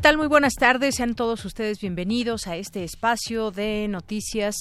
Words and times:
Tal? 0.00 0.16
Muy 0.16 0.28
buenas 0.28 0.54
tardes. 0.54 0.94
Sean 0.94 1.14
todos 1.14 1.44
ustedes 1.44 1.78
bienvenidos 1.78 2.46
a 2.46 2.56
este 2.56 2.84
espacio 2.84 3.50
de 3.50 3.86
noticias 3.86 4.56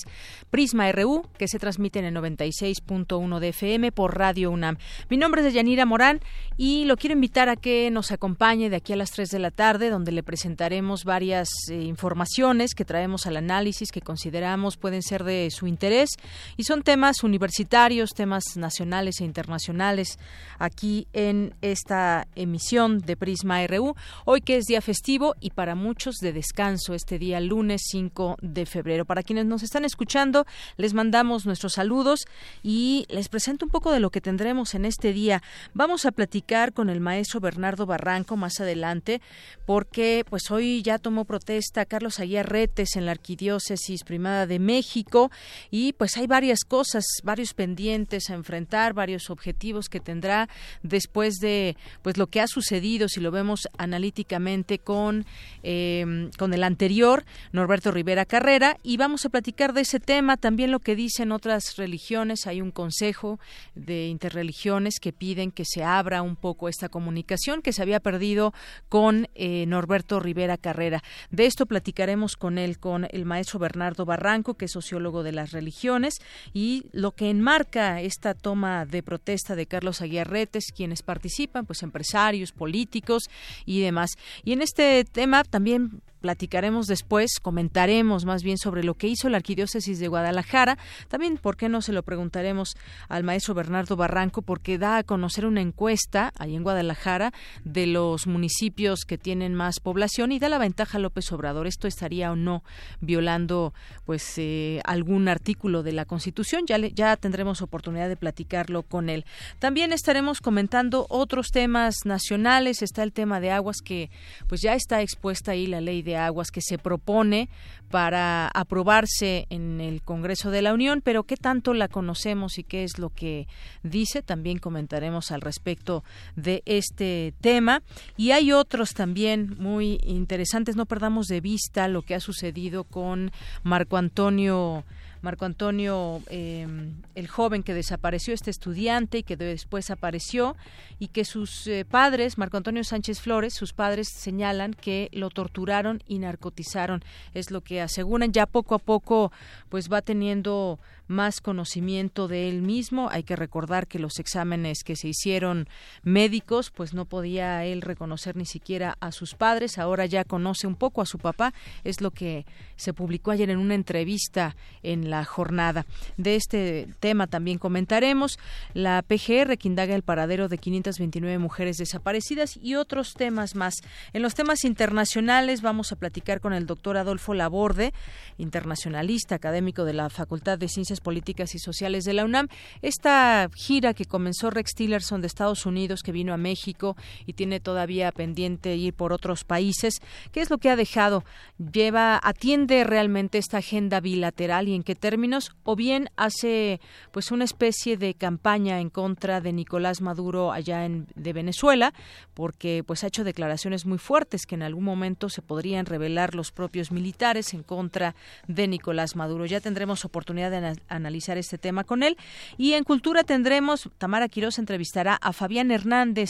Prisma 0.50 0.92
RU 0.92 1.24
que 1.38 1.48
se 1.48 1.60
transmite 1.60 2.00
en 2.00 2.06
el 2.06 2.16
96.1 2.16 3.40
de 3.40 3.48
FM 3.50 3.94
por 3.94 4.18
Radio 4.18 4.52
UNAM. 4.52 4.78
Mi 5.10 5.16
nombre 5.16 5.48
es 5.48 5.54
Yanira 5.54 5.86
Morán 5.86 6.20
y 6.58 6.84
lo 6.86 6.98
quiero 6.98 7.14
invitar 7.14 7.48
a 7.48 7.56
que 7.56 7.90
nos 7.90 8.12
acompañe 8.12 8.70
de 8.70 8.76
aquí 8.76 8.92
a 8.92 8.98
las 8.98 9.12
3 9.12 9.30
de 9.30 9.40
la 9.40 9.52
tarde 9.52 9.90
donde 9.90 10.12
le 10.12 10.24
presentaremos 10.24 11.06
varias 11.06 11.48
eh, 11.70 11.84
informaciones 11.84 12.76
que 12.76 12.84
traemos 12.84 13.26
al 13.26 13.38
análisis 13.38 13.92
que 13.92 14.02
consideramos 14.02 14.76
pueden 14.76 15.02
ser 15.02 15.24
de 15.24 15.50
su 15.52 15.68
interés 15.68 16.10
y 16.58 16.66
son 16.66 16.84
temas 16.84 17.24
universitarios, 17.24 18.10
temas 18.14 18.44
nacionales 18.58 19.22
e 19.22 19.24
internacionales 19.24 20.20
aquí 20.58 21.08
en 21.14 21.56
esta 21.62 22.28
emisión 22.36 23.00
de 23.00 23.16
Prisma 23.16 23.66
RU. 23.68 23.96
Hoy 24.26 24.42
que 24.42 24.58
es 24.58 24.66
día 24.66 24.82
festivo 24.82 25.29
y 25.40 25.52
para 25.52 25.76
muchos 25.76 26.16
de 26.16 26.34
descanso 26.34 26.94
este 26.94 27.20
día 27.20 27.40
lunes 27.40 27.82
5 27.90 28.38
de 28.42 28.66
febrero. 28.66 29.06
Para 29.06 29.24
quienes 29.24 29.46
nos 29.46 29.64
están 29.64 29.86
escuchando, 29.86 30.46
les 30.78 30.94
mandamos 30.94 31.46
nuestros 31.46 31.74
saludos 31.74 32.26
y 32.64 33.06
les 33.10 33.30
presento 33.30 33.66
un 33.66 33.72
poco 33.72 33.92
de 33.92 34.00
lo 34.00 34.10
que 34.10 34.22
tendremos 34.22 34.74
en 34.76 34.86
este 34.86 35.14
día. 35.14 35.42
Vamos 35.74 36.06
a 36.06 36.12
platicar 36.12 36.74
con 36.74 36.90
el 36.90 37.00
maestro 37.00 37.40
Bernardo 37.40 37.86
Barranco 37.86 38.38
más 38.38 38.60
adelante 38.60 39.22
porque 39.66 40.26
pues 40.30 40.52
hoy 40.52 40.82
ya 40.82 40.98
tomó 40.98 41.26
protesta 41.26 41.86
Carlos 41.86 42.20
Aguiar 42.20 42.50
Retes 42.50 42.96
en 42.96 43.06
la 43.06 43.12
Arquidiócesis 43.12 44.04
Primada 44.04 44.48
de 44.48 44.60
México 44.60 45.32
y 45.72 45.94
pues 45.94 46.18
hay 46.18 46.28
varias 46.28 46.64
cosas, 46.68 47.06
varios 47.24 47.54
pendientes 47.54 48.30
a 48.30 48.34
enfrentar, 48.34 48.94
varios 48.94 49.30
objetivos 49.30 49.90
que 49.90 50.00
tendrá 50.00 50.50
después 50.84 51.36
de 51.36 51.78
pues 52.02 52.18
lo 52.18 52.28
que 52.28 52.42
ha 52.42 52.48
sucedido 52.48 53.08
si 53.08 53.20
lo 53.20 53.32
vemos 53.32 53.68
analíticamente 53.78 54.80
con 54.80 55.19
Em, 55.62 56.32
con, 56.38 56.54
el 56.54 56.64
anterior, 56.64 57.26
Norberto 57.52 57.92
Rivera 57.92 58.26
Carrera, 58.26 58.78
y 58.82 58.98
vamos 58.98 59.26
a 59.26 59.30
platicar 59.30 59.74
de 59.74 59.82
ese 59.82 60.00
tema, 60.00 60.38
también 60.38 60.72
lo 60.72 60.80
que 60.80 60.96
dicen 60.96 61.32
otras 61.32 61.76
religiones. 61.76 62.48
Hay 62.48 62.62
un 62.62 62.72
consejo 62.72 63.40
de 63.76 64.08
interreligiones 64.08 65.00
que 65.02 65.12
piden 65.12 65.52
que 65.52 65.66
se 65.66 65.84
abra 65.84 66.22
un 66.22 66.36
poco 66.36 66.70
esta 66.70 66.88
comunicación 66.88 67.62
que 67.62 67.74
se 67.74 67.82
había 67.82 68.00
perdido 68.00 68.54
con 68.88 69.28
eh, 69.36 69.66
Norberto 69.68 70.20
Rivera 70.20 70.58
Carrera. 70.58 71.04
De 71.30 71.46
esto 71.46 71.66
platicaremos 71.66 72.38
con 72.38 72.58
él, 72.58 72.80
con 72.80 73.08
el 73.12 73.26
maestro 73.26 73.60
Bernardo 73.60 74.06
Barranco, 74.06 74.54
que 74.54 74.66
es 74.66 74.72
sociólogo 74.72 75.24
de 75.24 75.34
las 75.34 75.52
religiones, 75.52 76.20
y 76.54 76.86
lo 76.94 77.12
que 77.12 77.30
enmarca 77.30 78.02
esta 78.02 78.34
toma 78.34 78.86
de 78.86 79.04
protesta 79.04 79.56
de 79.56 79.66
Carlos 79.66 80.02
Aguiarretes, 80.02 80.72
quienes 80.76 81.04
participan, 81.04 81.66
pues 81.66 81.84
empresarios, 81.84 82.52
políticos 82.52 83.30
y 83.66 83.82
demás. 83.82 84.12
Y 84.44 84.54
en 84.54 84.62
este 84.62 85.06
tema 85.12 85.44
también 85.44 86.02
platicaremos 86.20 86.88
después, 86.88 87.40
comentaremos 87.42 88.26
más 88.26 88.44
bien 88.44 88.58
sobre 88.58 88.84
lo 88.84 88.94
que 88.96 89.08
hizo 89.08 89.30
la 89.30 89.38
Arquidiócesis 89.38 90.00
de 90.00 90.08
Guadalajara. 90.08 90.78
También, 91.08 91.38
¿por 91.38 91.58
qué 91.58 91.70
no 91.70 91.82
se 91.82 91.94
lo 91.94 92.04
preguntaremos 92.04 92.76
al 93.08 93.24
maestro 93.24 93.54
Bernardo 93.54 93.96
Barranco? 93.96 94.42
Porque 94.42 94.78
da 94.78 94.98
a 94.98 95.04
conocer 95.04 95.46
una 95.46 95.62
encuesta 95.62 96.32
ahí 96.38 96.56
en 96.56 96.64
Guadalajara 96.64 97.32
de 97.64 97.88
los 97.88 98.28
municipios 98.28 99.06
que 99.06 99.18
tienen 99.18 99.54
más 99.54 99.80
población 99.80 100.32
y 100.32 100.40
da 100.40 100.50
la 100.50 100.58
ventaja 100.58 100.98
a 100.98 101.02
López 101.02 101.32
Obrador. 101.32 101.68
¿Esto 101.68 101.88
estaría 101.88 102.32
o 102.32 102.36
no 102.36 102.64
violando 103.02 103.74
pues 104.06 104.38
eh, 104.38 104.82
algún 104.86 105.28
artículo 105.28 105.84
de 105.84 105.94
la 105.94 106.06
Constitución? 106.06 106.66
Ya, 106.68 106.78
ya 106.78 107.16
tendremos 107.18 107.62
oportunidad 107.62 108.10
de 108.10 108.18
platicarlo 108.18 108.84
con 108.84 109.10
él. 109.10 109.26
También 109.60 109.94
estaremos 109.94 110.42
comentando 110.42 111.06
otros 111.10 111.52
temas 111.52 111.96
nacionales. 112.06 112.82
Está 112.82 113.04
el 113.04 113.14
tema 113.14 113.40
de 113.40 113.52
aguas 113.52 113.78
que 113.84 114.10
pues 114.48 114.62
ya 114.62 114.74
está 114.74 115.02
expuesta 115.02 115.52
ahí 115.52 115.68
la 115.68 115.82
ley 115.82 116.02
de 116.02 116.09
aguas 116.18 116.52
que 116.52 116.62
se 116.62 116.78
propone 116.78 117.50
para 117.90 118.48
aprobarse 118.48 119.48
en 119.50 119.82
el 119.82 120.02
Congreso 120.02 120.52
de 120.52 120.62
la 120.62 120.74
Unión, 120.74 121.02
pero 121.04 121.24
qué 121.24 121.38
tanto 121.38 121.74
la 121.74 121.88
conocemos 121.88 122.58
y 122.58 122.64
qué 122.64 122.84
es 122.84 123.00
lo 123.00 123.10
que 123.10 123.48
dice, 123.84 124.22
también 124.22 124.60
comentaremos 124.60 125.32
al 125.32 125.42
respecto 125.42 126.04
de 126.36 126.62
este 126.66 127.34
tema. 127.42 127.82
Y 128.16 128.32
hay 128.32 128.52
otros 128.52 128.94
también 128.94 129.56
muy 129.60 130.00
interesantes, 130.04 130.76
no 130.76 130.86
perdamos 130.86 131.28
de 131.28 131.42
vista 131.42 131.88
lo 131.88 132.04
que 132.04 132.16
ha 132.16 132.20
sucedido 132.20 132.84
con 132.84 133.32
Marco 133.64 133.98
Antonio 133.98 134.84
Marco 135.22 135.46
Antonio, 135.46 136.22
em, 136.30 137.02
el 137.16 137.28
joven 137.28 137.64
que 137.64 137.74
desapareció, 137.74 138.34
este 138.34 138.52
estudiante 138.52 139.20
y 139.20 139.24
que 139.24 139.36
después 139.36 139.90
apareció, 139.90 140.56
y 140.98 141.10
que 141.10 141.26
sus 141.26 141.68
eh, 141.68 141.86
padres, 141.86 142.38
Marco 142.38 142.58
Antonio 142.58 142.84
Sánchez 142.84 143.20
Flores, 143.20 143.54
sus 143.54 143.74
padres 143.74 144.10
señalan 144.10 144.74
que 144.74 145.10
lo 145.12 145.30
torturaron 145.30 146.02
y 146.08 146.20
narcotizaron. 146.20 147.04
Es 147.34 147.52
lo 147.52 147.62
que 147.62 147.82
aseguran. 147.82 148.32
Ya 148.32 148.46
poco 148.46 148.76
a 148.76 148.80
poco, 148.80 149.32
pues 149.70 149.92
va 149.92 150.02
teniendo 150.02 150.80
más 151.10 151.42
conocimiento 151.42 152.28
de 152.28 152.48
él 152.48 152.62
mismo. 152.62 153.10
Hay 153.10 153.24
que 153.24 153.36
recordar 153.36 153.88
que 153.88 154.00
los 154.00 154.20
exámenes 154.20 154.84
que 154.84 154.96
se 154.96 155.10
hicieron 155.10 155.68
médicos, 156.04 156.72
pues 156.72 156.94
no 156.94 157.06
podía 157.06 157.66
él 157.66 157.82
reconocer 157.82 158.38
ni 158.38 158.46
siquiera 158.46 158.96
a 159.02 159.12
sus 159.12 159.34
padres. 159.34 159.78
Ahora 159.78 160.06
ya 160.06 160.24
conoce 160.24 160.68
un 160.68 160.76
poco 160.76 161.02
a 161.02 161.06
su 161.06 161.18
papá. 161.18 161.54
Es 161.84 162.00
lo 162.00 162.12
que 162.12 162.46
se 162.76 162.94
publicó 162.94 163.32
ayer 163.32 163.50
en 163.50 163.58
una 163.58 163.76
entrevista 163.76 164.56
en 164.84 165.10
la 165.10 165.26
jornada. 165.26 165.86
De 166.18 166.36
este 166.36 166.88
tema 167.00 167.28
también 167.28 167.58
comentaremos 167.58 168.38
la 168.74 169.02
PGR 169.02 169.58
que 169.58 169.68
indaga 169.68 169.96
el 169.96 170.04
paradero 170.04 170.48
de 170.48 170.60
529 170.60 171.40
mujeres 171.40 171.78
desaparecidas 171.78 172.56
y 172.56 172.76
otros 172.76 173.16
temas 173.16 173.56
más. 173.56 173.76
En 174.14 174.22
los 174.22 174.36
temas 174.36 174.64
internacionales 174.64 175.62
vamos 175.62 175.92
a 175.92 175.96
platicar 175.96 176.40
con 176.40 176.54
el 176.54 176.68
doctor 176.68 176.98
Adolfo 176.98 177.34
Laborde, 177.34 177.94
internacionalista 178.38 179.36
académico 179.36 179.86
de 179.86 179.94
la 179.94 180.10
Facultad 180.10 180.60
de 180.60 180.68
Ciencias 180.68 180.99
Políticas 181.00 181.56
y 181.56 181.60
Sociales 181.60 182.04
de 182.04 182.14
la 182.14 182.26
UNAM. 182.26 182.48
Esta 182.82 183.50
gira 183.56 183.94
que 183.94 184.06
comenzó 184.06 184.50
Rex 184.50 184.74
Tillerson 184.76 185.22
de 185.22 185.28
Estados 185.28 185.66
Unidos, 185.66 186.04
que 186.04 186.12
vino 186.12 186.34
a 186.34 186.38
México 186.38 186.96
y 187.26 187.34
tiene 187.34 187.60
todavía 187.60 188.12
pendiente 188.12 188.76
ir 188.76 188.94
por 188.94 189.14
otros 189.14 189.44
países, 189.44 190.00
¿qué 190.32 190.42
es 190.42 190.50
lo 190.50 190.58
que 190.58 190.70
ha 190.70 190.76
dejado? 190.76 191.24
¿Lleva, 191.58 192.20
atiende 192.22 192.84
realmente 192.84 193.38
esta 193.38 193.58
agenda 193.58 194.00
bilateral 194.00 194.68
y 194.68 194.76
en 194.76 194.84
qué 194.84 194.96
términos? 194.96 195.52
¿O 195.64 195.76
bien 195.76 196.10
hace 196.16 196.80
pues 197.12 197.32
una 197.32 197.46
especie 197.46 197.98
de 197.98 198.14
campaña 198.14 198.80
en 198.80 198.90
contra 198.90 199.42
de 199.42 199.54
Nicolás 199.54 200.02
Maduro 200.02 200.52
allá 200.52 200.86
en, 200.86 201.08
de 201.16 201.34
Venezuela? 201.34 201.94
Porque 202.34 202.84
pues 202.86 203.04
ha 203.04 203.08
hecho 203.08 203.24
declaraciones 203.24 203.86
muy 203.86 203.98
fuertes 203.98 204.46
que 204.46 204.56
en 204.56 204.64
algún 204.64 204.84
momento 204.84 205.30
se 205.30 205.42
podrían 205.42 205.86
revelar 205.86 206.36
los 206.36 206.52
propios 206.52 206.92
militares 206.92 207.54
en 207.54 207.64
contra 207.64 208.16
de 208.48 208.68
Nicolás 208.68 209.16
Maduro. 209.16 209.46
Ya 209.46 209.62
tendremos 209.62 210.06
oportunidad 210.06 210.52
de 210.52 210.76
analizar 210.90 211.38
este 211.38 211.58
tema 211.58 211.84
con 211.84 212.04
él. 212.04 212.18
Y 212.58 212.74
en 212.74 212.84
Cultura 212.84 213.24
tendremos, 213.24 213.90
Tamara 213.98 214.28
Quiroz 214.28 214.60
entrevistará 214.60 215.16
a 215.16 215.34
Fabián 215.34 215.72
Hernández 215.72 216.30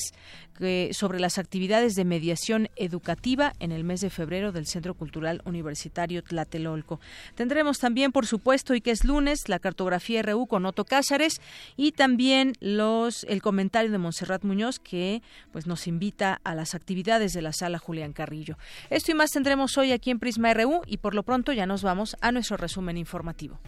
sobre 0.92 1.20
las 1.22 1.38
actividades 1.38 1.96
de 1.96 2.04
mediación 2.04 2.68
educativa 2.76 3.54
en 3.60 3.72
el 3.72 3.86
mes 3.86 4.02
de 4.02 4.10
febrero 4.10 4.52
del 4.52 4.68
Centro 4.68 4.94
Cultural 4.94 5.42
Universitario 5.46 6.22
Tlatelolco. 6.22 7.00
Tendremos 7.36 7.80
también, 7.80 8.12
por 8.12 8.26
supuesto, 8.26 8.76
y 8.76 8.82
que 8.82 8.92
es 8.92 9.06
lunes, 9.06 9.48
la 9.48 9.60
cartografía 9.60 10.22
RU 10.22 10.48
con 10.48 10.66
Otto 10.66 10.84
Cázares 10.84 11.40
y 11.78 11.94
también 11.94 12.54
los 12.60 13.24
el 13.24 13.42
comentario 13.42 13.92
de 13.92 13.98
Monserrat 13.98 14.44
Muñoz 14.44 14.80
que 14.80 15.22
pues 15.52 15.66
nos 15.66 15.88
invita 15.88 16.42
a 16.44 16.56
las 16.56 16.76
actividades 16.76 17.32
de 17.34 17.42
la 17.42 17.54
sala 17.54 17.80
Julián 17.80 18.14
Carrillo. 18.14 18.58
Esto 18.90 19.12
y 19.12 19.16
más 19.16 19.32
tendremos 19.32 19.78
hoy 19.78 19.92
aquí 19.94 20.12
en 20.12 20.20
Prisma 20.20 20.54
RU 20.54 20.82
y 20.86 20.98
por 20.98 21.16
lo 21.16 21.24
pronto 21.24 21.54
ya 21.54 21.66
nos 21.66 21.84
vamos 21.84 22.18
a 22.22 22.32
nuestro 22.32 22.58
resumen 22.58 22.98
informativo. 22.98 23.60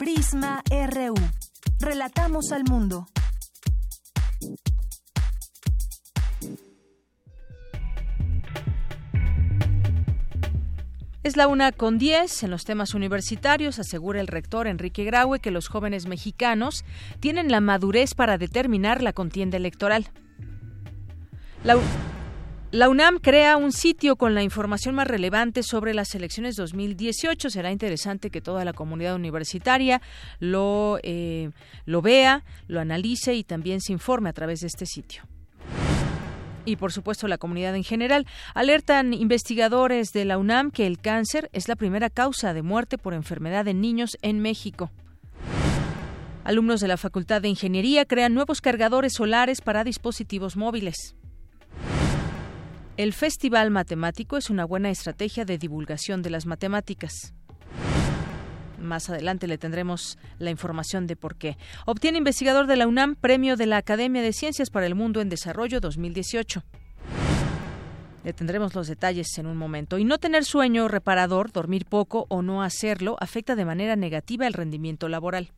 Prisma 0.00 0.62
RU. 0.70 1.12
Relatamos 1.78 2.52
al 2.52 2.64
mundo. 2.64 3.06
Es 11.22 11.36
la 11.36 11.46
una 11.48 11.72
con 11.72 11.98
diez 11.98 12.42
en 12.42 12.50
los 12.50 12.64
temas 12.64 12.94
universitarios, 12.94 13.78
asegura 13.78 14.22
el 14.22 14.26
rector 14.26 14.68
Enrique 14.68 15.04
Graue 15.04 15.38
que 15.38 15.50
los 15.50 15.68
jóvenes 15.68 16.06
mexicanos 16.06 16.86
tienen 17.20 17.50
la 17.50 17.60
madurez 17.60 18.14
para 18.14 18.38
determinar 18.38 19.02
la 19.02 19.12
contienda 19.12 19.58
electoral. 19.58 20.08
La, 21.62 21.76
UNAM 22.72 23.18
crea 23.18 23.56
un 23.56 23.72
sitio 23.72 24.14
con 24.14 24.34
la 24.34 24.44
información 24.44 24.94
más 24.94 25.08
relevante 25.08 25.64
sobre 25.64 25.92
las 25.92 26.14
elecciones 26.14 26.54
2018. 26.54 27.50
Será 27.50 27.72
interesante 27.72 28.30
que 28.30 28.40
toda 28.40 28.64
la 28.64 28.72
comunidad 28.72 29.16
universitaria 29.16 30.00
lo, 30.38 30.98
eh, 31.02 31.50
lo 31.84 32.00
vea, 32.00 32.44
lo 32.68 32.78
analice 32.78 33.34
y 33.34 33.42
también 33.42 33.80
se 33.80 33.92
informe 33.92 34.28
a 34.28 34.32
través 34.32 34.60
de 34.60 34.68
este 34.68 34.86
sitio 34.86 35.24
y 36.66 36.76
por 36.76 36.92
supuesto 36.92 37.26
la 37.26 37.38
comunidad 37.38 37.74
en 37.74 37.82
general. 37.82 38.26
Alertan 38.54 39.14
investigadores 39.14 40.12
de 40.12 40.24
la 40.24 40.38
UNAM 40.38 40.70
que 40.70 40.86
el 40.86 41.00
cáncer 41.00 41.48
es 41.52 41.66
la 41.68 41.74
primera 41.74 42.10
causa 42.10 42.54
de 42.54 42.62
muerte 42.62 42.98
por 42.98 43.14
enfermedad 43.14 43.66
en 43.66 43.80
niños 43.80 44.16
en 44.22 44.40
México. 44.40 44.90
Alumnos 46.44 46.80
de 46.80 46.88
la 46.88 46.96
Facultad 46.96 47.42
de 47.42 47.48
Ingeniería 47.48 48.04
crean 48.04 48.34
nuevos 48.34 48.60
cargadores 48.60 49.14
solares 49.14 49.60
para 49.60 49.84
dispositivos 49.84 50.56
móviles. 50.56 51.16
El 53.00 53.14
Festival 53.14 53.70
Matemático 53.70 54.36
es 54.36 54.50
una 54.50 54.66
buena 54.66 54.90
estrategia 54.90 55.46
de 55.46 55.56
divulgación 55.56 56.20
de 56.20 56.28
las 56.28 56.44
matemáticas. 56.44 57.32
Más 58.78 59.08
adelante 59.08 59.46
le 59.46 59.56
tendremos 59.56 60.18
la 60.38 60.50
información 60.50 61.06
de 61.06 61.16
por 61.16 61.36
qué. 61.36 61.56
Obtiene 61.86 62.18
investigador 62.18 62.66
de 62.66 62.76
la 62.76 62.86
UNAM 62.86 63.14
premio 63.14 63.56
de 63.56 63.64
la 63.64 63.78
Academia 63.78 64.20
de 64.20 64.34
Ciencias 64.34 64.68
para 64.68 64.84
el 64.84 64.94
Mundo 64.94 65.22
en 65.22 65.30
Desarrollo 65.30 65.80
2018. 65.80 66.62
Le 68.22 68.34
tendremos 68.34 68.74
los 68.74 68.86
detalles 68.86 69.38
en 69.38 69.46
un 69.46 69.56
momento. 69.56 69.96
Y 69.96 70.04
no 70.04 70.18
tener 70.18 70.44
sueño 70.44 70.86
reparador, 70.86 71.52
dormir 71.52 71.86
poco 71.86 72.26
o 72.28 72.42
no 72.42 72.62
hacerlo 72.62 73.16
afecta 73.18 73.56
de 73.56 73.64
manera 73.64 73.96
negativa 73.96 74.46
el 74.46 74.52
rendimiento 74.52 75.08
laboral. 75.08 75.52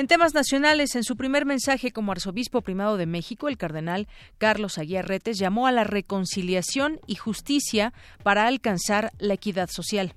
En 0.00 0.06
temas 0.06 0.32
nacionales, 0.32 0.96
en 0.96 1.04
su 1.04 1.14
primer 1.14 1.44
mensaje 1.44 1.92
como 1.92 2.12
arzobispo 2.12 2.62
primado 2.62 2.96
de 2.96 3.04
México, 3.04 3.48
el 3.50 3.58
cardenal 3.58 4.08
Carlos 4.38 4.78
Aguirretes 4.78 5.38
llamó 5.38 5.66
a 5.66 5.72
la 5.72 5.84
reconciliación 5.84 7.00
y 7.06 7.16
justicia 7.16 7.92
para 8.22 8.46
alcanzar 8.46 9.12
la 9.18 9.34
equidad 9.34 9.68
social. 9.68 10.14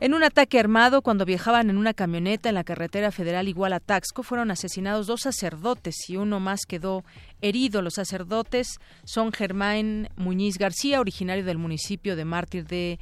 En 0.00 0.14
un 0.14 0.22
ataque 0.22 0.60
armado, 0.60 1.02
cuando 1.02 1.24
viajaban 1.24 1.70
en 1.70 1.76
una 1.76 1.92
camioneta 1.92 2.48
en 2.48 2.54
la 2.54 2.62
carretera 2.62 3.10
federal 3.10 3.48
igual 3.48 3.72
a 3.72 3.80
Taxco, 3.80 4.22
fueron 4.22 4.52
asesinados 4.52 5.08
dos 5.08 5.22
sacerdotes 5.22 6.08
y 6.08 6.16
uno 6.16 6.38
más 6.38 6.60
quedó 6.68 7.02
herido. 7.40 7.82
Los 7.82 7.94
sacerdotes 7.94 8.78
son 9.02 9.32
Germán 9.32 10.08
Muñiz 10.14 10.56
García, 10.56 11.00
originario 11.00 11.44
del 11.44 11.58
municipio 11.58 12.14
de 12.14 12.24
Mártir 12.24 12.64
de, 12.64 13.00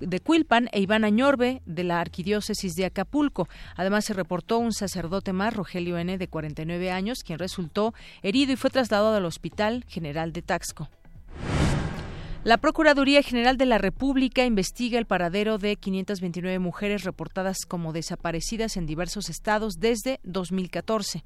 de 0.00 0.20
Cuilpan, 0.20 0.70
e 0.72 0.80
Iván 0.80 1.04
Añorbe, 1.04 1.60
de 1.66 1.84
la 1.84 2.00
arquidiócesis 2.00 2.72
de 2.76 2.86
Acapulco. 2.86 3.46
Además, 3.76 4.06
se 4.06 4.14
reportó 4.14 4.56
un 4.56 4.72
sacerdote 4.72 5.34
más, 5.34 5.52
Rogelio 5.52 5.98
N., 5.98 6.16
de 6.16 6.28
49 6.28 6.92
años, 6.92 7.18
quien 7.26 7.38
resultó 7.38 7.92
herido 8.22 8.54
y 8.54 8.56
fue 8.56 8.70
trasladado 8.70 9.16
al 9.16 9.26
Hospital 9.26 9.84
General 9.86 10.32
de 10.32 10.40
Taxco. 10.40 10.88
La 12.46 12.58
Procuraduría 12.58 13.24
General 13.24 13.56
de 13.56 13.66
la 13.66 13.76
República 13.76 14.44
investiga 14.44 15.00
el 15.00 15.04
paradero 15.04 15.58
de 15.58 15.74
529 15.74 16.60
mujeres 16.60 17.02
reportadas 17.02 17.66
como 17.66 17.92
desaparecidas 17.92 18.76
en 18.76 18.86
diversos 18.86 19.28
estados 19.30 19.80
desde 19.80 20.20
2014. 20.22 21.24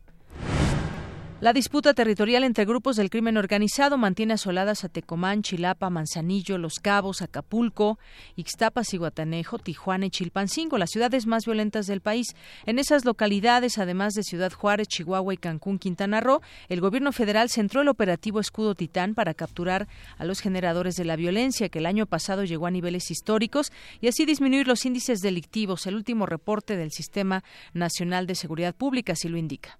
La 1.40 1.54
disputa 1.54 1.94
territorial 1.94 2.44
entre 2.44 2.66
grupos 2.66 2.96
del 2.96 3.08
crimen 3.08 3.38
organizado 3.38 3.96
mantiene 3.96 4.34
asoladas 4.34 4.84
a 4.84 4.90
Tecomán, 4.90 5.40
Chilapa, 5.40 5.88
Manzanillo, 5.88 6.58
Los 6.58 6.80
Cabos, 6.80 7.22
Acapulco, 7.22 7.98
Ixtapas 8.36 8.92
y 8.92 8.98
Guatanejo, 8.98 9.58
Tijuana 9.58 10.04
y 10.04 10.10
Chilpancingo, 10.10 10.76
las 10.76 10.90
ciudades 10.90 11.26
más 11.26 11.46
violentas 11.46 11.86
del 11.86 12.02
país. 12.02 12.36
En 12.66 12.78
esas 12.78 13.06
localidades, 13.06 13.78
además 13.78 14.12
de 14.12 14.22
Ciudad 14.22 14.52
Juárez, 14.52 14.88
Chihuahua 14.88 15.32
y 15.32 15.38
Cancún, 15.38 15.78
Quintana 15.78 16.20
Roo, 16.20 16.42
el 16.68 16.82
gobierno 16.82 17.10
federal 17.10 17.48
centró 17.48 17.80
el 17.80 17.88
operativo 17.88 18.38
Escudo 18.38 18.74
Titán 18.74 19.14
para 19.14 19.32
capturar 19.32 19.88
a 20.18 20.26
los 20.26 20.40
generadores 20.40 20.96
de 20.96 21.06
la 21.06 21.16
violencia, 21.16 21.70
que 21.70 21.78
el 21.78 21.86
año 21.86 22.04
pasado 22.04 22.44
llegó 22.44 22.66
a 22.66 22.70
niveles 22.70 23.10
históricos, 23.10 23.72
y 24.02 24.08
así 24.08 24.26
disminuir 24.26 24.68
los 24.68 24.84
índices 24.84 25.20
delictivos. 25.20 25.86
El 25.86 25.94
último 25.94 26.26
reporte 26.26 26.76
del 26.76 26.90
Sistema 26.90 27.42
Nacional 27.72 28.26
de 28.26 28.34
Seguridad 28.34 28.74
Pública 28.74 29.14
así 29.14 29.30
lo 29.30 29.38
indica. 29.38 29.78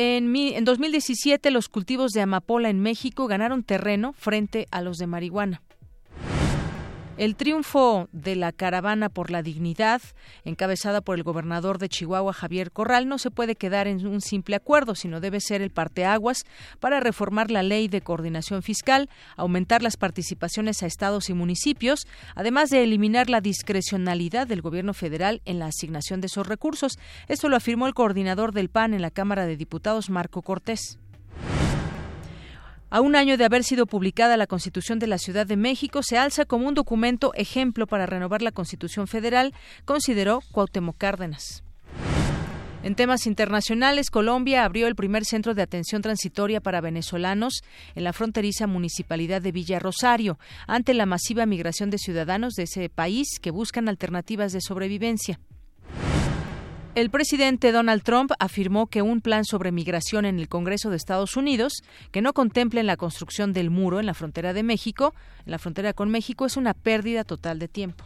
En, 0.00 0.36
en 0.36 0.64
2017, 0.64 1.50
los 1.50 1.68
cultivos 1.68 2.12
de 2.12 2.20
amapola 2.20 2.70
en 2.70 2.78
México 2.78 3.26
ganaron 3.26 3.64
terreno 3.64 4.12
frente 4.12 4.68
a 4.70 4.80
los 4.80 4.96
de 4.96 5.08
marihuana. 5.08 5.60
El 7.18 7.34
triunfo 7.34 8.08
de 8.12 8.36
la 8.36 8.52
caravana 8.52 9.08
por 9.08 9.32
la 9.32 9.42
dignidad, 9.42 10.00
encabezada 10.44 11.00
por 11.00 11.16
el 11.16 11.24
gobernador 11.24 11.78
de 11.78 11.88
Chihuahua, 11.88 12.32
Javier 12.32 12.70
Corral, 12.70 13.08
no 13.08 13.18
se 13.18 13.32
puede 13.32 13.56
quedar 13.56 13.88
en 13.88 14.06
un 14.06 14.20
simple 14.20 14.54
acuerdo, 14.54 14.94
sino 14.94 15.18
debe 15.18 15.40
ser 15.40 15.60
el 15.60 15.72
parteaguas 15.72 16.44
para 16.78 17.00
reformar 17.00 17.50
la 17.50 17.64
ley 17.64 17.88
de 17.88 18.02
coordinación 18.02 18.62
fiscal, 18.62 19.10
aumentar 19.36 19.82
las 19.82 19.96
participaciones 19.96 20.84
a 20.84 20.86
estados 20.86 21.28
y 21.28 21.34
municipios, 21.34 22.06
además 22.36 22.70
de 22.70 22.84
eliminar 22.84 23.28
la 23.28 23.40
discrecionalidad 23.40 24.46
del 24.46 24.62
gobierno 24.62 24.94
federal 24.94 25.42
en 25.44 25.58
la 25.58 25.66
asignación 25.66 26.20
de 26.20 26.28
esos 26.28 26.46
recursos. 26.46 27.00
Esto 27.26 27.48
lo 27.48 27.56
afirmó 27.56 27.88
el 27.88 27.94
coordinador 27.94 28.52
del 28.52 28.68
PAN 28.68 28.94
en 28.94 29.02
la 29.02 29.10
Cámara 29.10 29.44
de 29.44 29.56
Diputados, 29.56 30.08
Marco 30.08 30.42
Cortés. 30.42 31.00
A 32.90 33.02
un 33.02 33.16
año 33.16 33.36
de 33.36 33.44
haber 33.44 33.64
sido 33.64 33.84
publicada 33.84 34.38
la 34.38 34.46
Constitución 34.46 34.98
de 34.98 35.06
la 35.06 35.18
Ciudad 35.18 35.46
de 35.46 35.58
México, 35.58 36.02
se 36.02 36.16
alza 36.16 36.46
como 36.46 36.66
un 36.66 36.72
documento 36.72 37.34
ejemplo 37.34 37.86
para 37.86 38.06
renovar 38.06 38.40
la 38.40 38.50
Constitución 38.50 39.06
Federal, 39.06 39.52
consideró 39.84 40.40
Cuauhtémoc 40.52 40.96
Cárdenas. 40.96 41.62
En 42.82 42.94
temas 42.94 43.26
internacionales, 43.26 44.08
Colombia 44.08 44.64
abrió 44.64 44.86
el 44.86 44.94
primer 44.94 45.26
centro 45.26 45.52
de 45.52 45.60
atención 45.60 46.00
transitoria 46.00 46.62
para 46.62 46.80
venezolanos 46.80 47.60
en 47.94 48.04
la 48.04 48.14
fronteriza 48.14 48.66
municipalidad 48.66 49.42
de 49.42 49.52
Villa 49.52 49.78
Rosario, 49.78 50.38
ante 50.66 50.94
la 50.94 51.04
masiva 51.04 51.44
migración 51.44 51.90
de 51.90 51.98
ciudadanos 51.98 52.54
de 52.54 52.62
ese 52.62 52.88
país 52.88 53.38
que 53.42 53.50
buscan 53.50 53.90
alternativas 53.90 54.52
de 54.52 54.62
sobrevivencia. 54.62 55.38
El 56.98 57.10
presidente 57.10 57.70
Donald 57.70 58.02
Trump 58.02 58.32
afirmó 58.40 58.88
que 58.88 59.02
un 59.02 59.20
plan 59.20 59.44
sobre 59.44 59.70
migración 59.70 60.24
en 60.24 60.40
el 60.40 60.48
Congreso 60.48 60.90
de 60.90 60.96
Estados 60.96 61.36
Unidos, 61.36 61.84
que 62.10 62.22
no 62.22 62.32
contemple 62.32 62.82
la 62.82 62.96
construcción 62.96 63.52
del 63.52 63.70
muro 63.70 64.00
en 64.00 64.06
la 64.06 64.14
frontera 64.14 64.52
de 64.52 64.64
México, 64.64 65.14
en 65.46 65.52
la 65.52 65.60
frontera 65.60 65.92
con 65.92 66.10
México, 66.10 66.44
es 66.44 66.56
una 66.56 66.74
pérdida 66.74 67.22
total 67.22 67.60
de 67.60 67.68
tiempo. 67.68 68.04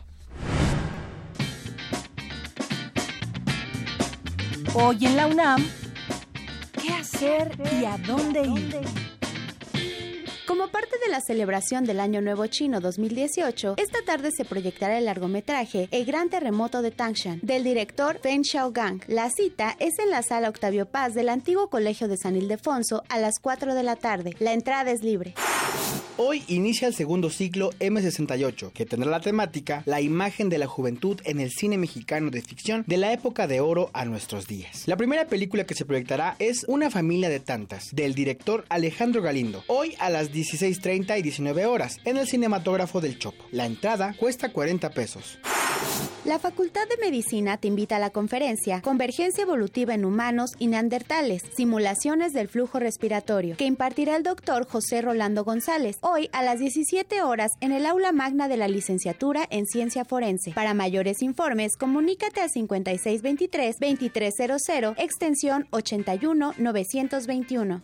Hoy 4.75 5.07
en 5.07 5.17
la 5.17 5.27
UNAM, 5.27 5.67
¿qué 6.79 6.93
hacer 6.93 7.57
y 7.81 7.87
a 7.87 7.97
dónde 7.97 8.43
ir? 8.43 9.12
Como 10.47 10.69
parte 10.69 10.97
de 11.05 11.09
la 11.09 11.21
celebración 11.21 11.85
del 11.85 12.01
Año 12.01 12.21
Nuevo 12.21 12.49
Chino 12.49 12.81
2018, 12.81 13.77
esta 13.79 14.03
tarde 14.05 14.33
se 14.33 14.45
proyectará 14.45 14.99
el 14.99 15.05
largometraje 15.05 15.89
El 15.93 16.05
Gran 16.05 16.31
Terremoto 16.31 16.83
de 16.83 16.91
Tangshan, 16.91 17.39
del 17.43 17.63
director 17.63 18.19
Feng 18.21 18.43
Xiaogang. 18.43 19.03
La 19.07 19.31
cita 19.31 19.77
es 19.79 20.01
en 20.01 20.11
la 20.11 20.23
sala 20.23 20.49
Octavio 20.49 20.87
Paz 20.87 21.15
del 21.15 21.29
antiguo 21.29 21.69
Colegio 21.69 22.09
de 22.09 22.17
San 22.17 22.35
Ildefonso 22.35 23.05
a 23.09 23.21
las 23.21 23.39
4 23.39 23.75
de 23.75 23.83
la 23.85 23.95
tarde. 23.95 24.35
La 24.41 24.53
entrada 24.53 24.91
es 24.91 25.05
libre. 25.05 25.35
Hoy 26.19 26.45
inicia 26.47 26.89
el 26.89 26.95
segundo 26.95 27.31
ciclo 27.31 27.71
M68, 27.81 28.73
que 28.73 28.85
tendrá 28.85 29.11
la 29.11 29.21
temática 29.21 29.83
La 29.87 30.03
imagen 30.03 30.51
de 30.51 30.59
la 30.59 30.67
juventud 30.67 31.19
en 31.25 31.41
el 31.41 31.51
cine 31.51 31.79
mexicano 31.79 32.31
de 32.31 32.43
ficción 32.43 32.85
de 32.87 32.99
la 32.99 33.13
época 33.13 33.47
de 33.47 33.61
oro 33.61 33.91
a 33.95 34.05
nuestros 34.05 34.47
días. 34.47 34.87
La 34.87 34.97
primera 34.97 35.27
película 35.27 35.65
que 35.65 35.75
se 35.75 35.87
proyectará 35.87 36.37
es 36.39 36.65
Una 36.69 36.91
familia 36.91 37.31
de 37.31 37.41
tantas, 37.41 37.89
del 37.93 38.15
director 38.15 38.67
Alejandro 38.69 39.23
Galindo, 39.23 39.65
hoy 39.69 39.95
a 39.99 40.11
las 40.11 40.32
16.30 40.33 41.19
y 41.19 41.23
19 41.23 41.67
horas, 41.67 41.99
en 42.05 42.17
el 42.17 42.27
cinematógrafo 42.27 43.01
del 43.01 43.19
Chopo. 43.19 43.45
La 43.51 43.67
entrada 43.67 44.15
cuesta 44.19 44.53
40 44.53 44.91
pesos. 44.91 45.39
La 46.25 46.39
Facultad 46.39 46.87
de 46.89 46.97
Medicina 46.99 47.57
te 47.57 47.67
invita 47.67 47.97
a 47.97 47.99
la 47.99 48.11
conferencia 48.11 48.81
Convergencia 48.81 49.43
Evolutiva 49.43 49.95
en 49.95 50.05
Humanos 50.05 50.53
y 50.61 50.69
Neandertales, 50.69 51.43
Simulaciones 51.57 52.33
del 52.33 52.47
Flujo 52.47 52.79
Respiratorio, 52.79 53.57
que 53.57 53.65
impartirá 53.65 54.15
el 54.15 54.23
doctor 54.23 54.69
José 54.69 55.03
Rolando 55.03 55.43
González, 55.43 55.99
hoy 56.01 56.31
a 56.33 56.45
las 56.45 56.61
17 56.61 57.23
horas 57.23 57.51
en 57.61 57.73
el 57.73 57.87
aula 57.87 58.13
magna 58.13 58.47
de 58.47 58.57
la 58.57 58.69
licenciatura 58.69 59.49
en 59.51 59.67
Ciencia 59.67 60.05
Forense. 60.05 60.53
Para 60.53 60.75
mayores 60.75 61.23
informes, 61.23 61.77
comunícate 61.77 62.41
a 62.41 62.47
5623-2300, 62.47 64.95
extensión 64.99 65.67
81921. 65.71 67.83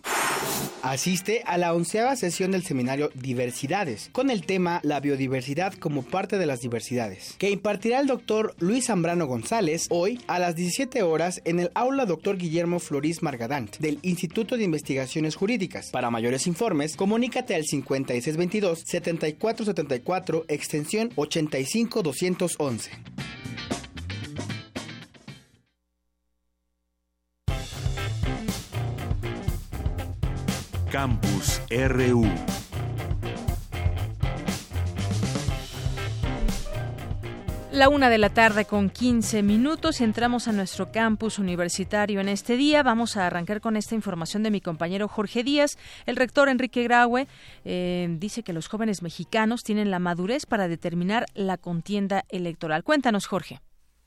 Asiste 0.83 1.43
a 1.45 1.59
la 1.59 1.75
onceava 1.75 2.15
sesión 2.15 2.38
del 2.47 2.63
seminario 2.63 3.11
Diversidades, 3.15 4.11
con 4.13 4.31
el 4.31 4.47
tema 4.47 4.79
La 4.85 5.01
biodiversidad 5.01 5.75
como 5.75 6.05
parte 6.05 6.39
de 6.39 6.47
las 6.47 6.61
diversidades, 6.61 7.35
que 7.37 7.51
impartirá 7.51 7.99
el 7.99 8.07
doctor 8.07 8.55
Luis 8.61 8.87
Zambrano 8.87 9.27
González 9.27 9.89
hoy 9.91 10.21
a 10.29 10.39
las 10.39 10.55
17 10.55 11.03
horas 11.03 11.43
en 11.45 11.59
el 11.59 11.73
aula 11.75 12.07
doctor 12.07 12.39
Guillermo 12.39 12.79
Florís 12.79 13.25
Margadant 13.25 13.77
del 13.79 13.99
Instituto 14.03 14.57
de 14.57 14.63
Investigaciones 14.63 15.35
Jurídicas. 15.35 15.91
Para 15.91 16.11
mayores 16.11 16.47
informes, 16.47 16.95
comunícate 16.97 17.57
al 17.57 17.65
5622-7474, 17.65 20.45
extensión 20.49 21.11
85211. 21.17 22.91
Campus 30.91 31.61
RU. 31.71 32.25
La 37.71 37.91
una 37.91 38.09
de 38.09 38.17
la 38.17 38.31
tarde 38.31 38.65
con 38.65 38.89
15 38.89 39.43
minutos 39.43 40.01
y 40.01 40.05
entramos 40.05 40.49
a 40.49 40.53
nuestro 40.53 40.91
campus 40.91 41.39
universitario 41.39 42.21
en 42.21 42.29
este 42.29 42.57
día. 42.57 42.83
Vamos 42.83 43.19
a 43.19 43.27
arrancar 43.27 43.61
con 43.61 43.77
esta 43.77 43.95
información 43.95 44.43
de 44.43 44.51
mi 44.51 44.63
compañero 44.63 45.09
Jorge 45.09 45.45
Díaz. 45.45 45.77
El 46.07 46.17
rector 46.17 46.49
Enrique 46.49 46.83
Graue 46.85 47.27
eh, 47.67 48.09
dice 48.19 48.43
que 48.43 48.55
los 48.55 48.69
jóvenes 48.69 49.03
mexicanos 49.03 49.65
tienen 49.65 49.91
la 49.91 49.99
madurez 49.99 50.47
para 50.47 50.69
determinar 50.69 51.27
la 51.35 51.59
contienda 51.59 52.25
electoral. 52.31 52.83
Cuéntanos, 52.83 53.27
Jorge. 53.27 53.61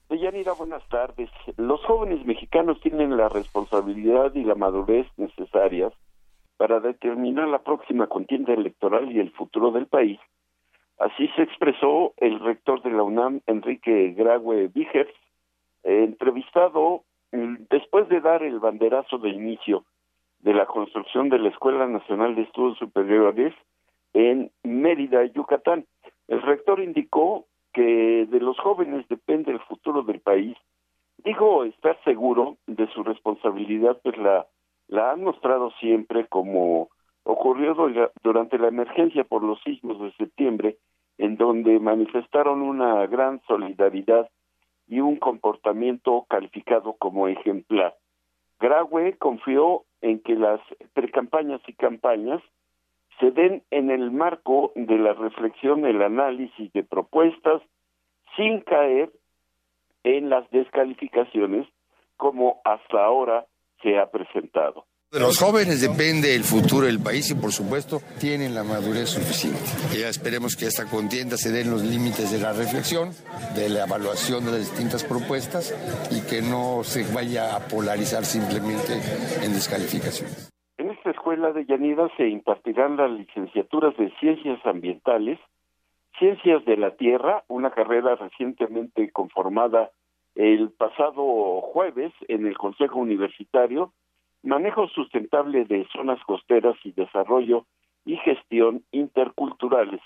Deyanira, 0.09 0.53
buenas 0.53 0.85
tardes. 0.89 1.29
Los 1.57 1.79
jóvenes 1.85 2.25
mexicanos 2.25 2.81
tienen 2.81 3.15
la 3.15 3.29
responsabilidad 3.29 4.33
y 4.33 4.43
la 4.43 4.55
madurez 4.55 5.05
necesarias 5.17 5.93
para 6.61 6.79
determinar 6.79 7.47
la 7.47 7.63
próxima 7.63 8.05
contienda 8.05 8.53
electoral 8.53 9.11
y 9.11 9.19
el 9.19 9.31
futuro 9.31 9.71
del 9.71 9.87
país 9.87 10.19
Así 10.99 11.27
se 11.29 11.41
expresó 11.41 12.13
el 12.17 12.39
rector 12.39 12.83
de 12.83 12.91
la 12.91 13.01
UNAM, 13.01 13.41
Enrique 13.47 14.13
Graue 14.15 14.67
Vigers, 14.67 15.11
entrevistado 15.81 17.01
mm, 17.31 17.55
después 17.71 18.07
de 18.09 18.21
dar 18.21 18.43
el 18.43 18.59
banderazo 18.59 19.17
de 19.17 19.29
inicio 19.29 19.83
de 20.41 20.53
la 20.53 20.67
construcción 20.67 21.29
de 21.29 21.39
la 21.39 21.49
Escuela 21.49 21.87
Nacional 21.87 22.35
de 22.35 22.43
Estudios 22.43 22.77
Superiores 22.77 23.55
en 24.13 24.51
Mérida, 24.61 25.25
Yucatán. 25.25 25.87
El 26.27 26.43
rector 26.43 26.79
indicó 26.79 27.47
que 27.73 28.27
de 28.29 28.39
los 28.39 28.59
jóvenes 28.59 29.07
depende 29.09 29.51
el 29.51 29.59
futuro 29.61 30.03
del 30.03 30.19
país. 30.19 30.55
Dijo 31.23 31.63
estar 31.63 31.97
seguro 32.03 32.57
de 32.67 32.85
su 32.93 33.03
responsabilidad, 33.03 33.99
pues 34.03 34.15
la, 34.19 34.45
la 34.91 35.11
han 35.11 35.23
mostrado 35.23 35.71
siempre 35.79 36.27
como 36.27 36.89
ocurrió 37.23 37.75
durante 38.23 38.59
la 38.59 38.67
emergencia 38.67 39.23
por 39.23 39.41
los 39.41 39.59
sismos 39.63 39.99
de 40.01 40.11
septiembre 40.13 40.77
en 41.17 41.37
donde 41.37 41.79
manifestaron 41.79 42.61
una 42.61 43.07
gran 43.07 43.41
solidaridad 43.47 44.29
y 44.87 44.99
un 44.99 45.15
comportamiento 45.15 46.25
calificado 46.29 46.93
como 46.93 47.27
ejemplar. 47.29 47.95
Graue 48.59 49.17
confió 49.17 49.83
en 50.01 50.19
que 50.19 50.35
las 50.35 50.59
precampañas 50.93 51.61
y 51.67 51.73
campañas 51.73 52.41
se 53.19 53.31
den 53.31 53.63
en 53.71 53.91
el 53.91 54.11
marco 54.11 54.73
de 54.75 54.97
la 54.97 55.13
reflexión, 55.13 55.85
el 55.85 56.01
análisis 56.01 56.73
de 56.73 56.83
propuestas, 56.83 57.61
sin 58.35 58.59
caer 58.61 59.09
en 60.03 60.29
las 60.29 60.49
descalificaciones 60.51 61.65
como 62.17 62.59
hasta 62.65 63.05
ahora 63.05 63.45
se 63.81 63.97
ha 63.97 64.09
presentado. 64.09 64.85
De 65.11 65.19
los 65.19 65.39
jóvenes 65.39 65.81
depende 65.81 66.35
el 66.35 66.45
futuro 66.45 66.85
del 66.85 67.03
país 67.03 67.29
y 67.31 67.35
por 67.35 67.51
supuesto 67.51 67.99
tienen 68.17 68.55
la 68.55 68.63
madurez 68.63 69.09
suficiente. 69.09 69.59
Ya 69.91 70.07
esperemos 70.07 70.55
que 70.55 70.67
esta 70.67 70.89
contienda 70.89 71.35
se 71.35 71.51
dé 71.51 71.63
en 71.63 71.71
los 71.71 71.83
límites 71.83 72.31
de 72.31 72.39
la 72.39 72.53
reflexión, 72.53 73.09
de 73.53 73.67
la 73.67 73.83
evaluación 73.83 74.45
de 74.45 74.51
las 74.51 74.71
distintas 74.71 75.03
propuestas 75.03 75.75
y 76.11 76.25
que 76.29 76.41
no 76.41 76.85
se 76.85 77.03
vaya 77.13 77.57
a 77.57 77.67
polarizar 77.67 78.23
simplemente 78.23 78.93
en 79.43 79.51
descalificaciones. 79.51 80.49
En 80.77 80.91
esta 80.91 81.11
escuela 81.11 81.51
de 81.51 81.65
Llanida 81.65 82.07
se 82.15 82.29
impartirán 82.29 82.95
las 82.95 83.11
licenciaturas 83.11 83.93
de 83.97 84.13
Ciencias 84.21 84.65
Ambientales, 84.65 85.39
Ciencias 86.19 86.63
de 86.63 86.77
la 86.77 86.95
Tierra, 86.95 87.43
una 87.49 87.71
carrera 87.71 88.15
recientemente 88.15 89.11
conformada 89.11 89.91
el 90.35 90.71
pasado 90.71 91.61
jueves 91.61 92.13
en 92.27 92.45
el 92.45 92.57
Consejo 92.57 92.99
Universitario, 92.99 93.93
manejo 94.43 94.87
sustentable 94.87 95.65
de 95.65 95.87
zonas 95.93 96.23
costeras 96.25 96.75
y 96.83 96.91
desarrollo 96.91 97.65
y 98.05 98.17
gestión 98.17 98.83
interculturales. 98.91 100.01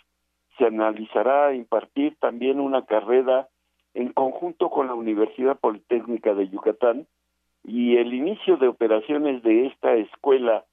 Se 0.57 0.65
analizará 0.65 1.53
impartir 1.53 2.17
también 2.19 2.59
una 2.59 2.85
carrera 2.85 3.47
en 3.93 4.11
conjunto 4.11 4.69
con 4.69 4.87
la 4.87 4.93
Universidad 4.93 5.57
Politécnica 5.59 6.33
de 6.33 6.49
Yucatán 6.49 7.07
y 7.63 7.97
el 7.97 8.13
inicio 8.13 8.57
de 8.57 8.67
operaciones 8.67 9.41
de 9.43 9.67
esta 9.67 9.93
Escuela 9.95 10.65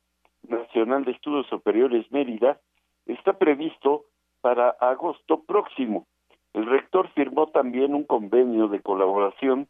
Nacional 0.48 1.04
de 1.04 1.12
Estudios 1.12 1.46
Superiores 1.46 2.10
Mérida 2.10 2.60
está 3.06 3.38
previsto 3.38 4.04
para 4.40 4.70
agosto 4.70 5.42
próximo. 5.44 6.06
El 6.54 6.66
rector 6.66 7.08
firmó 7.14 7.46
también 7.48 7.94
un 7.94 8.04
convenio 8.04 8.68
de 8.68 8.80
colaboración 8.80 9.68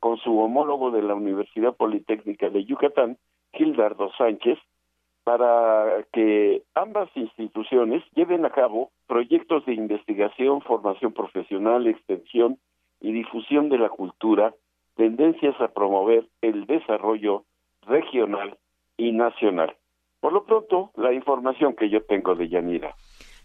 con 0.00 0.18
su 0.18 0.38
homólogo 0.38 0.90
de 0.90 1.02
la 1.02 1.14
Universidad 1.14 1.76
Politécnica 1.76 2.48
de 2.50 2.64
Yucatán 2.64 3.18
Gildardo 3.52 4.10
Sánchez 4.16 4.58
para 5.24 6.04
que 6.12 6.62
ambas 6.74 7.08
instituciones 7.14 8.02
lleven 8.14 8.44
a 8.44 8.50
cabo 8.50 8.90
proyectos 9.06 9.64
de 9.66 9.74
investigación, 9.74 10.62
formación 10.62 11.12
profesional, 11.12 11.86
extensión 11.86 12.58
y 13.00 13.12
difusión 13.12 13.68
de 13.68 13.78
la 13.78 13.88
cultura, 13.88 14.54
tendencias 14.96 15.58
a 15.60 15.68
promover 15.68 16.26
el 16.40 16.66
desarrollo 16.66 17.44
regional 17.82 18.56
y 18.96 19.12
nacional. 19.12 19.76
Por 20.20 20.32
lo 20.32 20.44
pronto, 20.44 20.90
la 20.96 21.12
información 21.12 21.74
que 21.74 21.88
yo 21.88 22.02
tengo 22.04 22.34
de 22.34 22.48
Yanira. 22.48 22.94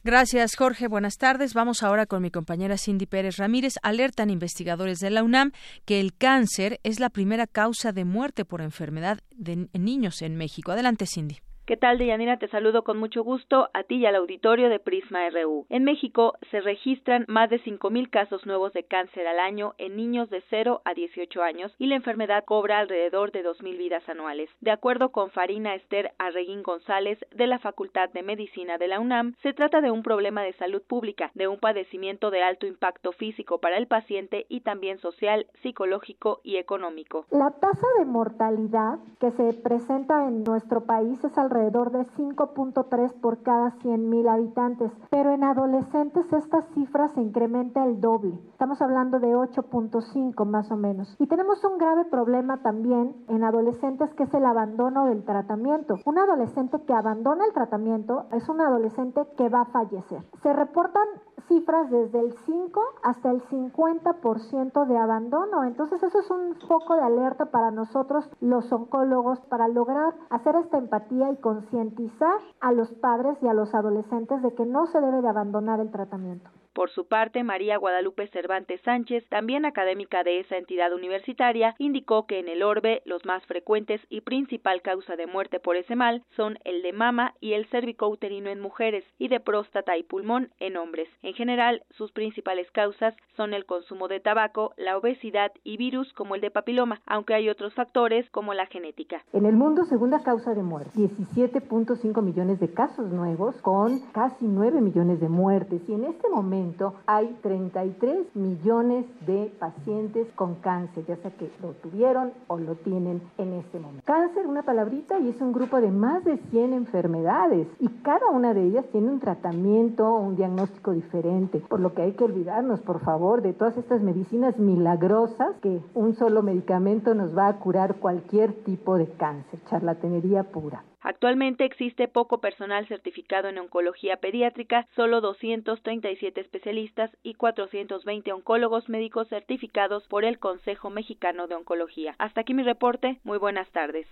Gracias, 0.07 0.55
Jorge. 0.55 0.87
Buenas 0.87 1.17
tardes. 1.17 1.53
Vamos 1.53 1.83
ahora 1.83 2.05
con 2.05 2.21
mi 2.21 2.31
compañera 2.31 2.77
Cindy 2.77 3.05
Pérez 3.07 3.35
Ramírez. 3.35 3.73
Alertan 3.83 4.29
investigadores 4.29 4.99
de 4.99 5.09
la 5.09 5.21
UNAM 5.21 5.51
que 5.83 5.99
el 5.99 6.15
cáncer 6.15 6.79
es 6.83 7.01
la 7.01 7.09
primera 7.09 7.45
causa 7.45 7.91
de 7.91 8.05
muerte 8.05 8.45
por 8.45 8.61
enfermedad 8.61 9.19
de 9.35 9.67
niños 9.73 10.21
en 10.21 10.37
México. 10.37 10.71
Adelante, 10.71 11.07
Cindy. 11.07 11.41
¿Qué 11.67 11.75
tal, 11.75 11.97
Deyanira? 11.97 12.37
Te 12.37 12.47
saludo 12.47 12.85
con 12.85 12.97
mucho 12.97 13.25
gusto 13.25 13.67
a 13.73 13.83
ti 13.83 13.95
y 13.95 14.05
al 14.05 14.15
auditorio 14.15 14.69
de 14.69 14.79
Prisma 14.79 15.29
RU. 15.29 15.65
En 15.67 15.83
México 15.83 16.35
se 16.49 16.61
registran 16.61 17.25
más 17.27 17.49
de 17.49 17.59
5.000 17.59 18.09
casos 18.09 18.45
nuevos 18.45 18.71
de 18.71 18.85
cáncer 18.85 19.27
al 19.27 19.37
año 19.37 19.73
en 19.77 19.97
niños 19.97 20.29
de 20.29 20.41
0 20.49 20.81
a 20.85 20.93
18 20.93 21.43
años 21.43 21.75
y 21.77 21.87
la 21.87 21.95
enfermedad 21.95 22.45
cobra 22.45 22.79
alrededor 22.79 23.33
de 23.33 23.43
2.000 23.43 23.77
vidas 23.77 24.07
anuales. 24.07 24.49
De 24.61 24.71
acuerdo 24.71 25.09
con 25.09 25.29
Farina 25.29 25.75
Esther 25.75 26.13
Arreguín 26.19 26.63
González 26.63 27.19
de 27.35 27.47
la 27.47 27.59
Facultad 27.59 28.11
de 28.11 28.23
Medicina 28.23 28.77
de 28.77 28.87
la 28.87 29.01
UNAM, 29.01 29.35
se 29.43 29.51
trata 29.51 29.81
de 29.81 29.91
un 29.91 30.03
problema 30.03 30.43
de 30.43 30.53
salud 30.53 30.81
pública, 30.87 31.31
de 31.33 31.49
un 31.49 31.59
padecimiento 31.59 32.31
de 32.31 32.43
alto 32.43 32.65
impacto 32.65 33.11
físico 33.11 33.57
para 33.57 33.75
el 33.75 33.87
paciente 33.87 34.45
y 34.47 34.61
también 34.61 34.99
social, 34.99 35.47
psicológico 35.63 36.39
y 36.45 36.55
económico. 36.55 37.25
La 37.29 37.51
tasa 37.51 37.87
de 37.99 38.05
mortalidad 38.05 38.99
que 39.19 39.31
se 39.31 39.51
presenta 39.51 40.29
en 40.29 40.45
nuestro 40.45 40.85
país 40.85 41.21
es 41.25 41.37
alrededor 41.37 41.56
alrededor 41.57 41.91
de 41.91 42.05
5.3 42.17 43.13
por 43.19 43.41
cada 43.41 43.71
100.000 43.79 44.29
habitantes, 44.29 44.91
pero 45.09 45.31
en 45.31 45.43
adolescentes 45.43 46.31
esta 46.31 46.61
cifra 46.73 47.07
se 47.09 47.21
incrementa 47.21 47.83
el 47.83 47.99
doble. 47.99 48.39
Estamos 48.51 48.81
hablando 48.81 49.19
de 49.19 49.35
8.5 49.35 50.45
más 50.45 50.71
o 50.71 50.77
menos. 50.77 51.15
Y 51.19 51.27
tenemos 51.27 51.63
un 51.63 51.77
grave 51.79 52.05
problema 52.05 52.61
también 52.61 53.15
en 53.27 53.43
adolescentes 53.43 54.13
que 54.13 54.23
es 54.23 54.33
el 54.33 54.45
abandono 54.45 55.05
del 55.05 55.23
tratamiento. 55.23 55.95
Un 56.05 56.19
adolescente 56.19 56.79
que 56.85 56.93
abandona 56.93 57.45
el 57.45 57.53
tratamiento 57.53 58.25
es 58.31 58.47
un 58.49 58.61
adolescente 58.61 59.25
que 59.35 59.49
va 59.49 59.61
a 59.61 59.65
fallecer. 59.65 60.23
Se 60.43 60.53
reportan 60.53 61.07
cifras 61.47 61.89
desde 61.89 62.19
el 62.19 62.33
5 62.45 62.81
hasta 63.03 63.31
el 63.31 63.41
50% 63.43 64.85
de 64.85 64.97
abandono. 64.97 65.63
Entonces 65.63 66.03
eso 66.03 66.19
es 66.19 66.29
un 66.29 66.55
foco 66.67 66.95
de 66.95 67.01
alerta 67.01 67.45
para 67.45 67.71
nosotros 67.71 68.29
los 68.41 68.71
oncólogos 68.71 69.39
para 69.41 69.67
lograr 69.67 70.13
hacer 70.29 70.55
esta 70.55 70.77
empatía 70.77 71.31
y 71.31 71.37
concientizar 71.47 72.41
a 72.59 72.73
los 72.73 72.89
padres 72.95 73.37
y 73.41 73.47
a 73.47 73.53
los 73.53 73.73
adolescentes 73.73 74.41
de 74.41 74.53
que 74.53 74.65
no 74.65 74.85
se 74.87 74.99
debe 74.99 75.21
de 75.21 75.29
abandonar 75.29 75.79
el 75.79 75.91
tratamiento. 75.91 76.49
Por 76.77 76.91
su 76.91 77.07
parte, 77.07 77.43
María 77.43 77.77
Guadalupe 77.77 78.27
Cervantes 78.27 78.79
Sánchez, 78.81 79.27
también 79.29 79.65
académica 79.65 80.23
de 80.23 80.41
esa 80.41 80.57
entidad 80.57 80.93
universitaria, 80.93 81.73
indicó 81.79 82.27
que 82.27 82.37
en 82.37 82.47
el 82.47 82.61
orbe 82.61 83.01
los 83.03 83.25
más 83.25 83.43
frecuentes 83.47 83.99
y 84.11 84.21
principal 84.21 84.83
causa 84.83 85.15
de 85.15 85.25
muerte 85.25 85.59
por 85.59 85.75
ese 85.75 85.95
mal 85.95 86.21
son 86.35 86.59
el 86.65 86.83
de 86.83 86.93
mama 86.93 87.33
y 87.41 87.53
el 87.53 87.65
cervicouterino 87.69 88.51
en 88.51 88.59
mujeres 88.59 89.03
y 89.17 89.27
de 89.27 89.39
próstata 89.39 89.97
y 89.97 90.03
pulmón 90.03 90.51
en 90.59 90.77
hombres. 90.77 91.09
En 91.23 91.33
general, 91.33 91.81
sus 91.97 92.11
principales 92.11 92.69
causas 92.69 93.15
son 93.35 93.55
el 93.55 93.65
consumo 93.65 94.07
de 94.07 94.19
tabaco, 94.19 94.75
la 94.77 94.97
obesidad 94.97 95.51
y 95.63 95.77
virus 95.77 96.13
como 96.13 96.35
el 96.35 96.41
de 96.41 96.51
papiloma, 96.51 97.01
aunque 97.07 97.33
hay 97.33 97.49
otros 97.49 97.73
factores 97.73 98.29
como 98.29 98.53
la 98.53 98.67
genética. 98.67 99.23
En 99.33 99.47
el 99.47 99.55
mundo, 99.55 99.83
segunda 99.85 100.21
causa 100.21 100.53
de 100.53 100.61
muerte, 100.61 100.91
17.5 100.93 102.21
millones 102.21 102.59
de 102.59 102.71
casos 102.71 103.11
nuevos 103.11 103.59
con 103.63 103.99
casi 104.11 104.45
9 104.45 104.79
millones 104.79 105.19
de 105.19 105.27
muertes 105.27 105.81
y 105.89 105.93
en 105.93 106.03
este 106.03 106.29
momento 106.29 106.66
hay 107.05 107.37
33 107.41 108.35
millones 108.35 109.05
de 109.25 109.51
pacientes 109.59 110.27
con 110.35 110.55
cáncer, 110.55 111.05
ya 111.05 111.15
sea 111.17 111.31
que 111.31 111.49
lo 111.61 111.73
tuvieron 111.73 112.31
o 112.47 112.57
lo 112.57 112.75
tienen 112.75 113.21
en 113.37 113.53
este 113.53 113.79
momento. 113.79 114.03
Cáncer, 114.05 114.47
una 114.47 114.63
palabrita, 114.63 115.19
y 115.19 115.29
es 115.29 115.41
un 115.41 115.53
grupo 115.53 115.79
de 115.79 115.91
más 115.91 116.23
de 116.23 116.37
100 116.49 116.73
enfermedades 116.73 117.67
y 117.79 117.87
cada 118.01 118.29
una 118.31 118.53
de 118.53 118.65
ellas 118.65 118.85
tiene 118.91 119.09
un 119.09 119.19
tratamiento 119.19 120.07
o 120.07 120.19
un 120.19 120.35
diagnóstico 120.35 120.91
diferente, 120.91 121.59
por 121.67 121.79
lo 121.79 121.93
que 121.93 122.01
hay 122.03 122.13
que 122.13 122.23
olvidarnos, 122.23 122.81
por 122.81 122.99
favor, 123.01 123.41
de 123.41 123.53
todas 123.53 123.77
estas 123.77 124.01
medicinas 124.01 124.57
milagrosas 124.57 125.55
que 125.61 125.81
un 125.93 126.15
solo 126.15 126.41
medicamento 126.41 127.13
nos 127.13 127.37
va 127.37 127.47
a 127.47 127.59
curar 127.59 127.95
cualquier 127.95 128.53
tipo 128.63 128.97
de 128.97 129.07
cáncer, 129.07 129.59
charlatanería 129.69 130.43
pura. 130.43 130.83
Actualmente 131.01 131.63
existe 131.63 132.07
poco 132.07 132.39
personal 132.39 132.87
certificado 132.87 133.47
en 133.47 133.59
oncología 133.59 134.17
pediátrica, 134.17 134.87
solo 134.95 135.21
237 135.21 136.41
especialistas 136.41 137.11
y 137.23 137.35
420 137.35 138.31
oncólogos 138.33 138.89
médicos 138.89 139.27
certificados 139.29 140.07
por 140.07 140.25
el 140.25 140.39
Consejo 140.39 140.89
Mexicano 140.89 141.47
de 141.47 141.55
Oncología. 141.55 142.15
Hasta 142.17 142.41
aquí 142.41 142.53
mi 142.53 142.63
reporte. 142.63 143.19
Muy 143.23 143.37
buenas 143.37 143.69
tardes. 143.71 144.07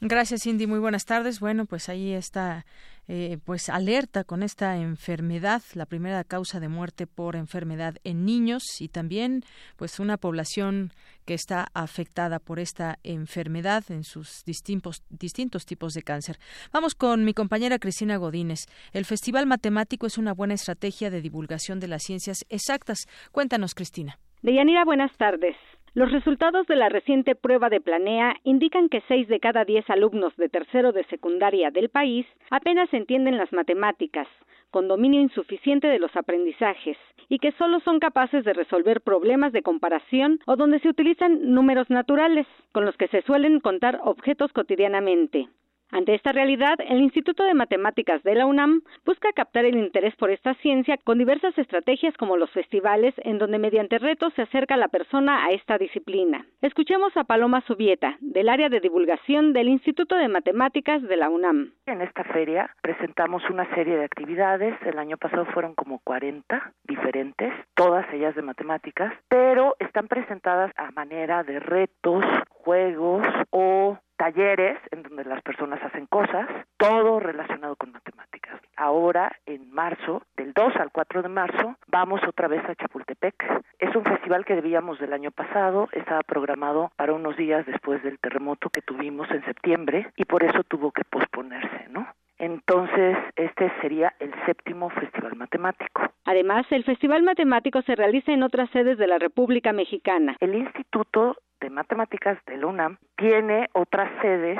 Gracias, 0.00 0.42
Cindy. 0.42 0.66
Muy 0.66 0.80
buenas 0.80 1.06
tardes. 1.06 1.40
Bueno, 1.40 1.66
pues 1.66 1.88
ahí 1.88 2.12
está 2.12 2.66
eh, 3.08 3.38
pues 3.44 3.68
alerta 3.68 4.24
con 4.24 4.42
esta 4.42 4.76
enfermedad, 4.76 5.62
la 5.74 5.86
primera 5.86 6.24
causa 6.24 6.60
de 6.60 6.68
muerte 6.68 7.06
por 7.06 7.36
enfermedad 7.36 7.96
en 8.04 8.24
niños 8.24 8.62
y 8.80 8.88
también 8.88 9.44
pues 9.76 10.00
una 10.00 10.16
población 10.16 10.92
que 11.24 11.34
está 11.34 11.68
afectada 11.74 12.38
por 12.38 12.58
esta 12.58 12.98
enfermedad 13.02 13.84
en 13.90 14.04
sus 14.04 14.44
distintos, 14.44 15.02
distintos 15.10 15.66
tipos 15.66 15.92
de 15.92 16.02
cáncer. 16.02 16.38
Vamos 16.72 16.94
con 16.94 17.24
mi 17.24 17.34
compañera 17.34 17.78
Cristina 17.78 18.16
Godínez. 18.16 18.66
El 18.92 19.04
Festival 19.04 19.46
Matemático 19.46 20.06
es 20.06 20.18
una 20.18 20.32
buena 20.32 20.54
estrategia 20.54 21.10
de 21.10 21.20
divulgación 21.20 21.80
de 21.80 21.88
las 21.88 22.02
ciencias 22.02 22.44
exactas. 22.48 23.06
Cuéntanos, 23.32 23.74
Cristina. 23.74 24.18
Deyanira, 24.42 24.84
buenas 24.84 25.16
tardes. 25.16 25.56
Los 25.94 26.10
resultados 26.10 26.66
de 26.66 26.74
la 26.74 26.88
reciente 26.88 27.36
prueba 27.36 27.70
de 27.70 27.80
Planea 27.80 28.34
indican 28.42 28.88
que 28.88 29.00
seis 29.06 29.28
de 29.28 29.38
cada 29.38 29.64
diez 29.64 29.88
alumnos 29.88 30.36
de 30.36 30.48
tercero 30.48 30.90
de 30.90 31.04
secundaria 31.04 31.70
del 31.70 31.88
país 31.88 32.26
apenas 32.50 32.92
entienden 32.92 33.36
las 33.36 33.52
matemáticas, 33.52 34.26
con 34.72 34.88
dominio 34.88 35.20
insuficiente 35.20 35.86
de 35.86 36.00
los 36.00 36.10
aprendizajes, 36.16 36.96
y 37.28 37.38
que 37.38 37.52
solo 37.52 37.78
son 37.78 38.00
capaces 38.00 38.44
de 38.44 38.54
resolver 38.54 39.02
problemas 39.02 39.52
de 39.52 39.62
comparación 39.62 40.40
o 40.46 40.56
donde 40.56 40.80
se 40.80 40.88
utilizan 40.88 41.54
números 41.54 41.88
naturales, 41.90 42.48
con 42.72 42.84
los 42.84 42.96
que 42.96 43.06
se 43.06 43.22
suelen 43.22 43.60
contar 43.60 44.00
objetos 44.02 44.52
cotidianamente. 44.52 45.46
Ante 45.94 46.16
esta 46.16 46.32
realidad, 46.32 46.74
el 46.88 47.00
Instituto 47.02 47.44
de 47.44 47.54
Matemáticas 47.54 48.20
de 48.24 48.34
la 48.34 48.46
UNAM 48.46 48.82
busca 49.06 49.32
captar 49.32 49.64
el 49.64 49.76
interés 49.76 50.16
por 50.16 50.28
esta 50.28 50.54
ciencia 50.54 50.96
con 51.04 51.18
diversas 51.18 51.56
estrategias 51.56 52.16
como 52.16 52.36
los 52.36 52.50
festivales, 52.50 53.14
en 53.18 53.38
donde 53.38 53.60
mediante 53.60 54.00
retos 54.00 54.34
se 54.34 54.42
acerca 54.42 54.76
la 54.76 54.88
persona 54.88 55.46
a 55.46 55.52
esta 55.52 55.78
disciplina. 55.78 56.46
Escuchemos 56.62 57.16
a 57.16 57.22
Paloma 57.22 57.60
Subieta, 57.68 58.16
del 58.18 58.48
área 58.48 58.68
de 58.70 58.80
divulgación 58.80 59.52
del 59.52 59.68
Instituto 59.68 60.16
de 60.16 60.26
Matemáticas 60.26 61.00
de 61.00 61.16
la 61.16 61.30
UNAM. 61.30 61.74
En 61.86 62.00
esta 62.00 62.24
feria 62.24 62.74
presentamos 62.82 63.48
una 63.48 63.72
serie 63.76 63.96
de 63.96 64.04
actividades, 64.04 64.74
el 64.84 64.98
año 64.98 65.16
pasado 65.16 65.46
fueron 65.46 65.76
como 65.76 66.00
40 66.00 66.72
diferentes, 66.88 67.52
todas 67.74 68.04
ellas 68.12 68.34
de 68.34 68.42
matemáticas, 68.42 69.14
pero 69.28 69.76
están 69.78 70.08
presentadas 70.08 70.72
a 70.76 70.90
manera 70.90 71.44
de 71.44 71.60
retos, 71.60 72.24
juegos 72.48 73.24
o 73.50 73.96
talleres 74.16 74.78
en 74.90 75.02
donde 75.02 75.24
las 75.24 75.42
personas 75.42 75.82
hacen 75.82 76.06
cosas, 76.06 76.48
todo 76.76 77.20
relacionado 77.20 77.76
con 77.76 77.92
matemáticas. 77.92 78.60
Ahora, 78.76 79.32
en 79.46 79.70
marzo, 79.72 80.22
del 80.36 80.52
2 80.52 80.76
al 80.76 80.90
4 80.90 81.22
de 81.22 81.28
marzo, 81.28 81.76
vamos 81.86 82.20
otra 82.26 82.48
vez 82.48 82.64
a 82.68 82.74
Chapultepec. 82.74 83.62
Es 83.78 83.94
un 83.94 84.04
festival 84.04 84.44
que 84.44 84.54
debíamos 84.54 84.98
del 84.98 85.12
año 85.12 85.30
pasado, 85.30 85.88
estaba 85.92 86.22
programado 86.22 86.90
para 86.96 87.12
unos 87.12 87.36
días 87.36 87.66
después 87.66 88.02
del 88.02 88.18
terremoto 88.18 88.70
que 88.70 88.82
tuvimos 88.82 89.30
en 89.30 89.44
septiembre 89.44 90.12
y 90.16 90.24
por 90.24 90.42
eso 90.42 90.64
tuvo 90.64 90.90
que 90.90 91.04
posponerse, 91.04 91.88
¿no? 91.90 92.06
Entonces, 92.44 93.16
este 93.36 93.72
sería 93.80 94.12
el 94.20 94.30
séptimo 94.44 94.90
Festival 94.90 95.34
Matemático. 95.34 96.02
Además, 96.26 96.66
el 96.72 96.84
Festival 96.84 97.22
Matemático 97.22 97.80
se 97.80 97.94
realiza 97.94 98.32
en 98.32 98.42
otras 98.42 98.68
sedes 98.68 98.98
de 98.98 99.06
la 99.06 99.18
República 99.18 99.72
Mexicana. 99.72 100.36
El 100.40 100.54
Instituto 100.54 101.38
de 101.62 101.70
Matemáticas 101.70 102.36
de 102.44 102.58
la 102.58 102.66
UNAM 102.66 102.98
tiene 103.16 103.70
otras 103.72 104.10
sedes 104.20 104.58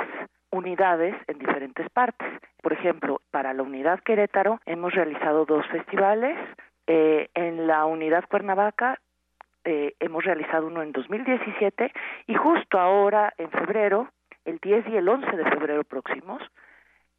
unidades 0.49 1.15
en 1.27 1.37
diferentes 1.37 1.87
partes. 1.91 2.27
Por 2.63 2.73
ejemplo, 2.73 3.21
para 3.29 3.53
la 3.53 3.61
unidad 3.61 3.99
Querétaro 3.99 4.59
hemos 4.65 4.91
realizado 4.91 5.45
dos 5.45 5.63
festivales. 5.67 6.35
Eh, 6.87 7.29
en 7.35 7.67
la 7.67 7.85
unidad 7.85 8.23
Cuernavaca 8.27 8.99
eh, 9.63 9.93
hemos 9.99 10.23
realizado 10.23 10.65
uno 10.65 10.81
en 10.81 10.91
2017 10.91 11.93
y 12.25 12.33
justo 12.33 12.79
ahora, 12.79 13.31
en 13.37 13.51
febrero, 13.51 14.09
el 14.43 14.57
10 14.57 14.87
y 14.87 14.97
el 14.97 15.07
11 15.07 15.37
de 15.37 15.45
febrero 15.51 15.83
próximos, 15.83 16.41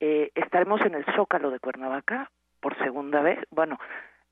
eh, 0.01 0.31
estaremos 0.35 0.81
en 0.83 0.95
el 0.95 1.05
Zócalo 1.15 1.51
de 1.51 1.61
Cuernavaca 1.61 2.31
por 2.61 2.77
segunda 2.79 3.21
vez. 3.21 3.39
Bueno, 3.51 3.79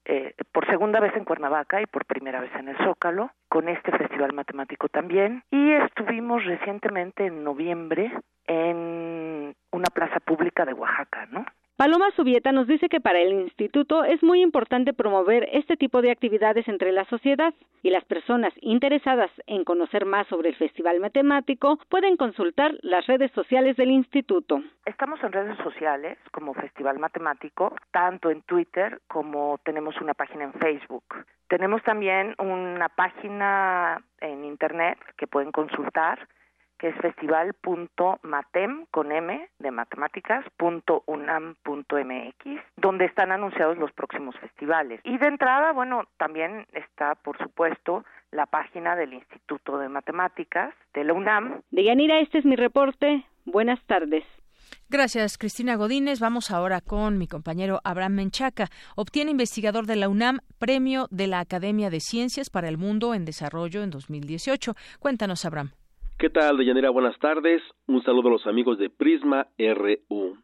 eh, 0.05 0.35
por 0.53 0.67
segunda 0.67 1.01
vez 1.01 1.15
en 1.17 1.25
Cuernavaca 1.25 1.81
y 1.81 1.87
por 1.87 2.05
primera 2.05 2.41
vez 2.41 2.55
en 2.57 2.69
el 2.69 2.77
Zócalo, 2.79 3.31
con 3.49 3.69
este 3.69 3.91
festival 3.93 4.33
matemático 4.35 4.89
también. 4.89 5.43
Y 5.51 5.73
estuvimos 5.73 6.45
recientemente 6.45 7.27
en 7.27 7.43
noviembre 7.43 8.13
en 8.47 9.55
una 9.71 9.89
plaza 9.93 10.21
pública 10.21 10.65
de 10.65 10.75
Oaxaca, 10.75 11.27
¿no? 11.31 11.47
Paloma 11.77 12.13
Subieta 12.15 12.53
nos 12.53 12.69
dice 12.69 12.89
que 12.89 13.01
para 13.01 13.19
el 13.19 13.33
instituto 13.33 14.05
es 14.05 14.23
muy 14.23 14.43
importante 14.43 14.93
promover 14.93 15.49
este 15.51 15.77
tipo 15.77 16.03
de 16.03 16.13
actividades 16.13 16.69
entre 16.69 16.93
la 16.93 17.05
sociedad 17.07 17.53
y 17.83 17.91
las 17.91 18.05
personas 18.05 18.53
interesadas 18.61 19.29
en 19.49 19.65
conocer 19.65 20.05
más 20.07 20.29
sobre 20.29 20.51
el 20.51 20.55
Festival 20.55 21.01
Matemático 21.01 21.81
pueden 21.89 22.17
consultar 22.17 22.75
las 22.83 23.05
redes 23.09 23.33
sociales 23.33 23.77
del 23.77 23.91
instituto. 23.91 24.63
Estamos 24.87 25.21
en 25.25 25.33
redes 25.33 25.59
sociales 25.65 26.17
como 26.31 26.55
Festival 26.55 27.01
Matemático, 27.01 27.75
tanto 27.91 28.31
en 28.31 28.43
Twitter 28.43 29.01
como 29.09 29.59
tenemos 29.65 30.01
una 30.01 30.15
página 30.15 30.45
en 30.45 30.53
Facebook. 30.53 31.03
Tenemos 31.49 31.83
también 31.83 32.37
una 32.39 32.89
página 32.89 34.01
en 34.21 34.45
internet 34.45 34.97
que 35.17 35.27
pueden 35.27 35.51
consultar 35.51 36.29
que 36.85 36.91
es 36.91 36.97
festival.matem 36.97 38.85
con 38.91 39.11
M 39.11 39.49
de 39.59 39.71
matemáticas.unam.mx, 39.71 42.61
donde 42.77 43.07
están 43.07 43.33
anunciados 43.33 43.79
los 43.79 43.91
próximos 43.93 44.39
festivales. 44.39 45.01
Y 45.03 45.17
de 45.17 45.29
entrada, 45.29 45.73
bueno, 45.73 46.03
también 46.19 46.67
está, 46.75 47.15
por 47.15 47.39
supuesto, 47.39 48.05
la 48.33 48.45
página 48.45 48.97
del 48.97 49.15
Instituto 49.15 49.79
de 49.79 49.89
Matemáticas 49.89 50.75
de 50.93 51.05
la 51.05 51.15
UNAM. 51.15 51.63
De 51.71 51.85
Yanira, 51.85 52.21
este 52.21 52.37
es 52.37 52.45
mi 52.45 52.55
reporte. 52.55 53.25
Buenas 53.47 53.83
tardes. 53.87 54.23
Gracias, 54.91 55.39
Cristina 55.39 55.77
Godínez. 55.77 56.21
Vamos 56.21 56.51
ahora 56.51 56.83
con 56.83 57.17
mi 57.17 57.27
compañero 57.27 57.81
Abraham 57.85 58.17
Menchaca. 58.17 58.69
Obtiene 58.95 59.31
investigador 59.31 59.87
de 59.87 59.97
la 59.97 60.11
UNAM 60.11 60.41
premio 60.59 61.07
de 61.11 61.29
la 61.29 61.41
Academia 61.41 61.89
de 61.89 62.01
Ciencias 62.01 62.51
para 62.51 62.69
el 62.69 62.77
Mundo 62.77 63.15
en 63.15 63.25
Desarrollo 63.25 63.83
en 63.83 63.89
2018. 63.89 64.75
Cuéntanos, 64.99 65.47
Abraham. 65.47 65.71
¿Qué 66.17 66.31
tal, 66.31 66.57
Deyanira? 66.57 66.91
Buenas 66.91 67.19
tardes. 67.19 67.61
Un 67.89 68.01
saludo 68.05 68.29
a 68.29 68.33
los 68.33 68.47
amigos 68.47 68.79
de 68.79 68.89
Prisma 68.89 69.49
RU. 69.59 70.39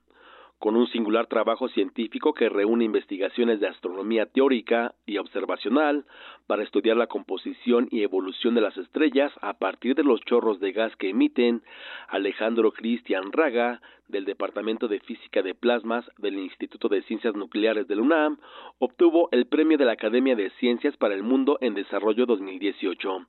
Con 0.59 0.75
un 0.75 0.89
singular 0.89 1.29
trabajo 1.29 1.69
científico 1.69 2.35
que 2.35 2.49
reúne 2.49 2.85
investigaciones 2.85 3.61
de 3.61 3.69
astronomía 3.69 4.27
teórica 4.27 4.97
y 5.07 5.19
observacional 5.19 6.07
para 6.49 6.65
estudiar 6.65 6.97
la 6.97 7.07
composición 7.07 7.87
y 7.93 8.03
evolución 8.03 8.57
de 8.57 8.63
las 8.63 8.77
estrellas 8.77 9.33
a 9.43 9.55
partir 9.59 9.95
de 9.95 10.03
los 10.03 10.21
chorros 10.23 10.59
de 10.59 10.73
gas 10.73 10.95
que 10.97 11.11
emiten, 11.11 11.63
Alejandro 12.09 12.73
Cristian 12.73 13.31
Raga, 13.31 13.81
del 14.09 14.25
Departamento 14.25 14.89
de 14.89 14.99
Física 14.99 15.41
de 15.41 15.55
Plasmas 15.55 16.05
del 16.19 16.37
Instituto 16.37 16.89
de 16.89 17.03
Ciencias 17.03 17.37
Nucleares 17.37 17.87
del 17.87 18.01
UNAM, 18.01 18.39
obtuvo 18.81 19.29
el 19.31 19.47
Premio 19.47 19.79
de 19.79 19.85
la 19.85 19.93
Academia 19.93 20.35
de 20.35 20.51
Ciencias 20.59 20.97
para 20.97 21.15
el 21.15 21.23
Mundo 21.23 21.59
en 21.61 21.75
Desarrollo 21.75 22.27
2018. 22.27 23.25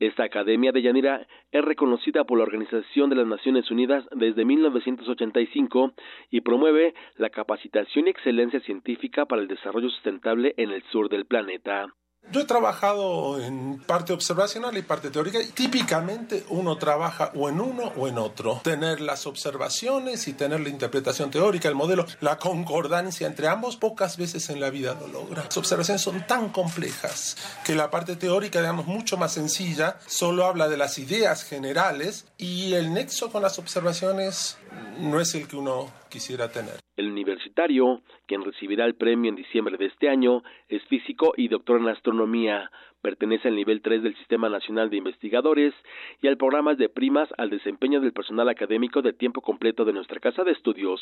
Esta 0.00 0.24
Academia 0.24 0.72
de 0.72 0.82
Yanira 0.82 1.26
es 1.52 1.64
reconocida 1.64 2.24
por 2.24 2.38
la 2.38 2.44
Organización 2.44 3.10
de 3.10 3.16
las 3.16 3.26
Naciones 3.26 3.70
Unidas 3.70 4.04
desde 4.10 4.44
1985 4.44 5.92
y 6.30 6.40
promueve 6.40 6.94
la 7.16 7.30
capacitación 7.30 8.06
y 8.06 8.10
excelencia 8.10 8.60
científica 8.60 9.26
para 9.26 9.42
el 9.42 9.48
desarrollo 9.48 9.88
sustentable 9.90 10.54
en 10.56 10.70
el 10.72 10.82
sur 10.84 11.08
del 11.08 11.26
planeta. 11.26 11.94
Yo 12.32 12.40
he 12.40 12.44
trabajado 12.44 13.40
en 13.40 13.78
parte 13.78 14.12
observacional 14.12 14.76
y 14.76 14.82
parte 14.82 15.10
teórica 15.10 15.40
y 15.40 15.46
típicamente 15.48 16.44
uno 16.48 16.76
trabaja 16.78 17.30
o 17.34 17.48
en 17.48 17.60
uno 17.60 17.92
o 17.96 18.08
en 18.08 18.18
otro. 18.18 18.60
Tener 18.64 19.00
las 19.00 19.26
observaciones 19.26 20.26
y 20.26 20.32
tener 20.32 20.60
la 20.60 20.68
interpretación 20.68 21.30
teórica, 21.30 21.68
el 21.68 21.74
modelo, 21.74 22.06
la 22.20 22.38
concordancia 22.38 23.26
entre 23.26 23.48
ambos 23.48 23.76
pocas 23.76 24.16
veces 24.16 24.48
en 24.50 24.60
la 24.60 24.70
vida 24.70 24.96
lo 24.98 25.06
logra. 25.08 25.44
Las 25.44 25.56
observaciones 25.56 26.02
son 26.02 26.26
tan 26.26 26.48
complejas 26.48 27.36
que 27.64 27.74
la 27.74 27.90
parte 27.90 28.16
teórica, 28.16 28.60
digamos, 28.60 28.86
mucho 28.86 29.16
más 29.16 29.32
sencilla, 29.32 29.98
solo 30.06 30.46
habla 30.46 30.68
de 30.68 30.76
las 30.76 30.98
ideas 30.98 31.44
generales 31.44 32.24
y 32.38 32.72
el 32.74 32.92
nexo 32.92 33.30
con 33.30 33.42
las 33.42 33.58
observaciones 33.58 34.56
no 35.00 35.20
es 35.20 35.34
el 35.34 35.48
que 35.48 35.56
uno 35.56 35.86
quisiera 36.08 36.50
tener. 36.50 36.74
El 36.96 37.10
universitario, 37.10 38.02
quien 38.26 38.44
recibirá 38.44 38.84
el 38.84 38.94
premio 38.94 39.28
en 39.28 39.36
diciembre 39.36 39.76
de 39.76 39.86
este 39.86 40.08
año, 40.08 40.42
es 40.68 40.82
físico 40.84 41.34
y 41.36 41.48
doctor 41.48 41.80
en 41.80 41.88
astronomía. 41.88 42.70
Pertenece 43.02 43.48
al 43.48 43.56
nivel 43.56 43.82
3 43.82 44.02
del 44.02 44.16
Sistema 44.16 44.48
Nacional 44.48 44.88
de 44.88 44.96
Investigadores 44.96 45.74
y 46.22 46.28
al 46.28 46.38
programa 46.38 46.74
de 46.74 46.88
primas 46.88 47.28
al 47.36 47.50
desempeño 47.50 48.00
del 48.00 48.12
personal 48.12 48.48
académico 48.48 49.02
de 49.02 49.12
tiempo 49.12 49.42
completo 49.42 49.84
de 49.84 49.92
nuestra 49.92 50.20
casa 50.20 50.42
de 50.42 50.52
estudios, 50.52 51.00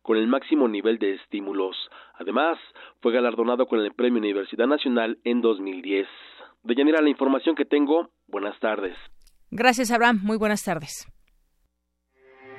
con 0.00 0.16
el 0.16 0.28
máximo 0.28 0.68
nivel 0.68 0.98
de 0.98 1.14
estímulos. 1.14 1.76
Además, 2.14 2.58
fue 3.00 3.12
galardonado 3.12 3.66
con 3.66 3.80
el 3.80 3.92
Premio 3.92 4.18
Universidad 4.18 4.66
Nacional 4.66 5.18
en 5.24 5.42
2010. 5.42 6.06
De 6.62 6.74
Yanira, 6.74 7.02
la 7.02 7.10
información 7.10 7.54
que 7.54 7.64
tengo. 7.64 8.10
Buenas 8.28 8.58
tardes. 8.60 8.96
Gracias, 9.50 9.90
Abraham. 9.90 10.20
Muy 10.22 10.38
buenas 10.38 10.62
tardes. 10.62 11.06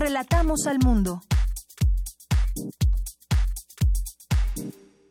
Relatamos 0.00 0.66
al 0.66 0.78
mundo. 0.78 1.20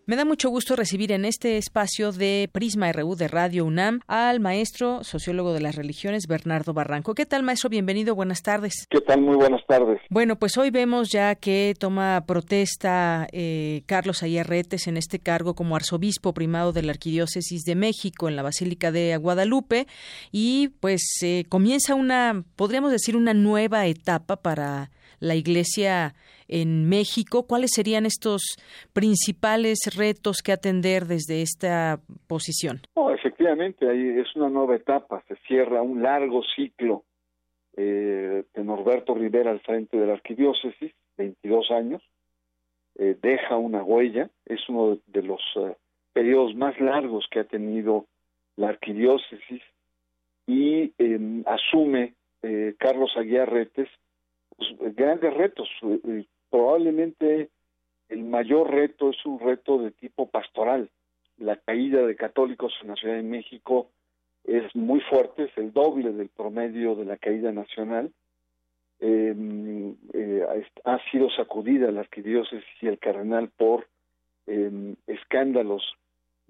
Me 0.09 0.15
da 0.15 0.25
mucho 0.25 0.49
gusto 0.49 0.75
recibir 0.75 1.11
en 1.11 1.23
este 1.23 1.59
espacio 1.59 2.11
de 2.11 2.49
Prisma 2.51 2.91
RU 2.91 3.15
de 3.15 3.27
Radio 3.27 3.63
UNAM 3.63 3.99
al 4.07 4.39
maestro 4.39 5.03
sociólogo 5.03 5.53
de 5.53 5.61
las 5.61 5.75
religiones 5.75 6.25
Bernardo 6.25 6.73
Barranco. 6.73 7.13
¿Qué 7.13 7.27
tal, 7.27 7.43
maestro? 7.43 7.69
Bienvenido, 7.69 8.15
buenas 8.15 8.41
tardes. 8.41 8.87
¿Qué 8.89 9.01
tal? 9.01 9.21
Muy 9.21 9.35
buenas 9.35 9.61
tardes. 9.67 10.01
Bueno, 10.09 10.35
pues 10.39 10.57
hoy 10.57 10.71
vemos 10.71 11.11
ya 11.11 11.35
que 11.35 11.75
toma 11.77 12.23
protesta 12.25 13.27
eh, 13.31 13.83
Carlos 13.85 14.23
Ayarretes 14.23 14.87
en 14.87 14.97
este 14.97 15.19
cargo 15.19 15.53
como 15.53 15.75
arzobispo 15.75 16.33
primado 16.33 16.73
de 16.73 16.81
la 16.81 16.91
Arquidiócesis 16.91 17.61
de 17.61 17.75
México 17.75 18.27
en 18.27 18.35
la 18.35 18.41
Basílica 18.41 18.91
de 18.91 19.15
Guadalupe 19.17 19.85
y 20.31 20.69
pues 20.79 21.03
eh, 21.21 21.45
comienza 21.49 21.93
una, 21.93 22.45
podríamos 22.55 22.91
decir, 22.91 23.15
una 23.15 23.35
nueva 23.35 23.85
etapa 23.85 24.37
para 24.37 24.89
la 25.19 25.35
Iglesia 25.35 26.15
en 26.49 26.89
México. 26.89 27.45
¿Cuáles 27.47 27.71
serían 27.73 28.05
estos 28.05 28.57
principales 28.93 29.79
retos 29.95 30.41
que 30.41 30.51
atender 30.51 31.05
desde 31.05 31.41
esta 31.41 31.99
posición? 32.27 32.81
Oh, 32.95 33.11
efectivamente, 33.11 33.89
ahí 33.89 34.19
es 34.19 34.35
una 34.35 34.49
nueva 34.49 34.75
etapa, 34.75 35.23
se 35.27 35.35
cierra 35.47 35.81
un 35.81 36.01
largo 36.03 36.41
ciclo 36.55 37.03
eh, 37.77 38.43
de 38.53 38.63
Norberto 38.65 39.13
Rivera 39.13 39.51
al 39.51 39.61
frente 39.61 39.97
de 39.97 40.05
la 40.05 40.13
arquidiócesis, 40.13 40.91
22 41.17 41.71
años, 41.71 42.01
eh, 42.95 43.15
deja 43.21 43.55
una 43.55 43.83
huella, 43.83 44.29
es 44.45 44.67
uno 44.67 44.97
de 45.07 45.21
los 45.23 45.39
eh, 45.55 45.75
periodos 46.11 46.55
más 46.55 46.77
largos 46.81 47.25
que 47.31 47.39
ha 47.39 47.45
tenido 47.45 48.05
la 48.57 48.67
arquidiócesis 48.67 49.61
y 50.45 50.91
em, 50.97 51.43
asume 51.45 52.15
Carlos 52.77 53.11
Aguiar 53.17 53.51
Retes 53.51 53.89
pues, 54.57 54.95
grandes 54.95 55.33
retos. 55.33 55.69
Probablemente 56.49 57.49
el 58.09 58.23
mayor 58.23 58.71
reto 58.71 59.11
es 59.11 59.25
un 59.25 59.39
reto 59.39 59.77
de 59.79 59.91
tipo 59.91 60.27
pastoral. 60.27 60.89
La 61.37 61.55
caída 61.57 62.05
de 62.05 62.15
católicos 62.15 62.73
en 62.81 62.89
la 62.89 62.95
Ciudad 62.95 63.15
de 63.15 63.23
México 63.23 63.89
es 64.43 64.75
muy 64.75 64.99
fuerte, 65.01 65.43
es 65.43 65.57
el 65.57 65.71
doble 65.71 66.11
del 66.11 66.29
promedio 66.29 66.95
de 66.95 67.05
la 67.05 67.17
caída 67.17 67.51
nacional. 67.51 68.11
Em, 68.99 69.95
eh, 70.13 70.65
ha 70.83 70.99
sido 71.11 71.29
sacudida 71.29 71.91
la 71.91 72.01
arquidiócesis 72.01 72.65
y 72.81 72.87
el 72.87 72.99
cardenal 72.99 73.49
por 73.55 73.87
em, 74.47 74.95
escándalos 75.05 75.83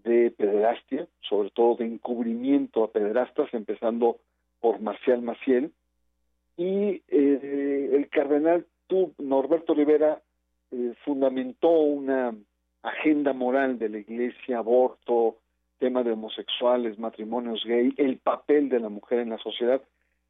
de 0.03 0.31
pederastia, 0.31 1.07
sobre 1.21 1.49
todo 1.51 1.75
de 1.75 1.85
encubrimiento 1.85 2.83
a 2.83 2.91
pederastas, 2.91 3.53
empezando 3.53 4.17
por 4.61 4.79
Marcial 4.79 5.21
Maciel, 5.21 5.71
y 6.57 7.01
eh, 7.07 7.89
el 7.93 8.09
cardenal 8.09 8.65
Norberto 9.17 9.73
Rivera 9.73 10.21
eh, 10.71 10.93
fundamentó 11.03 11.69
una 11.69 12.33
agenda 12.81 13.33
moral 13.33 13.77
de 13.77 13.89
la 13.89 13.97
iglesia, 13.99 14.59
aborto, 14.59 15.37
tema 15.79 16.03
de 16.03 16.11
homosexuales, 16.11 16.99
matrimonios 16.99 17.63
gay, 17.65 17.93
el 17.97 18.17
papel 18.17 18.69
de 18.69 18.79
la 18.79 18.89
mujer 18.89 19.19
en 19.19 19.29
la 19.29 19.37
sociedad, 19.37 19.81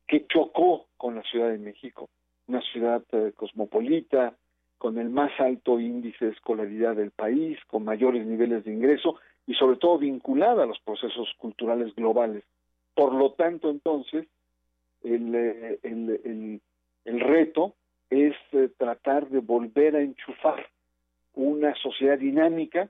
que 0.08 0.26
chocó 0.28 0.88
con 0.98 1.16
la 1.16 1.24
Ciudad 1.24 1.50
de 1.50 1.58
México, 1.58 2.10
una 2.48 2.62
ciudad 2.62 3.04
eh, 3.12 3.32
cosmopolita, 3.36 4.36
con 4.80 4.98
el 4.98 5.10
más 5.10 5.32
alto 5.40 5.80
índice 5.80 6.26
de 6.26 6.32
escolaridad 6.32 6.96
del 6.96 7.12
país, 7.12 7.60
con 7.68 7.84
mayores 7.84 8.26
niveles 8.26 8.64
de 8.64 8.74
ingreso 8.74 9.18
y 9.46 9.54
sobre 9.54 9.78
todo 9.78 9.98
vinculada 9.98 10.64
a 10.64 10.68
los 10.68 10.80
procesos 10.80 11.30
culturales 11.38 11.94
globales. 11.96 12.44
Por 12.96 13.14
lo 13.14 13.34
tanto, 13.34 13.70
entonces, 13.70 14.26
el, 15.04 15.36
el, 15.84 16.62
el, 17.06 17.20
reto 17.20 17.74
es 18.10 18.36
eh, 18.52 18.70
tratar 18.78 19.30
de 19.30 19.40
volver 19.40 19.96
a 19.96 20.02
enchufar 20.02 20.68
una 21.34 21.76
sociedad 21.76 22.18
dinámica 22.18 22.90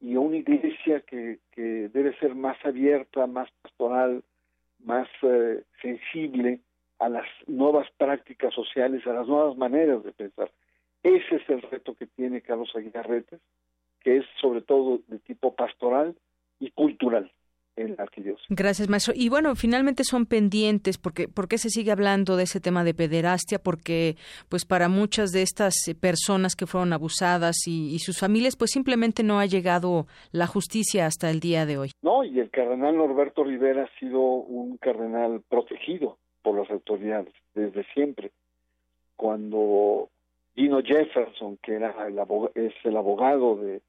y 0.00 0.16
una 0.16 0.36
iglesia 0.36 1.00
que, 1.00 1.38
que 1.52 1.88
debe 1.88 2.16
ser 2.18 2.34
más 2.34 2.56
abierta, 2.64 3.26
más 3.26 3.50
pastoral, 3.62 4.22
más 4.84 5.08
eh, 5.22 5.62
sensible 5.80 6.60
a 6.98 7.08
las 7.08 7.26
nuevas 7.46 7.88
prácticas 7.96 8.54
sociales, 8.54 9.06
a 9.06 9.12
las 9.12 9.26
nuevas 9.26 9.56
maneras 9.56 10.02
de 10.04 10.12
pensar. 10.12 10.50
Ese 11.02 11.36
es 11.36 11.48
el 11.48 11.62
reto 11.62 11.94
que 11.94 12.06
tiene 12.06 12.40
Carlos 12.40 12.74
Aguilarretes, 12.74 13.40
que 14.00 14.18
es 14.18 14.24
sobre 14.40 14.62
todo 14.62 15.00
de 15.08 15.18
tipo 15.18 15.54
pastoral 15.54 16.14
y 16.58 16.70
cultural 16.70 17.30
en 17.76 17.94
la 17.96 18.04
arquidiócesis. 18.04 18.46
Gracias, 18.48 18.88
maestro. 18.88 19.12
Y 19.16 19.28
bueno, 19.28 19.54
finalmente 19.54 20.02
son 20.04 20.26
pendientes, 20.26 20.98
porque 20.98 21.28
¿por 21.28 21.48
qué 21.48 21.58
se 21.58 21.70
sigue 21.70 21.92
hablando 21.92 22.36
de 22.36 22.44
ese 22.44 22.60
tema 22.60 22.84
de 22.84 22.94
pederastia? 22.94 23.58
Porque 23.58 24.16
pues 24.48 24.64
para 24.64 24.88
muchas 24.88 25.30
de 25.32 25.42
estas 25.42 25.74
eh, 25.88 25.94
personas 25.94 26.56
que 26.56 26.66
fueron 26.66 26.92
abusadas 26.92 27.56
y, 27.66 27.98
sus 27.98 28.18
familias, 28.18 28.56
pues 28.56 28.70
simplemente 28.70 29.22
no 29.22 29.40
ha 29.40 29.46
llegado 29.46 30.06
la 30.32 30.46
justicia 30.46 31.06
hasta 31.06 31.30
el 31.30 31.40
día 31.40 31.66
de 31.66 31.78
hoy. 31.78 31.90
No, 32.02 32.24
y 32.24 32.38
el 32.40 32.50
cardenal 32.50 32.96
Norberto 32.96 33.44
Rivera 33.44 33.84
ha 33.84 33.98
sido 33.98 34.20
un 34.20 34.76
cardenal 34.76 35.42
protegido 35.48 36.18
por 36.42 36.58
las 36.58 36.70
autoridades 36.70 37.32
desde 37.54 37.84
siempre. 37.94 38.30
Cuando 39.16 40.10
Dino 40.54 40.80
Jefferson, 40.82 41.58
que 41.62 41.74
era 41.74 41.94
el 42.06 42.18
es 42.54 42.72
el 42.84 42.96
abogado 42.96 43.56
de 43.56 43.82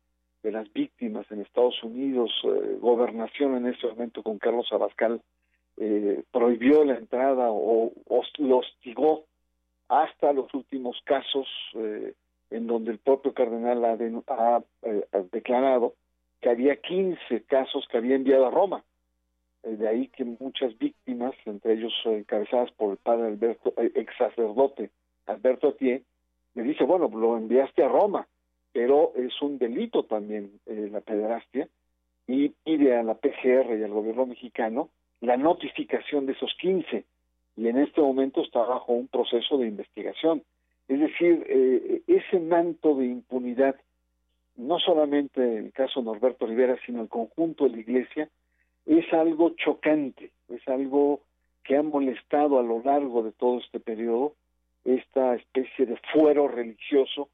de 0.43 0.51
las 0.51 0.71
víctimas 0.71 1.29
en 1.31 1.41
Estados 1.41 1.81
Unidos, 1.83 2.31
eh, 2.43 2.77
gobernación 2.79 3.55
en 3.57 3.67
ese 3.67 3.87
momento 3.87 4.23
con 4.23 4.37
Carlos 4.37 4.67
Abascal, 4.71 5.21
eh, 5.77 6.23
prohibió 6.31 6.83
la 6.83 6.95
entrada 6.95 7.49
o, 7.51 7.91
lo 8.37 8.57
hostigó 8.57 9.25
hasta 9.89 10.33
los 10.33 10.53
últimos 10.53 10.99
casos 11.03 11.47
eh, 11.75 12.13
en 12.49 12.67
donde 12.67 12.91
el 12.91 12.99
propio 12.99 13.33
cardenal 13.33 13.83
ha, 13.85 14.63
declarado 15.31 15.93
que 16.41 16.49
había 16.49 16.75
15 16.77 17.43
casos 17.43 17.87
que 17.89 17.97
había 17.97 18.15
enviado 18.15 18.47
a 18.47 18.51
Roma. 18.51 18.83
de 19.63 19.87
ahí 19.87 20.07
que 20.07 20.23
muchas 20.23 20.77
víctimas, 20.77 21.33
entre 21.45 21.73
ellos 21.73 21.93
encabezadas 22.05 22.71
por 22.71 22.91
el 22.91 22.97
padre 22.97 23.27
Alberto, 23.27 23.73
ex 23.77 24.15
sacerdote 24.17 24.91
Alberto 25.25 25.69
Atié, 25.69 26.03
le 26.53 26.63
dice, 26.63 26.85
bueno, 26.85 27.09
lo 27.09 27.37
enviaste 27.37 27.83
a 27.83 27.89
Roma 27.89 28.27
pero 28.77 29.11
es 29.15 29.41
un 29.41 29.57
delito 29.57 30.03
también 30.03 30.51
eh, 30.67 30.87
la 30.91 31.01
pederastia 31.01 31.67
y 32.27 32.49
pide 32.49 32.95
a 32.95 33.01
la 33.01 33.15
PGR 33.15 33.75
y 33.75 33.83
al 33.83 33.89
gobierno 33.89 34.27
mexicano 34.27 34.89
la 35.19 35.35
notificación 35.35 36.27
de 36.27 36.33
esos 36.33 36.53
15 36.61 37.03
y 37.55 37.67
en 37.67 37.79
este 37.79 38.01
momento 38.01 38.43
está 38.43 38.59
bajo 38.59 38.93
un 38.93 39.07
proceso 39.07 39.57
de 39.57 39.65
investigación. 39.65 40.43
Es 40.87 40.99
decir, 40.99 41.43
eh, 41.49 42.03
ese 42.05 42.39
manto 42.39 42.93
de 42.93 43.07
impunidad, 43.07 43.75
no 44.57 44.77
solamente 44.77 45.41
en 45.41 45.65
el 45.65 45.73
caso 45.73 46.03
Norberto 46.03 46.45
Rivera, 46.45 46.77
sino 46.85 47.01
el 47.01 47.09
conjunto 47.09 47.63
de 47.63 47.71
la 47.71 47.79
Iglesia, 47.79 48.29
es 48.85 49.11
algo 49.11 49.55
chocante, 49.55 50.29
es 50.49 50.67
algo 50.67 51.21
que 51.63 51.77
ha 51.77 51.81
molestado 51.81 52.59
a 52.59 52.63
lo 52.63 52.83
largo 52.83 53.23
de 53.23 53.31
todo 53.31 53.57
este 53.57 53.79
periodo, 53.79 54.35
esta 54.85 55.33
especie 55.33 55.87
de 55.87 55.97
fuero 56.13 56.47
religioso 56.47 57.29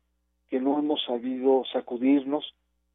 que 0.50 0.60
no 0.60 0.78
hemos 0.80 1.04
sabido 1.06 1.64
sacudirnos 1.72 2.54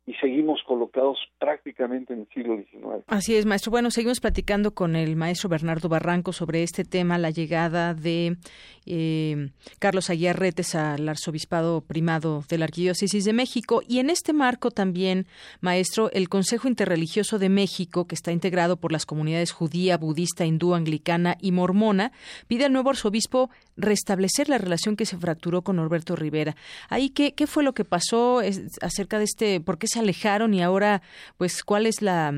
y 0.08 0.14
seguimos 0.14 0.62
colocados 0.66 1.18
prácticamente 1.38 2.14
en 2.14 2.20
el 2.20 2.28
siglo 2.28 2.56
XIX. 2.56 3.04
Así 3.08 3.36
es, 3.36 3.44
maestro. 3.44 3.70
Bueno, 3.70 3.90
seguimos 3.90 4.20
platicando 4.20 4.72
con 4.72 4.96
el 4.96 5.16
maestro 5.16 5.50
Bernardo 5.50 5.90
Barranco 5.90 6.32
sobre 6.32 6.62
este 6.62 6.86
tema, 6.86 7.18
la 7.18 7.28
llegada 7.28 7.92
de 7.92 8.38
eh, 8.86 9.50
Carlos 9.78 10.08
Aguiarretes 10.08 10.74
al 10.74 11.06
arzobispado 11.06 11.82
primado 11.82 12.42
de 12.48 12.56
la 12.56 12.64
Arquidiócesis 12.64 13.26
de 13.26 13.34
México. 13.34 13.82
Y 13.86 13.98
en 13.98 14.08
este 14.08 14.32
marco 14.32 14.70
también, 14.70 15.26
maestro, 15.60 16.10
el 16.12 16.30
Consejo 16.30 16.68
Interreligioso 16.68 17.38
de 17.38 17.50
México, 17.50 18.06
que 18.06 18.14
está 18.14 18.32
integrado 18.32 18.78
por 18.78 18.92
las 18.92 19.04
comunidades 19.04 19.52
judía, 19.52 19.98
budista, 19.98 20.46
hindú, 20.46 20.74
anglicana 20.74 21.36
y 21.38 21.52
mormona, 21.52 22.12
pide 22.46 22.64
al 22.64 22.72
nuevo 22.72 22.88
arzobispo 22.88 23.50
restablecer 23.78 24.48
la 24.48 24.58
relación 24.58 24.96
que 24.96 25.06
se 25.06 25.16
fracturó 25.16 25.62
con 25.62 25.76
Norberto 25.76 26.16
Rivera. 26.16 26.54
Ahí, 26.90 27.10
¿qué, 27.10 27.32
qué 27.34 27.46
fue 27.46 27.62
lo 27.62 27.72
que 27.72 27.84
pasó 27.84 28.40
acerca 28.82 29.18
de 29.18 29.24
este, 29.24 29.60
por 29.60 29.78
qué 29.78 29.86
se 29.86 30.00
alejaron 30.00 30.52
y 30.52 30.62
ahora, 30.62 31.00
pues, 31.38 31.62
cuál 31.64 31.86
es 31.86 32.02
la, 32.02 32.32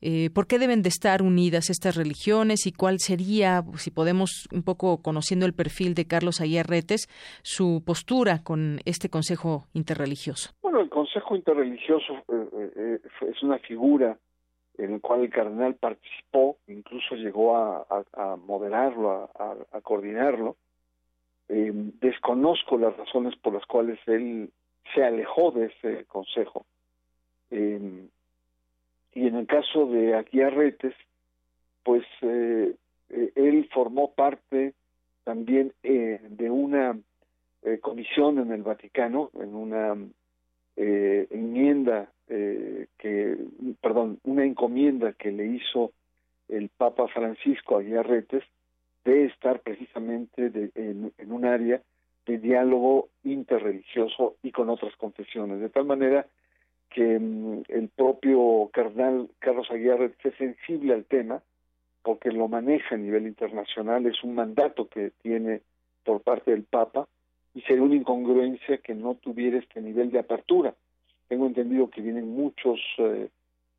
eh, 0.00 0.30
por 0.30 0.46
qué 0.46 0.58
deben 0.58 0.82
de 0.82 0.88
estar 0.88 1.22
unidas 1.22 1.68
estas 1.68 1.96
religiones 1.96 2.66
y 2.66 2.72
cuál 2.72 3.00
sería, 3.00 3.62
si 3.76 3.90
podemos, 3.90 4.48
un 4.52 4.62
poco 4.62 5.02
conociendo 5.02 5.46
el 5.46 5.52
perfil 5.52 5.94
de 5.94 6.06
Carlos 6.06 6.40
Retes, 6.40 7.08
su 7.42 7.82
postura 7.84 8.42
con 8.42 8.80
este 8.84 9.08
Consejo 9.08 9.66
Interreligioso. 9.74 10.50
Bueno, 10.62 10.80
el 10.80 10.88
Consejo 10.88 11.36
Interreligioso 11.36 12.14
eh, 12.28 12.70
eh, 12.76 12.98
es 13.28 13.42
una 13.42 13.58
figura 13.58 14.16
en 14.78 14.92
la 14.92 14.98
cual 15.00 15.20
el 15.20 15.30
cardenal 15.30 15.74
participó, 15.76 16.58
incluso 16.66 17.14
llegó 17.14 17.56
a, 17.56 17.86
moderarlo, 18.44 19.30
a, 19.38 19.80
coordinarlo. 19.82 20.56
Desconozco 22.00 22.76
las 22.78 22.96
razones 22.96 23.36
por 23.36 23.54
las 23.54 23.64
cuales 23.66 23.98
él 24.06 24.50
se 24.92 25.04
alejó 25.04 25.50
de 25.52 25.66
ese 25.66 26.04
consejo. 26.06 26.66
Eh, 27.50 28.08
y 29.12 29.26
en 29.26 29.36
el 29.36 29.46
caso 29.46 29.86
de 29.86 30.14
Aguiarretes, 30.14 30.94
pues 31.82 32.04
eh, 32.22 32.74
eh, 33.10 33.32
él 33.36 33.68
formó 33.72 34.12
parte 34.12 34.74
también 35.22 35.72
de 35.82 36.50
una 36.50 36.98
comisión 37.80 38.38
en 38.40 38.52
el 38.52 38.62
Vaticano, 38.62 39.30
en 39.40 39.54
una 39.54 39.96
enmienda 40.76 42.10
que, 42.26 43.38
perdón, 43.80 44.20
una 44.24 44.44
encomienda 44.44 45.14
que 45.14 45.32
le 45.32 45.46
hizo 45.46 45.92
el 46.48 46.68
Papa 46.68 47.08
Francisco 47.08 47.76
a 47.76 47.80
Aguiarretes 47.80 48.44
de 49.04 49.26
estar 49.26 49.60
precisamente 49.60 50.50
en, 50.74 51.12
en 51.16 51.32
un 51.32 51.44
área 51.44 51.82
de 52.26 52.38
diálogo 52.38 53.08
interreligioso 53.22 54.36
y 54.42 54.50
con 54.50 54.70
otras 54.70 54.96
confesiones, 54.96 55.60
de 55.60 55.68
tal 55.68 55.84
manera 55.84 56.26
que 56.90 57.18
mm, 57.18 57.64
el 57.68 57.88
propio 57.88 58.70
cardenal 58.72 59.28
Carlos 59.38 59.70
Aguirre 59.70 60.12
es 60.22 60.34
sensible 60.36 60.94
al 60.94 61.04
tema 61.04 61.42
porque 62.02 62.30
lo 62.30 62.48
maneja 62.48 62.94
a 62.94 62.98
nivel 62.98 63.26
internacional, 63.26 64.06
es 64.06 64.22
un 64.22 64.34
mandato 64.34 64.88
que 64.88 65.12
tiene 65.22 65.62
por 66.04 66.20
parte 66.20 66.50
del 66.50 66.64
Papa 66.64 67.08
y 67.54 67.62
sería 67.62 67.82
una 67.82 67.94
incongruencia 67.94 68.78
que 68.78 68.94
no 68.94 69.14
tuviera 69.14 69.58
este 69.58 69.80
nivel 69.80 70.10
de 70.10 70.18
apertura. 70.18 70.74
Tengo 71.28 71.46
entendido 71.46 71.88
que 71.88 72.02
vienen 72.02 72.28
muchos, 72.28 72.78
eh, 72.98 73.28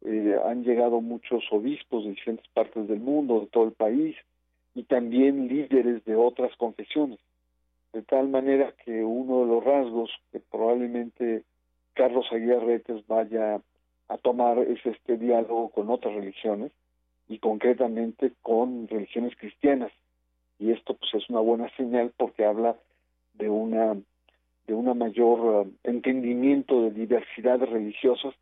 eh, 0.06 0.36
han 0.44 0.64
llegado 0.64 1.02
muchos 1.02 1.44
obispos 1.52 2.04
de 2.04 2.12
diferentes 2.12 2.48
partes 2.50 2.88
del 2.88 3.00
mundo, 3.00 3.42
de 3.42 3.48
todo 3.48 3.66
el 3.66 3.74
país, 3.74 4.16
y 4.76 4.84
también 4.84 5.48
líderes 5.48 6.04
de 6.04 6.16
otras 6.16 6.56
confesiones. 6.58 7.20
De 7.94 8.04
tal 8.04 8.28
manera 8.28 8.74
que 8.84 9.04
uno 9.04 9.40
de 9.40 9.48
los 9.48 9.64
rasgos 9.64 10.12
que 10.32 10.42
probablemente 10.42 11.44
Carlos 11.94 12.28
Retes 12.30 13.08
vaya 13.08 13.62
a 14.10 14.18
tomar 14.18 14.60
es 14.60 14.86
este 14.86 15.18
diálogo 15.18 15.70
con 15.70 15.90
otras 15.90 16.14
religiones 16.14 16.74
y 17.30 17.40
concretamente 17.40 18.34
con 18.42 18.88
religiones 18.90 19.34
cristianas. 19.38 19.94
Y 20.60 20.72
esto 20.72 20.94
pues 20.96 21.14
es 21.14 21.30
una 21.30 21.40
buena 21.40 21.70
señal 21.78 22.12
porque 22.18 22.46
habla 22.46 22.76
de 23.34 23.50
una 23.50 23.96
de 24.68 24.74
una 24.74 24.96
mayor 24.96 25.68
eh, 25.68 25.72
entendimiento 25.84 26.82
de 26.82 26.92
diversidades 26.92 27.70
religiosas 27.70 28.34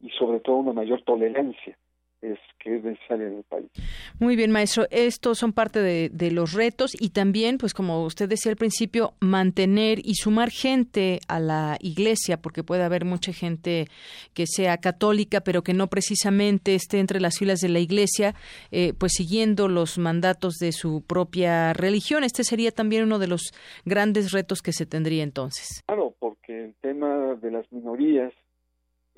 y 0.00 0.10
sobre 0.10 0.40
todo 0.40 0.56
una 0.56 0.72
mayor 0.72 1.02
tolerancia 1.02 1.78
es 2.20 2.38
que 2.58 2.76
es 2.76 2.84
necesaria 2.84 3.28
en 3.28 3.38
el 3.38 3.42
país. 3.44 3.70
Muy 4.18 4.36
bien, 4.36 4.50
maestro. 4.50 4.86
Estos 4.90 5.38
son 5.38 5.52
parte 5.52 5.80
de, 5.80 6.30
los 6.30 6.52
retos 6.52 6.92
y 6.98 7.10
también, 7.10 7.58
pues 7.58 7.72
como 7.72 8.04
usted 8.04 8.28
decía 8.28 8.50
al 8.50 8.56
principio, 8.56 9.14
mantener 9.20 10.00
y 10.04 10.14
sumar 10.14 10.50
gente 10.50 11.20
a 11.28 11.40
la 11.40 11.78
iglesia, 11.80 12.36
porque 12.36 12.62
puede 12.62 12.82
haber 12.82 13.04
mucha 13.04 13.32
gente 13.32 13.86
que 14.34 14.46
sea 14.46 14.78
católica, 14.78 15.40
pero 15.40 15.62
que 15.62 15.72
no 15.72 15.86
precisamente 15.86 16.74
esté 16.74 16.98
entre 16.98 17.20
las 17.20 17.38
filas 17.38 17.60
de 17.60 17.68
la 17.68 17.78
iglesia, 17.78 18.34
eh, 18.70 18.92
pues 18.98 19.12
siguiendo 19.14 19.68
los 19.68 19.98
mandatos 19.98 20.54
de 20.56 20.72
su 20.72 21.02
propia 21.06 21.72
religión. 21.72 22.24
Este 22.24 22.44
sería 22.44 22.72
también 22.72 23.04
uno 23.04 23.18
de 23.18 23.28
los 23.28 23.52
grandes 23.84 24.32
retos 24.32 24.60
que 24.60 24.72
se 24.72 24.86
tendría 24.86 25.22
entonces. 25.22 25.82
Claro, 25.86 26.14
porque 26.18 26.64
el 26.64 26.74
tema 26.80 27.36
de 27.40 27.50
las 27.50 27.70
minorías 27.72 28.32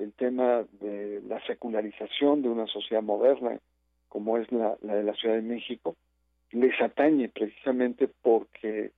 el 0.01 0.13
tema 0.13 0.65
de 0.79 1.21
la 1.27 1.39
secularización 1.45 2.41
de 2.41 2.49
una 2.49 2.67
sociedad 2.67 3.03
moderna 3.03 3.59
como 4.09 4.37
es 4.37 4.51
la, 4.51 4.75
de 4.81 5.03
la 5.03 5.13
Ciudad 5.13 5.35
de 5.35 5.41
México, 5.41 5.95
les 6.51 6.79
atañe 6.81 7.29
precisamente 7.29 8.09
porque 8.21 8.91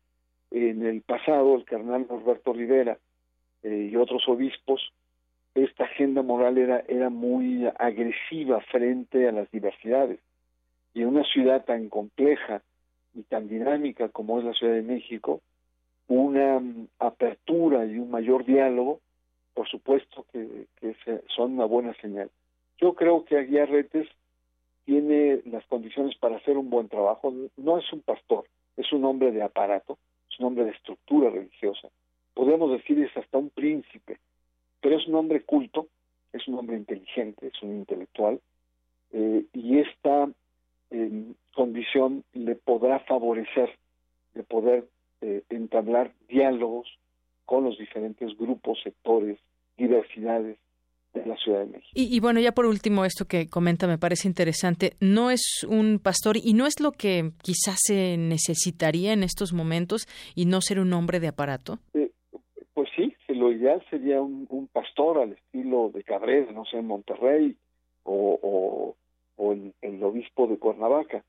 en 0.49 0.85
el 0.85 1.01
pasado 1.01 1.55
el 1.55 1.65
carnal 1.65 2.07
Norberto 2.09 2.51
Rivera 2.51 2.97
eh, 3.61 3.89
y 3.91 3.95
otros 3.95 4.27
obispos, 4.27 4.91
esta 5.53 5.83
agenda 5.83 6.23
moral 6.23 6.57
era, 6.57 6.83
era 6.87 7.11
muy 7.11 7.67
agresiva 7.77 8.59
frente 8.71 9.27
a 9.27 9.31
las 9.31 9.51
diversidades. 9.51 10.19
Y 10.95 11.01
en 11.01 11.09
una 11.09 11.23
ciudad 11.25 11.63
tan 11.63 11.89
compleja 11.89 12.63
y 13.13 13.21
tan 13.21 13.47
dinámica 13.47 14.09
como 14.09 14.39
es 14.39 14.45
la 14.45 14.53
Ciudad 14.53 14.73
de 14.73 14.81
México, 14.81 15.41
una 16.07 16.59
mm, 16.59 16.87
apertura 16.97 17.85
y 17.85 17.99
un 17.99 18.09
mayor 18.09 18.45
diálogo 18.45 18.99
por 19.53 19.67
supuesto 19.67 20.25
que, 20.31 20.67
son 21.35 21.53
una 21.53 21.65
buena 21.65 21.93
señal. 21.95 22.29
Yo 22.79 22.93
creo 22.93 23.25
que 23.25 23.37
Aguiarretes 23.37 24.07
tiene 24.85 25.41
las 25.45 25.65
condiciones 25.65 26.15
para 26.17 26.37
hacer 26.37 26.57
un 26.57 26.69
buen 26.69 26.89
trabajo. 26.89 27.33
No 27.57 27.77
es 27.77 27.91
un 27.93 28.01
pastor, 28.01 28.45
es 28.75 28.91
un 28.91 29.05
hombre 29.05 29.31
de 29.31 29.41
aparato, 29.41 29.97
es 30.29 30.39
un 30.39 30.47
hombre 30.47 30.65
de 30.65 30.71
estructura 30.71 31.29
religiosa. 31.29 31.89
Podemos 32.33 32.71
decir 32.71 32.99
es 32.99 33.15
hasta 33.15 33.37
un 33.37 33.49
príncipe, 33.49 34.19
pero 34.81 34.97
es 34.97 35.07
un 35.07 35.15
hombre 35.15 35.43
culto, 35.43 35.87
es 36.33 36.47
un 36.47 36.55
hombre 36.55 36.75
inteligente, 36.75 37.47
es 37.47 37.61
un 37.61 37.77
intelectual, 37.77 38.41
eh, 39.11 39.45
y 39.53 39.79
esta 39.79 40.27
em, 40.89 41.35
condición 41.53 42.23
le 42.33 42.55
podrá 42.55 42.99
favorecer 43.01 43.77
de 44.33 44.43
poder 44.43 44.87
eh, 45.21 45.43
entablar 45.49 46.11
diálogos 46.27 46.97
con 47.45 47.63
los 47.63 47.77
diferentes 47.77 48.37
grupos, 48.37 48.79
sectores, 48.83 49.39
diversidades 49.77 50.57
de 51.13 51.25
la 51.25 51.37
Ciudad 51.37 51.59
de 51.59 51.67
México. 51.67 51.91
Y, 51.93 52.19
bueno, 52.19 52.39
ya 52.39 52.53
por 52.53 52.65
último, 52.65 53.05
esto 53.05 53.25
que 53.25 53.47
comenta 53.47 53.87
me 53.87 53.97
parece 53.97 54.27
interesante. 54.27 54.93
No 54.99 55.29
es 55.29 55.65
un 55.69 55.99
pastor 55.99 56.37
y 56.37 56.53
no 56.53 56.65
es 56.65 56.79
lo 56.79 56.91
que 56.91 57.31
quizás 57.41 57.77
se 57.83 58.17
necesitaría 58.17 59.13
en 59.13 59.23
estos 59.23 59.53
momentos 59.53 60.07
y 60.35 60.45
no 60.45 60.61
ser 60.61 60.79
un 60.79 60.91
hombre 60.93 61.19
de 61.19 61.27
aparato. 61.27 61.79
Eh, 61.93 62.11
pues 62.73 62.89
sí, 62.95 63.15
lo 63.27 63.51
ideal 63.51 63.83
sería 63.89 64.21
un, 64.21 64.67
pastor 64.71 65.19
al 65.19 65.33
estilo 65.33 65.91
de 65.93 66.03
Cabrera, 66.03 66.51
no 66.51 66.65
sé, 66.65 66.77
en 66.77 66.87
Monterrey 66.87 67.55
o, 68.03 68.95
o, 69.37 69.53
el, 69.81 70.03
obispo 70.03 70.47
de 70.47 70.57
Cuernavaca. 70.57 71.23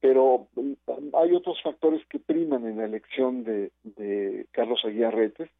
Pero 0.00 0.48
mm, 0.54 0.72
hay 1.14 1.32
otros 1.32 1.62
factores 1.62 2.04
que 2.06 2.18
priman 2.18 2.66
en 2.66 2.76
la 2.78 2.84
elección 2.84 3.44
de, 3.44 3.70
de 3.84 4.46
Carlos 4.52 4.80
Aguiarretes 4.84 5.50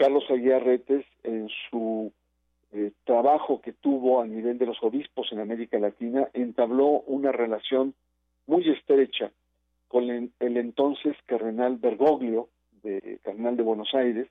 Carlos 0.00 0.24
Aguiar 0.30 0.64
Retes, 0.64 1.04
en 1.24 1.50
su 1.68 2.10
eh, 2.72 2.92
trabajo 3.04 3.60
que 3.60 3.74
tuvo 3.74 4.22
a 4.22 4.26
nivel 4.26 4.56
de 4.56 4.64
los 4.64 4.82
obispos 4.82 5.30
en 5.30 5.40
América 5.40 5.78
Latina, 5.78 6.26
entabló 6.32 7.02
una 7.02 7.32
relación 7.32 7.92
muy 8.46 8.66
estrecha 8.70 9.30
con 9.88 10.08
el, 10.08 10.32
entonces 10.38 11.14
cardenal 11.26 11.76
Bergoglio, 11.76 12.48
de, 12.82 13.18
cardenal 13.22 13.58
de 13.58 13.62
Buenos 13.62 13.92
Aires, 13.92 14.26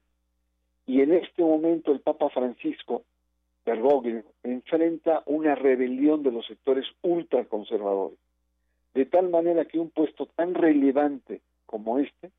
y 0.88 1.02
en 1.02 1.14
este 1.14 1.44
momento 1.44 1.92
el 1.92 2.00
Papa 2.00 2.32
Francisco, 2.32 3.04
Bergoglio, 3.64 4.24
enfrenta 4.42 5.22
una 5.28 5.54
rebelión 5.54 6.24
de 6.24 6.32
los 6.32 6.48
sectores 6.48 6.88
ultraconservadores, 7.04 8.18
de 8.96 9.06
tal 9.06 9.30
manera 9.30 9.66
que 9.66 9.78
un 9.78 9.92
puesto 9.92 10.26
tan 10.26 10.56
relevante 10.56 11.42
como 11.68 12.00
este 12.00 12.32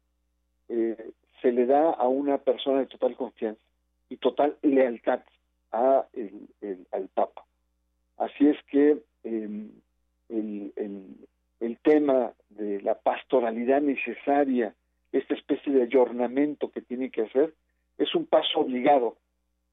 eh, 0.69 1.13
se 1.41 1.53
le 1.53 1.67
da 1.67 1.91
a 1.91 2.09
una 2.09 2.39
persona 2.39 2.81
de 2.81 2.87
total 2.87 3.17
confianza 3.17 3.61
y 4.09 4.17
total 4.17 4.57
lealtad 4.63 5.21
a 5.73 6.07
el, 6.13 6.87
al 6.93 7.09
Papa. 7.09 7.45
Así 8.19 8.49
es 8.49 8.57
que 8.65 8.99
em, 9.25 9.71
el, 10.29 10.73
el, 11.61 11.79
tema 11.79 12.33
de 12.51 12.83
la 12.83 12.95
pastoralidad 12.95 13.81
necesaria, 13.81 14.75
esta 15.13 15.35
especie 15.35 15.73
de 15.73 15.83
ayornamiento 15.83 16.71
que 16.71 16.83
tiene 16.83 17.11
que 17.11 17.23
hacer, 17.23 17.55
es 17.99 18.15
un 18.15 18.27
paso 18.27 18.61
obligado. 18.61 19.17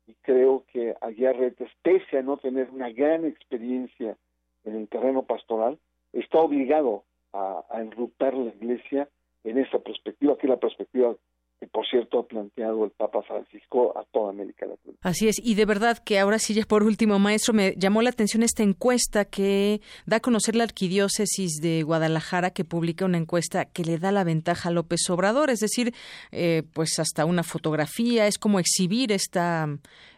Y 0.07 0.13
creo 0.21 0.63
que 0.71 0.95
Aguiarretes 1.01 1.69
pese 1.81 2.19
a 2.19 2.21
no 2.21 2.37
tener 2.37 2.69
una 2.69 2.89
gran 2.89 3.25
experiencia 3.25 4.15
en 4.63 4.75
el 4.75 4.87
terreno 4.87 5.23
pastoral, 5.23 5.77
está 6.13 6.39
obligado 6.39 7.03
a, 7.33 7.63
a 7.69 7.81
enrutar 7.81 8.33
la 8.33 8.53
iglesia 8.53 9.09
en 9.43 9.57
esa 9.57 9.79
perspectiva, 9.79 10.37
que 10.37 10.47
es 10.47 10.49
la 10.49 10.57
perspectiva 10.57 11.15
que 11.59 11.67
por 11.67 11.87
cierto 11.87 12.19
ha 12.19 12.27
planteado 12.27 12.85
el 12.85 12.91
Papa 12.91 13.21
Francisco 13.23 13.97
a 13.97 14.03
toda 14.11 14.29
América 14.29 14.65
Latina. 14.65 14.95
Así 15.01 15.27
es, 15.27 15.39
y 15.43 15.55
de 15.55 15.65
verdad 15.65 15.97
que 15.97 16.19
ahora 16.19 16.37
sí 16.37 16.53
ya 16.53 16.63
por 16.65 16.83
último, 16.83 17.17
maestro, 17.17 17.53
me 17.53 17.73
llamó 17.77 18.01
la 18.01 18.09
atención 18.09 18.43
esta 18.43 18.63
encuesta 18.63 19.25
que 19.25 19.81
da 20.05 20.17
a 20.17 20.19
conocer 20.19 20.55
la 20.55 20.63
arquidiócesis 20.63 21.55
de 21.61 21.83
Guadalajara, 21.83 22.51
que 22.51 22.63
publica 22.63 23.05
una 23.05 23.17
encuesta 23.17 23.65
que 23.65 23.83
le 23.83 23.97
da 23.97 24.11
la 24.11 24.23
ventaja 24.23 24.69
a 24.69 24.71
López 24.71 25.09
Obrador, 25.09 25.49
es 25.49 25.59
decir, 25.59 25.93
eh, 26.31 26.63
pues 26.73 26.99
hasta 26.99 27.25
una 27.25 27.43
fotografía, 27.43 28.27
es 28.27 28.37
como 28.37 28.59
exhibir 28.59 29.11
esta, 29.11 29.67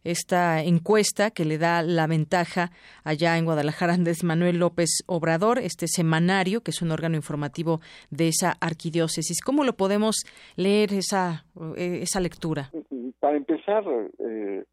esta 0.03 0.61
encuesta 0.63 1.31
que 1.31 1.45
le 1.45 1.57
da 1.57 1.81
la 1.83 2.07
ventaja 2.07 2.71
allá 3.03 3.37
en 3.37 3.45
Guadalajara 3.45 3.93
Andrés 3.93 4.23
Manuel 4.23 4.57
López 4.57 5.03
Obrador, 5.05 5.59
este 5.59 5.87
semanario, 5.87 6.61
que 6.61 6.71
es 6.71 6.81
un 6.81 6.91
órgano 6.91 7.15
informativo 7.15 7.79
de 8.09 8.29
esa 8.29 8.57
arquidiócesis. 8.59 9.41
¿Cómo 9.41 9.63
lo 9.63 9.75
podemos 9.75 10.17
leer 10.55 10.93
esa 10.93 11.28
eh, 11.77 11.99
esa, 12.01 12.19
lectura? 12.19 12.71
Para 13.19 13.37
empezar, 13.37 13.83
eh, 14.19 14.63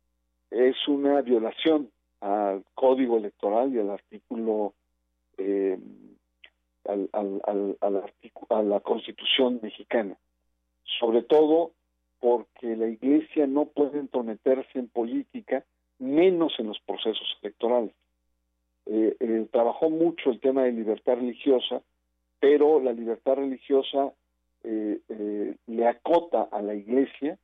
es 0.51 0.77
una 0.89 1.23
violación 1.23 1.91
al 2.21 2.65
código 2.75 3.17
electoral 3.19 3.75
y 3.75 3.79
al 3.79 3.91
artículo, 3.91 4.75
eh, 5.39 5.79
al, 6.85 7.09
al, 7.13 7.77
a 8.49 8.63
la 8.63 8.81
constitución 8.81 9.61
mexicana, 9.63 10.17
sobre 10.99 11.23
todo 11.23 11.73
porque 12.21 12.77
la 12.77 12.89
iglesia 12.89 13.47
no 13.47 13.67
puede 13.67 13.99
entrometerse 13.99 14.79
en 14.79 14.89
política, 14.89 15.65
menos 15.99 16.55
en 16.59 16.69
los 16.69 16.81
procesos 16.81 17.39
electorales. 17.43 17.95
trabajó 19.51 19.91
mucho 19.91 20.31
el 20.31 20.41
tema 20.41 20.65
de 20.65 20.73
libertad 20.73 21.15
religiosa, 21.17 21.83
pero 22.41 22.81
la 22.81 22.93
libertad 22.93 23.35
religiosa 23.37 24.13
eh, 24.69 24.99
eh, 25.09 25.55
le 25.69 25.87
acota 25.87 26.49
a 26.51 26.61
la 26.61 26.75
Iglesia 26.75 27.39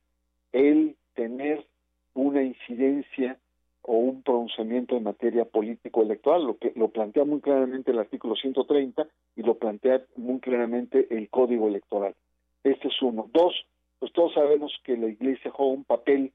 el 0.51 0.97
tener 1.15 1.65
una 2.13 2.43
incidencia 2.43 3.37
o 3.81 3.95
un 3.95 4.23
pronunciamiento 4.23 4.97
en 4.97 5.03
materia 5.03 5.45
político-electoral, 5.45 6.45
lo 6.45 6.57
que 6.57 6.73
lo 6.75 6.89
plantea 6.89 7.23
muy 7.23 7.39
claramente 7.39 7.91
el 7.91 7.99
artículo 7.99 8.35
130 8.35 9.07
y 9.37 9.43
lo 9.43 9.55
plantea 9.55 10.01
muy 10.17 10.39
claramente 10.41 11.07
el 11.11 11.29
Código 11.29 11.69
Electoral. 11.69 12.13
Este 12.63 12.89
es 12.89 13.01
uno. 13.01 13.29
Dos, 13.31 13.53
pues 13.99 14.11
todos 14.11 14.33
sabemos 14.33 14.73
que 14.83 14.97
la 14.97 15.07
Iglesia 15.07 15.49
juega 15.51 15.71
un 15.71 15.85
papel, 15.85 16.33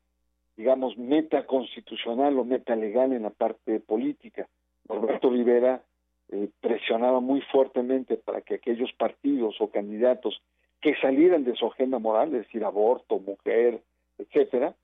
digamos, 0.56 0.96
metaconstitucional 0.96 2.38
o 2.38 2.44
metalegal 2.44 3.12
en 3.12 3.24
la 3.24 3.30
parte 3.30 3.80
política. 3.80 4.48
Roberto 4.86 5.28
Rivera 5.28 5.82
eh, 6.30 6.48
presionaba 6.62 7.20
muy 7.20 7.42
fuertemente 7.52 8.16
para 8.16 8.40
que 8.40 8.54
aquellos 8.54 8.90
partidos 8.94 9.60
o 9.60 9.68
candidatos 9.68 10.40
que 10.80 10.94
salieran 10.96 11.44
de 11.44 11.54
su 11.54 11.66
agenda 11.66 11.98
moral, 11.98 12.28
es 12.34 12.46
decir, 12.46 12.64
aborto, 12.64 13.18
mujer, 13.18 13.82
etcétera, 14.18 14.74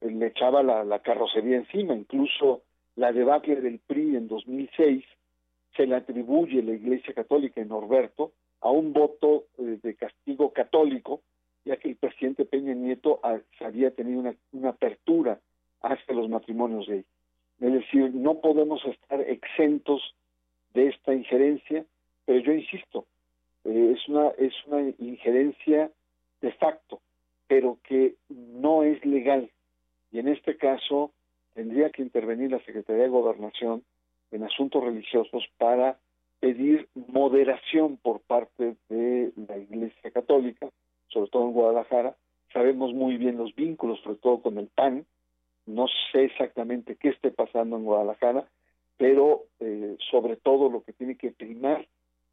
le 0.00 0.26
echaba 0.26 0.62
la, 0.62 0.98
carrocería 1.00 1.56
encima, 1.56 1.94
incluso 1.94 2.62
la 2.96 3.12
debacle 3.12 3.60
del 3.60 3.78
PRI 3.80 4.16
en 4.16 4.28
2006 4.28 5.04
se 5.76 5.86
le 5.86 5.96
atribuye 5.96 6.62
la 6.62 6.72
Iglesia 6.72 7.14
Católica 7.14 7.60
en 7.60 7.68
Norberto 7.68 8.32
a 8.60 8.70
un 8.70 8.92
voto 8.92 9.44
eh, 9.58 9.78
de 9.82 9.94
castigo 9.94 10.52
católico, 10.52 11.20
ya 11.64 11.76
que 11.76 11.90
el 11.90 11.96
presidente 11.96 12.44
Peña 12.44 12.74
Nieto 12.74 13.20
ah, 13.22 13.38
había 13.60 13.90
tenido 13.90 14.20
una, 14.20 14.34
una 14.52 14.70
apertura 14.70 15.40
hacia 15.82 16.14
los 16.14 16.28
matrimonios 16.28 16.86
gay. 16.86 17.04
Es 17.60 17.72
decir, 17.72 18.14
no 18.14 18.40
podemos 18.40 18.84
estar 18.86 19.20
exentos 19.20 20.14
de 20.74 20.88
esta 20.88 21.14
injerencia, 21.14 21.84
pero 22.24 22.40
yo 22.40 22.52
insisto, 22.52 23.06
eh, 23.64 23.94
es, 23.96 24.08
una, 24.08 24.28
es 24.38 24.52
una 24.66 24.92
injerencia 24.98 25.90
de 26.40 26.52
facto, 26.52 27.00
pero 27.46 27.78
que 27.84 28.14
no 28.28 28.82
es 28.82 29.04
legal. 29.04 29.50
Y 30.12 30.18
en 30.18 30.28
este 30.28 30.56
caso 30.56 31.12
tendría 31.54 31.90
que 31.90 32.02
intervenir 32.02 32.50
la 32.50 32.64
Secretaría 32.64 33.04
de 33.04 33.08
Gobernación 33.08 33.84
en 34.30 34.44
asuntos 34.44 34.82
religiosos 34.82 35.44
para 35.58 35.98
pedir 36.40 36.88
moderación 36.94 37.98
por 37.98 38.20
parte 38.20 38.76
de 38.88 39.32
la 39.48 39.58
Iglesia 39.58 40.10
Católica, 40.10 40.68
sobre 41.08 41.30
todo 41.30 41.44
en 41.46 41.52
Guadalajara. 41.52 42.16
Sabemos 42.52 42.94
muy 42.94 43.16
bien 43.16 43.36
los 43.36 43.54
vínculos, 43.54 44.00
sobre 44.00 44.16
todo 44.16 44.40
con 44.40 44.58
el 44.58 44.68
PAN. 44.68 45.04
No 45.66 45.86
sé 46.10 46.24
exactamente 46.24 46.96
qué 46.96 47.10
esté 47.10 47.30
pasando 47.30 47.76
en 47.76 47.84
Guadalajara, 47.84 48.48
pero 48.96 49.44
eh, 49.60 49.96
sobre 50.10 50.36
todo 50.36 50.70
lo 50.70 50.82
que 50.82 50.92
tiene 50.92 51.16
que 51.16 51.30
primar 51.30 51.86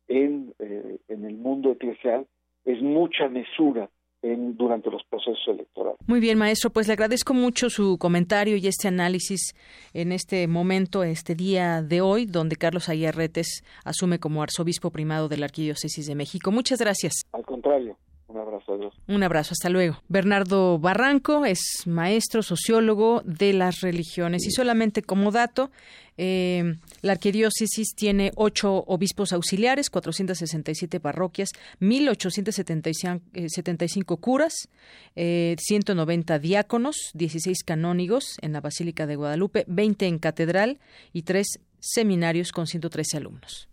en, 0.08 0.54
eh, 0.60 0.98
en 1.08 1.26
el 1.26 1.36
mundo 1.36 1.72
eclesial 1.72 2.28
es 2.66 2.82
mucha 2.82 3.30
mesura 3.30 3.90
en, 4.22 4.58
durante 4.58 4.90
los 4.90 5.04
procesos 5.06 5.42
electorales. 5.48 6.00
Muy 6.08 6.20
bien, 6.20 6.38
maestro, 6.38 6.70
pues 6.70 6.88
le 6.88 6.94
agradezco 6.94 7.34
mucho 7.34 7.70
su 7.70 7.98
comentario 7.98 8.58
y 8.58 8.68
este 8.68 8.88
análisis 8.88 9.54
en 9.94 10.12
este 10.12 10.48
momento, 10.48 11.04
este 11.04 11.36
día 11.36 11.82
de 11.82 12.02
hoy, 12.02 12.26
donde 12.26 12.56
Carlos 12.56 12.90
Ayarretes 12.90 13.64
asume 13.86 14.20
como 14.20 14.42
arzobispo 14.42 14.92
primado 14.92 15.28
de 15.28 15.38
la 15.38 15.46
Arquidiócesis 15.46 16.08
de 16.08 16.16
México. 16.16 16.52
Muchas 16.52 16.80
gracias. 16.80 17.14
Al 17.32 17.46
contrario. 17.46 17.98
Un 18.28 18.38
abrazo, 18.38 18.74
adiós. 18.74 18.94
Un 19.08 19.24
abrazo, 19.24 19.54
hasta 19.54 19.70
luego. 19.70 20.02
Bernardo 20.10 20.80
Barranco 20.80 21.46
es 21.46 21.84
maestro 21.86 22.44
sociólogo 22.44 23.22
de 23.24 23.54
las 23.54 23.80
religiones 23.80 24.46
y 24.46 24.52
solamente 24.52 25.02
como 25.02 25.32
dato, 25.32 25.72
eh, 26.18 26.76
la 27.02 27.14
arquidiócesis 27.14 27.96
tiene 27.96 28.34
ocho 28.36 28.84
obispos 28.88 29.32
auxiliares, 29.32 29.90
467 29.90 31.00
parroquias, 31.00 31.52
1.875 31.80 33.22
eh, 33.34 34.18
curas, 34.20 34.68
190 35.16 36.36
eh, 36.36 36.40
diáconos, 36.40 37.12
16 37.14 37.64
canónigos 37.64 38.36
en 38.42 38.52
la 38.52 38.60
Basílica 38.60 39.08
de 39.08 39.16
Guadalupe, 39.16 39.64
20 39.68 40.08
en 40.08 40.20
catedral 40.20 40.80
y 41.14 41.22
tres 41.22 41.60
seminarios 41.80 42.52
con 42.52 42.68
113 42.68 43.18
alumnos. 43.18 43.70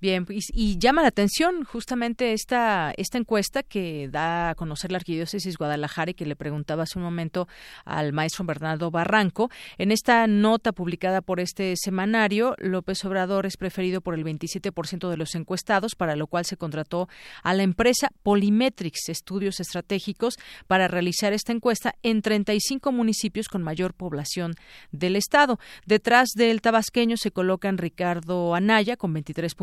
Bien, 0.00 0.26
y, 0.28 0.78
llama 0.78 1.02
la 1.02 1.08
atención 1.08 1.64
justamente 1.64 2.32
esta, 2.32 2.92
esta 2.96 3.18
encuesta 3.18 3.62
que 3.62 4.08
da 4.10 4.50
a 4.50 4.54
conocer 4.54 4.90
la 4.90 4.98
Arquidiócesis 4.98 5.56
Guadalajara 5.56 6.12
y 6.12 6.14
que 6.14 6.26
le 6.26 6.36
preguntaba 6.36 6.84
hace 6.84 6.98
un 6.98 7.04
momento 7.04 7.48
al 7.84 8.12
maestro 8.12 8.44
Bernardo 8.44 8.90
Barranco. 8.90 9.50
En 9.78 9.92
esta 9.92 10.26
nota 10.26 10.72
publicada 10.72 11.20
por 11.20 11.40
este 11.40 11.74
semanario, 11.76 12.54
López 12.58 13.04
Obrador 13.04 13.46
es 13.46 13.56
preferido 13.56 14.00
por 14.00 14.14
el 14.14 14.24
27% 14.24 15.08
de 15.08 15.16
los 15.16 15.34
encuestados, 15.34 15.94
para 15.94 16.16
lo 16.16 16.26
cual 16.26 16.44
se 16.44 16.56
contrató 16.56 17.08
a 17.42 17.54
la 17.54 17.62
empresa 17.62 18.10
Polymetrics 18.22 19.08
Estudios 19.08 19.60
Estratégicos 19.60 20.36
para 20.66 20.88
realizar 20.88 21.32
esta 21.32 21.52
encuesta 21.52 21.94
en 22.02 22.22
35 22.22 22.92
municipios 22.92 23.48
con 23.48 23.62
mayor 23.62 23.94
población 23.94 24.54
del 24.90 25.16
Estado. 25.16 25.58
Detrás 25.86 26.30
del 26.34 26.60
tabasqueño 26.60 27.16
se 27.16 27.30
colocan 27.30 27.78
Ricardo 27.78 28.54
Anaya 28.54 28.96
con 28.96 29.12
23 29.12 29.54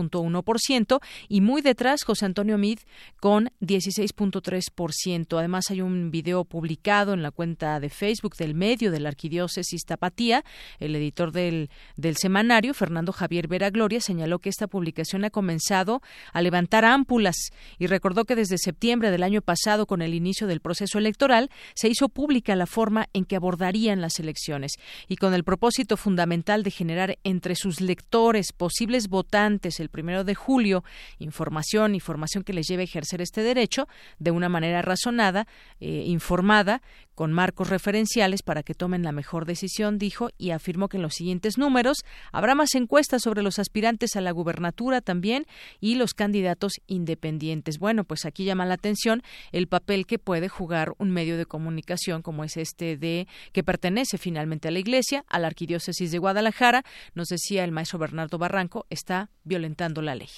ciento 0.57 1.01
y 1.27 1.41
muy 1.41 1.61
detrás 1.61 2.03
José 2.03 2.25
Antonio 2.25 2.57
Mid 2.57 2.79
con 3.19 3.51
16.3%. 3.61 5.37
Además 5.37 5.65
hay 5.69 5.81
un 5.81 6.11
video 6.11 6.45
publicado 6.45 7.13
en 7.13 7.23
la 7.23 7.31
cuenta 7.31 7.79
de 7.79 7.89
Facebook 7.89 8.35
del 8.35 8.55
medio 8.55 8.91
de 8.91 8.99
la 8.99 9.09
Arquidiócesis 9.09 9.85
Tapatía. 9.85 10.43
El 10.79 10.95
editor 10.95 11.31
del, 11.31 11.69
del 11.95 12.17
semanario, 12.17 12.73
Fernando 12.73 13.11
Javier 13.11 13.47
Vera 13.47 13.69
Gloria, 13.69 14.01
señaló 14.01 14.39
que 14.39 14.49
esta 14.49 14.67
publicación 14.67 15.25
ha 15.25 15.29
comenzado 15.29 16.01
a 16.33 16.41
levantar 16.41 16.85
ámpulas 16.85 17.35
y 17.77 17.87
recordó 17.87 18.25
que 18.25 18.35
desde 18.35 18.57
septiembre 18.57 19.11
del 19.11 19.23
año 19.23 19.41
pasado, 19.41 19.85
con 19.85 20.01
el 20.01 20.13
inicio 20.13 20.47
del 20.47 20.61
proceso 20.61 20.97
electoral, 20.97 21.49
se 21.75 21.89
hizo 21.89 22.09
pública 22.09 22.55
la 22.55 22.65
forma 22.65 23.07
en 23.13 23.25
que 23.25 23.35
abordarían 23.35 24.01
las 24.01 24.19
elecciones 24.19 24.73
y 25.07 25.15
con 25.15 25.33
el 25.33 25.43
propósito 25.43 25.97
fundamental 25.97 26.63
de 26.63 26.71
generar 26.71 27.17
entre 27.23 27.55
sus 27.55 27.81
lectores, 27.81 28.53
posibles 28.53 29.07
votantes, 29.07 29.79
el 29.79 29.88
primero 29.89 30.23
de 30.23 30.35
julio 30.35 30.83
información, 31.17 31.95
información 31.95 32.43
que 32.43 32.53
les 32.53 32.67
lleve 32.67 32.83
a 32.83 32.85
ejercer 32.85 33.21
este 33.21 33.41
derecho 33.41 33.87
de 34.19 34.31
una 34.31 34.49
manera 34.49 34.81
razonada, 34.81 35.47
eh, 35.79 36.03
informada, 36.05 36.81
con 37.19 37.33
marcos 37.33 37.67
referenciales 37.67 38.43
para 38.43 38.63
que 38.63 38.73
tomen 38.73 39.03
la 39.03 39.11
mejor 39.11 39.43
decisión, 39.43 39.97
dijo, 39.97 40.29
y 40.37 40.51
afirmó 40.51 40.87
que 40.87 40.95
en 40.95 41.03
los 41.03 41.15
siguientes 41.15 41.57
números 41.57 42.05
habrá 42.31 42.55
más 42.55 42.75
encuestas 42.75 43.23
sobre 43.23 43.43
los 43.43 43.59
aspirantes 43.59 44.15
a 44.15 44.21
la 44.21 44.31
gubernatura 44.31 45.01
también 45.01 45.45
y 45.81 45.95
los 45.95 46.13
candidatos 46.13 46.75
independientes. 46.87 47.77
Bueno, 47.77 48.05
pues 48.05 48.23
aquí 48.23 48.45
llama 48.45 48.65
la 48.65 48.75
atención 48.75 49.21
el 49.51 49.67
papel 49.67 50.05
que 50.05 50.17
puede 50.17 50.47
jugar 50.47 50.93
un 50.97 51.11
medio 51.11 51.37
de 51.37 51.45
comunicación 51.45 52.21
como 52.21 52.45
es 52.45 52.55
este 52.55 52.95
de 52.95 53.27
que 53.51 53.65
pertenece 53.65 54.17
finalmente 54.17 54.69
a 54.69 54.71
la 54.71 54.79
Iglesia, 54.79 55.25
a 55.27 55.39
la 55.39 55.47
Arquidiócesis 55.47 56.11
de 56.11 56.19
Guadalajara, 56.19 56.85
nos 57.15 57.27
decía 57.27 57.65
el 57.65 57.73
maestro 57.73 57.99
Bernardo 57.99 58.37
Barranco, 58.37 58.85
está 58.89 59.29
violentando 59.43 60.01
la 60.01 60.15
ley. 60.15 60.29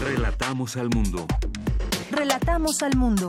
Relatamos 0.00 0.78
al 0.78 0.88
mundo. 0.88 1.26
Relatamos 2.10 2.82
al 2.82 2.96
mundo. 2.96 3.28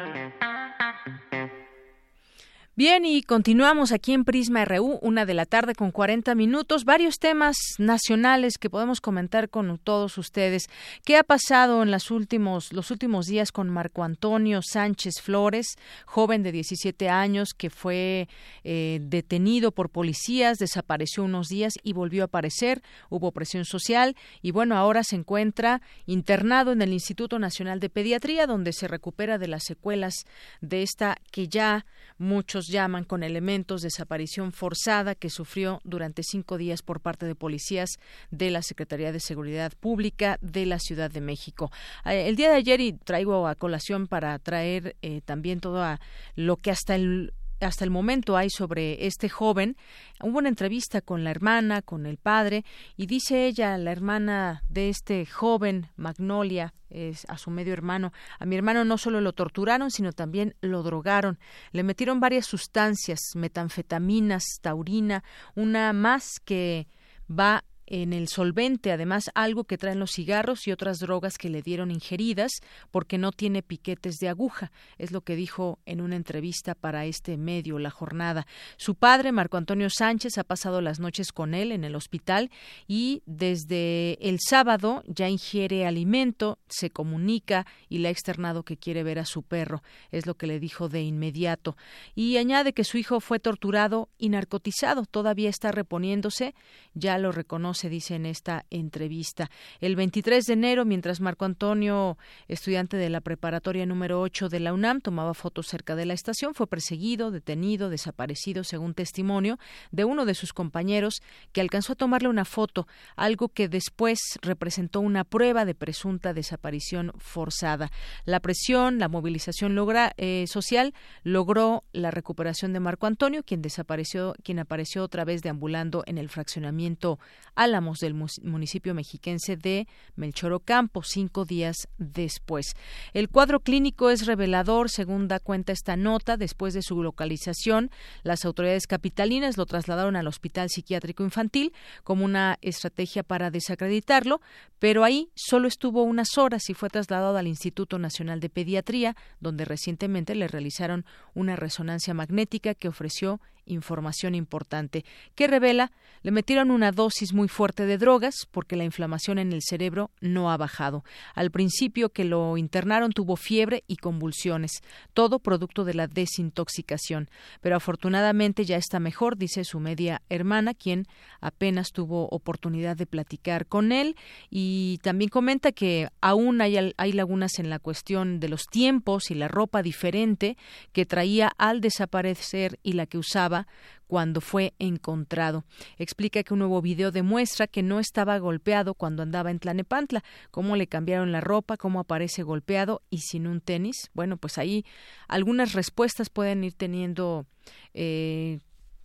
Bien, 2.73 3.03
y 3.03 3.21
continuamos 3.21 3.91
aquí 3.91 4.13
en 4.13 4.23
Prisma 4.23 4.63
RU, 4.63 4.97
una 5.01 5.25
de 5.25 5.33
la 5.33 5.45
tarde 5.45 5.75
con 5.75 5.91
40 5.91 6.35
minutos. 6.35 6.85
Varios 6.85 7.19
temas 7.19 7.57
nacionales 7.79 8.57
que 8.57 8.69
podemos 8.69 9.01
comentar 9.01 9.49
con 9.49 9.77
todos 9.77 10.17
ustedes. 10.17 10.69
¿Qué 11.03 11.17
ha 11.17 11.23
pasado 11.25 11.83
en 11.83 11.91
los 11.91 12.11
últimos, 12.11 12.71
los 12.71 12.89
últimos 12.89 13.25
días 13.25 13.51
con 13.51 13.69
Marco 13.69 14.05
Antonio 14.05 14.61
Sánchez 14.63 15.15
Flores, 15.21 15.75
joven 16.05 16.43
de 16.43 16.53
17 16.53 17.09
años 17.09 17.49
que 17.53 17.69
fue 17.69 18.29
eh, 18.63 18.99
detenido 19.01 19.73
por 19.73 19.89
policías, 19.89 20.57
desapareció 20.57 21.25
unos 21.25 21.49
días 21.49 21.73
y 21.83 21.91
volvió 21.91 22.23
a 22.23 22.27
aparecer? 22.27 22.81
Hubo 23.09 23.33
presión 23.33 23.65
social 23.65 24.15
y 24.41 24.51
bueno, 24.51 24.77
ahora 24.77 25.03
se 25.03 25.17
encuentra 25.17 25.81
internado 26.05 26.71
en 26.71 26.81
el 26.81 26.93
Instituto 26.93 27.37
Nacional 27.37 27.81
de 27.81 27.89
Pediatría, 27.89 28.47
donde 28.47 28.71
se 28.71 28.87
recupera 28.87 29.37
de 29.37 29.49
las 29.49 29.65
secuelas 29.65 30.25
de 30.61 30.83
esta 30.83 31.17
que 31.31 31.49
ya 31.49 31.85
muchos 32.17 32.60
llaman 32.67 33.03
con 33.03 33.23
elementos 33.23 33.81
de 33.81 33.87
desaparición 33.87 34.51
forzada 34.51 35.15
que 35.15 35.29
sufrió 35.29 35.81
durante 35.83 36.23
cinco 36.23 36.57
días 36.57 36.81
por 36.81 37.01
parte 37.01 37.25
de 37.25 37.35
policías 37.35 37.99
de 38.29 38.51
la 38.51 38.61
Secretaría 38.61 39.11
de 39.11 39.19
Seguridad 39.19 39.73
Pública 39.79 40.37
de 40.41 40.65
la 40.65 40.79
Ciudad 40.79 41.11
de 41.11 41.21
México. 41.21 41.71
Eh, 42.05 42.27
el 42.27 42.35
día 42.35 42.49
de 42.49 42.55
ayer, 42.55 42.79
y 42.79 42.93
traigo 42.93 43.47
a 43.47 43.55
colación 43.55 44.07
para 44.07 44.37
traer 44.39 44.95
eh, 45.01 45.21
también 45.25 45.59
todo 45.59 45.83
a 45.83 45.99
lo 46.35 46.57
que 46.57 46.71
hasta 46.71 46.95
el 46.95 47.33
hasta 47.61 47.83
el 47.83 47.91
momento 47.91 48.37
hay 48.37 48.49
sobre 48.49 49.05
este 49.05 49.29
joven. 49.29 49.77
Hubo 50.21 50.39
una 50.39 50.49
entrevista 50.49 51.01
con 51.01 51.23
la 51.23 51.31
hermana, 51.31 51.81
con 51.81 52.05
el 52.05 52.17
padre, 52.17 52.65
y 52.97 53.05
dice 53.05 53.45
ella, 53.45 53.77
la 53.77 53.91
hermana 53.91 54.63
de 54.69 54.89
este 54.89 55.25
joven, 55.25 55.87
Magnolia, 55.95 56.73
es 56.89 57.25
a 57.29 57.37
su 57.37 57.51
medio 57.51 57.73
hermano, 57.73 58.11
a 58.39 58.45
mi 58.45 58.55
hermano 58.55 58.83
no 58.83 58.97
solo 58.97 59.21
lo 59.21 59.33
torturaron, 59.33 59.91
sino 59.91 60.11
también 60.11 60.55
lo 60.61 60.83
drogaron. 60.83 61.39
Le 61.71 61.83
metieron 61.83 62.19
varias 62.19 62.45
sustancias, 62.45 63.19
metanfetaminas, 63.35 64.43
taurina, 64.61 65.23
una 65.55 65.93
más 65.93 66.39
que 66.43 66.87
va 67.29 67.63
en 67.91 68.13
el 68.13 68.29
solvente, 68.29 68.93
además 68.93 69.29
algo 69.35 69.65
que 69.65 69.77
traen 69.77 69.99
los 69.99 70.13
cigarros 70.13 70.65
y 70.65 70.71
otras 70.71 70.99
drogas 70.99 71.37
que 71.37 71.49
le 71.49 71.61
dieron 71.61 71.91
ingeridas 71.91 72.61
porque 72.89 73.17
no 73.17 73.33
tiene 73.33 73.63
piquetes 73.63 74.15
de 74.15 74.29
aguja, 74.29 74.71
es 74.97 75.11
lo 75.11 75.19
que 75.21 75.35
dijo 75.35 75.77
en 75.85 75.99
una 75.99 76.15
entrevista 76.15 76.73
para 76.73 77.05
este 77.05 77.35
medio 77.35 77.79
La 77.79 77.89
Jornada. 77.89 78.47
Su 78.77 78.95
padre, 78.95 79.33
Marco 79.33 79.57
Antonio 79.57 79.89
Sánchez, 79.89 80.37
ha 80.37 80.45
pasado 80.45 80.79
las 80.79 81.01
noches 81.01 81.33
con 81.33 81.53
él 81.53 81.73
en 81.73 81.83
el 81.83 81.95
hospital 81.95 82.49
y 82.87 83.23
desde 83.25 84.17
el 84.25 84.39
sábado 84.39 85.03
ya 85.05 85.27
ingiere 85.27 85.85
alimento, 85.85 86.59
se 86.69 86.91
comunica 86.91 87.65
y 87.89 87.97
le 87.97 88.07
ha 88.07 88.11
externado 88.11 88.63
que 88.63 88.77
quiere 88.77 89.03
ver 89.03 89.19
a 89.19 89.25
su 89.25 89.43
perro, 89.43 89.83
es 90.11 90.25
lo 90.25 90.35
que 90.35 90.47
le 90.47 90.61
dijo 90.61 90.87
de 90.87 91.01
inmediato. 91.01 91.75
Y 92.15 92.37
añade 92.37 92.71
que 92.71 92.85
su 92.85 92.97
hijo 92.97 93.19
fue 93.19 93.39
torturado 93.39 94.07
y 94.17 94.29
narcotizado, 94.29 95.05
todavía 95.05 95.49
está 95.49 95.73
reponiéndose, 95.73 96.55
ya 96.93 97.17
lo 97.17 97.33
reconoce 97.33 97.80
se 97.81 97.89
dice 97.89 98.15
en 98.15 98.27
esta 98.27 98.65
entrevista. 98.69 99.49
El 99.79 99.95
23 99.95 100.45
de 100.45 100.53
enero, 100.53 100.85
mientras 100.85 101.19
Marco 101.19 101.45
Antonio, 101.45 102.17
estudiante 102.47 102.95
de 102.95 103.09
la 103.09 103.21
preparatoria 103.21 103.87
número 103.87 104.21
8 104.21 104.49
de 104.49 104.59
la 104.59 104.71
UNAM, 104.71 105.01
tomaba 105.01 105.33
fotos 105.33 105.67
cerca 105.67 105.95
de 105.95 106.05
la 106.05 106.13
estación, 106.13 106.53
fue 106.53 106.67
perseguido, 106.67 107.31
detenido, 107.31 107.89
desaparecido, 107.89 108.63
según 108.63 108.93
testimonio 108.93 109.57
de 109.91 110.05
uno 110.05 110.25
de 110.25 110.35
sus 110.35 110.53
compañeros, 110.53 111.23
que 111.53 111.61
alcanzó 111.61 111.93
a 111.93 111.95
tomarle 111.95 112.29
una 112.29 112.45
foto, 112.45 112.87
algo 113.15 113.49
que 113.49 113.67
después 113.67 114.19
representó 114.43 114.99
una 114.99 115.23
prueba 115.23 115.65
de 115.65 115.73
presunta 115.73 116.33
desaparición 116.33 117.11
forzada. 117.17 117.91
La 118.25 118.39
presión, 118.39 118.99
la 118.99 119.07
movilización 119.07 119.75
eh, 120.17 120.45
social 120.47 120.93
logró 121.23 121.83
la 121.93 122.11
recuperación 122.11 122.73
de 122.73 122.79
Marco 122.79 123.07
Antonio, 123.07 123.41
quien 123.43 123.63
desapareció, 123.63 124.35
quien 124.43 124.59
apareció 124.59 125.03
otra 125.03 125.25
vez 125.25 125.41
deambulando 125.41 126.03
en 126.05 126.19
el 126.19 126.29
fraccionamiento 126.29 127.19
Álamos 127.61 127.99
del 127.99 128.15
municipio 128.15 128.95
mexiquense 128.95 129.55
de 129.55 129.87
Melchor 130.15 130.51
Ocampo, 130.51 131.03
cinco 131.03 131.45
días 131.45 131.75
después. 131.99 132.73
El 133.13 133.29
cuadro 133.29 133.59
clínico 133.59 134.09
es 134.09 134.25
revelador, 134.25 134.89
según 134.89 135.27
da 135.27 135.39
cuenta 135.39 135.71
esta 135.71 135.95
nota. 135.95 136.37
Después 136.37 136.73
de 136.73 136.81
su 136.81 137.03
localización, 137.03 137.91
las 138.23 138.45
autoridades 138.45 138.87
capitalinas 138.87 139.57
lo 139.57 139.67
trasladaron 139.67 140.15
al 140.15 140.25
Hospital 140.25 140.69
Psiquiátrico 140.71 141.23
Infantil 141.23 141.71
como 142.03 142.25
una 142.25 142.57
estrategia 142.61 143.21
para 143.21 143.51
desacreditarlo, 143.51 144.41
pero 144.79 145.03
ahí 145.03 145.29
solo 145.35 145.67
estuvo 145.67 146.01
unas 146.01 146.39
horas 146.39 146.67
y 146.67 146.73
fue 146.73 146.89
trasladado 146.89 147.37
al 147.37 147.45
Instituto 147.45 147.99
Nacional 147.99 148.39
de 148.39 148.49
Pediatría, 148.49 149.15
donde 149.39 149.65
recientemente 149.65 150.33
le 150.33 150.47
realizaron 150.47 151.05
una 151.35 151.55
resonancia 151.55 152.15
magnética 152.15 152.73
que 152.73 152.87
ofreció 152.87 153.39
información 153.71 154.35
importante. 154.35 155.05
Que 155.35 155.47
revela 155.47 155.91
le 156.23 156.31
metieron 156.31 156.69
una 156.69 156.91
dosis 156.91 157.33
muy 157.33 157.47
fuerte 157.47 157.85
de 157.85 157.97
drogas 157.97 158.47
porque 158.51 158.75
la 158.75 158.83
inflamación 158.83 159.39
en 159.39 159.53
el 159.53 159.61
cerebro 159.63 160.11
no 160.19 160.51
ha 160.51 160.57
bajado. 160.57 161.03
Al 161.33 161.49
principio 161.49 162.09
que 162.09 162.25
lo 162.25 162.57
internaron 162.57 163.11
tuvo 163.11 163.35
fiebre 163.35 163.83
y 163.87 163.95
convulsiones, 163.95 164.81
todo 165.13 165.39
producto 165.39 165.83
de 165.83 165.95
la 165.95 166.07
desintoxicación, 166.07 167.29
pero 167.61 167.75
afortunadamente 167.75 168.65
ya 168.65 168.77
está 168.77 168.99
mejor, 168.99 169.37
dice 169.37 169.63
su 169.63 169.79
media 169.79 170.21
hermana, 170.29 170.73
quien 170.73 171.07
apenas 171.39 171.91
tuvo 171.91 172.27
oportunidad 172.29 172.95
de 172.95 173.07
platicar 173.07 173.65
con 173.65 173.91
él. 173.91 174.15
Y 174.49 174.99
también 175.01 175.29
comenta 175.29 175.71
que 175.71 176.09
aún 176.21 176.61
hay, 176.61 176.93
hay 176.95 177.11
lagunas 177.13 177.57
en 177.57 177.69
la 177.69 177.79
cuestión 177.79 178.39
de 178.39 178.49
los 178.49 178.65
tiempos 178.65 179.31
y 179.31 179.35
la 179.35 179.47
ropa 179.47 179.81
diferente 179.81 180.57
que 180.91 181.05
traía 181.05 181.51
al 181.57 181.81
desaparecer 181.81 182.79
y 182.83 182.93
la 182.93 183.05
que 183.05 183.17
usaba 183.17 183.60
cuando 184.07 184.41
fue 184.41 184.73
encontrado. 184.79 185.63
Explica 185.97 186.43
que 186.43 186.53
un 186.53 186.59
nuevo 186.59 186.81
video 186.81 187.11
demuestra 187.11 187.67
que 187.67 187.83
no 187.83 187.99
estaba 187.99 188.37
golpeado 188.39 188.93
cuando 188.93 189.23
andaba 189.23 189.51
en 189.51 189.59
Tlanepantla, 189.59 190.23
cómo 190.51 190.75
le 190.75 190.87
cambiaron 190.87 191.31
la 191.31 191.41
ropa, 191.41 191.77
cómo 191.77 191.99
aparece 191.99 192.43
golpeado 192.43 193.01
y 193.09 193.19
sin 193.19 193.47
un 193.47 193.61
tenis. 193.61 194.09
Bueno, 194.13 194.37
pues 194.37 194.57
ahí 194.57 194.85
algunas 195.27 195.73
respuestas 195.73 196.29
pueden 196.29 196.63
ir 196.63 196.73
teniendo 196.73 197.45
eh, 197.93 198.59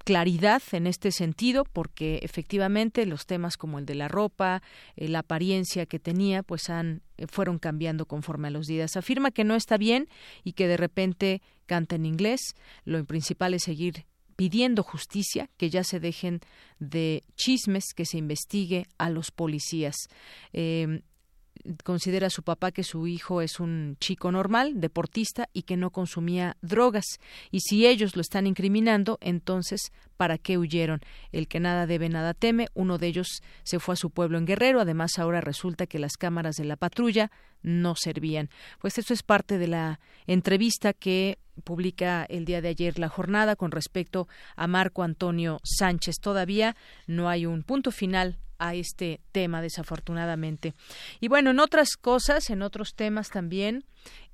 claridad 0.07 0.63
en 0.71 0.87
este 0.87 1.11
sentido 1.11 1.65
porque 1.65 2.21
efectivamente 2.23 3.07
los 3.07 3.27
temas 3.27 3.57
como 3.57 3.81
el 3.81 3.87
de 3.87 3.97
la 3.97 4.07
ropa, 4.07 4.63
eh, 4.95 5.09
la 5.09 5.19
apariencia 5.19 5.85
que 5.85 5.99
tenía, 5.99 6.45
pues 6.45 6.71
han 6.71 7.03
eh, 7.17 7.27
fueron 7.27 7.59
cambiando 7.59 8.07
conforme 8.07 8.47
a 8.47 8.53
los 8.53 8.69
días. 8.69 8.97
Afirma 8.97 9.33
que 9.33 9.43
no 9.43 9.57
está 9.57 9.77
bien 9.79 10.09
y 10.45 10.53
que 10.53 10.69
de 10.69 10.77
repente 10.77 11.43
canta 11.67 11.97
en 11.97 12.07
inglés. 12.07 12.55
Lo 12.85 13.05
principal 13.05 13.55
es 13.55 13.65
seguir 13.65 14.07
pidiendo 14.37 14.83
justicia, 14.83 15.49
que 15.57 15.71
ya 15.71 15.83
se 15.83 15.99
dejen 15.99 16.41
de 16.79 17.25
chismes, 17.37 17.95
que 17.95 18.05
se 18.05 18.19
investigue 18.19 18.87
a 18.99 19.11
los 19.11 19.31
policías. 19.31 19.97
Eh, 20.53 21.01
considera 21.85 22.31
su 22.31 22.43
papá 22.43 22.73
que 22.73 22.85
su 22.85 23.07
hijo 23.07 23.41
es 23.41 23.61
un 23.61 23.97
chico 24.01 24.31
normal, 24.33 24.81
deportista 24.81 25.49
y 25.53 25.63
que 25.63 25.77
no 25.77 25.91
consumía 25.91 26.57
drogas. 26.63 27.19
Y 27.51 27.61
si 27.61 27.87
ellos 27.87 28.17
lo 28.17 28.23
están 28.23 28.47
incriminando, 28.47 29.19
entonces, 29.21 29.93
¿para 30.17 30.39
qué 30.39 30.59
huyeron? 30.59 31.01
El 31.33 31.49
que 31.49 31.61
nada 31.61 31.87
debe, 31.87 32.09
nada 32.09 32.35
teme. 32.35 32.69
Uno 32.75 32.99
de 32.99 33.09
ellos 33.09 33.43
se 33.63 33.79
fue 33.79 33.95
a 33.95 33.97
su 33.97 34.11
pueblo 34.11 34.39
en 34.39 34.47
Guerrero. 34.47 34.81
Además, 34.81 35.19
ahora 35.19 35.41
resulta 35.41 35.87
que 35.87 35.99
las 35.99 36.17
cámaras 36.17 36.57
de 36.57 36.65
la 36.65 36.77
patrulla 36.77 37.31
no 37.63 37.95
servían. 37.97 38.49
Pues 38.81 38.99
esto 38.99 39.13
es 39.13 39.23
parte 39.23 39.59
de 39.59 39.69
la 39.69 40.01
entrevista 40.27 40.93
que 40.93 41.39
publica 41.65 42.25
el 42.29 42.45
día 42.45 42.61
de 42.61 42.69
ayer 42.69 42.99
la 42.99 43.09
jornada 43.09 43.57
con 43.57 43.71
respecto 43.71 44.29
a 44.57 44.67
Marco 44.67 45.03
Antonio 45.03 45.61
Sánchez. 45.65 46.17
Todavía 46.21 46.77
no 47.07 47.29
hay 47.29 47.47
un 47.47 47.63
punto 47.63 47.91
final 47.91 48.39
a 48.59 48.75
este 48.75 49.21
tema, 49.33 49.63
desafortunadamente. 49.63 50.75
Y 51.21 51.29
bueno, 51.29 51.51
en 51.51 51.61
otras 51.61 51.97
cosas, 51.97 52.51
en 52.51 52.63
otros 52.63 52.95
temas 52.95 53.31
también, 53.31 53.85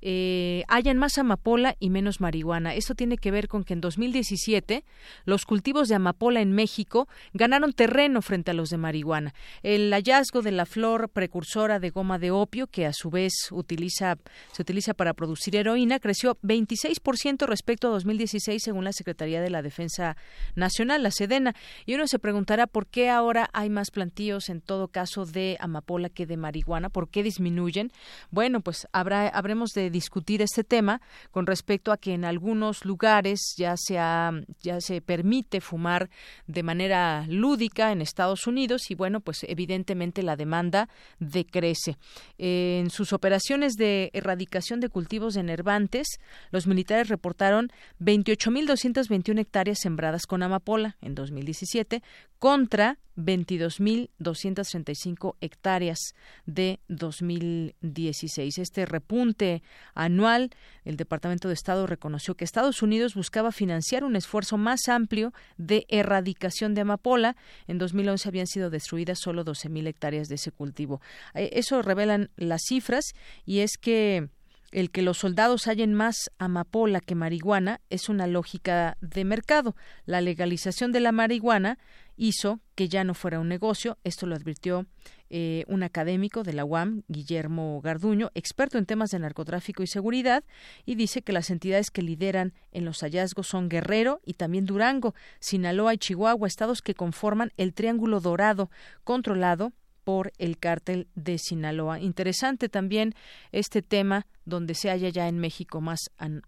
eh, 0.05 0.65
hayan 0.67 0.97
más 0.97 1.17
amapola 1.17 1.77
y 1.79 1.89
menos 1.89 2.19
marihuana. 2.19 2.75
Esto 2.75 2.93
tiene 2.93 3.17
que 3.17 3.31
ver 3.31 3.47
con 3.47 3.63
que 3.63 3.71
en 3.71 3.79
2017 3.79 4.83
los 5.23 5.45
cultivos 5.45 5.87
de 5.87 5.95
amapola 5.95 6.41
en 6.41 6.51
México 6.51 7.07
ganaron 7.33 7.71
terreno 7.71 8.21
frente 8.21 8.51
a 8.51 8.53
los 8.53 8.69
de 8.69 8.75
marihuana. 8.75 9.33
El 9.61 9.93
hallazgo 9.93 10.41
de 10.41 10.51
la 10.51 10.65
flor 10.65 11.07
precursora 11.07 11.79
de 11.79 11.89
goma 11.89 12.19
de 12.19 12.31
opio, 12.31 12.67
que 12.67 12.85
a 12.85 12.91
su 12.91 13.09
vez 13.09 13.33
utiliza, 13.51 14.17
se 14.51 14.61
utiliza 14.61 14.93
para 14.93 15.13
producir 15.13 15.55
heroína, 15.55 15.99
creció 15.99 16.37
26% 16.43 17.45
respecto 17.45 17.87
a 17.87 17.91
2016 17.91 18.61
según 18.61 18.83
la 18.83 18.91
Secretaría 18.91 19.39
de 19.39 19.49
la 19.49 19.61
Defensa 19.61 20.17
Nacional, 20.55 21.01
la 21.01 21.11
Sedena. 21.11 21.55
Y 21.85 21.95
uno 21.95 22.07
se 22.07 22.19
preguntará 22.19 22.67
por 22.67 22.87
qué 22.87 23.09
ahora 23.09 23.49
hay 23.53 23.69
más 23.69 23.89
plantíos 23.89 24.49
en 24.49 24.59
todo 24.59 24.89
caso 24.89 25.25
de 25.25 25.55
amapola 25.61 26.09
que 26.09 26.25
de 26.25 26.35
marihuana, 26.35 26.89
por 26.89 27.07
qué 27.07 27.23
disminuyen. 27.23 27.91
Bueno, 28.31 28.59
pues 28.59 28.85
habrá, 28.91 29.29
habremos 29.29 29.62
de 29.71 29.89
discutir 29.89 30.41
este 30.41 30.63
tema 30.63 31.01
con 31.31 31.47
respecto 31.47 31.91
a 31.91 31.97
que 31.97 32.13
en 32.13 32.25
algunos 32.25 32.85
lugares 32.85 33.53
ya 33.57 33.75
se 33.77 33.93
ya 33.93 34.81
se 34.81 35.01
permite 35.01 35.61
fumar 35.61 36.09
de 36.47 36.63
manera 36.63 37.25
lúdica 37.27 37.91
en 37.91 38.01
Estados 38.01 38.47
Unidos 38.47 38.91
y 38.91 38.95
bueno, 38.95 39.21
pues 39.21 39.45
evidentemente 39.47 40.23
la 40.23 40.35
demanda 40.35 40.89
decrece. 41.19 41.97
En 42.37 42.89
sus 42.89 43.13
operaciones 43.13 43.73
de 43.73 44.09
erradicación 44.13 44.79
de 44.79 44.89
cultivos 44.89 45.35
de 45.35 45.41
enervantes, 45.41 46.07
los 46.51 46.67
militares 46.67 47.09
reportaron 47.09 47.71
28.221 47.99 49.39
hectáreas 49.39 49.79
sembradas 49.79 50.25
con 50.25 50.43
amapola 50.43 50.97
en 51.01 51.15
2017 51.15 52.03
contra 52.39 52.99
22.235 53.15 55.35
hectáreas 55.39 55.99
de 56.45 56.81
2016. 56.87 58.57
Este 58.57 58.85
repunte 58.85 59.52
anual, 59.93 60.49
el 60.85 60.97
Departamento 60.97 61.47
de 61.47 61.53
Estado 61.53 61.85
reconoció 61.85 62.35
que 62.35 62.45
Estados 62.45 62.81
Unidos 62.81 63.13
buscaba 63.13 63.51
financiar 63.51 64.03
un 64.03 64.15
esfuerzo 64.15 64.57
más 64.57 64.87
amplio 64.87 65.33
de 65.57 65.85
erradicación 65.89 66.73
de 66.73 66.81
amapola. 66.81 67.35
En 67.67 67.77
2011 67.77 68.27
habían 68.29 68.47
sido 68.47 68.69
destruidas 68.69 69.19
solo 69.19 69.43
12.000 69.45 69.87
hectáreas 69.87 70.27
de 70.29 70.35
ese 70.35 70.51
cultivo. 70.51 71.01
Eh, 71.33 71.51
eso 71.53 71.81
revelan 71.81 72.29
las 72.37 72.61
cifras 72.67 73.13
y 73.45 73.59
es 73.59 73.77
que 73.77 74.29
el 74.73 74.89
que 74.89 75.03
los 75.03 75.19
soldados 75.19 75.67
hallen 75.67 75.93
más 75.93 76.31
amapola 76.39 76.99
que 76.99 77.15
marihuana 77.15 77.79
es 77.89 78.09
una 78.09 78.27
lógica 78.27 78.97
de 79.01 79.23
mercado. 79.23 79.75
La 80.05 80.19
legalización 80.19 80.91
de 80.91 80.99
la 80.99 81.11
marihuana 81.11 81.77
hizo 82.17 82.59
que 82.75 82.89
ya 82.89 83.03
no 83.03 83.13
fuera 83.13 83.39
un 83.39 83.47
negocio. 83.47 83.97
Esto 84.03 84.25
lo 84.25 84.35
advirtió 84.35 84.87
eh, 85.29 85.63
un 85.67 85.83
académico 85.83 86.43
de 86.43 86.53
la 86.53 86.65
UAM, 86.65 87.03
Guillermo 87.07 87.81
Garduño, 87.81 88.31
experto 88.33 88.77
en 88.77 88.85
temas 88.85 89.11
de 89.11 89.19
narcotráfico 89.19 89.83
y 89.83 89.87
seguridad, 89.87 90.43
y 90.85 90.95
dice 90.95 91.21
que 91.21 91.33
las 91.33 91.49
entidades 91.49 91.91
que 91.91 92.01
lideran 92.01 92.53
en 92.71 92.85
los 92.85 93.01
hallazgos 93.01 93.47
son 93.47 93.69
Guerrero 93.69 94.21
y 94.25 94.33
también 94.33 94.65
Durango, 94.65 95.13
Sinaloa 95.39 95.93
y 95.93 95.97
Chihuahua, 95.97 96.47
estados 96.47 96.81
que 96.81 96.95
conforman 96.95 97.51
el 97.57 97.73
Triángulo 97.73 98.19
Dorado, 98.19 98.69
controlado 99.03 99.73
por 100.03 100.31
el 100.37 100.57
cártel 100.57 101.07
de 101.15 101.37
Sinaloa. 101.37 101.99
Interesante 101.99 102.69
también 102.69 103.13
este 103.51 103.81
tema 103.81 104.25
donde 104.45 104.75
se 104.75 104.89
halla 104.89 105.09
ya 105.09 105.27
en 105.27 105.39
México 105.39 105.81
más, 105.81 105.99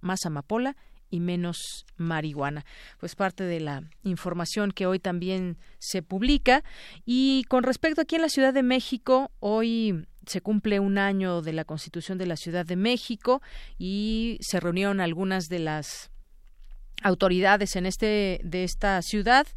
más 0.02 0.26
amapola 0.26 0.76
y 1.10 1.20
menos 1.20 1.86
marihuana. 1.98 2.66
Pues 3.00 3.16
parte 3.16 3.44
de 3.44 3.60
la 3.60 3.84
información 4.04 4.72
que 4.72 4.86
hoy 4.86 5.00
también 5.00 5.58
se 5.80 6.02
publica. 6.02 6.64
Y 7.06 7.46
con 7.48 7.64
respecto 7.64 8.02
aquí 8.02 8.16
en 8.16 8.22
la 8.22 8.30
Ciudad 8.30 8.54
de 8.54 8.64
México, 8.64 9.32
hoy 9.40 10.06
se 10.26 10.42
cumple 10.42 10.80
un 10.80 10.98
año 10.98 11.42
de 11.42 11.54
la 11.54 11.66
Constitución 11.66 12.18
de 12.18 12.26
la 12.26 12.36
Ciudad 12.36 12.66
de 12.66 12.76
México 12.76 13.42
y 13.78 14.38
se 14.42 14.60
reunieron 14.60 15.00
algunas 15.00 15.46
de 15.46 15.60
las 15.60 16.12
autoridades 17.04 17.76
en 17.76 17.86
este 17.86 18.40
de 18.44 18.64
esta 18.64 19.02
ciudad. 19.02 19.48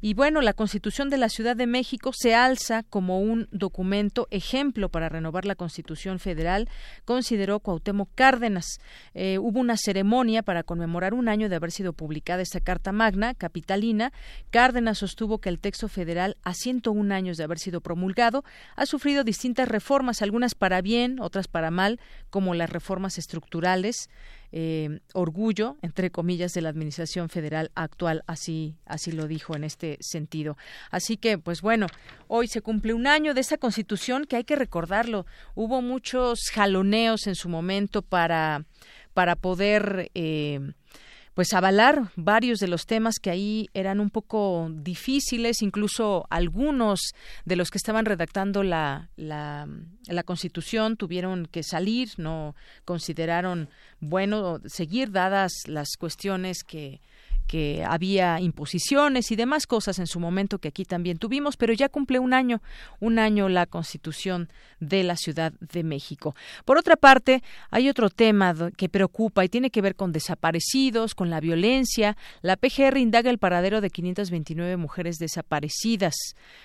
Y 0.00 0.14
bueno 0.14 0.40
la 0.40 0.52
Constitución 0.52 1.08
de 1.08 1.18
la 1.18 1.28
Ciudad 1.28 1.56
de 1.56 1.66
México 1.66 2.12
se 2.14 2.34
alza 2.34 2.82
como 2.84 3.20
un 3.20 3.48
documento 3.50 4.28
ejemplo 4.30 4.88
para 4.88 5.08
renovar 5.08 5.44
la 5.44 5.54
Constitución 5.54 6.18
Federal 6.18 6.68
consideró 7.04 7.60
Cuauhtémoc 7.60 8.10
Cárdenas. 8.14 8.80
Eh, 9.14 9.38
hubo 9.38 9.60
una 9.60 9.76
ceremonia 9.76 10.42
para 10.42 10.62
conmemorar 10.62 11.14
un 11.14 11.28
año 11.28 11.48
de 11.48 11.56
haber 11.56 11.72
sido 11.72 11.92
publicada 11.92 12.42
esta 12.42 12.60
Carta 12.60 12.92
Magna 12.92 13.34
capitalina. 13.34 14.12
Cárdenas 14.50 14.98
sostuvo 14.98 15.38
que 15.38 15.48
el 15.48 15.58
texto 15.58 15.88
federal 15.88 16.36
a 16.42 16.54
101 16.54 17.14
años 17.14 17.36
de 17.36 17.44
haber 17.44 17.58
sido 17.58 17.80
promulgado 17.80 18.44
ha 18.76 18.86
sufrido 18.86 19.24
distintas 19.24 19.68
reformas 19.68 20.22
algunas 20.22 20.54
para 20.54 20.82
bien 20.82 21.20
otras 21.20 21.48
para 21.48 21.70
mal 21.70 22.00
como 22.30 22.54
las 22.54 22.70
reformas 22.70 23.18
estructurales 23.18 24.08
eh, 24.52 25.00
orgullo, 25.12 25.76
entre 25.82 26.10
comillas, 26.10 26.52
de 26.54 26.62
la 26.62 26.68
Administración 26.70 27.28
Federal 27.28 27.70
actual, 27.74 28.24
así, 28.26 28.76
así 28.86 29.12
lo 29.12 29.26
dijo 29.26 29.54
en 29.54 29.64
este 29.64 29.98
sentido. 30.00 30.56
Así 30.90 31.16
que, 31.16 31.38
pues 31.38 31.60
bueno, 31.60 31.86
hoy 32.26 32.48
se 32.48 32.62
cumple 32.62 32.94
un 32.94 33.06
año 33.06 33.34
de 33.34 33.40
esa 33.40 33.58
Constitución 33.58 34.24
que 34.24 34.36
hay 34.36 34.44
que 34.44 34.56
recordarlo. 34.56 35.26
Hubo 35.54 35.82
muchos 35.82 36.50
jaloneos 36.50 37.26
en 37.26 37.34
su 37.34 37.48
momento 37.48 38.02
para, 38.02 38.64
para 39.14 39.36
poder 39.36 40.10
eh, 40.14 40.60
pues 41.38 41.52
avalar 41.52 42.10
varios 42.16 42.58
de 42.58 42.66
los 42.66 42.84
temas 42.84 43.20
que 43.20 43.30
ahí 43.30 43.68
eran 43.72 44.00
un 44.00 44.10
poco 44.10 44.72
difíciles, 44.72 45.62
incluso 45.62 46.26
algunos 46.30 47.12
de 47.44 47.54
los 47.54 47.70
que 47.70 47.78
estaban 47.78 48.06
redactando 48.06 48.64
la, 48.64 49.08
la, 49.14 49.68
la 50.08 50.24
Constitución 50.24 50.96
tuvieron 50.96 51.46
que 51.46 51.62
salir, 51.62 52.08
no 52.16 52.56
consideraron 52.84 53.68
bueno 54.00 54.58
seguir 54.66 55.12
dadas 55.12 55.52
las 55.66 55.90
cuestiones 55.96 56.64
que 56.64 57.00
que 57.48 57.82
había 57.84 58.38
imposiciones 58.40 59.32
y 59.32 59.36
demás 59.36 59.66
cosas 59.66 59.98
en 59.98 60.06
su 60.06 60.20
momento 60.20 60.58
que 60.58 60.68
aquí 60.68 60.84
también 60.84 61.18
tuvimos, 61.18 61.56
pero 61.56 61.72
ya 61.72 61.88
cumple 61.88 62.18
un 62.18 62.34
año, 62.34 62.62
un 63.00 63.18
año 63.18 63.48
la 63.48 63.66
Constitución 63.66 64.48
de 64.80 65.02
la 65.02 65.16
Ciudad 65.16 65.52
de 65.58 65.82
México. 65.82 66.36
Por 66.64 66.78
otra 66.78 66.96
parte, 66.96 67.42
hay 67.70 67.88
otro 67.88 68.10
tema 68.10 68.54
que 68.76 68.88
preocupa 68.88 69.44
y 69.44 69.48
tiene 69.48 69.70
que 69.70 69.80
ver 69.80 69.96
con 69.96 70.12
desaparecidos, 70.12 71.14
con 71.14 71.30
la 71.30 71.40
violencia. 71.40 72.16
La 72.42 72.56
PGR 72.56 72.98
indaga 72.98 73.30
el 73.30 73.38
paradero 73.38 73.80
de 73.80 73.90
529 73.90 74.76
mujeres 74.76 75.16
desaparecidas, 75.16 76.14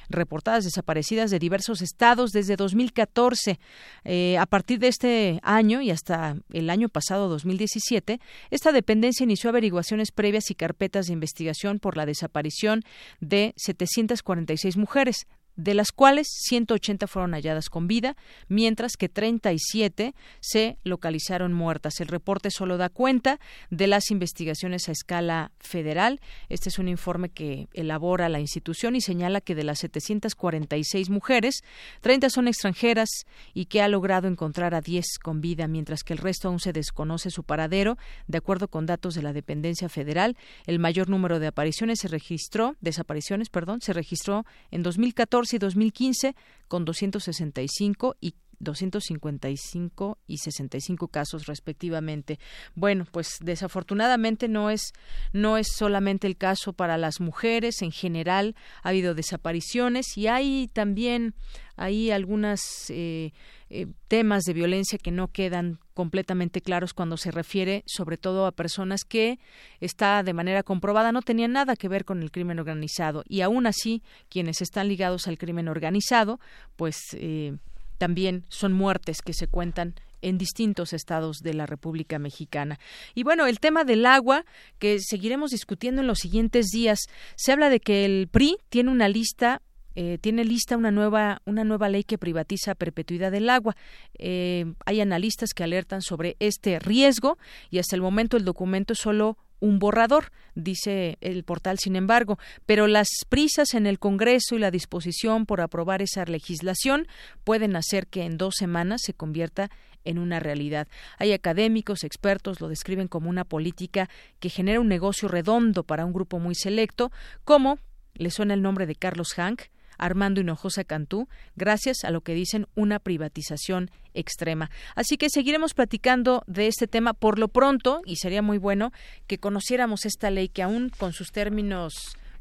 reportadas 0.09 0.65
desaparecidas 0.65 1.31
de 1.31 1.39
diversos 1.39 1.81
estados 1.81 2.31
desde 2.31 2.57
2014. 2.57 3.59
Eh, 4.03 4.38
a 4.38 4.45
partir 4.45 4.79
de 4.79 4.89
este 4.89 5.39
año 5.43 5.81
y 5.81 5.91
hasta 5.91 6.36
el 6.51 6.69
año 6.69 6.89
pasado, 6.89 7.29
2017, 7.29 8.19
esta 8.51 8.71
dependencia 8.73 9.23
inició 9.23 9.49
averiguaciones 9.49 10.11
previas 10.11 10.51
y 10.51 10.55
carpetas 10.74 11.05
de 11.05 11.13
investigación 11.13 11.78
por 11.78 11.95
la 11.97 12.07
desaparición 12.07 12.82
de 13.19 13.53
746 13.57 14.76
mujeres, 14.76 15.28
de 15.56 15.74
las 15.74 15.91
cuales 15.91 16.28
180 16.30 17.08
fueron 17.08 17.34
halladas 17.34 17.70
con 17.70 17.88
vida, 17.88 18.16
mientras 18.47 18.97
que 18.97 19.10
37 19.10 20.16
se 20.39 20.78
localizaron 20.84 21.54
muertas. 21.54 21.99
El 21.99 22.08
reporte 22.08 22.49
solo 22.49 22.78
da 22.78 22.89
cuenta 22.89 23.39
de 23.70 23.88
las 23.88 24.10
investigaciones 24.12 24.89
a 24.89 24.91
escala 24.91 25.51
federal. 25.60 26.22
Este 26.49 26.70
es 26.70 26.80
un 26.80 26.88
informe 26.88 27.30
que 27.30 27.68
elabora 27.74 28.30
la 28.30 28.39
institución 28.39 28.95
y 28.95 29.01
señala 29.01 29.41
que 29.41 29.56
de 29.56 29.64
las 29.64 29.80
746 29.80 31.10
mujeres, 31.10 31.64
30 32.01 32.30
son 32.30 32.47
extranjeras 32.47 33.10
y 33.54 33.66
que 33.66 33.82
ha 33.82 33.88
logrado 33.88 34.28
encontrar 34.28 34.74
a 34.74 34.82
10 34.82 35.20
con 35.22 35.41
vida, 35.41 35.68
mientras 35.68 36.04
que 36.04 36.14
el 36.14 36.20
resto 36.20 36.47
aún 36.47 36.60
se 36.60 36.74
desconoce 36.74 37.30
su 37.30 37.43
paradero. 37.43 37.97
De 38.28 38.38
acuerdo 38.38 38.68
con 38.68 38.86
datos 38.86 39.14
de 39.14 39.22
la 39.22 39.34
dependencia 39.34 39.89
federal, 39.89 40.36
el 40.66 40.80
mayor 40.80 41.10
número 41.10 41.39
de 41.39 41.47
apariciones 41.47 41.99
se 41.99 42.08
registró, 42.08 42.76
desapariciones, 42.82 43.49
perdón, 43.49 43.82
se 43.82 43.93
registró 43.93 44.45
en 44.72 44.84
2014 44.84 45.43
y 45.52 45.58
2015 45.58 46.36
con 46.68 46.86
265 46.86 48.16
y 48.22 48.36
255 48.64 50.18
y 50.28 50.38
65 50.38 51.07
casos 51.07 51.45
respectivamente. 51.45 52.39
Bueno, 52.76 53.05
pues 53.11 53.38
desafortunadamente 53.41 54.47
no 54.47 54.70
es 54.70 54.93
no 55.32 55.57
es 55.57 55.68
solamente 55.76 56.28
el 56.28 56.38
caso 56.38 56.74
para 56.74 56.97
las 56.97 57.20
mujeres, 57.20 57.82
en 57.82 57.91
general 57.91 58.55
ha 58.82 58.89
habido 58.89 59.14
desapariciones 59.14 60.18
y 60.18 60.28
hay 60.28 60.70
también 60.74 61.36
hay 61.76 62.11
algunas 62.11 62.61
eh, 62.89 63.34
eh, 63.70 63.88
temas 64.07 64.43
de 64.43 64.53
violencia 64.53 64.99
que 64.99 65.11
no 65.11 65.30
quedan 65.30 65.80
completamente 65.93 66.61
claros 66.61 66.93
cuando 66.93 67.18
se 67.18 67.32
refiere 67.32 67.84
sobre 67.88 68.18
todo 68.18 68.45
a 68.45 68.51
personas 68.51 69.03
que 69.03 69.39
está 69.80 70.22
de 70.24 70.34
manera 70.34 70.64
comprobada 70.64 71.11
no 71.11 71.22
tenían 71.22 71.53
nada 71.53 71.76
que 71.76 71.88
ver 71.88 72.05
con 72.05 72.22
el 72.22 72.32
crimen 72.32 72.59
organizado 72.59 73.24
y 73.28 73.41
aún 73.41 73.66
así 73.66 74.03
quienes 74.30 74.61
están 74.61 74.88
ligados 74.88 75.28
al 75.28 75.38
crimen 75.38 75.68
organizado 75.68 76.39
pues 76.76 76.97
eh, 77.14 77.57
también 77.98 78.46
son 78.50 78.74
muertes 78.74 79.22
que 79.22 79.34
se 79.34 79.48
cuentan 79.48 79.96
en 80.22 80.38
distintos 80.38 80.94
estados 80.94 81.39
de 81.39 81.54
la 81.54 81.66
República 81.66 82.18
Mexicana. 82.18 82.80
Y 83.14 83.24
bueno, 83.24 83.46
el 83.46 83.60
tema 83.60 83.84
del 83.84 84.06
agua, 84.06 84.46
que 84.80 85.00
seguiremos 85.00 85.52
discutiendo 85.52 86.02
en 86.02 86.08
los 86.08 86.20
siguientes 86.20 86.68
días, 86.68 87.00
se 87.36 87.52
habla 87.52 87.70
de 87.70 87.80
que 87.80 88.06
el 88.06 88.28
PRI 88.30 88.58
tiene 88.70 88.89
una 88.89 89.10
lista 89.10 89.62
eh, 89.96 90.18
tiene 90.20 90.44
lista 90.44 90.76
una 90.76 90.89
nueva, 90.89 91.44
una 91.46 91.64
nueva 91.64 91.88
ley 91.88 92.04
que 92.04 92.18
privatiza 92.18 92.74
perpetuidad 92.74 93.32
del 93.32 93.48
agua. 93.50 93.76
Eh, 94.18 94.66
hay 94.86 95.02
analistas 95.02 95.54
que 95.54 95.64
alertan 95.64 96.02
sobre 96.02 96.36
este 96.39 96.80
riesgo 96.80 97.38
y 97.70 97.78
hasta 97.78 97.96
el 97.96 98.02
momento 98.02 98.36
el 98.36 98.44
documento 98.44 98.96
solo 98.96 99.38
un 99.60 99.80
borrador, 99.80 100.32
dice 100.56 101.18
el 101.22 101.43
portal, 101.43 101.80
sin 101.80 101.95
embargo, 101.95 102.38
pero 102.66 102.88
las 102.88 103.08
prisas 103.30 103.74
en 103.74 103.88
el 103.88 103.99
Congreso 103.99 104.56
y 104.56 104.60
la 104.60 104.72
disposición 104.72 105.45
por 105.45 105.62
aprobar 105.62 106.01
esa 106.01 106.26
legislación 106.26 107.08
pueden 107.43 107.76
hacer 107.76 108.08
que 108.08 108.24
en 108.24 108.38
dos 108.38 108.56
semanas 108.58 109.01
se 109.04 109.14
convierta 109.14 109.70
en 110.06 110.20
una 110.20 110.39
realidad. 110.39 110.88
Hay 111.18 111.32
académicos, 111.32 112.04
expertos, 112.04 112.62
lo 112.62 112.68
describen 112.68 113.08
como 113.08 113.30
una 113.30 113.45
política 113.45 114.10
que 114.39 114.49
genera 114.49 114.80
un 114.80 114.88
negocio 114.88 115.28
redondo 115.28 115.84
para 115.84 116.06
un 116.06 116.14
grupo 116.14 116.39
muy 116.39 116.56
selecto, 116.56 117.12
como 117.43 117.80
le 118.16 118.30
suena 118.30 118.54
el 118.54 118.62
nombre 118.62 118.86
de 118.86 118.95
Carlos 118.95 119.34
Hank, 119.34 119.64
Armando 119.98 120.41
Hinojosa 120.41 120.84
Cantú, 120.84 121.28
gracias 121.56 122.04
a 122.04 122.12
lo 122.12 122.22
que 122.22 122.34
dicen 122.34 122.68
una 122.76 123.00
privatización 123.00 123.91
extrema. 124.14 124.70
Así 124.96 125.18
que 125.18 125.30
seguiremos 125.30 125.74
platicando 125.74 126.44
de 126.48 126.68
este 126.68 126.88
tema 126.88 127.14
por 127.14 127.39
lo 127.39 127.48
pronto 127.48 128.02
y 128.06 128.18
sería 128.18 128.41
muy 128.41 128.58
bueno 128.58 128.91
que 129.28 129.38
conociéramos 129.38 130.06
esta 130.06 130.30
ley 130.30 130.50
que 130.50 130.64
aún 130.64 130.89
con 130.89 131.14
sus 131.14 131.32
términos 131.32 131.94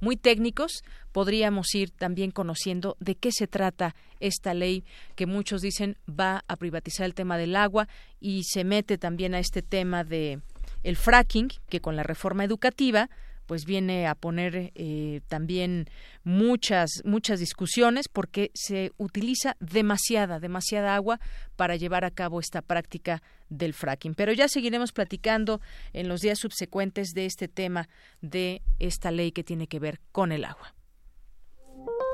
muy 0.02 0.16
técnicos, 0.16 0.82
podríamos 1.12 1.72
ir 1.76 1.90
también 1.90 2.32
conociendo 2.32 2.96
de 2.98 3.14
qué 3.14 3.30
se 3.30 3.46
trata 3.46 3.94
esta 4.18 4.52
ley 4.52 4.84
que 5.14 5.26
muchos 5.26 5.62
dicen 5.62 5.96
va 6.08 6.44
a 6.48 6.56
privatizar 6.56 7.06
el 7.06 7.14
tema 7.14 7.38
del 7.38 7.54
agua 7.54 7.86
y 8.18 8.42
se 8.42 8.64
mete 8.64 8.98
también 8.98 9.32
a 9.34 9.38
este 9.38 9.62
tema 9.62 10.02
de 10.02 10.40
el 10.82 10.96
fracking, 10.96 11.50
que 11.68 11.80
con 11.80 11.94
la 11.94 12.02
reforma 12.02 12.42
educativa 12.42 13.10
pues 13.52 13.66
viene 13.66 14.06
a 14.06 14.14
poner 14.14 14.72
eh, 14.74 15.20
también 15.28 15.84
muchas 16.24 17.02
muchas 17.04 17.38
discusiones 17.38 18.08
porque 18.08 18.50
se 18.54 18.92
utiliza 18.96 19.58
demasiada 19.60 20.40
demasiada 20.40 20.94
agua 20.94 21.20
para 21.54 21.76
llevar 21.76 22.06
a 22.06 22.10
cabo 22.10 22.40
esta 22.40 22.62
práctica 22.62 23.22
del 23.50 23.74
fracking. 23.74 24.14
Pero 24.14 24.32
ya 24.32 24.48
seguiremos 24.48 24.92
platicando 24.92 25.60
en 25.92 26.08
los 26.08 26.22
días 26.22 26.38
subsecuentes 26.38 27.10
de 27.12 27.26
este 27.26 27.46
tema 27.46 27.90
de 28.22 28.62
esta 28.78 29.10
ley 29.10 29.32
que 29.32 29.44
tiene 29.44 29.66
que 29.66 29.80
ver 29.80 30.00
con 30.12 30.32
el 30.32 30.46
agua. 30.46 30.74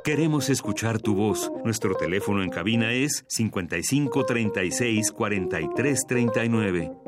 Queremos 0.02 0.50
escuchar 0.50 0.98
tu 0.98 1.14
voz. 1.14 1.52
Nuestro 1.64 1.94
teléfono 1.94 2.42
en 2.42 2.50
cabina 2.50 2.92
es 2.92 3.24
55 3.28 4.26
36 4.26 5.12
43 5.12 6.04
39. 6.04 7.07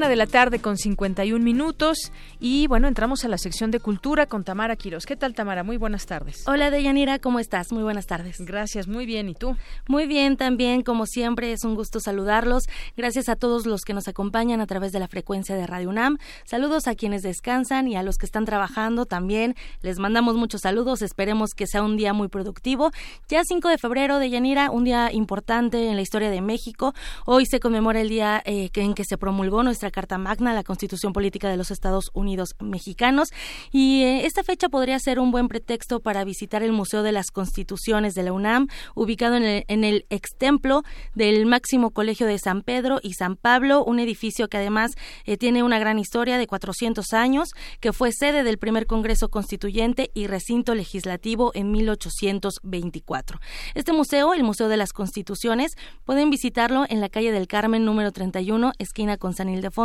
Una 0.00 0.08
de 0.08 0.16
la 0.16 0.26
tarde 0.26 0.60
con 0.60 0.78
51 0.78 1.44
minutos 1.44 2.10
y 2.40 2.66
bueno, 2.68 2.88
entramos 2.88 3.26
a 3.26 3.28
la 3.28 3.36
sección 3.36 3.70
de 3.70 3.80
cultura 3.80 4.24
con 4.24 4.44
Tamara 4.44 4.74
Quiros. 4.74 5.04
¿Qué 5.04 5.14
tal 5.14 5.34
Tamara? 5.34 5.62
Muy 5.62 5.76
buenas 5.76 6.06
tardes. 6.06 6.42
Hola 6.46 6.70
Deyanira, 6.70 7.18
¿cómo 7.18 7.38
estás? 7.38 7.70
Muy 7.70 7.82
buenas 7.82 8.06
tardes. 8.06 8.40
Gracias, 8.40 8.88
muy 8.88 9.04
bien. 9.04 9.28
¿Y 9.28 9.34
tú? 9.34 9.58
Muy 9.88 10.06
bien 10.06 10.38
también, 10.38 10.80
como 10.80 11.04
siempre, 11.04 11.52
es 11.52 11.64
un 11.64 11.74
gusto 11.74 12.00
saludarlos. 12.00 12.62
Gracias 12.96 13.28
a 13.28 13.36
todos 13.36 13.66
los 13.66 13.82
que 13.82 13.92
nos 13.92 14.08
acompañan 14.08 14.62
a 14.62 14.66
través 14.66 14.92
de 14.92 15.00
la 15.00 15.06
frecuencia 15.06 15.54
de 15.54 15.66
Radio 15.66 15.90
UNAM. 15.90 16.16
Saludos 16.46 16.88
a 16.88 16.94
quienes 16.94 17.20
descansan 17.20 17.86
y 17.86 17.96
a 17.96 18.02
los 18.02 18.16
que 18.16 18.24
están 18.24 18.46
trabajando 18.46 19.04
también. 19.04 19.54
Les 19.82 19.98
mandamos 19.98 20.34
muchos 20.34 20.62
saludos. 20.62 21.02
Esperemos 21.02 21.50
que 21.50 21.66
sea 21.66 21.82
un 21.82 21.98
día 21.98 22.14
muy 22.14 22.28
productivo. 22.28 22.90
Ya 23.28 23.44
5 23.44 23.68
de 23.68 23.76
febrero, 23.76 24.18
Deyanira, 24.18 24.70
un 24.70 24.84
día 24.84 25.12
importante 25.12 25.90
en 25.90 25.96
la 25.96 26.00
historia 26.00 26.30
de 26.30 26.40
México. 26.40 26.94
Hoy 27.26 27.44
se 27.44 27.60
conmemora 27.60 28.00
el 28.00 28.08
día 28.08 28.42
eh, 28.46 28.70
en 28.72 28.94
que 28.94 29.04
se 29.04 29.18
promulgó 29.18 29.62
nuestra 29.62 29.89
Carta 29.90 30.18
Magna, 30.18 30.54
la 30.54 30.64
Constitución 30.64 31.12
Política 31.12 31.48
de 31.48 31.56
los 31.56 31.70
Estados 31.70 32.10
Unidos 32.14 32.54
Mexicanos. 32.60 33.30
Y 33.70 34.02
eh, 34.02 34.26
esta 34.26 34.42
fecha 34.42 34.68
podría 34.68 34.98
ser 34.98 35.18
un 35.18 35.30
buen 35.30 35.48
pretexto 35.48 36.00
para 36.00 36.24
visitar 36.24 36.62
el 36.62 36.72
Museo 36.72 37.02
de 37.02 37.12
las 37.12 37.30
Constituciones 37.30 38.14
de 38.14 38.22
la 38.22 38.32
UNAM, 38.32 38.68
ubicado 38.94 39.36
en 39.36 39.44
el, 39.44 39.64
en 39.68 40.04
extemplo 40.10 40.82
del 41.14 41.46
máximo 41.46 41.90
colegio 41.90 42.26
de 42.26 42.38
San 42.38 42.62
Pedro 42.62 43.00
y 43.02 43.14
San 43.14 43.36
Pablo, 43.36 43.84
un 43.84 43.98
edificio 43.98 44.48
que 44.48 44.58
además 44.58 44.92
eh, 45.24 45.36
tiene 45.36 45.62
una 45.62 45.78
gran 45.78 45.98
historia 45.98 46.38
de 46.38 46.46
400 46.46 47.12
años, 47.12 47.50
que 47.80 47.92
fue 47.92 48.12
sede 48.12 48.42
del 48.42 48.58
primer 48.58 48.86
Congreso 48.86 49.28
Constituyente 49.28 50.10
y 50.14 50.26
recinto 50.26 50.74
legislativo 50.74 51.50
en 51.54 51.72
1824. 51.72 53.40
Este 53.74 53.92
museo, 53.92 54.34
el 54.34 54.44
Museo 54.44 54.68
de 54.68 54.76
las 54.76 54.92
Constituciones, 54.92 55.72
pueden 56.04 56.30
visitarlo 56.30 56.84
en 56.88 57.00
la 57.00 57.08
calle 57.08 57.32
del 57.32 57.46
Carmen 57.46 57.84
número 57.84 58.12
31, 58.12 58.72
esquina 58.78 59.16
con 59.16 59.34
San 59.34 59.48
Ildefonso 59.48 59.79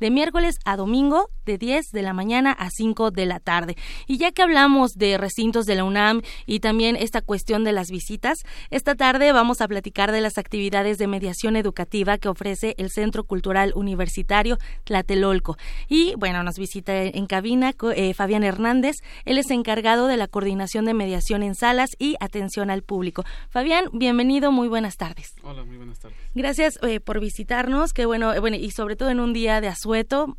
de 0.00 0.10
miércoles 0.10 0.58
a 0.64 0.76
domingo 0.76 1.30
de 1.46 1.58
10 1.58 1.90
de 1.92 2.02
la 2.02 2.12
mañana 2.12 2.52
a 2.52 2.70
5 2.70 3.10
de 3.10 3.26
la 3.26 3.40
tarde. 3.40 3.76
Y 4.06 4.18
ya 4.18 4.32
que 4.32 4.42
hablamos 4.42 4.94
de 4.94 5.16
recintos 5.16 5.66
de 5.66 5.76
la 5.76 5.84
UNAM 5.84 6.22
y 6.46 6.60
también 6.60 6.96
esta 6.96 7.22
cuestión 7.22 7.64
de 7.64 7.72
las 7.72 7.90
visitas, 7.90 8.38
esta 8.70 8.94
tarde 8.94 9.32
vamos 9.32 9.60
a 9.60 9.68
platicar 9.68 10.12
de 10.12 10.20
las 10.20 10.38
actividades 10.38 10.98
de 10.98 11.06
mediación 11.06 11.56
educativa 11.56 12.18
que 12.18 12.28
ofrece 12.28 12.74
el 12.78 12.90
Centro 12.90 13.24
Cultural 13.24 13.72
Universitario 13.74 14.58
Tlatelolco. 14.84 15.56
Y 15.88 16.14
bueno, 16.16 16.42
nos 16.42 16.58
visita 16.58 17.02
en 17.02 17.26
cabina 17.26 17.72
eh, 17.94 18.14
Fabián 18.14 18.44
Hernández, 18.44 18.96
él 19.24 19.38
es 19.38 19.50
encargado 19.50 20.06
de 20.06 20.16
la 20.16 20.28
coordinación 20.28 20.84
de 20.84 20.94
mediación 20.94 21.42
en 21.42 21.54
salas 21.54 21.90
y 21.98 22.16
atención 22.20 22.70
al 22.70 22.82
público. 22.82 23.24
Fabián, 23.50 23.86
bienvenido, 23.92 24.52
muy 24.52 24.68
buenas 24.68 24.96
tardes. 24.96 25.34
Hola, 25.42 25.64
muy 25.64 25.76
buenas 25.76 25.98
tardes. 25.98 26.18
Gracias 26.34 26.78
eh, 26.82 27.00
por 27.00 27.20
visitarnos, 27.20 27.92
que 27.92 28.06
bueno, 28.06 28.32
eh, 28.34 28.40
bueno, 28.40 28.56
y 28.56 28.70
sobre 28.70 28.96
todo 28.96 29.10
en 29.10 29.20
un 29.20 29.27
día 29.32 29.60
de 29.60 29.68
asueto, 29.68 30.36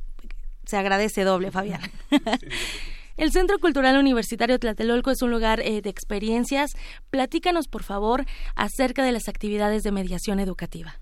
se 0.66 0.78
agradece 0.78 1.24
doble, 1.24 1.52
Fabián. 1.52 1.82
El 3.18 3.32
Centro 3.34 3.60
Cultural 3.60 3.98
Universitario 3.98 4.60
Tlatelolco 4.60 5.12
es 5.12 5.22
un 5.22 5.30
lugar 5.30 5.60
eh, 5.60 5.82
de 5.82 5.90
experiencias. 5.90 6.72
Platícanos, 7.10 7.68
por 7.68 7.84
favor, 7.84 8.26
acerca 8.56 9.04
de 9.04 9.12
las 9.12 9.28
actividades 9.28 9.84
de 9.84 9.92
mediación 9.92 10.40
educativa. 10.40 10.96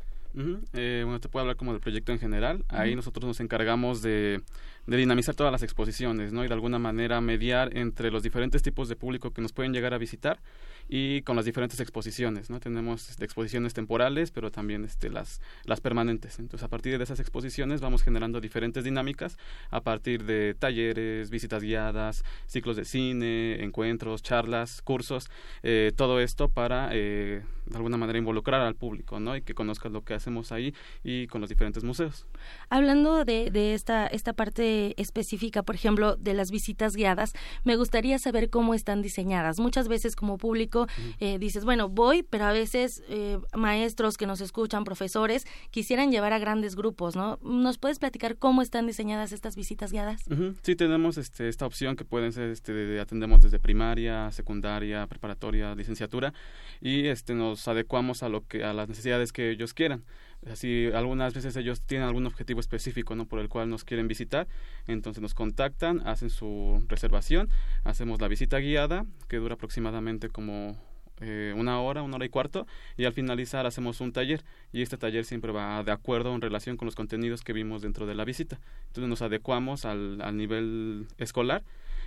eh, 0.73 1.01
bueno, 1.03 1.19
te 1.19 1.29
puedo 1.29 1.41
hablar 1.41 1.57
como 1.57 1.73
del 1.73 1.81
proyecto 1.81 2.11
en 2.11 2.19
general. 2.19 2.63
Ahí 2.69 2.95
nosotros 2.95 3.25
nos 3.25 3.39
encargamos 3.39 4.01
de, 4.01 4.41
de, 4.85 4.97
dinamizar 4.97 5.35
todas 5.35 5.51
las 5.51 5.63
exposiciones, 5.63 6.33
¿no? 6.33 6.43
Y 6.43 6.47
de 6.47 6.53
alguna 6.53 6.79
manera 6.79 7.21
mediar 7.21 7.75
entre 7.77 8.09
los 8.09 8.23
diferentes 8.23 8.63
tipos 8.63 8.89
de 8.89 8.95
público 8.95 9.31
que 9.31 9.41
nos 9.41 9.53
pueden 9.53 9.73
llegar 9.73 9.93
a 9.93 9.97
visitar 9.97 10.39
y 10.87 11.21
con 11.23 11.35
las 11.35 11.45
diferentes 11.45 11.79
exposiciones, 11.79 12.49
¿no? 12.49 12.59
Tenemos 12.59 13.09
este, 13.09 13.25
exposiciones 13.25 13.73
temporales, 13.73 14.31
pero 14.31 14.51
también 14.51 14.85
este, 14.85 15.09
las, 15.09 15.41
las 15.63 15.81
permanentes. 15.81 16.39
Entonces, 16.39 16.63
a 16.63 16.69
partir 16.69 16.97
de 16.97 17.03
esas 17.03 17.19
exposiciones 17.19 17.81
vamos 17.81 18.03
generando 18.03 18.39
diferentes 18.41 18.83
dinámicas 18.83 19.37
a 19.69 19.81
partir 19.81 20.23
de 20.23 20.55
talleres, 20.57 21.29
visitas 21.29 21.63
guiadas, 21.63 22.23
ciclos 22.45 22.75
de 22.75 22.85
cine, 22.85 23.63
encuentros, 23.63 24.23
charlas, 24.23 24.81
cursos, 24.81 25.29
eh, 25.63 25.91
todo 25.95 26.19
esto 26.19 26.49
para, 26.49 26.89
eh, 26.93 27.43
de 27.69 27.75
alguna 27.77 27.97
manera, 27.97 28.17
involucrar 28.17 28.61
al 28.61 28.75
público, 28.75 29.19
¿no? 29.19 29.35
Y 29.35 29.41
que 29.41 29.53
conozca 29.53 29.89
lo 29.89 30.03
que 30.03 30.13
hacemos 30.13 30.51
ahí 30.51 30.73
y 31.03 31.27
con 31.27 31.41
los 31.41 31.49
diferentes 31.49 31.83
museos. 31.83 32.25
Hablando 32.69 33.25
de, 33.25 33.51
de 33.51 33.73
esta, 33.73 34.07
esta 34.07 34.33
parte 34.33 34.99
específica, 35.01 35.63
por 35.63 35.75
ejemplo, 35.75 36.15
de 36.15 36.33
las 36.33 36.51
visitas 36.51 36.95
guiadas, 36.95 37.33
me 37.63 37.75
gustaría 37.75 38.19
saber 38.19 38.49
cómo 38.49 38.73
están 38.73 39.01
diseñadas. 39.01 39.59
Muchas 39.59 39.87
veces 39.87 40.15
como 40.15 40.37
público 40.37 40.87
eh, 41.19 41.37
dices, 41.39 41.65
bueno, 41.65 41.89
voy, 41.89 42.23
pero 42.23 42.45
a 42.45 42.51
veces 42.51 43.03
eh, 43.09 43.39
maestros 43.55 44.17
que 44.17 44.27
nos 44.27 44.41
escuchan, 44.41 44.83
profesores, 44.83 45.45
quisieran 45.71 46.11
llevar 46.11 46.33
a 46.33 46.39
grandes 46.39 46.75
grupos, 46.75 47.15
¿no? 47.15 47.39
¿Nos 47.41 47.77
puedes 47.77 47.99
platicar 47.99 48.37
cómo 48.37 48.61
están 48.61 48.87
diseñadas 48.87 49.31
estas 49.31 49.55
visitas 49.55 49.91
guiadas? 49.91 50.21
Uh 50.29 50.33
-huh. 50.33 50.55
Sí, 50.61 50.75
tenemos 50.75 51.17
este, 51.17 51.49
esta 51.49 51.65
opción 51.65 51.95
que 51.95 52.05
pueden 52.05 52.31
ser, 52.31 52.49
este, 52.49 52.73
de, 52.73 52.99
atendemos 52.99 53.41
desde 53.41 53.59
primaria, 53.59 54.31
secundaria, 54.31 55.07
preparatoria, 55.07 55.75
licenciatura, 55.75 56.33
y 56.81 57.07
este, 57.07 57.33
nos 57.33 57.56
adecuamos 57.65 58.23
a, 58.23 58.29
lo 58.29 58.45
que, 58.45 58.65
a 58.65 58.73
las 58.73 58.89
necesidades 58.89 59.31
que 59.31 59.51
ellos 59.51 59.73
quieran 59.73 60.03
así 60.51 60.89
algunas 60.93 61.33
veces 61.33 61.55
ellos 61.55 61.81
tienen 61.81 62.07
algún 62.07 62.25
objetivo 62.25 62.59
específico 62.59 63.15
no 63.15 63.25
por 63.25 63.39
el 63.39 63.47
cual 63.47 63.69
nos 63.69 63.85
quieren 63.85 64.07
visitar 64.07 64.47
entonces 64.85 65.21
nos 65.21 65.33
contactan 65.33 66.05
hacen 66.05 66.29
su 66.29 66.83
reservación 66.87 67.49
hacemos 67.83 68.19
la 68.19 68.27
visita 68.27 68.59
guiada 68.59 69.05
que 69.29 69.37
dura 69.37 69.55
aproximadamente 69.55 70.29
como 70.29 70.77
eh, 71.19 71.53
una 71.57 71.81
hora, 71.81 72.03
una 72.03 72.17
hora 72.17 72.25
y 72.25 72.29
cuarto, 72.29 72.67
y 72.95 73.05
al 73.05 73.13
finalizar 73.13 73.65
hacemos 73.65 74.01
un 74.01 74.11
taller, 74.11 74.43
y 74.71 74.83
este 74.83 74.97
taller 74.97 75.25
siempre 75.25 75.51
va 75.51 75.83
de 75.83 75.91
acuerdo 75.91 76.33
en 76.35 76.41
relación 76.41 76.77
con 76.77 76.85
los 76.85 76.93
contenidos 76.95 77.43
que 77.43 77.53
vimos 77.53 77.81
dentro 77.81 78.05
de 78.05 78.13
la 78.13 78.23
visita. 78.23 78.59
Entonces 78.87 79.09
nos 79.09 79.23
adecuamos 79.23 79.85
al, 79.85 80.21
al 80.21 80.37
nivel 80.37 81.07
escolar 81.17 81.63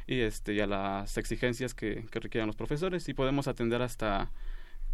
y, 0.07 0.21
este, 0.21 0.63
a 0.63 0.67
las 0.69 1.19
exigencias 1.19 1.75
que, 1.75 2.07
que 2.11 2.21
requieran 2.21 2.47
los 2.47 2.57
profesores, 2.57 3.09
y 3.09 3.15
podemos 3.15 3.49
atender 3.49 3.83
hasta 3.83 4.31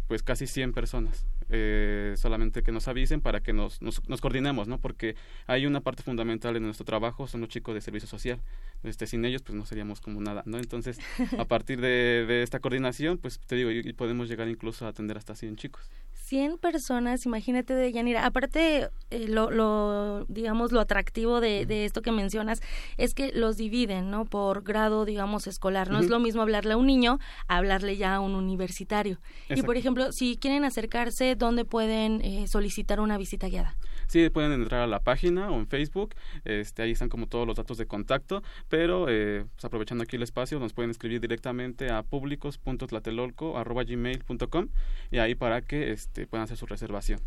pues 0.07 0.23
casi 0.23 0.47
100 0.47 0.73
personas. 0.73 1.25
Eh, 1.49 2.15
solamente 2.17 2.61
que 2.61 2.71
nos 2.73 2.87
avisen 2.87 3.21
para 3.21 3.41
que 3.41 3.53
nos, 3.53 3.81
nos, 3.81 4.07
nos, 4.09 4.19
coordinemos, 4.19 4.67
¿no? 4.67 4.79
Porque 4.79 5.15
hay 5.45 5.65
una 5.65 5.81
parte 5.81 6.03
fundamental 6.03 6.55
en 6.55 6.63
nuestro 6.63 6.85
trabajo, 6.85 7.27
son 7.27 7.41
los 7.41 7.49
chicos 7.49 7.73
de 7.73 7.81
servicio 7.81 8.07
social. 8.07 8.39
Este, 8.83 9.07
sin 9.07 9.23
ellos, 9.25 9.43
pues 9.43 9.57
no 9.57 9.65
seríamos 9.65 10.01
como 10.01 10.19
nada, 10.21 10.43
¿no? 10.45 10.57
Entonces, 10.57 10.99
a 11.37 11.45
partir 11.45 11.79
de, 11.79 12.25
de 12.27 12.43
esta 12.43 12.59
coordinación, 12.59 13.17
pues 13.17 13.39
te 13.39 13.55
digo, 13.55 13.71
y, 13.71 13.79
y, 13.79 13.93
podemos 13.93 14.27
llegar 14.27 14.47
incluso 14.47 14.85
a 14.85 14.89
atender 14.89 15.17
hasta 15.17 15.35
100 15.35 15.55
chicos. 15.55 15.89
100 16.27 16.57
personas, 16.57 17.25
imagínate 17.25 17.73
de 17.73 17.89
Yanira. 17.89 18.25
Aparte, 18.25 18.89
eh, 19.11 19.27
lo, 19.29 19.49
lo, 19.49 20.25
digamos, 20.27 20.73
lo 20.73 20.81
atractivo 20.81 21.39
de, 21.39 21.65
de, 21.65 21.85
esto 21.85 22.01
que 22.01 22.11
mencionas 22.11 22.61
es 22.97 23.13
que 23.13 23.31
los 23.31 23.55
dividen, 23.55 24.11
¿no? 24.11 24.25
Por 24.25 24.63
grado, 24.63 25.05
digamos, 25.05 25.47
escolar. 25.47 25.89
No 25.89 25.99
es 25.99 26.09
lo 26.09 26.19
mismo 26.19 26.41
hablarle 26.41 26.73
a 26.73 26.77
un 26.77 26.85
niño 26.85 27.19
a 27.47 27.55
hablarle 27.55 27.95
ya 27.95 28.15
a 28.15 28.19
un 28.19 28.35
universitario. 28.35 29.19
Y, 29.49 29.61
por 29.61 29.77
ejemplo, 29.77 30.11
si 30.11 30.35
quieren 30.35 30.65
acercarse, 30.65 31.35
¿dónde 31.35 31.63
pueden 31.63 32.19
eh, 32.21 32.47
solicitar 32.47 32.99
una 32.99 33.17
visita 33.17 33.47
guiada? 33.47 33.77
Sí, 34.07 34.29
pueden 34.29 34.53
entrar 34.53 34.81
a 34.81 34.87
la 34.87 34.99
página 34.99 35.51
o 35.51 35.59
en 35.59 35.67
Facebook. 35.67 36.15
Este, 36.45 36.81
ahí 36.81 36.91
están 36.91 37.09
como 37.09 37.27
todos 37.27 37.45
los 37.45 37.57
datos 37.57 37.77
de 37.77 37.85
contacto. 37.85 38.41
Pero, 38.69 39.07
eh, 39.09 39.45
pues, 39.53 39.65
aprovechando 39.65 40.03
aquí 40.03 40.15
el 40.15 40.23
espacio, 40.23 40.59
nos 40.59 40.73
pueden 40.73 40.89
escribir 40.91 41.19
directamente 41.21 41.91
a 41.91 42.03
públicos.tlatelolco.gmail.com 42.03 44.67
y 45.11 45.17
ahí 45.17 45.35
para 45.35 45.61
que... 45.61 45.91
Este, 45.91 46.27
puedan 46.27 46.43
hacer 46.43 46.57
su 46.57 46.65
reservación. 46.65 47.19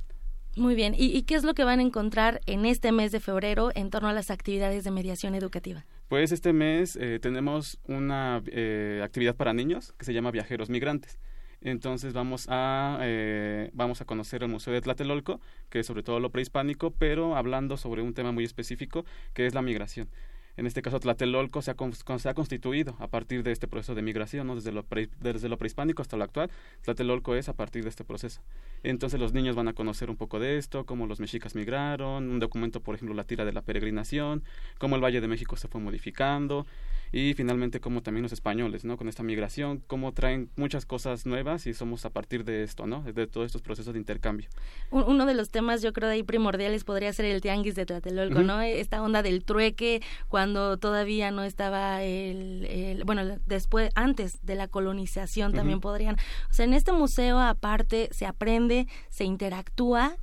Muy 0.56 0.74
bien. 0.74 0.94
¿Y, 0.96 1.22
qué 1.22 1.36
es 1.36 1.44
lo 1.44 1.54
que 1.54 1.62
van 1.62 1.78
a 1.78 1.82
encontrar 1.82 2.40
en 2.46 2.66
este 2.66 2.90
mes 2.90 3.12
de 3.12 3.20
febrero 3.20 3.70
en 3.74 3.90
torno 3.90 4.08
a 4.08 4.12
las 4.12 4.32
actividades 4.32 4.82
de 4.82 4.90
mediación 4.90 5.36
educativa? 5.36 5.86
Pues 6.08 6.32
este 6.32 6.52
mes 6.52 6.96
eh, 6.96 7.20
tenemos 7.20 7.78
una 7.84 8.42
eh, 8.46 9.00
actividad 9.04 9.36
para 9.36 9.52
niños 9.52 9.94
que 9.96 10.04
se 10.04 10.12
llama 10.12 10.32
Viajeros 10.32 10.68
Migrantes. 10.68 11.20
Entonces 11.62 12.12
vamos 12.12 12.46
a 12.48 12.98
eh, 13.02 13.70
vamos 13.74 14.00
a 14.00 14.04
conocer 14.04 14.42
el 14.42 14.48
Museo 14.48 14.72
de 14.72 14.80
Tlatelolco, 14.80 15.40
que 15.68 15.80
es 15.80 15.86
sobre 15.86 16.02
todo 16.02 16.20
lo 16.20 16.30
prehispánico, 16.30 16.92
pero 16.92 17.36
hablando 17.36 17.76
sobre 17.76 18.02
un 18.02 18.14
tema 18.14 18.32
muy 18.32 18.44
específico 18.44 19.04
que 19.34 19.46
es 19.46 19.54
la 19.54 19.62
migración 19.62 20.08
en 20.56 20.66
este 20.66 20.82
caso 20.82 21.00
Tlatelolco 21.00 21.62
se 21.62 21.70
ha, 21.70 22.18
se 22.18 22.28
ha 22.28 22.34
constituido 22.34 22.96
a 22.98 23.08
partir 23.08 23.42
de 23.42 23.52
este 23.52 23.68
proceso 23.68 23.94
de 23.94 24.02
migración, 24.02 24.46
¿no? 24.46 24.54
desde, 24.54 24.72
lo 24.72 24.84
desde 25.20 25.48
lo 25.48 25.58
prehispánico 25.58 26.02
hasta 26.02 26.16
lo 26.16 26.24
actual, 26.24 26.50
Tlatelolco 26.82 27.34
es 27.34 27.48
a 27.48 27.54
partir 27.54 27.82
de 27.82 27.90
este 27.90 28.04
proceso. 28.04 28.40
Entonces 28.82 29.20
los 29.20 29.32
niños 29.32 29.56
van 29.56 29.68
a 29.68 29.72
conocer 29.72 30.10
un 30.10 30.16
poco 30.16 30.38
de 30.38 30.58
esto, 30.58 30.84
cómo 30.86 31.06
los 31.06 31.20
mexicas 31.20 31.54
migraron, 31.54 32.30
un 32.30 32.38
documento, 32.38 32.80
por 32.80 32.94
ejemplo, 32.94 33.14
la 33.14 33.24
tira 33.24 33.44
de 33.44 33.52
la 33.52 33.62
peregrinación, 33.62 34.42
cómo 34.78 34.96
el 34.96 35.04
Valle 35.04 35.20
de 35.20 35.28
México 35.28 35.56
se 35.56 35.68
fue 35.68 35.80
modificando, 35.80 36.66
y 37.12 37.34
finalmente 37.34 37.80
como 37.80 38.02
también 38.02 38.22
los 38.22 38.32
españoles, 38.32 38.84
¿no? 38.84 38.96
Con 38.96 39.08
esta 39.08 39.22
migración, 39.22 39.82
cómo 39.86 40.12
traen 40.12 40.48
muchas 40.56 40.86
cosas 40.86 41.26
nuevas 41.26 41.66
y 41.66 41.74
somos 41.74 42.04
a 42.04 42.10
partir 42.10 42.44
de 42.44 42.62
esto, 42.62 42.86
¿no? 42.86 43.02
De 43.02 43.26
todos 43.26 43.46
estos 43.46 43.62
procesos 43.62 43.94
de 43.94 43.98
intercambio. 43.98 44.48
Uno 44.90 45.26
de 45.26 45.34
los 45.34 45.50
temas 45.50 45.82
yo 45.82 45.92
creo 45.92 46.08
de 46.08 46.16
ahí 46.16 46.22
primordiales 46.22 46.84
podría 46.84 47.12
ser 47.12 47.26
el 47.26 47.40
tianguis 47.40 47.74
de 47.74 47.84
Tlatelolco, 47.84 48.42
¿no? 48.42 48.60
Esta 48.62 49.02
onda 49.02 49.22
del 49.22 49.44
trueque 49.44 50.02
cuando 50.28 50.39
todavía 50.78 51.30
no 51.30 51.42
estaba 51.42 52.02
el, 52.02 53.02
bueno, 53.04 53.38
después, 53.46 53.90
antes 53.94 54.38
de 54.42 54.54
la 54.54 54.68
colonización 54.68 55.52
también 55.52 55.80
podrían, 55.80 56.16
o 56.50 56.52
sea, 56.52 56.64
en 56.64 56.74
este 56.74 56.92
museo 56.92 57.38
aparte 57.38 58.08
se 58.12 58.26
aprende, 58.26 58.86
se 59.08 59.24
interactúa 59.24 60.16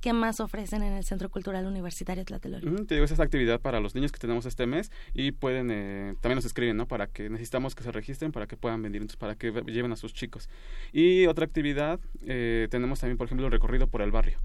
¿Qué 0.00 0.12
más 0.12 0.38
ofrecen 0.38 0.84
en 0.84 0.92
el 0.92 1.02
Centro 1.02 1.28
Cultural 1.28 1.66
Universitario 1.66 2.24
Tlatelolco? 2.24 2.84
te 2.84 2.94
digo, 2.94 3.04
esa 3.04 3.20
actividad 3.20 3.60
para 3.60 3.80
los 3.80 3.96
niños 3.96 4.12
que 4.12 4.18
tenemos 4.18 4.46
este 4.46 4.64
mes 4.66 4.92
y 5.12 5.32
pueden, 5.32 5.70
eh, 5.72 6.14
también 6.20 6.36
nos 6.36 6.44
escriben, 6.44 6.76
¿no? 6.76 6.86
Para 6.86 7.08
que 7.08 7.28
necesitamos 7.28 7.74
que 7.74 7.82
se 7.82 7.90
registren, 7.90 8.30
para 8.30 8.46
que 8.46 8.56
puedan 8.56 8.80
venir, 8.80 9.02
entonces 9.02 9.16
para 9.16 9.34
que 9.34 9.50
lleven 9.66 9.90
a 9.90 9.96
sus 9.96 10.12
chicos. 10.12 10.48
Y 10.92 11.26
otra 11.26 11.44
actividad, 11.44 11.98
eh, 12.24 12.68
tenemos 12.70 13.00
también, 13.00 13.18
por 13.18 13.26
ejemplo, 13.26 13.46
el 13.46 13.52
recorrido 13.52 13.88
por 13.88 14.02
el 14.02 14.12
barrio. 14.12 14.38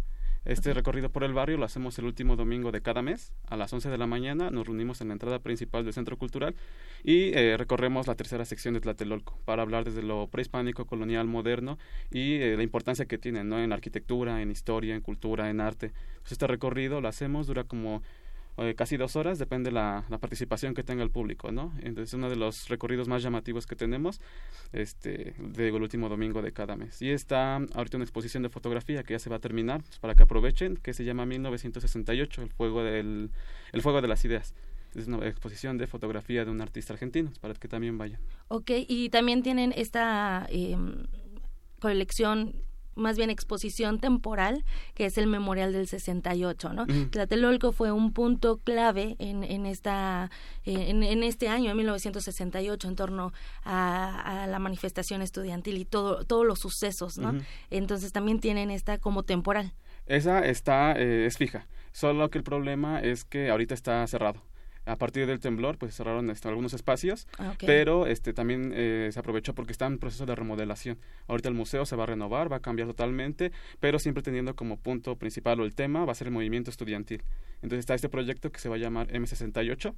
Este 0.45 0.73
recorrido 0.73 1.09
por 1.09 1.23
el 1.23 1.33
barrio 1.33 1.57
lo 1.57 1.63
hacemos 1.63 1.97
el 1.99 2.05
último 2.05 2.35
domingo 2.35 2.73
de 2.73 2.81
cada 2.81 3.01
mes. 3.01 3.31
A 3.47 3.55
las 3.55 3.71
11 3.71 3.89
de 3.89 3.97
la 3.97 4.07
mañana 4.07 4.49
nos 4.49 4.67
reunimos 4.67 4.99
en 4.99 5.07
la 5.07 5.13
entrada 5.13 5.39
principal 5.39 5.85
del 5.85 5.93
Centro 5.93 6.17
Cultural 6.17 6.53
y 7.01 7.31
eh, 7.33 7.55
recorremos 7.55 8.07
la 8.07 8.15
tercera 8.15 8.43
sección 8.43 8.73
de 8.73 8.81
Tlatelolco 8.81 9.39
para 9.45 9.61
hablar 9.61 9.85
desde 9.85 10.03
lo 10.03 10.27
prehispánico, 10.27 10.85
colonial, 10.85 11.27
moderno 11.27 11.77
y 12.11 12.35
eh, 12.41 12.57
la 12.57 12.63
importancia 12.63 13.05
que 13.05 13.17
tiene 13.17 13.45
¿no? 13.45 13.57
en 13.57 13.71
arquitectura, 13.71 14.41
en 14.41 14.51
historia, 14.51 14.95
en 14.95 15.01
cultura, 15.01 15.49
en 15.49 15.61
arte. 15.61 15.93
este 16.29 16.45
recorrido 16.45 16.99
lo 16.99 17.07
hacemos, 17.07 17.47
dura 17.47 17.63
como 17.63 18.03
eh, 18.57 18.75
casi 18.75 18.97
dos 18.97 19.15
horas, 19.15 19.39
depende 19.39 19.71
la, 19.71 20.05
la 20.09 20.17
participación 20.19 20.73
que 20.73 20.83
tenga 20.83 21.03
el 21.03 21.09
público, 21.09 21.51
¿no? 21.51 21.73
Entonces, 21.81 22.13
uno 22.13 22.29
de 22.29 22.35
los 22.35 22.69
recorridos 22.69 23.07
más 23.07 23.23
llamativos 23.23 23.65
que 23.65 23.75
tenemos, 23.75 24.21
este, 24.71 25.33
de 25.39 25.69
el 25.69 25.81
último 25.81 26.09
domingo 26.09 26.41
de 26.41 26.51
cada 26.51 26.75
mes. 26.75 27.01
Y 27.01 27.09
está 27.09 27.55
ahorita 27.55 27.97
una 27.97 28.03
exposición 28.03 28.43
de 28.43 28.49
fotografía 28.49 29.03
que 29.03 29.13
ya 29.13 29.19
se 29.19 29.29
va 29.29 29.37
a 29.37 29.39
terminar, 29.39 29.81
pues, 29.83 29.99
para 29.99 30.15
que 30.15 30.23
aprovechen, 30.23 30.77
que 30.77 30.93
se 30.93 31.03
llama 31.03 31.25
1968, 31.25 32.43
el 32.43 32.49
fuego, 32.49 32.83
del, 32.83 33.31
el 33.71 33.81
fuego 33.81 34.01
de 34.01 34.07
las 34.07 34.23
ideas 34.25 34.53
es 34.95 35.07
una 35.07 35.27
exposición 35.27 35.77
de 35.77 35.87
fotografía 35.87 36.45
de 36.45 36.51
un 36.51 36.61
artista 36.61 36.93
argentino, 36.93 37.31
para 37.41 37.55
que 37.55 37.67
también 37.67 37.97
vayan. 37.97 38.21
Ok, 38.47 38.69
y 38.87 39.09
también 39.09 39.41
tienen 39.41 39.73
esta 39.75 40.45
eh, 40.49 40.77
colección 41.79 42.53
más 42.95 43.17
bien 43.17 43.29
exposición 43.29 43.99
temporal, 43.99 44.63
que 44.93 45.05
es 45.05 45.17
el 45.17 45.27
Memorial 45.27 45.73
del 45.73 45.87
68, 45.87 46.73
¿no? 46.73 46.85
Tlatelolco 47.09 47.71
fue 47.71 47.91
un 47.91 48.13
punto 48.13 48.57
clave 48.57 49.15
en, 49.19 49.43
en 49.43 49.65
esta, 49.65 50.29
eh, 50.65 50.89
en, 50.89 51.03
en, 51.03 51.23
este 51.23 51.47
año, 51.47 51.71
en 51.71 51.77
1968, 51.77 52.87
en 52.87 52.95
torno 52.95 53.33
a, 53.63 54.43
a, 54.43 54.47
la 54.47 54.59
manifestación 54.59 55.21
estudiantil 55.21 55.77
y 55.77 55.85
todo, 55.85 56.25
todos 56.25 56.45
los 56.45 56.59
sucesos, 56.59 57.17
¿no? 57.17 57.33
Entonces 57.69 58.11
también 58.11 58.39
tienen 58.39 58.71
esta 58.71 58.97
como 58.97 59.23
temporal. 59.23 59.73
Esa 60.05 60.39
está, 60.45 60.93
eh, 60.93 61.25
es 61.25 61.37
fija, 61.37 61.67
solo 61.91 62.29
que 62.29 62.37
el 62.37 62.43
problema 62.43 62.99
es 62.99 63.23
que 63.23 63.49
ahorita 63.49 63.73
está 63.73 64.05
cerrado 64.07 64.41
a 64.85 64.97
partir 64.97 65.25
del 65.27 65.39
temblor 65.39 65.77
pues 65.77 65.95
cerraron 65.95 66.29
este, 66.29 66.47
algunos 66.47 66.73
espacios 66.73 67.27
ah, 67.39 67.53
pero 67.65 68.07
este 68.07 68.33
también 68.33 68.71
eh, 68.75 69.09
se 69.11 69.19
aprovechó 69.19 69.53
porque 69.53 69.71
está 69.71 69.85
en 69.85 69.97
proceso 69.97 70.25
de 70.25 70.35
remodelación. 70.35 70.97
Ahorita 71.27 71.49
el 71.49 71.55
museo 71.55 71.85
se 71.85 71.95
va 71.95 72.03
a 72.03 72.07
renovar 72.07 72.51
va 72.51 72.57
a 72.57 72.61
cambiar 72.61 72.87
totalmente 72.87 73.51
pero 73.79 73.99
siempre 73.99 74.23
teniendo 74.23 74.55
como 74.55 74.77
punto 74.77 75.15
principal 75.15 75.59
o 75.61 75.65
el 75.65 75.73
tema 75.73 76.05
va 76.05 76.11
a 76.11 76.15
ser 76.15 76.27
el 76.27 76.33
movimiento 76.33 76.69
estudiantil. 76.69 77.23
Entonces 77.61 77.79
está 77.79 77.95
este 77.95 78.09
proyecto 78.09 78.51
que 78.51 78.59
se 78.59 78.69
va 78.69 78.75
a 78.75 78.79
llamar 78.79 79.07
M68 79.07 79.93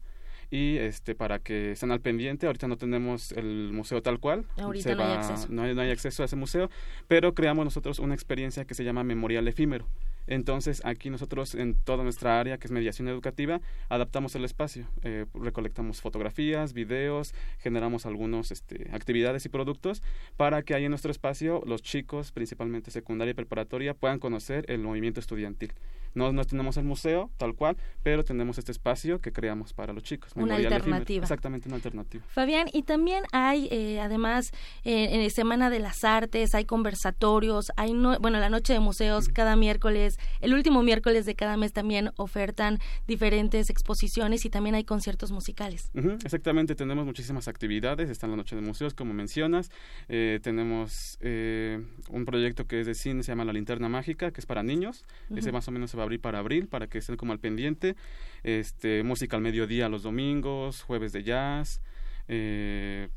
y 0.51 0.77
este 0.77 1.15
para 1.15 1.39
que 1.39 1.71
estén 1.71 1.91
al 1.91 2.01
pendiente. 2.01 2.45
Ahorita 2.45 2.67
no 2.67 2.77
tenemos 2.77 3.31
el 3.31 3.71
museo 3.73 4.01
tal 4.03 4.19
cual 4.19 4.45
ahorita 4.57 4.95
no, 4.95 5.03
hay 5.03 5.13
acceso. 5.13 5.47
no 5.49 5.63
hay 5.63 5.91
acceso 5.91 6.21
a 6.21 6.25
ese 6.25 6.36
museo 6.36 6.69
pero 7.07 7.33
creamos 7.33 7.65
nosotros 7.65 7.99
una 7.99 8.13
experiencia 8.13 8.65
que 8.65 8.75
se 8.75 8.83
llama 8.83 9.03
memorial 9.03 9.47
efímero 9.47 9.88
entonces, 10.28 10.82
aquí 10.86 11.09
nosotros 11.09 11.55
en 11.55 11.76
toda 11.76 12.03
nuestra 12.03 12.39
área, 12.39 12.57
que 12.57 12.67
es 12.67 12.71
mediación 12.71 13.07
educativa, 13.07 13.61
adaptamos 13.89 14.36
el 14.36 14.45
espacio, 14.45 14.88
eh, 15.03 15.26
recolectamos 15.34 16.01
fotografías, 16.01 16.73
videos, 16.73 17.34
generamos 17.59 18.05
algunas 18.05 18.51
este, 18.51 18.89
actividades 18.91 19.45
y 19.45 19.49
productos 19.49 20.01
para 20.38 20.63
que 20.63 20.73
ahí 20.73 20.86
en 20.86 20.91
nuestro 20.91 21.11
espacio 21.11 21.61
los 21.65 21.82
chicos, 21.82 22.32
principalmente 22.32 22.91
secundaria 22.91 23.32
y 23.32 23.36
preparatoria, 23.36 23.93
puedan 23.93 24.19
conocer 24.19 24.65
el 24.67 24.80
movimiento 24.80 25.19
estudiantil. 25.19 25.73
No, 26.15 26.32
no 26.32 26.45
tenemos 26.45 26.78
el 26.78 26.86
museo 26.86 27.30
tal 27.38 27.55
cual, 27.55 27.76
pero 28.01 28.23
tenemos 28.23 28.57
este 28.57 28.71
espacio 28.71 29.19
que 29.19 29.34
creamos 29.34 29.73
para 29.73 29.91
los 29.91 30.01
chicos. 30.01 30.32
Una 30.36 30.55
alternativa. 30.55 31.21
Exactamente, 31.21 31.67
una 31.67 31.76
alternativa. 31.76 32.23
Fabián, 32.30 32.67
y 32.71 32.84
también 32.84 33.23
hay, 33.34 33.67
eh, 33.69 33.99
además, 33.99 34.51
eh, 34.86 35.09
en 35.11 35.30
Semana 35.30 35.69
de 35.69 35.80
las 35.80 36.05
Artes, 36.05 36.55
hay 36.55 36.63
conversatorios, 36.63 37.71
hay, 37.76 37.93
bueno, 38.21 38.39
la 38.39 38.49
Noche 38.49 38.71
de 38.71 38.80
Museos 38.80 39.28
cada 39.28 39.57
miércoles, 39.57 40.14
el 40.41 40.53
último 40.53 40.82
miércoles 40.84 41.26
de 41.26 41.36
cada 41.36 41.57
mes 41.57 41.74
también 41.74 42.11
ofertan 42.16 42.80
diferentes 43.07 43.70
exposiciones 43.70 44.45
y 44.45 44.49
también 44.49 44.76
hay 44.76 44.84
conciertos 44.84 45.32
musicales. 45.32 45.91
exactamente, 46.24 46.76
tenemos 46.76 47.05
muchísimas 47.05 47.47
actividades, 47.47 48.09
está 48.09 48.28
la 48.28 48.36
Noche 48.36 48.55
de 48.55 48.61
Museos, 48.61 48.93
como 48.93 49.13
mencionas, 49.13 49.70
eh, 50.07 50.39
tenemos 50.41 51.18
un 51.22 52.26
proyecto 52.26 52.68
que 52.68 52.82
es 52.82 52.88
de 52.88 52.95
cine, 52.95 53.24
se 53.24 53.32
llama 53.32 53.45
La 53.45 53.53
Linterna 53.53 53.89
Mágica, 53.89 54.32
que 54.32 54.39
es 54.39 54.45
para 54.45 54.63
niños, 54.63 55.03
ese 55.36 55.51
más 55.51 55.68
o 55.68 55.72
menos 55.72 55.91
se 55.91 55.97
va 55.97 56.05
abrir 56.05 56.22
para 56.22 56.39
abril, 56.39 56.68
para 56.68 56.88
que 56.88 56.99
estén 56.99 57.18
como 57.18 57.34
al 57.34 57.39
pendiente. 57.39 57.95
Este, 58.43 59.03
música 59.03 59.36
al 59.36 59.43
mediodía 59.43 59.89
los 59.89 60.03
domingos, 60.03 60.82
jueves 60.82 61.11
de 61.11 61.24
jazz. 61.24 61.82
Eh, 62.28 63.09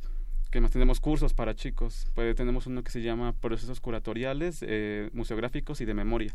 que 0.50 0.60
más 0.60 0.70
tenemos 0.70 0.98
cursos 0.98 1.34
para 1.34 1.54
chicos. 1.54 2.08
Pues 2.14 2.34
tenemos 2.34 2.66
uno 2.66 2.82
que 2.82 2.90
se 2.90 3.02
llama 3.02 3.34
procesos 3.34 3.80
curatoriales, 3.80 4.64
eh, 4.66 5.10
museográficos 5.12 5.80
y 5.80 5.84
de 5.84 5.94
memoria 5.94 6.34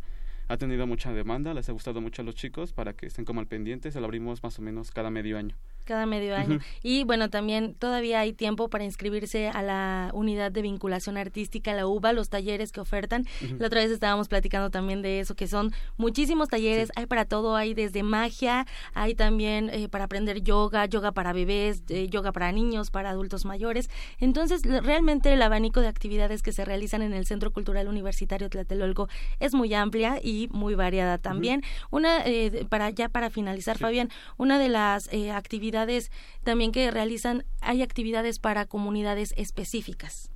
ha 0.54 0.58
tenido 0.58 0.88
mucha 0.88 1.12
demanda, 1.12 1.54
les 1.54 1.68
ha 1.70 1.72
gustado 1.72 2.00
mucho 2.02 2.22
a 2.22 2.26
los 2.26 2.36
chicos 2.36 2.74
para 2.74 2.94
que 2.94 3.08
estén 3.08 3.26
como 3.26 3.40
al 3.40 3.48
pendiente, 3.48 3.92
se 3.92 4.00
lo 4.00 4.06
abrimos 4.06 4.44
más 4.44 4.58
o 4.60 4.62
menos 4.62 4.92
cada 4.92 5.10
medio 5.10 5.38
año. 5.38 5.56
Cada 5.86 6.06
medio 6.06 6.36
año. 6.36 6.60
Y 6.82 7.04
bueno, 7.04 7.30
también 7.30 7.74
todavía 7.76 8.22
hay 8.22 8.32
tiempo 8.32 8.70
para 8.70 8.86
inscribirse 8.86 9.50
a 9.50 9.62
la 9.62 10.12
unidad 10.14 10.52
de 10.52 10.62
vinculación 10.62 11.18
artística, 11.18 11.74
la 11.74 11.88
UBA, 11.88 12.14
los 12.14 12.30
talleres 12.30 12.72
que 12.72 12.80
ofertan. 12.80 13.26
La 13.60 13.68
otra 13.68 13.82
vez 13.82 13.92
estábamos 13.92 14.30
platicando 14.30 14.70
también 14.70 15.02
de 15.02 15.20
eso, 15.20 15.36
que 15.36 15.48
son 15.48 15.74
muchísimos 15.98 16.48
talleres, 16.48 16.90
hay 16.96 17.06
para 17.06 17.26
todo, 17.26 17.56
hay 17.56 17.74
desde 17.74 18.02
magia, 18.04 18.66
hay 18.94 19.14
también 19.14 19.70
eh, 19.74 19.90
para 19.90 20.06
aprender 20.06 20.42
yoga, 20.42 20.86
yoga 20.86 21.12
para 21.12 21.34
bebés, 21.34 21.84
eh, 21.90 22.08
yoga 22.10 22.32
para 22.32 22.52
niños, 22.52 22.90
para 22.90 23.10
adultos 23.10 23.44
mayores. 23.44 23.90
Entonces, 24.20 24.62
realmente 24.64 25.34
el 25.34 25.42
abanico 25.42 25.82
de 25.82 25.88
actividades 25.88 26.42
que 26.42 26.54
se 26.54 26.64
realizan 26.64 27.02
en 27.02 27.14
el 27.14 27.26
Centro 27.26 27.52
Cultural 27.52 27.90
Universitario 27.90 28.50
Tlatelolco 28.50 29.10
es 29.40 29.54
muy 29.54 29.74
amplia 29.74 30.20
y 30.24 30.48
muy 30.52 30.76
variada 30.76 31.18
también. 31.18 31.62
Una, 31.92 32.26
eh, 32.26 32.66
para 32.70 32.90
ya 32.90 33.10
para 33.10 33.30
finalizar, 33.30 33.78
Fabián, 33.78 34.10
una 34.38 34.60
de 34.60 34.70
las 34.70 35.10
actividades 35.34 35.73
también 36.44 36.72
que 36.72 36.92
realizan, 36.92 37.46
hay 37.62 37.82
actividades 37.82 38.40
para 38.40 38.66
comunidades 38.66 39.34
específicas. 39.38 40.32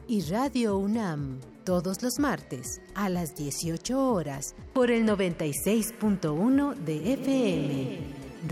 y 0.11 0.19
Radio 0.23 0.75
UNAM, 0.75 1.39
todos 1.63 2.03
los 2.03 2.19
martes 2.19 2.81
a 2.95 3.07
las 3.07 3.33
18 3.33 4.11
horas 4.11 4.55
por 4.73 4.91
el 4.91 5.05
96.1 5.05 6.75
de 6.75 7.13
FM. 7.13 7.99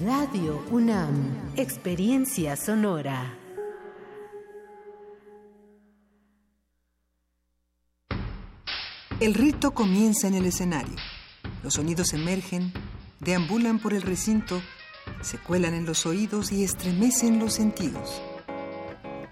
Radio 0.05 0.63
UNAM, 0.71 1.51
Experiencia 1.57 2.55
Sonora. 2.55 3.37
El 9.19 9.33
rito 9.33 9.71
comienza 9.71 10.29
en 10.29 10.35
el 10.35 10.45
escenario. 10.45 10.95
Los 11.61 11.73
sonidos 11.73 12.13
emergen, 12.13 12.71
deambulan 13.19 13.79
por 13.79 13.93
el 13.93 14.03
recinto, 14.03 14.61
se 15.19 15.37
cuelan 15.37 15.73
en 15.73 15.85
los 15.85 16.05
oídos 16.05 16.53
y 16.53 16.63
estremecen 16.63 17.37
los 17.37 17.53
sentidos. 17.55 18.21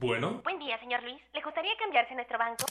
Bueno. 0.00 0.40
Buen 0.44 0.58
día, 0.58 0.78
señor 0.80 1.02
Luis. 1.02 1.20
¿Le 1.34 1.42
gustaría 1.42 1.72
cambiarse 1.78 2.14
a 2.14 2.16
nuestro 2.16 2.38
banco? 2.38 2.64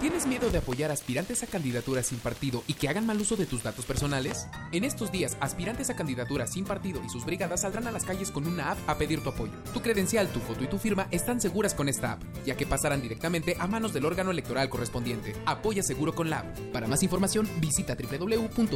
¿Tienes 0.00 0.26
miedo 0.26 0.48
de 0.50 0.58
apoyar 0.58 0.90
aspirantes 0.90 1.42
a 1.42 1.46
candidaturas 1.46 2.06
sin 2.06 2.18
partido 2.18 2.62
y 2.66 2.74
que 2.74 2.88
hagan 2.88 3.06
mal 3.06 3.20
uso 3.20 3.36
de 3.36 3.44
tus 3.44 3.62
datos 3.62 3.84
personales? 3.84 4.48
En 4.72 4.84
estos 4.84 5.12
días, 5.12 5.36
aspirantes 5.40 5.90
a 5.90 5.96
candidaturas 5.96 6.52
sin 6.52 6.64
partido 6.64 7.02
y 7.04 7.10
sus 7.10 7.26
brigadas 7.26 7.60
saldrán 7.60 7.86
a 7.88 7.92
las 7.92 8.04
calles 8.04 8.30
con 8.30 8.46
una 8.46 8.70
app 8.72 8.78
a 8.88 8.96
pedir 8.96 9.22
tu 9.22 9.30
apoyo. 9.30 9.52
Tu 9.72 9.82
credencial, 9.82 10.28
tu 10.28 10.40
foto 10.40 10.64
y 10.64 10.66
tu 10.66 10.78
firma 10.78 11.08
están 11.10 11.40
seguras 11.40 11.74
con 11.74 11.90
esta 11.90 12.12
app, 12.12 12.22
ya 12.46 12.56
que 12.56 12.66
pasarán 12.66 13.02
directamente 13.02 13.56
a 13.58 13.66
manos 13.66 13.92
del 13.92 14.06
órgano 14.06 14.30
electoral 14.30 14.70
correspondiente. 14.70 15.34
Apoya 15.44 15.82
seguro 15.82 16.14
con 16.14 16.30
la 16.30 16.38
app. 16.40 16.58
Para 16.72 16.86
más 16.86 17.02
información, 17.02 17.46
visita 17.60 17.94
www.ism.mx. 17.96 18.70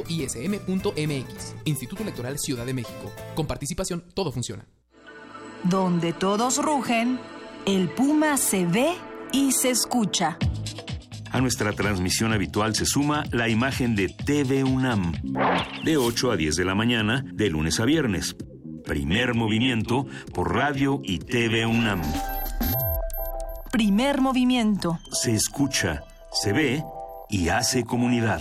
Instituto 1.64 2.02
Electoral 2.02 2.38
Ciudad 2.38 2.66
de 2.66 2.74
México. 2.74 3.10
Con 3.34 3.46
participación, 3.46 4.04
todo 4.14 4.32
funciona. 4.32 4.66
Donde 5.64 6.12
todos 6.12 6.62
rugen, 6.62 7.18
el 7.66 7.88
puma 7.88 8.36
se 8.36 8.66
ve 8.66 8.94
y 9.32 9.52
se 9.52 9.70
escucha. 9.70 10.38
A 11.30 11.40
nuestra 11.40 11.72
transmisión 11.72 12.32
habitual 12.32 12.74
se 12.74 12.86
suma 12.86 13.24
la 13.32 13.48
imagen 13.48 13.94
de 13.94 14.08
TV 14.08 14.64
UNAM, 14.64 15.12
de 15.84 15.96
8 15.96 16.32
a 16.32 16.36
10 16.36 16.56
de 16.56 16.64
la 16.64 16.74
mañana, 16.74 17.24
de 17.32 17.50
lunes 17.50 17.80
a 17.80 17.84
viernes. 17.84 18.34
Primer 18.84 19.34
movimiento 19.34 20.06
por 20.32 20.54
radio 20.54 21.00
y 21.04 21.18
TV 21.18 21.66
UNAM. 21.66 22.00
Primer 23.70 24.22
movimiento. 24.22 24.98
Se 25.12 25.34
escucha, 25.34 26.04
se 26.32 26.52
ve 26.52 26.82
y 27.28 27.50
hace 27.50 27.84
comunidad. 27.84 28.40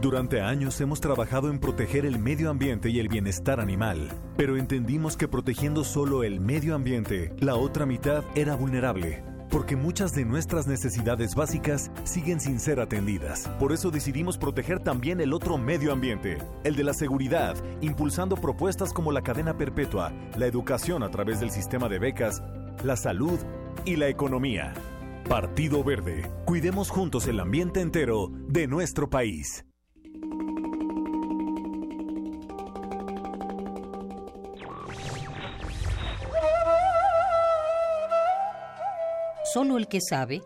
Durante 0.00 0.40
años 0.40 0.80
hemos 0.80 1.00
trabajado 1.00 1.50
en 1.50 1.58
proteger 1.58 2.06
el 2.06 2.20
medio 2.20 2.50
ambiente 2.50 2.88
y 2.88 3.00
el 3.00 3.08
bienestar 3.08 3.58
animal, 3.58 4.08
pero 4.36 4.56
entendimos 4.56 5.16
que 5.16 5.26
protegiendo 5.26 5.82
solo 5.82 6.22
el 6.22 6.38
medio 6.38 6.76
ambiente, 6.76 7.34
la 7.40 7.56
otra 7.56 7.84
mitad 7.84 8.22
era 8.36 8.54
vulnerable, 8.54 9.24
porque 9.50 9.74
muchas 9.74 10.14
de 10.14 10.24
nuestras 10.24 10.68
necesidades 10.68 11.34
básicas 11.34 11.90
siguen 12.04 12.38
sin 12.40 12.60
ser 12.60 12.78
atendidas. 12.78 13.48
Por 13.58 13.72
eso 13.72 13.90
decidimos 13.90 14.38
proteger 14.38 14.78
también 14.78 15.20
el 15.20 15.32
otro 15.32 15.58
medio 15.58 15.92
ambiente, 15.92 16.38
el 16.62 16.76
de 16.76 16.84
la 16.84 16.94
seguridad, 16.94 17.56
impulsando 17.80 18.36
propuestas 18.36 18.92
como 18.92 19.10
la 19.10 19.22
cadena 19.22 19.58
perpetua, 19.58 20.12
la 20.36 20.46
educación 20.46 21.02
a 21.02 21.10
través 21.10 21.40
del 21.40 21.50
sistema 21.50 21.88
de 21.88 21.98
becas, 21.98 22.40
la 22.84 22.94
salud 22.94 23.40
y 23.84 23.96
la 23.96 24.06
economía. 24.06 24.74
Partido 25.28 25.82
Verde, 25.82 26.30
cuidemos 26.44 26.88
juntos 26.88 27.26
el 27.26 27.40
ambiente 27.40 27.80
entero 27.80 28.30
de 28.46 28.68
nuestro 28.68 29.10
país. 29.10 29.64
Solo 39.52 39.78
el 39.78 39.88
que 39.88 40.00
sabe 40.00 40.42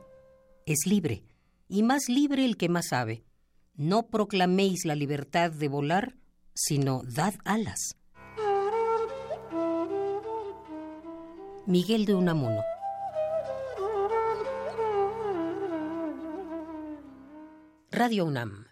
es 0.64 0.86
libre, 0.86 1.24
y 1.68 1.82
más 1.82 2.08
libre 2.08 2.44
el 2.44 2.56
que 2.56 2.68
más 2.68 2.88
sabe. 2.88 3.24
No 3.74 4.06
proclaméis 4.06 4.84
la 4.84 4.94
libertad 4.94 5.50
de 5.50 5.68
volar, 5.68 6.14
sino 6.54 7.02
dad 7.04 7.34
alas. 7.44 7.96
Miguel 11.66 12.06
de 12.06 12.14
Unamuno. 12.14 12.62
Radio 17.90 18.24
UNAM. 18.24 18.71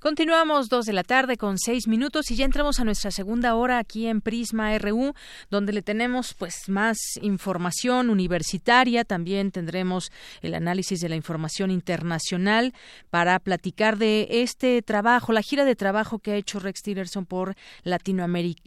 Continuamos 0.00 0.68
dos 0.68 0.86
de 0.86 0.92
la 0.92 1.02
tarde 1.02 1.36
con 1.36 1.58
seis 1.58 1.88
minutos 1.88 2.30
y 2.30 2.36
ya 2.36 2.44
entramos 2.44 2.78
a 2.78 2.84
nuestra 2.84 3.10
segunda 3.10 3.56
hora 3.56 3.78
aquí 3.78 4.06
en 4.06 4.20
Prisma 4.20 4.78
RU, 4.78 5.12
donde 5.50 5.72
le 5.72 5.82
tenemos 5.82 6.34
pues 6.34 6.68
más 6.68 6.96
información 7.20 8.08
universitaria. 8.08 9.04
También 9.04 9.50
tendremos 9.50 10.12
el 10.40 10.54
análisis 10.54 11.00
de 11.00 11.08
la 11.08 11.16
información 11.16 11.72
internacional 11.72 12.74
para 13.10 13.40
platicar 13.40 13.98
de 13.98 14.28
este 14.30 14.82
trabajo, 14.82 15.32
la 15.32 15.42
gira 15.42 15.64
de 15.64 15.74
trabajo 15.74 16.20
que 16.20 16.30
ha 16.30 16.36
hecho 16.36 16.60
Rex 16.60 16.80
Tillerson 16.82 17.26
por 17.26 17.56
Latinoamérica, 17.82 18.62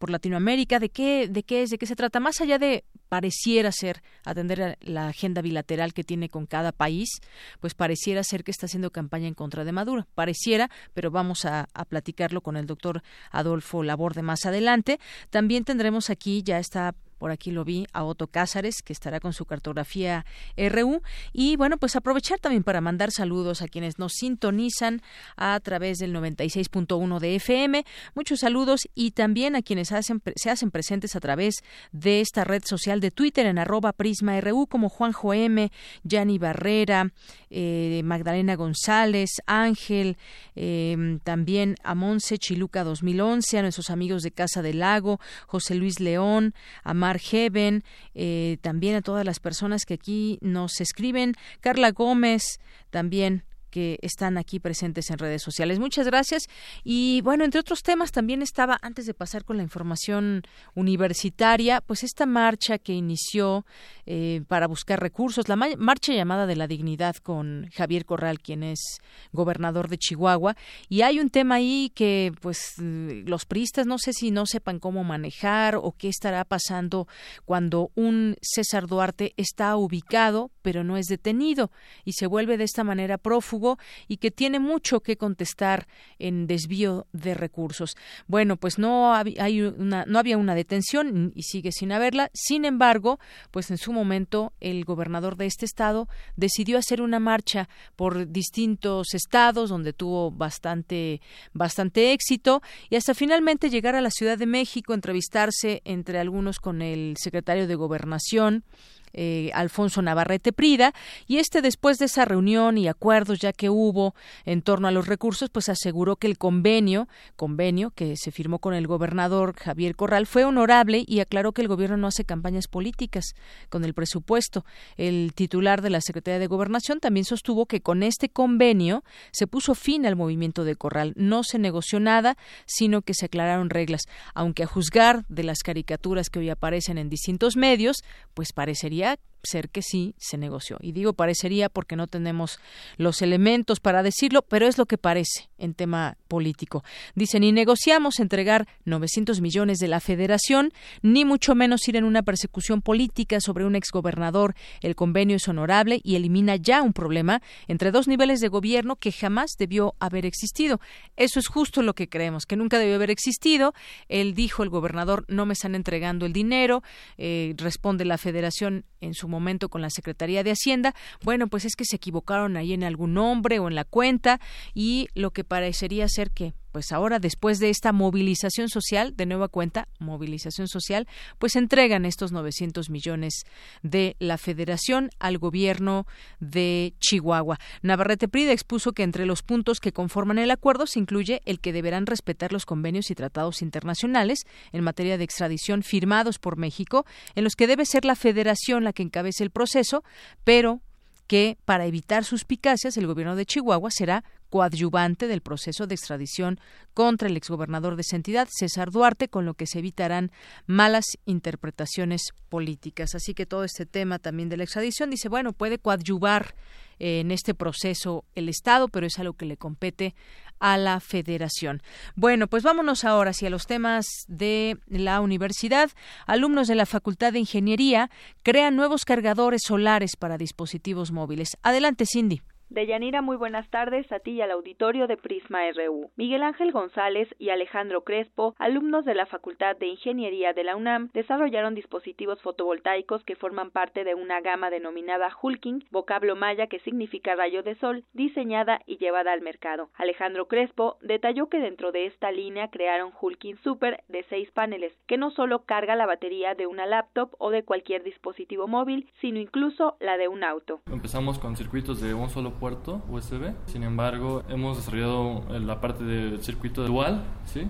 por 0.00 0.10
Latinoamérica. 0.10 0.80
¿De 0.80 0.88
qué, 0.88 1.28
de 1.28 1.44
qué 1.44 1.62
es, 1.62 1.70
de 1.70 1.78
qué 1.78 1.86
se 1.86 1.94
trata? 1.94 2.18
Más 2.18 2.40
allá 2.40 2.58
de 2.58 2.82
pareciera 3.12 3.72
ser 3.72 4.02
atender 4.24 4.78
la 4.80 5.08
agenda 5.08 5.42
bilateral 5.42 5.92
que 5.92 6.02
tiene 6.02 6.30
con 6.30 6.46
cada 6.46 6.72
país, 6.72 7.20
pues 7.60 7.74
pareciera 7.74 8.24
ser 8.24 8.42
que 8.42 8.50
está 8.50 8.64
haciendo 8.64 8.90
campaña 8.90 9.28
en 9.28 9.34
contra 9.34 9.66
de 9.66 9.72
Maduro. 9.72 10.06
Pareciera 10.14 10.70
pero 10.94 11.10
vamos 11.10 11.44
a, 11.44 11.68
platicarlo 11.90 12.40
con 12.40 12.56
el 12.56 12.64
doctor 12.64 13.02
Adolfo 13.30 13.82
Laborde 13.82 14.22
más 14.22 14.46
adelante. 14.46 14.98
También 15.28 15.64
tendremos 15.64 16.08
aquí, 16.08 16.42
ya 16.42 16.58
está 16.58 16.94
por 17.22 17.30
aquí 17.30 17.52
lo 17.52 17.64
vi 17.64 17.86
a 17.92 18.02
Otto 18.02 18.26
Cázares, 18.26 18.82
que 18.82 18.92
estará 18.92 19.20
con 19.20 19.32
su 19.32 19.44
cartografía 19.44 20.26
RU. 20.56 21.02
Y 21.32 21.54
bueno, 21.54 21.78
pues 21.78 21.94
aprovechar 21.94 22.40
también 22.40 22.64
para 22.64 22.80
mandar 22.80 23.12
saludos 23.12 23.62
a 23.62 23.68
quienes 23.68 24.00
nos 24.00 24.14
sintonizan 24.14 25.02
a 25.36 25.60
través 25.60 25.98
del 25.98 26.12
96.1 26.12 27.20
de 27.20 27.36
FM. 27.36 27.84
Muchos 28.16 28.40
saludos 28.40 28.88
y 28.96 29.12
también 29.12 29.54
a 29.54 29.62
quienes 29.62 29.92
se 30.34 30.50
hacen 30.50 30.70
presentes 30.72 31.14
a 31.14 31.20
través 31.20 31.62
de 31.92 32.22
esta 32.22 32.42
red 32.42 32.64
social 32.64 32.98
de 32.98 33.12
Twitter 33.12 33.46
en 33.46 33.58
arroba 33.58 33.92
Prisma 33.92 34.40
RU, 34.40 34.66
como 34.66 34.88
Juanjo 34.88 35.32
M, 35.32 35.70
Yanni 36.02 36.38
Barrera, 36.38 37.12
eh, 37.50 38.00
Magdalena 38.04 38.56
González, 38.56 39.30
Ángel, 39.46 40.16
eh, 40.56 41.20
también 41.22 41.76
a 41.84 41.94
Monse 41.94 42.38
Chiluca 42.38 42.82
2011, 42.82 43.58
a 43.58 43.62
nuestros 43.62 43.90
amigos 43.90 44.24
de 44.24 44.32
Casa 44.32 44.60
del 44.60 44.80
Lago, 44.80 45.20
José 45.46 45.76
Luis 45.76 46.00
León, 46.00 46.52
a 46.82 46.94
Heaven, 47.18 47.84
eh, 48.14 48.58
también 48.60 48.94
a 48.96 49.02
todas 49.02 49.24
las 49.24 49.40
personas 49.40 49.84
que 49.84 49.94
aquí 49.94 50.38
nos 50.40 50.80
escriben, 50.80 51.34
Carla 51.60 51.90
Gómez, 51.90 52.60
también 52.90 53.44
que 53.72 53.98
están 54.02 54.36
aquí 54.36 54.60
presentes 54.60 55.10
en 55.10 55.18
redes 55.18 55.42
sociales. 55.42 55.78
Muchas 55.78 56.06
gracias. 56.06 56.46
Y 56.84 57.22
bueno, 57.22 57.42
entre 57.42 57.58
otros 57.58 57.82
temas 57.82 58.12
también 58.12 58.42
estaba, 58.42 58.78
antes 58.82 59.06
de 59.06 59.14
pasar 59.14 59.44
con 59.44 59.56
la 59.56 59.62
información 59.62 60.42
universitaria, 60.74 61.80
pues 61.80 62.04
esta 62.04 62.26
marcha 62.26 62.78
que 62.78 62.92
inició 62.92 63.64
eh, 64.04 64.42
para 64.46 64.68
buscar 64.68 65.00
recursos, 65.00 65.48
la 65.48 65.56
marcha 65.56 66.12
llamada 66.12 66.46
de 66.46 66.54
la 66.54 66.66
dignidad 66.66 67.16
con 67.16 67.70
Javier 67.74 68.04
Corral, 68.04 68.40
quien 68.40 68.62
es 68.62 68.98
gobernador 69.32 69.88
de 69.88 69.96
Chihuahua. 69.96 70.54
Y 70.90 71.00
hay 71.00 71.18
un 71.18 71.30
tema 71.30 71.54
ahí 71.54 71.90
que 71.94 72.32
pues 72.42 72.74
los 72.78 73.46
priistas 73.46 73.86
no 73.86 73.96
sé 73.96 74.12
si 74.12 74.30
no 74.30 74.44
sepan 74.44 74.80
cómo 74.80 75.02
manejar 75.02 75.76
o 75.76 75.92
qué 75.96 76.08
estará 76.08 76.44
pasando 76.44 77.08
cuando 77.46 77.90
un 77.94 78.36
César 78.42 78.86
Duarte 78.86 79.32
está 79.38 79.74
ubicado 79.76 80.50
pero 80.62 80.84
no 80.84 80.96
es 80.96 81.06
detenido 81.06 81.70
y 82.04 82.12
se 82.12 82.26
vuelve 82.26 82.56
de 82.56 82.64
esta 82.64 82.84
manera 82.84 83.18
prófugo 83.18 83.78
y 84.08 84.16
que 84.16 84.30
tiene 84.30 84.58
mucho 84.58 85.00
que 85.00 85.16
contestar 85.16 85.86
en 86.18 86.46
desvío 86.46 87.06
de 87.12 87.34
recursos. 87.34 87.96
Bueno, 88.26 88.56
pues 88.56 88.78
no, 88.78 89.14
hay 89.14 89.62
una, 89.62 90.04
no 90.06 90.18
había 90.18 90.38
una 90.38 90.54
detención 90.54 91.32
y 91.34 91.42
sigue 91.42 91.72
sin 91.72 91.92
haberla. 91.92 92.30
Sin 92.32 92.64
embargo, 92.64 93.18
pues 93.50 93.70
en 93.70 93.78
su 93.78 93.92
momento 93.92 94.52
el 94.60 94.84
gobernador 94.84 95.36
de 95.36 95.46
este 95.46 95.66
estado 95.66 96.08
decidió 96.36 96.78
hacer 96.78 97.02
una 97.02 97.20
marcha 97.20 97.68
por 97.96 98.30
distintos 98.30 99.14
estados 99.14 99.70
donde 99.70 99.92
tuvo 99.92 100.30
bastante, 100.30 101.20
bastante 101.52 102.12
éxito 102.12 102.62
y 102.90 102.96
hasta 102.96 103.14
finalmente 103.14 103.70
llegar 103.70 103.94
a 103.94 104.00
la 104.00 104.10
Ciudad 104.10 104.38
de 104.38 104.46
México, 104.46 104.94
entrevistarse 104.94 105.82
entre 105.84 106.18
algunos 106.18 106.58
con 106.58 106.82
el 106.82 107.16
secretario 107.18 107.66
de 107.66 107.74
Gobernación, 107.74 108.64
eh, 109.12 109.50
Alfonso 109.54 110.02
Navarrete 110.02 110.52
Prida, 110.52 110.92
y 111.26 111.38
este 111.38 111.62
después 111.62 111.98
de 111.98 112.06
esa 112.06 112.24
reunión 112.24 112.78
y 112.78 112.88
acuerdos 112.88 113.40
ya 113.40 113.52
que 113.52 113.70
hubo 113.70 114.14
en 114.44 114.62
torno 114.62 114.88
a 114.88 114.90
los 114.90 115.06
recursos, 115.06 115.50
pues 115.50 115.68
aseguró 115.68 116.16
que 116.16 116.26
el 116.26 116.38
convenio, 116.38 117.08
convenio 117.36 117.90
que 117.90 118.16
se 118.16 118.30
firmó 118.30 118.58
con 118.58 118.74
el 118.74 118.86
gobernador 118.86 119.54
Javier 119.56 119.96
Corral 119.96 120.26
fue 120.26 120.44
honorable 120.44 121.04
y 121.06 121.20
aclaró 121.20 121.52
que 121.52 121.62
el 121.62 121.68
gobierno 121.68 121.96
no 121.96 122.06
hace 122.06 122.24
campañas 122.24 122.68
políticas 122.68 123.34
con 123.68 123.84
el 123.84 123.94
presupuesto. 123.94 124.64
El 124.96 125.32
titular 125.34 125.82
de 125.82 125.90
la 125.90 126.00
Secretaría 126.00 126.38
de 126.38 126.46
Gobernación 126.46 127.00
también 127.00 127.24
sostuvo 127.24 127.66
que 127.66 127.80
con 127.80 128.02
este 128.02 128.28
convenio 128.28 129.04
se 129.32 129.46
puso 129.46 129.74
fin 129.74 130.06
al 130.06 130.16
movimiento 130.16 130.64
de 130.64 130.76
Corral. 130.76 131.12
No 131.16 131.42
se 131.44 131.58
negoció 131.58 132.00
nada, 132.00 132.36
sino 132.66 133.02
que 133.02 133.14
se 133.14 133.26
aclararon 133.26 133.70
reglas, 133.70 134.02
aunque 134.34 134.62
a 134.62 134.66
juzgar 134.66 135.24
de 135.28 135.42
las 135.42 135.58
caricaturas 135.62 136.30
que 136.30 136.38
hoy 136.38 136.50
aparecen 136.50 136.98
en 136.98 137.08
distintos 137.08 137.56
medios, 137.56 138.02
pues 138.34 138.52
parecería 138.52 139.01
Media 139.02 139.16
ser 139.42 139.68
que 139.68 139.82
sí 139.82 140.14
se 140.18 140.38
negoció. 140.38 140.78
Y 140.80 140.92
digo 140.92 141.12
parecería 141.12 141.68
porque 141.68 141.96
no 141.96 142.06
tenemos 142.06 142.58
los 142.96 143.22
elementos 143.22 143.80
para 143.80 144.02
decirlo, 144.02 144.42
pero 144.42 144.66
es 144.66 144.78
lo 144.78 144.86
que 144.86 144.98
parece 144.98 145.50
en 145.58 145.74
tema 145.74 146.16
político. 146.28 146.84
Dicen, 147.14 147.44
y 147.44 147.52
negociamos 147.52 148.20
entregar 148.20 148.66
900 148.84 149.40
millones 149.40 149.78
de 149.78 149.88
la 149.88 150.00
federación, 150.00 150.72
ni 151.02 151.24
mucho 151.24 151.54
menos 151.54 151.86
ir 151.88 151.96
en 151.96 152.04
una 152.04 152.22
persecución 152.22 152.82
política 152.82 153.40
sobre 153.40 153.64
un 153.64 153.76
exgobernador. 153.76 154.54
El 154.80 154.94
convenio 154.94 155.36
es 155.36 155.48
honorable 155.48 156.00
y 156.02 156.16
elimina 156.16 156.56
ya 156.56 156.82
un 156.82 156.92
problema 156.92 157.42
entre 157.68 157.90
dos 157.90 158.08
niveles 158.08 158.40
de 158.40 158.48
gobierno 158.48 158.96
que 158.96 159.12
jamás 159.12 159.52
debió 159.58 159.94
haber 160.00 160.26
existido. 160.26 160.80
Eso 161.16 161.38
es 161.38 161.48
justo 161.48 161.82
lo 161.82 161.94
que 161.94 162.08
creemos, 162.08 162.46
que 162.46 162.56
nunca 162.56 162.78
debió 162.78 162.96
haber 162.96 163.10
existido. 163.10 163.74
Él 164.08 164.34
dijo, 164.34 164.62
el 164.62 164.68
gobernador, 164.68 165.24
no 165.28 165.46
me 165.46 165.52
están 165.54 165.74
entregando 165.74 166.26
el 166.26 166.32
dinero, 166.32 166.82
eh, 167.18 167.54
responde 167.56 168.04
la 168.04 168.18
federación 168.18 168.84
en 169.00 169.14
su 169.14 169.28
momento 169.32 169.68
con 169.68 169.82
la 169.82 169.90
Secretaría 169.90 170.44
de 170.44 170.52
Hacienda. 170.52 170.94
Bueno, 171.24 171.48
pues 171.48 171.64
es 171.64 171.74
que 171.74 171.84
se 171.84 171.96
equivocaron 171.96 172.56
ahí 172.56 172.72
en 172.72 172.84
algún 172.84 173.14
nombre 173.14 173.58
o 173.58 173.66
en 173.66 173.74
la 173.74 173.84
cuenta 173.84 174.40
y 174.74 175.08
lo 175.14 175.32
que 175.32 175.42
parecería 175.42 176.06
ser 176.08 176.30
que 176.30 176.52
pues 176.72 176.90
ahora 176.90 177.18
después 177.18 177.58
de 177.58 177.70
esta 177.70 177.92
movilización 177.92 178.68
social, 178.68 179.14
de 179.16 179.26
nueva 179.26 179.48
cuenta, 179.48 179.88
movilización 179.98 180.68
social, 180.68 181.06
pues 181.38 181.54
entregan 181.54 182.04
estos 182.04 182.32
900 182.32 182.90
millones 182.90 183.44
de 183.82 184.16
la 184.18 184.38
Federación 184.38 185.10
al 185.18 185.38
gobierno 185.38 186.06
de 186.40 186.94
Chihuahua. 186.98 187.58
Navarrete 187.82 188.26
Prida 188.28 188.52
expuso 188.52 188.92
que 188.92 189.02
entre 189.02 189.26
los 189.26 189.42
puntos 189.42 189.78
que 189.78 189.92
conforman 189.92 190.38
el 190.38 190.50
acuerdo 190.50 190.86
se 190.86 190.98
incluye 190.98 191.42
el 191.44 191.60
que 191.60 191.72
deberán 191.72 192.06
respetar 192.06 192.52
los 192.52 192.66
convenios 192.66 193.10
y 193.10 193.14
tratados 193.14 193.62
internacionales 193.62 194.40
en 194.72 194.82
materia 194.82 195.18
de 195.18 195.24
extradición 195.24 195.82
firmados 195.82 196.38
por 196.38 196.56
México, 196.56 197.04
en 197.34 197.44
los 197.44 197.54
que 197.54 197.66
debe 197.66 197.84
ser 197.84 198.04
la 198.04 198.16
Federación 198.16 198.84
la 198.84 198.92
que 198.92 199.02
encabece 199.02 199.44
el 199.44 199.50
proceso, 199.50 200.02
pero 200.44 200.80
que 201.26 201.56
para 201.64 201.86
evitar 201.86 202.24
suspicacias 202.24 202.96
el 202.96 203.06
gobierno 203.06 203.36
de 203.36 203.46
Chihuahua 203.46 203.90
será 203.90 204.24
coadyuvante 204.52 205.28
del 205.28 205.40
proceso 205.40 205.86
de 205.86 205.94
extradición 205.94 206.60
contra 206.92 207.26
el 207.26 207.38
exgobernador 207.38 207.96
de 207.96 208.02
esa 208.02 208.16
entidad, 208.16 208.48
César 208.50 208.90
Duarte, 208.90 209.28
con 209.28 209.46
lo 209.46 209.54
que 209.54 209.66
se 209.66 209.78
evitarán 209.78 210.30
malas 210.66 211.06
interpretaciones 211.24 212.32
políticas. 212.50 213.14
Así 213.14 213.32
que 213.32 213.46
todo 213.46 213.64
este 213.64 213.86
tema 213.86 214.18
también 214.18 214.50
de 214.50 214.58
la 214.58 214.64
extradición 214.64 215.08
dice, 215.08 215.30
bueno, 215.30 215.54
puede 215.54 215.78
coadyuvar 215.78 216.54
en 216.98 217.30
este 217.30 217.54
proceso 217.54 218.26
el 218.34 218.50
Estado, 218.50 218.88
pero 218.88 219.06
es 219.06 219.18
algo 219.18 219.32
que 219.32 219.46
le 219.46 219.56
compete 219.56 220.14
a 220.58 220.76
la 220.76 221.00
Federación. 221.00 221.82
Bueno, 222.14 222.46
pues 222.46 222.62
vámonos 222.62 223.04
ahora 223.04 223.30
hacia 223.30 223.48
los 223.48 223.66
temas 223.66 224.04
de 224.28 224.76
la 224.86 225.22
universidad. 225.22 225.90
Alumnos 226.26 226.68
de 226.68 226.74
la 226.74 226.84
Facultad 226.84 227.32
de 227.32 227.38
Ingeniería 227.38 228.10
crean 228.42 228.76
nuevos 228.76 229.06
cargadores 229.06 229.62
solares 229.64 230.14
para 230.14 230.36
dispositivos 230.36 231.10
móviles. 231.10 231.56
Adelante, 231.62 232.04
Cindy. 232.04 232.42
Deyanira, 232.72 233.20
muy 233.20 233.36
buenas 233.36 233.68
tardes 233.68 234.10
a 234.12 234.18
ti 234.18 234.30
y 234.30 234.40
al 234.40 234.50
auditorio 234.50 235.06
de 235.06 235.18
Prisma 235.18 235.60
RU. 235.72 236.10
Miguel 236.16 236.42
Ángel 236.42 236.72
González 236.72 237.28
y 237.38 237.50
Alejandro 237.50 238.02
Crespo, 238.02 238.54
alumnos 238.58 239.04
de 239.04 239.14
la 239.14 239.26
Facultad 239.26 239.76
de 239.76 239.88
Ingeniería 239.88 240.54
de 240.54 240.64
la 240.64 240.74
UNAM, 240.74 241.10
desarrollaron 241.12 241.74
dispositivos 241.74 242.40
fotovoltaicos 242.40 243.24
que 243.24 243.36
forman 243.36 243.72
parte 243.72 244.04
de 244.04 244.14
una 244.14 244.40
gama 244.40 244.70
denominada 244.70 245.28
Hulking, 245.42 245.84
vocablo 245.90 246.34
maya 246.34 246.66
que 246.66 246.78
significa 246.78 247.34
rayo 247.34 247.62
de 247.62 247.74
sol, 247.74 248.04
diseñada 248.14 248.80
y 248.86 248.96
llevada 248.96 249.34
al 249.34 249.42
mercado. 249.42 249.90
Alejandro 249.92 250.48
Crespo 250.48 250.96
detalló 251.02 251.50
que 251.50 251.58
dentro 251.58 251.92
de 251.92 252.06
esta 252.06 252.32
línea 252.32 252.70
crearon 252.70 253.12
Hulking 253.20 253.58
Super 253.58 254.02
de 254.08 254.24
seis 254.30 254.50
paneles, 254.50 254.94
que 255.06 255.18
no 255.18 255.30
solo 255.30 255.66
carga 255.66 255.94
la 255.94 256.06
batería 256.06 256.54
de 256.54 256.66
una 256.66 256.86
laptop 256.86 257.34
o 257.36 257.50
de 257.50 257.64
cualquier 257.64 258.02
dispositivo 258.02 258.66
móvil, 258.66 259.10
sino 259.20 259.38
incluso 259.38 259.98
la 260.00 260.16
de 260.16 260.28
un 260.28 260.42
auto. 260.42 260.80
Empezamos 260.90 261.38
con 261.38 261.54
circuitos 261.54 262.00
de 262.00 262.14
un 262.14 262.30
solo 262.30 262.61
puerto 262.62 263.02
USB. 263.08 263.54
Sin 263.66 263.82
embargo, 263.82 264.44
hemos 264.48 264.76
desarrollado 264.76 265.42
la 265.58 265.80
parte 265.80 266.04
del 266.04 266.40
circuito 266.44 266.86
dual, 266.86 267.24
¿sí? 267.44 267.66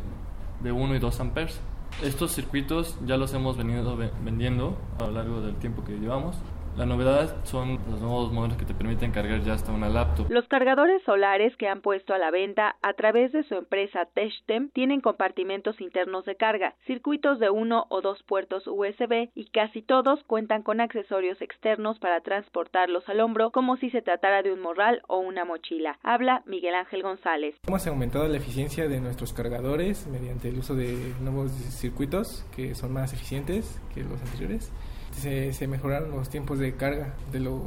De 0.62 0.70
1 0.70 0.96
y 0.96 0.98
2 0.98 1.20
amperes. 1.20 1.58
Estos 2.02 2.32
circuitos 2.32 2.98
ya 3.06 3.16
los 3.16 3.32
hemos 3.32 3.56
venido 3.56 3.96
vendiendo 4.22 4.76
a 5.00 5.04
lo 5.04 5.12
largo 5.12 5.40
del 5.40 5.54
tiempo 5.56 5.82
que 5.82 5.92
llevamos 5.92 6.36
la 6.76 6.86
novedad 6.86 7.44
son 7.44 7.78
los 7.90 8.00
nuevos 8.00 8.32
modelos 8.32 8.56
que 8.56 8.64
te 8.64 8.74
permiten 8.74 9.12
cargar 9.12 9.42
ya 9.42 9.54
hasta 9.54 9.72
una 9.72 9.88
laptop. 9.88 10.30
Los 10.30 10.46
cargadores 10.48 11.02
solares 11.04 11.54
que 11.56 11.68
han 11.68 11.82
puesto 11.82 12.14
a 12.14 12.18
la 12.18 12.30
venta 12.30 12.76
a 12.82 12.94
través 12.94 13.32
de 13.32 13.42
su 13.44 13.54
empresa 13.54 14.06
Techtem 14.14 14.70
tienen 14.70 15.00
compartimentos 15.00 15.80
internos 15.80 16.24
de 16.24 16.36
carga, 16.36 16.74
circuitos 16.86 17.38
de 17.38 17.50
uno 17.50 17.86
o 17.90 18.00
dos 18.00 18.22
puertos 18.22 18.66
USB 18.66 19.28
y 19.34 19.46
casi 19.50 19.82
todos 19.82 20.22
cuentan 20.24 20.62
con 20.62 20.80
accesorios 20.80 21.40
externos 21.42 21.98
para 21.98 22.20
transportarlos 22.20 23.08
al 23.08 23.20
hombro 23.20 23.50
como 23.50 23.76
si 23.76 23.90
se 23.90 24.02
tratara 24.02 24.42
de 24.42 24.52
un 24.52 24.60
morral 24.60 25.02
o 25.08 25.18
una 25.18 25.44
mochila. 25.44 25.98
Habla 26.02 26.42
Miguel 26.46 26.74
Ángel 26.74 27.02
González. 27.02 27.54
Hemos 27.66 27.86
aumentado 27.86 28.26
la 28.28 28.38
eficiencia 28.38 28.88
de 28.88 29.00
nuestros 29.00 29.32
cargadores 29.32 30.06
mediante 30.06 30.48
el 30.48 30.58
uso 30.58 30.74
de 30.74 30.96
nuevos 31.20 31.52
circuitos 31.52 32.46
que 32.54 32.74
son 32.74 32.92
más 32.92 33.12
eficientes 33.12 33.80
que 33.94 34.02
los 34.02 34.20
anteriores 34.22 34.72
se, 35.12 35.68
mejoraron 35.68 36.10
los 36.10 36.28
tiempos 36.28 36.58
de 36.58 36.76
carga 36.76 37.14
de 37.30 37.40
los 37.40 37.62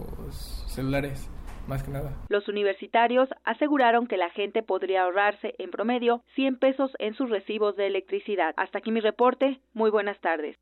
celulares 0.68 1.30
más 1.68 1.84
que 1.84 1.92
nada. 1.92 2.14
Los 2.30 2.48
universitarios 2.48 3.28
aseguraron 3.44 4.08
que 4.08 4.18
la 4.18 4.30
gente 4.30 4.62
podría 4.62 5.04
ahorrarse 5.04 5.56
en 5.58 5.72
promedio 5.72 6.22
100 6.36 6.58
pesos 6.58 6.92
en 7.00 7.16
sus 7.16 7.30
recibos 7.30 7.76
de 7.76 7.88
electricidad. 7.88 8.54
Hasta 8.58 8.80
aquí 8.80 8.92
mi 8.92 9.00
reporte. 9.00 9.60
Muy 9.74 9.90
buenas 9.90 10.20
tardes. 10.22 10.58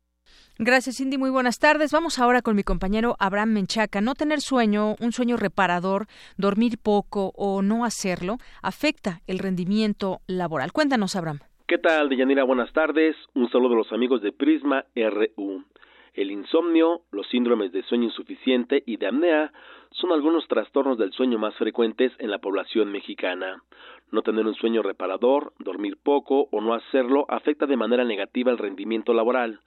Gracias, 0.58 0.96
Cindy. 0.96 1.18
Muy 1.18 1.30
buenas 1.30 1.58
tardes. 1.58 1.92
Vamos 1.92 2.18
ahora 2.18 2.40
con 2.40 2.56
mi 2.56 2.62
compañero 2.62 3.16
Abraham 3.18 3.52
Menchaca. 3.52 4.00
No 4.00 4.14
tener 4.14 4.40
sueño, 4.40 4.94
un 5.00 5.12
sueño 5.12 5.36
reparador, 5.36 6.06
dormir 6.38 6.78
poco 6.82 7.32
o 7.36 7.60
no 7.60 7.84
hacerlo, 7.84 8.38
afecta 8.62 9.20
el 9.26 9.38
rendimiento 9.38 10.20
laboral. 10.26 10.72
Cuéntanos, 10.72 11.16
Abraham. 11.16 11.40
¿Qué 11.66 11.78
tal, 11.78 12.08
Deyanira? 12.08 12.44
Buenas 12.44 12.72
tardes. 12.72 13.16
Un 13.34 13.50
saludo 13.50 13.74
a 13.74 13.78
los 13.78 13.92
amigos 13.92 14.22
de 14.22 14.32
Prisma 14.32 14.84
RU. 14.94 15.64
El 16.14 16.30
insomnio, 16.30 17.00
los 17.10 17.26
síndromes 17.26 17.72
de 17.72 17.82
sueño 17.82 18.04
insuficiente 18.04 18.84
y 18.86 18.98
de 18.98 19.08
apnea 19.08 19.52
son 19.90 20.12
algunos 20.12 20.46
trastornos 20.46 20.96
del 20.96 21.12
sueño 21.12 21.40
más 21.40 21.56
frecuentes 21.56 22.12
en 22.20 22.30
la 22.30 22.38
población 22.38 22.92
mexicana. 22.92 23.64
No 24.12 24.22
tener 24.22 24.46
un 24.46 24.54
sueño 24.54 24.82
reparador, 24.82 25.52
dormir 25.58 25.96
poco 26.00 26.46
o 26.52 26.60
no 26.60 26.72
hacerlo 26.72 27.26
afecta 27.28 27.66
de 27.66 27.76
manera 27.76 28.04
negativa 28.04 28.52
el 28.52 28.58
rendimiento 28.58 29.12
laboral, 29.12 29.58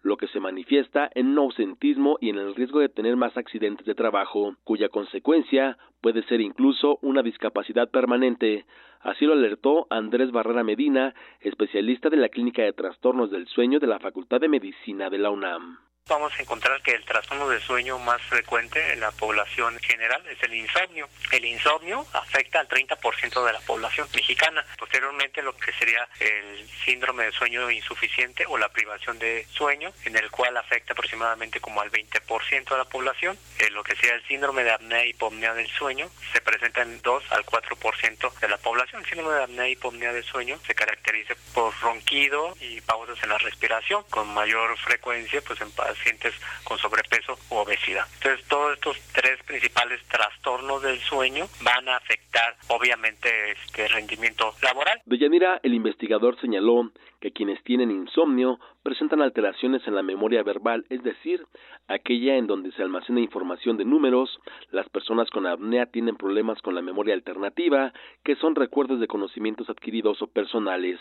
lo 0.00 0.16
que 0.16 0.26
se 0.28 0.40
manifiesta 0.40 1.10
en 1.14 1.26
un 1.28 1.38
ausentismo 1.38 2.16
y 2.18 2.30
en 2.30 2.38
el 2.38 2.54
riesgo 2.54 2.80
de 2.80 2.88
tener 2.88 3.16
más 3.16 3.36
accidentes 3.36 3.84
de 3.84 3.94
trabajo, 3.94 4.56
cuya 4.64 4.88
consecuencia 4.88 5.76
puede 6.00 6.22
ser 6.28 6.40
incluso 6.40 6.98
una 7.02 7.22
discapacidad 7.22 7.90
permanente. 7.90 8.64
Así 9.00 9.26
lo 9.26 9.34
alertó 9.34 9.86
Andrés 9.90 10.30
Barrera 10.30 10.64
Medina, 10.64 11.14
especialista 11.40 12.08
de 12.08 12.16
la 12.16 12.30
Clínica 12.30 12.62
de 12.62 12.72
Trastornos 12.72 13.30
del 13.30 13.46
Sueño 13.48 13.80
de 13.80 13.86
la 13.86 13.98
Facultad 13.98 14.40
de 14.40 14.48
Medicina 14.48 15.10
de 15.10 15.18
la 15.18 15.28
UNAM 15.28 15.89
vamos 16.10 16.32
a 16.36 16.42
encontrar 16.42 16.82
que 16.82 16.90
el 16.90 17.04
trastorno 17.04 17.48
de 17.48 17.60
sueño 17.60 17.96
más 18.00 18.20
frecuente 18.22 18.92
en 18.92 19.00
la 19.00 19.12
población 19.12 19.78
general 19.78 20.20
es 20.28 20.42
el 20.42 20.54
insomnio. 20.54 21.08
El 21.30 21.44
insomnio 21.44 22.04
afecta 22.12 22.58
al 22.58 22.68
30% 22.68 23.46
de 23.46 23.52
la 23.52 23.60
población 23.60 24.08
mexicana. 24.14 24.64
Posteriormente 24.76 25.40
lo 25.40 25.56
que 25.56 25.72
sería 25.72 26.08
el 26.18 26.68
síndrome 26.84 27.26
de 27.26 27.32
sueño 27.32 27.70
insuficiente 27.70 28.44
o 28.48 28.58
la 28.58 28.68
privación 28.70 29.20
de 29.20 29.46
sueño, 29.52 29.92
en 30.04 30.16
el 30.16 30.30
cual 30.32 30.56
afecta 30.56 30.94
aproximadamente 30.94 31.60
como 31.60 31.80
al 31.80 31.92
20% 31.92 32.68
de 32.68 32.76
la 32.76 32.84
población. 32.86 33.38
Lo 33.70 33.84
que 33.84 33.94
sería 33.94 34.14
el 34.14 34.26
síndrome 34.26 34.64
de 34.64 34.72
apnea 34.72 35.06
y 35.06 35.10
hipomnea 35.10 35.54
del 35.54 35.68
sueño 35.68 36.10
se 36.32 36.40
presenta 36.40 36.82
en 36.82 37.00
2 37.02 37.24
al 37.30 37.46
4% 37.46 38.40
de 38.40 38.48
la 38.48 38.58
población. 38.58 39.02
El 39.02 39.08
síndrome 39.08 39.36
de 39.36 39.44
apnea 39.44 39.68
y 39.68 39.72
hipomnea 39.72 40.12
del 40.12 40.24
sueño 40.24 40.58
se 40.66 40.74
caracteriza 40.74 41.34
por 41.54 41.72
ronquido 41.80 42.56
y 42.60 42.80
pausas 42.80 43.22
en 43.22 43.28
la 43.28 43.38
respiración, 43.38 44.02
con 44.10 44.28
mayor 44.34 44.76
frecuencia 44.78 45.40
pues 45.42 45.60
en 45.60 45.70
pacientes 46.00 46.34
con 46.64 46.78
sobrepeso 46.78 47.36
u 47.50 47.56
obesidad. 47.56 48.04
Entonces, 48.14 48.46
todos 48.48 48.74
estos 48.74 48.98
tres 49.12 49.42
principales 49.44 50.00
trastornos 50.08 50.82
del 50.82 50.98
sueño 51.00 51.46
van 51.62 51.88
a 51.88 51.96
afectar, 51.96 52.56
obviamente, 52.68 53.28
este 53.52 53.88
rendimiento 53.88 54.54
laboral. 54.62 55.00
Deyanira, 55.04 55.60
el 55.62 55.74
investigador 55.74 56.40
señaló 56.40 56.90
que 57.20 57.32
quienes 57.32 57.62
tienen 57.64 57.90
insomnio 57.90 58.58
presentan 58.82 59.20
alteraciones 59.20 59.86
en 59.86 59.94
la 59.94 60.02
memoria 60.02 60.42
verbal, 60.42 60.86
es 60.88 61.02
decir, 61.02 61.44
aquella 61.86 62.36
en 62.36 62.46
donde 62.46 62.72
se 62.72 62.82
almacena 62.82 63.20
información 63.20 63.76
de 63.76 63.84
números. 63.84 64.40
Las 64.70 64.88
personas 64.88 65.28
con 65.28 65.46
apnea 65.46 65.86
tienen 65.86 66.16
problemas 66.16 66.62
con 66.62 66.74
la 66.74 66.80
memoria 66.80 67.14
alternativa, 67.14 67.92
que 68.24 68.36
son 68.36 68.54
recuerdos 68.54 69.00
de 69.00 69.06
conocimientos 69.06 69.68
adquiridos 69.68 70.22
o 70.22 70.28
personales. 70.28 70.98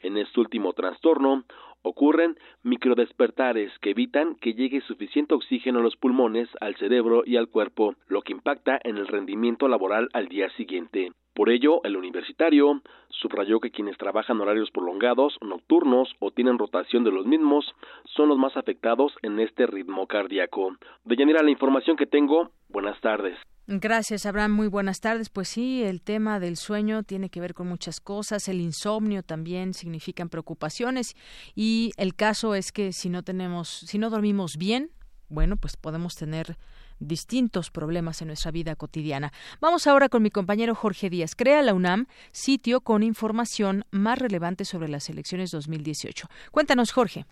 En 0.00 0.16
este 0.16 0.40
último 0.40 0.72
trastorno, 0.72 1.44
ocurren 1.84 2.38
microdespertares 2.62 3.70
que 3.80 3.90
evitan 3.90 4.36
que 4.36 4.54
llegue 4.54 4.80
suficiente 4.80 5.34
oxígeno 5.34 5.80
a 5.80 5.82
los 5.82 5.96
pulmones, 5.96 6.48
al 6.60 6.74
cerebro 6.76 7.22
y 7.26 7.36
al 7.36 7.48
cuerpo, 7.48 7.94
lo 8.08 8.22
que 8.22 8.32
impacta 8.32 8.80
en 8.82 8.96
el 8.96 9.06
rendimiento 9.06 9.68
laboral 9.68 10.08
al 10.14 10.28
día 10.28 10.48
siguiente. 10.50 11.12
Por 11.34 11.50
ello, 11.50 11.82
el 11.84 11.96
universitario 11.96 12.80
subrayó 13.08 13.60
que 13.60 13.70
quienes 13.70 13.98
trabajan 13.98 14.40
horarios 14.40 14.70
prolongados, 14.70 15.36
nocturnos 15.42 16.14
o 16.20 16.30
tienen 16.30 16.58
rotación 16.58 17.04
de 17.04 17.10
los 17.10 17.26
mismos 17.26 17.74
son 18.04 18.28
los 18.28 18.38
más 18.38 18.56
afectados 18.56 19.12
en 19.22 19.40
este 19.40 19.66
ritmo 19.66 20.06
cardíaco. 20.06 20.76
Deyanira, 21.04 21.42
la 21.42 21.50
información 21.50 21.96
que 21.96 22.06
tengo, 22.06 22.50
buenas 22.68 23.00
tardes. 23.00 23.36
Gracias, 23.66 24.26
Abraham. 24.26 24.52
Muy 24.52 24.68
buenas 24.68 25.00
tardes. 25.00 25.30
Pues 25.30 25.48
sí, 25.48 25.82
el 25.82 26.02
tema 26.02 26.38
del 26.38 26.56
sueño 26.56 27.02
tiene 27.02 27.30
que 27.30 27.40
ver 27.40 27.54
con 27.54 27.66
muchas 27.66 27.98
cosas. 27.98 28.46
El 28.48 28.60
insomnio 28.60 29.22
también 29.22 29.72
significan 29.72 30.28
preocupaciones 30.28 31.14
y 31.54 31.92
el 31.96 32.14
caso 32.14 32.54
es 32.54 32.72
que 32.72 32.92
si 32.92 33.08
no 33.08 33.22
tenemos, 33.22 33.70
si 33.70 33.98
no 33.98 34.10
dormimos 34.10 34.58
bien, 34.58 34.90
bueno, 35.30 35.56
pues 35.56 35.78
podemos 35.78 36.14
tener 36.14 36.58
distintos 36.98 37.70
problemas 37.70 38.20
en 38.20 38.28
nuestra 38.28 38.50
vida 38.50 38.76
cotidiana. 38.76 39.32
Vamos 39.62 39.86
ahora 39.86 40.10
con 40.10 40.22
mi 40.22 40.30
compañero 40.30 40.74
Jorge 40.74 41.08
Díaz. 41.08 41.34
Crea 41.34 41.62
la 41.62 41.72
UNAM 41.72 42.04
sitio 42.32 42.82
con 42.82 43.02
información 43.02 43.84
más 43.90 44.18
relevante 44.18 44.66
sobre 44.66 44.88
las 44.88 45.08
elecciones 45.08 45.50
2018. 45.50 46.28
Cuéntanos, 46.52 46.92
Jorge. 46.92 47.24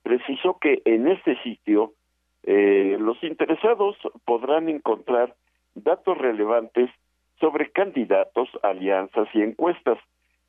precisó 0.03 0.59
que 0.61 0.83
en 0.85 1.09
este 1.09 1.41
sitio 1.43 1.95
eh, 2.43 2.99
los 3.01 3.23
interesados 3.23 3.97
podrán 4.27 4.69
encontrar 4.69 5.35
datos 5.75 6.19
relevantes 6.19 6.91
sobre 7.41 7.71
candidatos, 7.71 8.49
alianzas 8.63 9.29
y 9.33 9.41
encuestas 9.41 9.99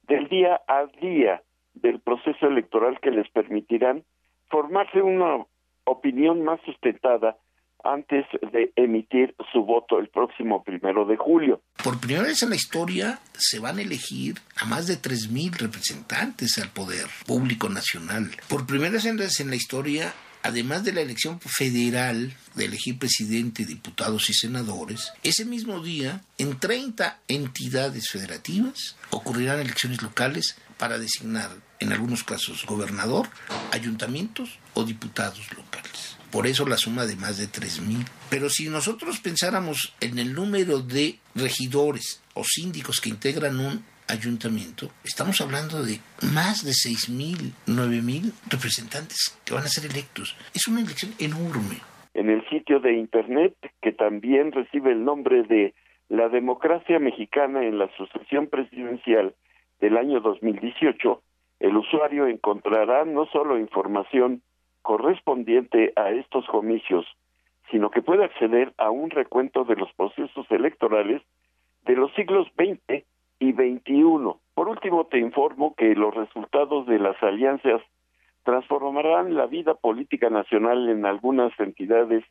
del 0.08 0.28
día 0.28 0.62
a 0.68 0.86
día 1.02 1.42
del 1.74 2.00
proceso 2.00 2.48
electoral 2.48 3.00
que 3.02 3.12
les 3.12 3.30
permitirán 3.30 4.04
formarse 4.50 5.02
una 5.02 5.46
opinión 5.86 6.44
más 6.44 6.60
sustentada 6.66 7.38
antes 7.84 8.26
de 8.54 8.72
emitir 8.78 9.36
su 9.52 9.66
voto 9.66 10.00
el 10.00 10.08
próximo 10.08 10.64
primero 10.64 11.06
de 11.06 11.18
julio. 11.18 11.62
Por 11.84 12.00
primera 12.00 12.28
vez 12.28 12.42
en 12.42 12.52
la 12.52 12.56
historia 12.56 13.20
se 13.34 13.60
van 13.60 13.78
a 13.78 13.82
elegir 13.82 14.36
a 14.56 14.66
más 14.66 14.88
de 14.88 14.94
3.000 14.94 15.60
representantes 15.60 16.58
al 16.60 16.70
poder 16.70 17.08
público 17.28 17.68
nacional. 17.68 18.32
Por 18.48 18.66
primera 18.66 18.92
vez 18.92 19.40
en 19.40 19.50
la 19.50 19.56
historia 19.56 20.14
además 20.44 20.84
de 20.84 20.94
la 20.94 21.02
elección 21.02 21.40
federal 21.40 22.36
de 22.56 22.66
elegir 22.66 23.00
presidente, 23.00 23.66
diputados 23.66 24.30
y 24.30 24.34
senadores, 24.34 25.14
ese 25.24 25.46
mismo 25.46 25.82
día, 25.82 26.22
en 26.38 26.60
30 26.60 27.20
entidades 27.28 28.10
federativas, 28.10 28.96
ocurrirán 29.10 29.60
elecciones 29.60 30.02
locales 30.02 30.56
para 30.78 31.00
designar, 31.00 31.50
en 31.80 31.94
algunos 31.94 32.24
casos, 32.24 32.66
gobernador, 32.66 33.30
ayuntamientos 33.72 34.60
o 34.74 34.84
diputados 34.84 35.52
locales. 35.56 36.18
Por 36.32 36.48
eso 36.48 36.66
la 36.66 36.78
suma 36.78 37.06
de 37.06 37.16
más 37.16 37.38
de 37.38 37.50
3.000. 37.50 38.06
Pero 38.30 38.50
si 38.50 38.68
nosotros 38.68 39.20
pensáramos 39.20 39.94
en 40.00 40.18
el 40.18 40.34
número 40.34 40.80
de 40.80 41.20
regidores 41.36 42.22
o 42.34 42.44
síndicos 42.44 43.00
que 43.00 43.10
integran 43.10 43.60
un 43.60 43.86
ayuntamiento, 44.08 44.88
estamos 45.04 45.40
hablando 45.42 45.84
de 45.84 46.00
más 46.34 46.64
de 46.64 46.72
6.000, 46.72 47.54
9.000 47.68 48.34
representantes 48.50 49.40
que 49.46 49.54
van 49.54 49.64
a 49.64 49.68
ser 49.68 49.90
electos. 49.90 50.36
Es 50.54 50.68
una 50.68 50.82
elección 50.82 51.14
enorme. 51.20 51.78
En 52.14 52.30
el 52.30 52.48
sitio 52.50 52.80
de 52.80 52.94
Internet, 52.94 53.56
que 53.82 53.92
también 53.92 54.52
recibe 54.52 54.92
el 54.92 55.04
nombre 55.04 55.44
de 55.44 55.74
La 56.10 56.30
democracia 56.30 57.00
mexicana 57.00 57.64
en 57.64 57.78
la 57.80 57.90
sucesión 57.98 58.48
presidencial 58.48 59.34
del 59.80 59.98
año 59.98 60.20
2018, 60.20 61.22
el 61.60 61.78
usuario 61.78 62.28
encontrará 62.28 63.06
no 63.06 63.26
solo 63.28 63.58
información 63.58 64.42
correspondiente 64.82 65.94
a 65.96 66.12
estos 66.12 66.46
comicios, 66.48 67.06
sino 67.72 67.90
que 67.90 68.02
puede 68.02 68.26
acceder 68.26 68.74
a 68.78 68.92
un 68.92 69.10
recuento 69.10 69.64
de 69.64 69.76
los 69.76 69.92
procesos 69.94 70.46
electorales 70.52 71.22
de 71.86 71.96
los 71.96 72.14
siglos 72.14 72.48
XX 72.56 73.04
y 73.44 73.52
21. 73.52 74.40
Por 74.54 74.70
último, 74.70 75.06
te 75.08 75.20
informo 75.20 75.76
que 75.76 75.96
los 75.96 76.16
resultados 76.16 76.86
de 76.88 76.98
las 76.98 77.22
alianzas 77.22 77.82
transformarán 78.44 79.36
la 79.36 79.48
vida 79.48 79.74
política 79.74 80.30
nacional 80.30 80.88
en 80.88 81.06
algunas 81.06 81.52
entidades 81.60 82.24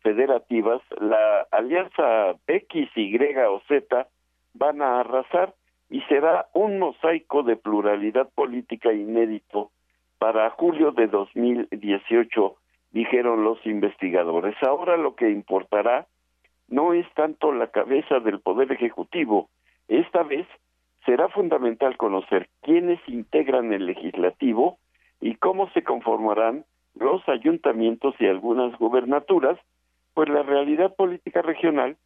federativas. 0.00 0.82
La 1.00 1.46
alianza 1.50 2.34
X, 2.46 2.90
Y 2.94 3.16
o 3.48 3.60
Z 3.68 4.06
van 4.52 4.82
a 4.82 5.00
arrasar 5.00 5.54
y 5.88 6.02
será 6.02 6.48
un 6.52 6.78
mosaico 6.78 7.42
de 7.42 7.56
pluralidad 7.56 8.28
política 8.34 8.92
inédito 8.92 9.70
para 10.18 10.50
julio 10.50 10.92
de 10.92 11.06
2018, 11.06 12.56
dijeron 12.90 13.44
los 13.44 13.64
investigadores. 13.64 14.54
Ahora 14.62 14.98
lo 14.98 15.14
que 15.14 15.30
importará 15.30 16.06
no 16.68 16.92
es 16.92 17.06
tanto 17.14 17.50
la 17.50 17.68
cabeza 17.68 18.20
del 18.20 18.40
Poder 18.40 18.70
Ejecutivo, 18.72 19.48
esta 19.90 20.22
vez 20.22 20.46
será 21.04 21.28
fundamental 21.28 21.96
conocer 21.96 22.48
quiénes 22.62 23.00
integran 23.08 23.72
el 23.72 23.86
legislativo 23.86 24.78
y 25.20 25.34
cómo 25.34 25.68
se 25.70 25.82
conformarán 25.82 26.64
los 26.94 27.28
ayuntamientos 27.28 28.14
y 28.20 28.26
algunas 28.26 28.76
gubernaturas, 28.78 29.58
pues 30.14 30.28
la 30.28 30.42
realidad 30.42 30.94
política 30.94 31.42
regional 31.42 31.96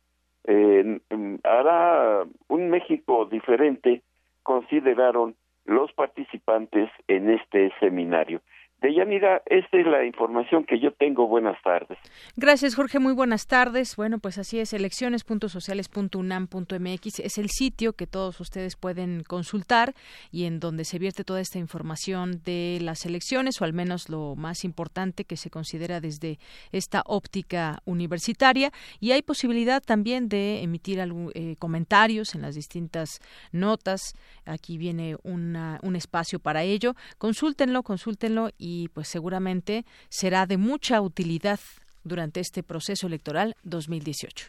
eh, 0.44 1.00
hará 1.44 2.24
un 2.48 2.70
México 2.70 3.26
diferente, 3.26 4.02
consideraron 4.42 5.34
los 5.66 5.92
participantes 5.92 6.90
en 7.06 7.30
este 7.30 7.70
seminario. 7.80 8.40
Deyanira, 8.84 9.42
esta 9.46 9.78
es 9.78 9.86
la 9.86 10.04
información 10.04 10.64
que 10.64 10.78
yo 10.78 10.92
tengo. 10.92 11.26
Buenas 11.26 11.56
tardes. 11.62 11.96
Gracias, 12.36 12.74
Jorge. 12.74 12.98
Muy 12.98 13.14
buenas 13.14 13.46
tardes. 13.46 13.96
Bueno, 13.96 14.18
pues 14.18 14.36
así 14.36 14.60
es, 14.60 14.74
elecciones.sociales.unam.mx 14.74 17.20
es 17.20 17.38
el 17.38 17.48
sitio 17.48 17.94
que 17.94 18.06
todos 18.06 18.38
ustedes 18.40 18.76
pueden 18.76 19.22
consultar 19.22 19.94
y 20.30 20.44
en 20.44 20.60
donde 20.60 20.84
se 20.84 20.98
vierte 20.98 21.24
toda 21.24 21.40
esta 21.40 21.58
información 21.58 22.42
de 22.44 22.76
las 22.82 23.06
elecciones, 23.06 23.58
o 23.62 23.64
al 23.64 23.72
menos 23.72 24.10
lo 24.10 24.36
más 24.36 24.64
importante 24.64 25.24
que 25.24 25.38
se 25.38 25.48
considera 25.48 26.02
desde 26.02 26.38
esta 26.70 27.04
óptica 27.06 27.78
universitaria. 27.86 28.70
Y 29.00 29.12
hay 29.12 29.22
posibilidad 29.22 29.82
también 29.82 30.28
de 30.28 30.62
emitir 30.62 31.00
algún, 31.00 31.32
eh, 31.34 31.56
comentarios 31.58 32.34
en 32.34 32.42
las 32.42 32.54
distintas 32.54 33.22
notas. 33.50 34.14
Aquí 34.44 34.78
viene 34.78 35.16
una, 35.22 35.80
un 35.82 35.96
espacio 35.96 36.38
para 36.38 36.62
ello. 36.62 36.94
Consúltenlo, 37.18 37.82
consúltenlo 37.82 38.50
y 38.58 38.88
pues 38.88 39.08
seguramente 39.08 39.84
será 40.08 40.46
de 40.46 40.56
mucha 40.56 41.00
utilidad 41.00 41.60
durante 42.04 42.40
este 42.40 42.62
proceso 42.62 43.06
electoral 43.06 43.56
2018. 43.62 44.48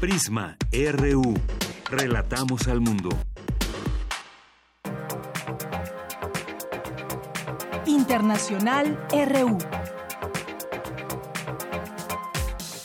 Prisma 0.00 0.56
RU. 0.72 1.34
Relatamos 1.90 2.68
al 2.68 2.80
mundo. 2.80 3.10
Internacional 8.08 8.98
RU. 9.12 9.58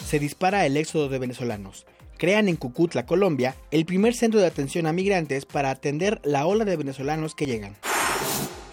Se 0.06 0.20
dispara 0.20 0.66
el 0.66 0.76
éxodo 0.76 1.08
de 1.08 1.18
venezolanos. 1.18 1.86
Crean 2.18 2.50
en 2.50 2.58
Cucutla, 2.58 3.06
Colombia, 3.06 3.56
el 3.72 3.86
primer 3.86 4.16
centro 4.16 4.41
de 4.41 4.48
atención 4.48 4.86
a 4.86 4.91
migrantes 4.91 5.45
para 5.45 5.70
atender 5.70 6.20
la 6.26 6.45
ola 6.45 6.66
de 6.66 6.76
venezolanos 6.76 7.36
que 7.36 7.45
llegan. 7.45 7.78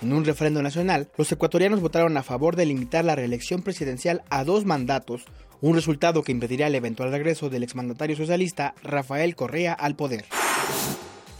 En 0.03 0.13
un 0.13 0.25
referendo 0.25 0.61
nacional, 0.61 1.09
los 1.17 1.31
ecuatorianos 1.31 1.81
votaron 1.81 2.17
a 2.17 2.25
favor 2.25 2.57
de 2.57 2.67
limitar 2.67 3.05
la 3.05 3.15
reelección 3.15 3.63
presidencial 3.63 4.25
a 4.29 4.43
dos 4.43 4.65
mandatos, 4.65 5.27
un 5.61 5.77
resultado 5.77 6.25
que 6.25 6.33
impediría 6.33 6.67
el 6.67 6.75
eventual 6.75 7.13
regreso 7.13 7.49
del 7.49 7.63
exmandatario 7.63 8.17
socialista 8.17 8.75
Rafael 8.83 9.37
Correa 9.37 9.73
al 9.73 9.95
poder. 9.95 10.25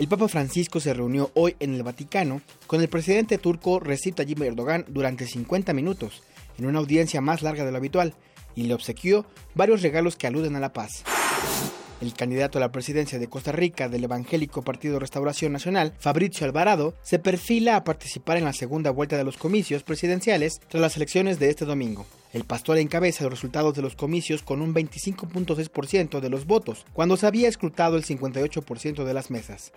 El 0.01 0.09
Papa 0.09 0.29
Francisco 0.29 0.81
se 0.81 0.95
reunió 0.95 1.31
hoy 1.35 1.57
en 1.61 1.75
el 1.75 1.83
Vaticano 1.83 2.41
con 2.67 2.81
el 2.81 2.89
presidente 2.89 3.37
turco 3.37 3.81
Recep 3.81 4.15
Tayyip 4.15 4.41
Erdogan 4.41 4.87
durante 4.89 5.27
50 5.27 5.75
minutos, 5.75 6.23
en 6.57 6.65
una 6.65 6.79
audiencia 6.79 7.21
más 7.21 7.43
larga 7.43 7.67
de 7.67 7.71
lo 7.71 7.77
habitual, 7.77 8.15
y 8.55 8.63
le 8.63 8.73
obsequió 8.73 9.27
varios 9.55 9.83
regalos 9.83 10.17
que 10.17 10.27
aluden 10.27 10.57
a 10.57 10.61
la 10.61 10.73
paz. 10.73 11.05
El 12.01 12.15
candidato 12.15 12.57
a 12.57 12.61
la 12.61 12.73
presidencia 12.73 13.19
de 13.19 13.29
Costa 13.29 13.53
Rica 13.53 13.91
del 13.91 14.05
evangélico 14.05 14.63
Partido 14.63 14.99
Restauración 14.99 15.53
Nacional, 15.53 15.93
Fabricio 15.99 16.47
Alvarado, 16.47 16.95
se 17.03 17.19
perfila 17.19 17.77
a 17.77 17.85
participar 17.85 18.39
en 18.39 18.45
la 18.45 18.55
segunda 18.55 18.91
vuelta 18.91 19.19
de 19.19 19.25
los 19.25 19.37
comicios 19.37 19.83
presidenciales 19.83 20.61
tras 20.69 20.81
las 20.81 20.97
elecciones 20.97 21.39
de 21.39 21.51
este 21.51 21.67
domingo. 21.67 22.07
El 22.33 22.45
pastor 22.45 22.79
encabeza 22.79 23.25
los 23.25 23.33
resultados 23.33 23.75
de 23.75 23.83
los 23.83 23.97
comicios 23.97 24.43
con 24.43 24.63
un 24.63 24.75
25.6% 24.75 26.21
de 26.21 26.31
los 26.31 26.47
votos, 26.47 26.87
cuando 26.95 27.19
se 27.19 27.27
había 27.27 27.49
escrutado 27.49 27.97
el 27.97 28.05
58% 28.05 29.05
de 29.05 29.15
las 29.15 29.31
mesas. 29.31 29.73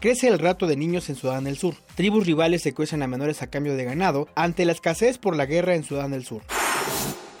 Crece 0.00 0.28
el 0.28 0.38
rato 0.38 0.66
de 0.66 0.76
niños 0.76 1.08
en 1.08 1.16
Sudán 1.16 1.44
del 1.44 1.56
Sur. 1.56 1.74
Tribus 1.94 2.26
rivales 2.26 2.62
secuestran 2.62 3.02
a 3.02 3.06
menores 3.06 3.42
a 3.42 3.46
cambio 3.48 3.76
de 3.76 3.84
ganado 3.84 4.28
ante 4.34 4.64
la 4.64 4.72
escasez 4.72 5.16
por 5.16 5.36
la 5.36 5.46
guerra 5.46 5.74
en 5.74 5.84
Sudán 5.84 6.10
del 6.10 6.24
Sur. 6.24 6.42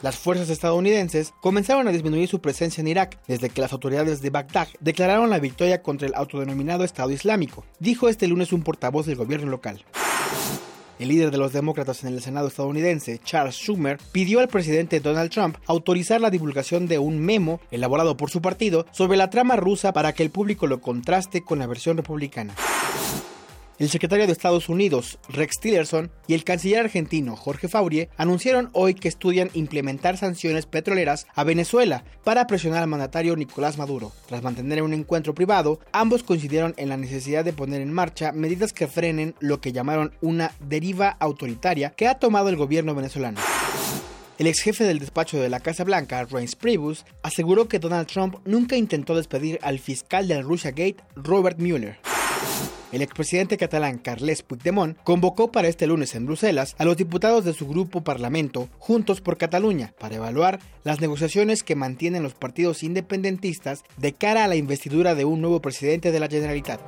Las 0.00 0.16
fuerzas 0.16 0.48
estadounidenses 0.48 1.34
comenzaron 1.40 1.88
a 1.88 1.90
disminuir 1.90 2.28
su 2.28 2.40
presencia 2.40 2.80
en 2.80 2.86
Irak 2.86 3.18
desde 3.26 3.50
que 3.50 3.60
las 3.60 3.72
autoridades 3.72 4.22
de 4.22 4.30
Bagdad 4.30 4.68
declararon 4.78 5.28
la 5.28 5.40
victoria 5.40 5.82
contra 5.82 6.06
el 6.06 6.14
autodenominado 6.14 6.84
Estado 6.84 7.10
Islámico, 7.10 7.64
dijo 7.80 8.08
este 8.08 8.28
lunes 8.28 8.52
un 8.52 8.62
portavoz 8.62 9.06
del 9.06 9.16
gobierno 9.16 9.50
local. 9.50 9.84
El 11.00 11.08
líder 11.08 11.32
de 11.32 11.38
los 11.38 11.52
demócratas 11.52 12.04
en 12.04 12.14
el 12.14 12.22
Senado 12.22 12.46
estadounidense, 12.46 13.20
Charles 13.24 13.56
Schumer, 13.56 13.98
pidió 14.12 14.38
al 14.38 14.48
presidente 14.48 15.00
Donald 15.00 15.30
Trump 15.30 15.56
autorizar 15.66 16.20
la 16.20 16.30
divulgación 16.30 16.86
de 16.86 17.00
un 17.00 17.18
memo 17.18 17.60
elaborado 17.72 18.16
por 18.16 18.30
su 18.30 18.40
partido 18.40 18.86
sobre 18.92 19.16
la 19.16 19.30
trama 19.30 19.56
rusa 19.56 19.92
para 19.92 20.12
que 20.12 20.22
el 20.22 20.30
público 20.30 20.68
lo 20.68 20.80
contraste 20.80 21.42
con 21.42 21.58
la 21.58 21.66
versión 21.66 21.96
republicana. 21.96 22.54
El 23.78 23.88
secretario 23.90 24.26
de 24.26 24.32
Estados 24.32 24.68
Unidos, 24.68 25.20
Rex 25.28 25.60
Tillerson, 25.60 26.10
y 26.26 26.34
el 26.34 26.42
canciller 26.42 26.80
argentino, 26.80 27.36
Jorge 27.36 27.68
Faurie, 27.68 28.08
anunciaron 28.16 28.70
hoy 28.72 28.94
que 28.94 29.06
estudian 29.06 29.50
implementar 29.54 30.16
sanciones 30.16 30.66
petroleras 30.66 31.28
a 31.36 31.44
Venezuela 31.44 32.02
para 32.24 32.48
presionar 32.48 32.82
al 32.82 32.88
mandatario 32.88 33.36
Nicolás 33.36 33.78
Maduro. 33.78 34.10
Tras 34.26 34.42
mantener 34.42 34.82
un 34.82 34.94
encuentro 34.94 35.32
privado, 35.32 35.78
ambos 35.92 36.24
coincidieron 36.24 36.74
en 36.76 36.88
la 36.88 36.96
necesidad 36.96 37.44
de 37.44 37.52
poner 37.52 37.80
en 37.80 37.92
marcha 37.92 38.32
medidas 38.32 38.72
que 38.72 38.88
frenen 38.88 39.36
lo 39.38 39.60
que 39.60 39.70
llamaron 39.70 40.12
una 40.20 40.50
deriva 40.58 41.10
autoritaria 41.10 41.90
que 41.90 42.08
ha 42.08 42.18
tomado 42.18 42.48
el 42.48 42.56
gobierno 42.56 42.96
venezolano. 42.96 43.38
El 44.38 44.48
ex 44.48 44.60
jefe 44.60 44.84
del 44.84 44.98
despacho 44.98 45.40
de 45.40 45.50
la 45.50 45.60
Casa 45.60 45.84
Blanca, 45.84 46.24
Reince 46.24 46.56
Priebus, 46.56 47.04
aseguró 47.22 47.68
que 47.68 47.78
Donald 47.78 48.08
Trump 48.08 48.38
nunca 48.44 48.74
intentó 48.74 49.14
despedir 49.14 49.60
al 49.62 49.78
fiscal 49.78 50.26
del 50.26 50.42
Russia 50.42 50.72
Gate, 50.72 50.96
Robert 51.14 51.60
Mueller. 51.60 52.17
El 52.90 53.02
expresidente 53.02 53.58
catalán 53.58 53.98
Carles 53.98 54.42
Puigdemont 54.42 54.96
convocó 55.04 55.52
para 55.52 55.68
este 55.68 55.86
lunes 55.86 56.14
en 56.14 56.24
Bruselas 56.24 56.74
a 56.78 56.86
los 56.86 56.96
diputados 56.96 57.44
de 57.44 57.52
su 57.52 57.68
grupo 57.68 58.02
parlamento 58.02 58.68
Juntos 58.78 59.20
por 59.20 59.36
Cataluña 59.36 59.92
para 59.98 60.16
evaluar 60.16 60.58
las 60.84 61.00
negociaciones 61.00 61.62
que 61.62 61.74
mantienen 61.74 62.22
los 62.22 62.34
partidos 62.34 62.82
independentistas 62.82 63.84
de 63.98 64.14
cara 64.14 64.44
a 64.44 64.48
la 64.48 64.56
investidura 64.56 65.14
de 65.14 65.26
un 65.26 65.42
nuevo 65.42 65.60
presidente 65.60 66.12
de 66.12 66.20
la 66.20 66.28
Generalitat. 66.28 66.80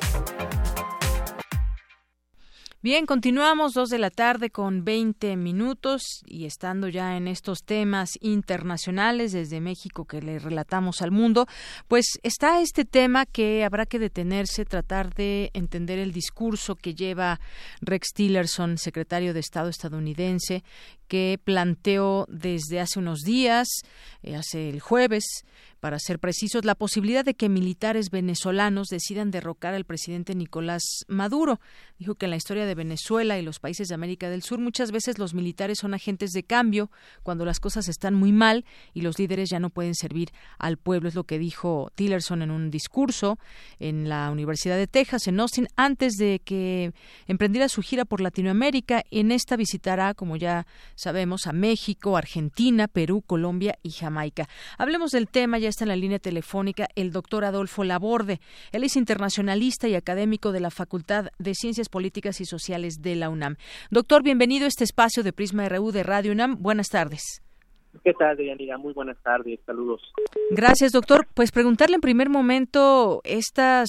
Bien, 2.83 3.05
continuamos 3.05 3.75
dos 3.75 3.91
de 3.91 3.99
la 3.99 4.09
tarde 4.09 4.49
con 4.49 4.87
20 4.87 5.37
minutos 5.37 6.23
y 6.25 6.47
estando 6.47 6.89
ya 6.89 7.19
en 7.19 7.29
estos 7.29 7.63
temas 7.63 8.13
internacionales 8.23 9.33
desde 9.33 9.61
México 9.61 10.07
que 10.07 10.23
le 10.23 10.39
relatamos 10.39 11.03
al 11.03 11.11
mundo, 11.11 11.47
pues 11.89 12.19
está 12.23 12.63
este 12.63 12.87
tema 12.87 13.27
que 13.27 13.65
habrá 13.65 13.85
que 13.85 13.99
detenerse, 13.99 14.65
tratar 14.65 15.13
de 15.13 15.51
entender 15.53 15.99
el 15.99 16.11
discurso 16.13 16.75
que 16.75 16.95
lleva 16.95 17.39
Rex 17.83 18.15
Tillerson, 18.15 18.79
secretario 18.79 19.35
de 19.35 19.41
Estado 19.41 19.69
estadounidense, 19.69 20.65
que 21.11 21.41
planteó 21.43 22.25
desde 22.31 22.79
hace 22.79 23.01
unos 23.01 23.23
días, 23.23 23.67
eh, 24.23 24.37
hace 24.37 24.71
el 24.71 24.79
jueves, 24.79 25.45
para 25.81 25.99
ser 25.99 26.19
precisos, 26.19 26.65
la 26.65 26.75
posibilidad 26.75 27.25
de 27.25 27.35
que 27.35 27.49
militares 27.49 28.11
venezolanos 28.11 28.89
decidan 28.89 29.31
derrocar 29.31 29.75
al 29.75 29.87
presidente 29.87 30.35
Nicolás 30.35 30.83
Maduro. 31.09 31.59
Dijo 31.99 32.15
que 32.15 32.27
en 32.27 32.31
la 32.31 32.37
historia 32.37 32.67
de 32.67 32.75
Venezuela 32.75 33.39
y 33.39 33.43
los 33.43 33.59
países 33.59 33.89
de 33.89 33.95
América 33.95 34.29
del 34.29 34.43
Sur 34.43 34.59
muchas 34.59 34.93
veces 34.93 35.19
los 35.19 35.35
militares 35.35 35.79
son 35.79 35.95
agentes 35.95 36.31
de 36.31 36.45
cambio 36.45 36.91
cuando 37.23 37.45
las 37.45 37.61
cosas 37.61 37.89
están 37.89 38.15
muy 38.15 38.31
mal 38.31 38.65
y 38.93 39.01
los 39.01 39.19
líderes 39.19 39.51
ya 39.51 39.59
no 39.59 39.71
pueden 39.71 39.95
servir 39.95 40.31
al 40.59 40.77
pueblo. 40.77 41.09
Es 41.09 41.15
lo 41.15 41.25
que 41.25 41.39
dijo 41.39 41.91
Tillerson 41.95 42.43
en 42.43 42.51
un 42.51 42.71
discurso 42.71 43.39
en 43.79 44.09
la 44.09 44.31
Universidad 44.31 44.77
de 44.77 44.87
Texas, 44.87 45.27
en 45.27 45.41
Austin, 45.41 45.67
antes 45.77 46.15
de 46.15 46.43
que 46.45 46.93
emprendiera 47.27 47.69
su 47.69 47.81
gira 47.81 48.05
por 48.05 48.21
Latinoamérica. 48.21 49.03
En 49.11 49.33
esta 49.33 49.57
visitará, 49.57 50.13
como 50.13 50.37
ya 50.37 50.67
sabemos, 51.01 51.47
a 51.47 51.53
México, 51.53 52.17
Argentina, 52.17 52.89
Perú, 52.89 53.23
Colombia 53.23 53.79
y 53.83 53.91
Jamaica. 53.91 54.49
Hablemos 54.79 55.11
del 55.11 55.29
tema 55.29 55.59
ya 55.59 55.69
está 55.69 55.85
en 55.85 55.89
la 55.89 55.97
línea 55.97 56.19
telefónica 56.19 56.89
el 56.95 57.11
doctor 57.11 57.45
Adolfo 57.45 57.85
Laborde. 57.85 58.41
Él 58.73 58.85
es 58.85 58.97
internacionalista 58.97 59.89
y 59.89 59.95
académico 59.95 60.53
de 60.53 60.61
la 60.61 60.71
Facultad 60.71 61.31
de 61.39 61.55
Ciencias 61.55 61.89
Políticas 61.89 62.41
y 62.41 62.45
Sociales 62.45 63.01
de 63.01 63.17
la 63.17 63.31
UNAM. 63.31 63.57
Doctor, 63.91 64.23
bienvenido 64.23 64.67
a 64.67 64.69
este 64.69 64.85
espacio 64.85 65.23
de 65.23 65.33
Prisma 65.33 65.69
RU 65.69 65.93
de 65.93 66.03
Radio 66.03 66.33
UNAM. 66.33 66.57
Buenas 66.61 66.89
tardes. 66.89 67.43
¿Qué 68.05 68.15
tal, 68.15 68.37
Deyanira? 68.37 68.79
Muy 68.79 68.93
buenas 68.93 69.19
tardes, 69.23 69.59
saludos. 69.67 70.01
Gracias, 70.51 70.93
doctor. 70.93 71.27
Pues 71.35 71.51
preguntarle 71.51 71.97
en 71.97 72.01
primer 72.01 72.31
momento 72.31 73.21
este 73.25 73.85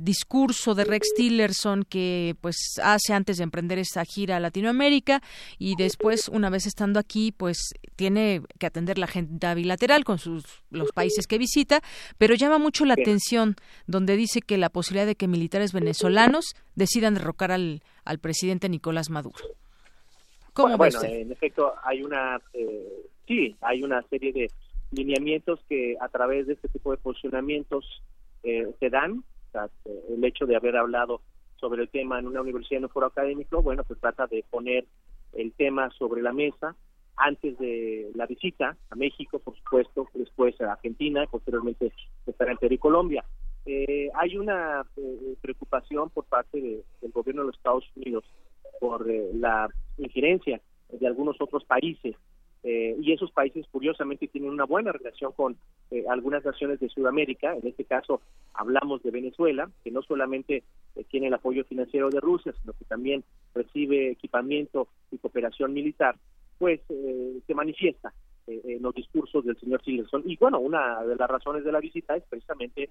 discurso 0.00 0.74
de 0.74 0.84
Rex 0.84 1.14
Tillerson 1.14 1.84
que 1.84 2.34
pues 2.40 2.78
hace 2.82 3.14
antes 3.14 3.38
de 3.38 3.44
emprender 3.44 3.78
esta 3.78 4.04
gira 4.04 4.36
a 4.36 4.40
Latinoamérica 4.40 5.22
y 5.56 5.76
después, 5.76 6.28
una 6.28 6.50
vez 6.50 6.66
estando 6.66 6.98
aquí, 6.98 7.32
pues 7.32 7.74
tiene 7.96 8.42
que 8.58 8.66
atender 8.66 8.98
la 8.98 9.06
agenda 9.06 9.54
bilateral 9.54 10.04
con 10.04 10.18
sus 10.18 10.44
los 10.70 10.90
países 10.90 11.26
que 11.26 11.38
visita, 11.38 11.80
pero 12.18 12.34
llama 12.34 12.58
mucho 12.58 12.84
la 12.84 12.94
atención 12.94 13.54
donde 13.86 14.16
dice 14.16 14.40
que 14.40 14.58
la 14.58 14.68
posibilidad 14.68 15.06
de 15.06 15.14
que 15.14 15.28
militares 15.28 15.72
venezolanos 15.72 16.54
decidan 16.74 17.14
derrocar 17.14 17.52
al, 17.52 17.82
al 18.04 18.18
presidente 18.18 18.68
Nicolás 18.68 19.10
Maduro. 19.10 19.44
¿Cómo 20.52 20.76
bueno, 20.76 21.02
en 21.04 21.32
efecto, 21.32 21.72
hay 21.84 22.02
una... 22.02 22.40
Eh 22.52 23.10
sí, 23.26 23.56
hay 23.60 23.82
una 23.82 24.02
serie 24.08 24.32
de 24.32 24.50
lineamientos 24.90 25.60
que 25.68 25.96
a 26.00 26.08
través 26.08 26.46
de 26.46 26.54
este 26.54 26.68
tipo 26.68 26.90
de 26.90 26.98
posicionamientos 26.98 28.02
eh, 28.42 28.72
se 28.78 28.90
dan. 28.90 29.24
el 30.10 30.24
hecho 30.24 30.46
de 30.46 30.56
haber 30.56 30.76
hablado 30.76 31.20
sobre 31.56 31.82
el 31.82 31.88
tema 31.88 32.18
en 32.18 32.26
una 32.26 32.40
universidad 32.40 32.78
en 32.78 32.84
un 32.84 32.90
foro 32.90 33.06
académico, 33.06 33.62
bueno, 33.62 33.84
pues 33.84 34.00
trata 34.00 34.26
de 34.26 34.44
poner 34.50 34.84
el 35.32 35.52
tema 35.52 35.90
sobre 35.90 36.22
la 36.22 36.32
mesa 36.32 36.74
antes 37.16 37.56
de 37.58 38.10
la 38.14 38.26
visita 38.26 38.76
a 38.90 38.96
México, 38.96 39.38
por 39.38 39.56
supuesto, 39.56 40.08
después 40.14 40.60
a 40.60 40.72
Argentina, 40.72 41.26
posteriormente 41.30 41.92
estará 42.26 42.52
en 42.52 42.58
Perú 42.58 42.74
y 42.74 42.78
Colombia. 42.78 43.24
Eh, 43.66 44.10
hay 44.14 44.36
una 44.36 44.84
eh, 44.96 45.36
preocupación 45.40 46.10
por 46.10 46.24
parte 46.24 46.60
del 46.60 47.12
gobierno 47.12 47.42
de 47.42 47.46
los 47.48 47.56
Estados 47.56 47.84
Unidos 47.96 48.24
por 48.80 49.08
eh, 49.08 49.30
la 49.34 49.68
injerencia 49.96 50.60
de 50.90 51.06
algunos 51.06 51.40
otros 51.40 51.64
países 51.64 52.14
eh, 52.66 52.96
y 52.98 53.12
esos 53.12 53.30
países 53.30 53.66
curiosamente 53.70 54.26
tienen 54.26 54.48
una 54.48 54.64
buena 54.64 54.90
relación 54.90 55.32
con 55.32 55.54
eh, 55.90 56.04
algunas 56.08 56.42
naciones 56.42 56.80
de 56.80 56.88
Sudamérica, 56.88 57.54
en 57.54 57.66
este 57.66 57.84
caso 57.84 58.22
hablamos 58.54 59.02
de 59.02 59.10
Venezuela, 59.10 59.70
que 59.84 59.90
no 59.90 60.00
solamente 60.00 60.62
eh, 60.96 61.04
tiene 61.10 61.26
el 61.26 61.34
apoyo 61.34 61.64
financiero 61.64 62.08
de 62.08 62.20
Rusia, 62.20 62.54
sino 62.58 62.72
que 62.72 62.86
también 62.86 63.22
recibe 63.54 64.12
equipamiento 64.12 64.88
y 65.10 65.18
cooperación 65.18 65.74
militar, 65.74 66.16
pues 66.58 66.80
se 66.86 67.54
manifiesta 67.54 68.14
en 68.46 68.80
los 68.80 68.94
discursos 68.94 69.44
del 69.44 69.58
señor 69.58 69.82
Tillerson. 69.82 70.22
Y 70.24 70.36
bueno, 70.36 70.60
una 70.60 71.02
de 71.02 71.16
las 71.16 71.28
razones 71.28 71.64
de 71.64 71.72
la 71.72 71.80
visita 71.80 72.16
es 72.16 72.22
precisamente 72.24 72.90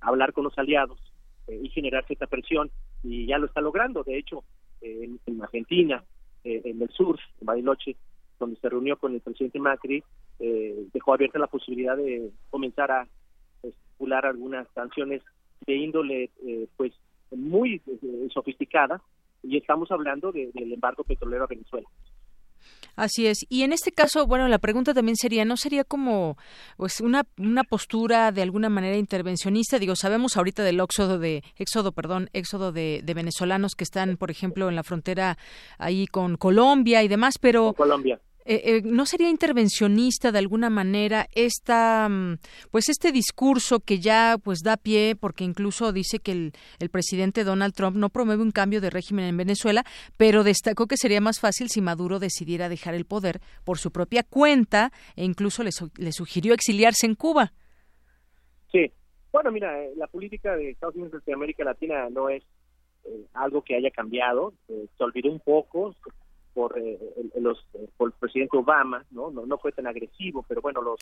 hablar 0.00 0.32
con 0.32 0.44
los 0.44 0.56
aliados 0.58 1.00
y 1.48 1.68
generar 1.70 2.04
cierta 2.06 2.26
presión, 2.26 2.70
y 3.02 3.26
ya 3.26 3.38
lo 3.38 3.46
está 3.46 3.62
logrando, 3.62 4.04
de 4.04 4.18
hecho, 4.18 4.44
en, 4.82 5.18
en 5.24 5.42
Argentina, 5.42 6.04
en 6.44 6.82
el 6.82 6.90
sur, 6.90 7.18
en 7.40 7.46
Bariloche, 7.46 7.96
donde 8.38 8.58
se 8.60 8.68
reunió 8.68 8.96
con 8.96 9.14
el 9.14 9.20
presidente 9.20 9.58
Macri, 9.58 10.02
eh, 10.38 10.86
dejó 10.92 11.14
abierta 11.14 11.38
la 11.38 11.46
posibilidad 11.46 11.96
de 11.96 12.30
comenzar 12.50 12.90
a 12.90 13.08
estipular 13.62 14.26
algunas 14.26 14.68
sanciones 14.74 15.22
de 15.66 15.74
índole 15.74 16.30
eh, 16.44 16.68
pues 16.76 16.92
muy 17.30 17.82
eh, 17.86 18.28
sofisticada 18.32 19.02
y 19.42 19.56
estamos 19.56 19.90
hablando 19.90 20.32
del 20.32 20.72
embargo 20.72 21.04
petrolero 21.04 21.44
a 21.44 21.48
Venezuela. 21.48 21.88
Así 22.96 23.26
es. 23.26 23.44
Y 23.50 23.62
en 23.62 23.72
este 23.72 23.92
caso, 23.92 24.26
bueno, 24.26 24.48
la 24.48 24.58
pregunta 24.58 24.94
también 24.94 25.16
sería, 25.16 25.44
¿no 25.44 25.56
sería 25.58 25.84
como 25.84 26.36
pues 26.78 27.02
una, 27.02 27.24
una 27.38 27.62
postura 27.62 28.32
de 28.32 28.40
alguna 28.40 28.70
manera 28.70 28.96
intervencionista? 28.96 29.78
Digo, 29.78 29.94
sabemos 29.96 30.36
ahorita 30.36 30.64
del 30.64 30.80
éxodo 30.80 31.18
de 31.18 31.42
éxodo, 31.56 31.92
perdón, 31.92 32.30
éxodo 32.32 32.72
de, 32.72 33.02
de 33.04 33.14
venezolanos 33.14 33.74
que 33.74 33.84
están, 33.84 34.16
por 34.16 34.30
ejemplo, 34.30 34.68
en 34.70 34.76
la 34.76 34.82
frontera 34.82 35.36
ahí 35.78 36.06
con 36.06 36.36
Colombia 36.38 37.02
y 37.02 37.08
demás, 37.08 37.34
pero 37.38 37.74
Colombia. 37.74 38.18
Eh, 38.48 38.76
eh, 38.76 38.82
¿no 38.84 39.06
sería 39.06 39.28
intervencionista 39.28 40.30
de 40.30 40.38
alguna 40.38 40.70
manera 40.70 41.26
esta, 41.32 42.08
mm, 42.08 42.36
pues 42.70 42.88
este 42.88 43.10
discurso 43.10 43.80
que 43.80 43.98
ya 43.98 44.36
pues 44.42 44.60
da 44.62 44.76
pie, 44.76 45.16
porque 45.18 45.42
incluso 45.42 45.92
dice 45.92 46.20
que 46.20 46.30
el, 46.30 46.52
el, 46.78 46.88
presidente 46.88 47.42
Donald 47.42 47.74
Trump 47.74 47.96
no 47.96 48.08
promueve 48.08 48.44
un 48.44 48.52
cambio 48.52 48.80
de 48.80 48.88
régimen 48.88 49.24
en 49.24 49.36
Venezuela, 49.36 49.82
pero 50.16 50.44
destacó 50.44 50.86
que 50.86 50.96
sería 50.96 51.20
más 51.20 51.40
fácil 51.40 51.68
si 51.70 51.80
Maduro 51.80 52.20
decidiera 52.20 52.68
dejar 52.68 52.94
el 52.94 53.04
poder 53.04 53.40
por 53.64 53.78
su 53.78 53.90
propia 53.90 54.22
cuenta 54.22 54.92
e 55.16 55.24
incluso 55.24 55.64
le, 55.64 55.70
le 55.98 56.12
sugirió 56.12 56.54
exiliarse 56.54 57.04
en 57.04 57.16
Cuba? 57.16 57.52
Sí, 58.70 58.92
bueno, 59.32 59.50
mira, 59.50 59.82
eh, 59.82 59.90
la 59.96 60.06
política 60.06 60.54
de 60.54 60.70
Estados 60.70 60.94
Unidos 60.94 61.24
de 61.24 61.32
América 61.32 61.64
Latina 61.64 62.08
no 62.10 62.28
es 62.28 62.44
algo 63.34 63.62
que 63.62 63.74
haya 63.74 63.90
cambiado, 63.90 64.52
se 64.66 65.04
olvidó 65.04 65.30
un 65.30 65.40
poco, 65.40 65.94
por 66.56 66.78
eh, 66.78 66.98
los 67.38 67.62
por 67.98 68.08
el 68.08 68.14
presidente 68.18 68.56
Obama 68.56 69.04
no 69.10 69.30
no 69.30 69.58
fue 69.58 69.72
tan 69.72 69.86
agresivo 69.86 70.42
pero 70.48 70.62
bueno 70.62 70.80
los 70.80 70.98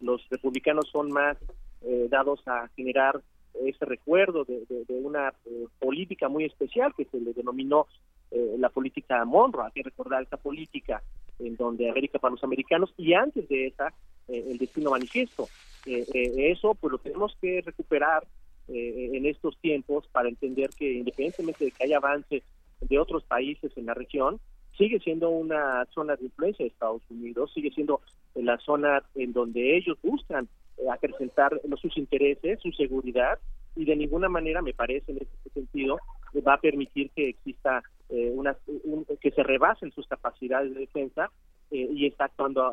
los 0.00 0.28
republicanos 0.30 0.88
son 0.90 1.12
más 1.12 1.36
eh, 1.82 2.08
dados 2.10 2.42
a 2.48 2.66
generar 2.74 3.22
ese 3.64 3.84
recuerdo 3.84 4.44
de, 4.44 4.66
de, 4.68 4.94
una 4.94 5.28
eh, 5.46 5.66
política 5.78 6.28
muy 6.28 6.44
especial 6.44 6.92
que 6.94 7.04
se 7.04 7.20
le 7.20 7.32
denominó 7.32 7.86
la 8.58 8.68
política 8.70 9.24
Monroe. 9.24 9.66
Hay 9.66 9.72
que 9.72 9.82
recordar 9.84 10.22
esa 10.22 10.36
política 10.36 11.00
en 11.38 11.56
donde 11.56 11.88
América 11.88 12.18
para 12.18 12.32
los 12.32 12.44
americanos 12.44 12.92
y 12.98 13.14
antes 13.14 13.48
de 13.48 13.68
esa 13.68 13.94
el 14.28 14.58
destino 14.58 14.90
manifiesto. 14.90 15.48
Eso 15.86 16.74
pues 16.74 16.92
lo 16.92 16.98
tenemos 16.98 17.34
que 17.40 17.62
recuperar 17.64 18.26
en 18.68 19.24
estos 19.24 19.56
tiempos 19.58 20.06
para 20.08 20.28
entender 20.28 20.70
que 20.76 20.92
independientemente 20.92 21.64
de 21.64 21.70
que 21.70 21.84
haya 21.84 21.98
avance 21.98 22.42
de 22.80 22.98
otros 22.98 23.24
países 23.24 23.74
en 23.76 23.86
la 23.86 23.94
región 23.94 24.40
sigue 24.76 25.00
siendo 25.00 25.30
una 25.30 25.84
zona 25.94 26.16
de 26.16 26.24
influencia 26.24 26.64
de 26.64 26.68
Estados 26.68 27.02
Unidos, 27.10 27.52
sigue 27.54 27.70
siendo 27.70 28.00
la 28.34 28.58
zona 28.58 29.02
en 29.14 29.32
donde 29.32 29.76
ellos 29.76 29.98
buscan 30.02 30.48
eh, 30.78 30.90
acrecentar 30.90 31.60
sus 31.80 31.96
intereses, 31.96 32.60
su 32.60 32.70
seguridad, 32.72 33.38
y 33.74 33.84
de 33.84 33.96
ninguna 33.96 34.28
manera, 34.28 34.62
me 34.62 34.74
parece, 34.74 35.12
en 35.12 35.18
este 35.18 35.50
sentido, 35.50 35.98
va 36.46 36.54
a 36.54 36.60
permitir 36.60 37.10
que 37.10 37.30
exista 37.30 37.82
eh, 38.08 38.32
una, 38.34 38.56
que 39.20 39.30
se 39.30 39.42
rebasen 39.42 39.92
sus 39.92 40.06
capacidades 40.06 40.72
de 40.74 40.80
defensa 40.80 41.30
eh, 41.70 41.88
y 41.92 42.06
está 42.06 42.26
actuando 42.26 42.64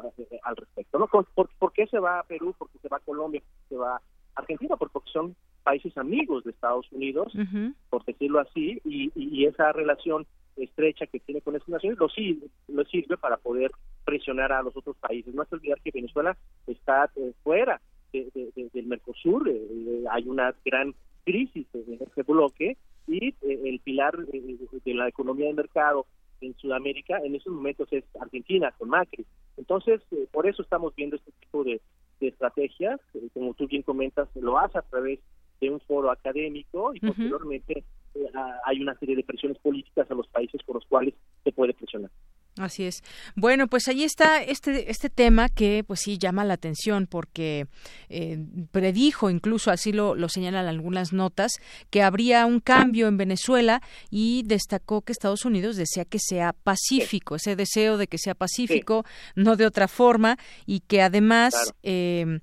al 0.43 0.55
respecto. 0.55 0.99
¿no? 0.99 1.07
¿Por, 1.07 1.73
qué 1.73 1.87
se 1.87 1.99
va 1.99 2.19
a 2.19 2.23
Perú? 2.23 2.53
¿Por 2.57 2.69
qué 2.69 2.79
se 2.79 2.87
va 2.87 2.97
a 2.97 3.01
Colombia? 3.01 3.41
¿Por 3.41 3.49
qué 3.49 3.75
se 3.75 3.77
va 3.77 3.95
a 3.95 4.01
Argentina? 4.35 4.75
Porque 4.77 4.99
son 5.11 5.35
países 5.63 5.97
amigos 5.97 6.43
de 6.43 6.51
Estados 6.51 6.89
Unidos, 6.91 7.33
por 7.89 8.03
decirlo 8.03 8.39
así, 8.39 8.81
y, 8.83 9.11
y 9.15 9.45
esa 9.45 9.71
relación 9.71 10.25
estrecha 10.57 11.07
que 11.07 11.19
tiene 11.19 11.41
con 11.41 11.55
esas 11.55 11.69
naciones 11.69 11.99
lo 11.99 12.09
sirve, 12.09 12.47
lo 12.67 12.83
sirve 12.85 13.17
para 13.17 13.37
poder 13.37 13.71
presionar 14.05 14.51
a 14.51 14.61
los 14.61 14.75
otros 14.75 14.95
países. 14.97 15.33
No 15.33 15.41
hay 15.41 15.47
que 15.47 15.55
olvidar 15.55 15.81
que 15.81 15.91
Venezuela 15.91 16.37
está 16.67 17.09
eh, 17.15 17.33
fuera 17.43 17.81
del 18.11 18.85
Mercosur, 18.85 19.49
eh, 19.49 19.53
eh, 19.55 20.03
hay 20.11 20.27
una 20.27 20.53
gran 20.63 20.93
crisis 21.25 21.65
en 21.73 21.97
ese 21.99 22.21
bloque 22.21 22.77
y 23.07 23.33
el 23.41 23.79
pilar 23.79 24.17
de 24.17 24.93
la 24.93 25.07
economía 25.07 25.47
de 25.47 25.53
mercado 25.53 26.05
en 26.41 26.55
Sudamérica 26.57 27.17
en 27.23 27.35
esos 27.35 27.51
momentos 27.51 27.87
es 27.91 28.03
Argentina 28.19 28.71
con 28.77 28.89
Macri. 28.89 29.25
Entonces, 29.57 30.01
por 30.31 30.47
eso 30.47 30.61
estamos 30.61 30.93
viendo 30.95 31.15
este 31.15 31.31
tipo 31.39 31.63
de, 31.63 31.81
estrategias, 32.19 33.01
como 33.33 33.53
tú 33.53 33.67
bien 33.67 33.81
comentas, 33.81 34.29
lo 34.35 34.57
hace 34.57 34.77
a 34.77 34.81
través 34.83 35.19
de 35.59 35.69
un 35.69 35.81
foro 35.81 36.09
académico 36.09 36.93
y 36.95 37.01
posteriormente 37.01 37.83
hay 38.65 38.81
una 38.81 38.95
serie 38.95 39.15
de 39.15 39.23
presiones 39.23 39.57
políticas 39.59 40.09
a 40.09 40.15
los 40.15 40.27
países 40.27 40.61
por 40.63 40.75
los 40.75 40.85
cuales 40.85 41.13
se 41.43 41.51
puede 41.51 41.73
presionar. 41.73 42.11
Así 42.59 42.83
es. 42.83 43.01
Bueno, 43.35 43.67
pues 43.67 43.87
ahí 43.87 44.03
está 44.03 44.43
este 44.43 44.91
este 44.91 45.09
tema 45.09 45.49
que 45.49 45.83
pues 45.83 46.01
sí 46.01 46.19
llama 46.19 46.45
la 46.45 46.53
atención 46.53 47.07
porque 47.07 47.65
eh, 48.09 48.37
predijo, 48.71 49.31
incluso 49.31 49.71
así 49.71 49.91
lo, 49.91 50.13
lo 50.13 50.29
señalan 50.29 50.67
algunas 50.67 51.13
notas, 51.13 51.53
que 51.89 52.03
habría 52.03 52.45
un 52.45 52.59
cambio 52.59 53.07
en 53.07 53.17
Venezuela 53.17 53.81
y 54.11 54.43
destacó 54.45 55.01
que 55.01 55.13
Estados 55.13 55.45
Unidos 55.45 55.77
desea 55.77 56.05
que 56.05 56.19
sea 56.19 56.53
pacífico, 56.53 57.35
ese 57.35 57.55
deseo 57.55 57.97
de 57.97 58.05
que 58.05 58.19
sea 58.19 58.35
pacífico, 58.35 59.03
no 59.35 59.55
de 59.55 59.65
otra 59.65 59.87
forma, 59.87 60.37
y 60.67 60.81
que 60.81 61.01
además 61.01 61.73
eh, 61.81 62.39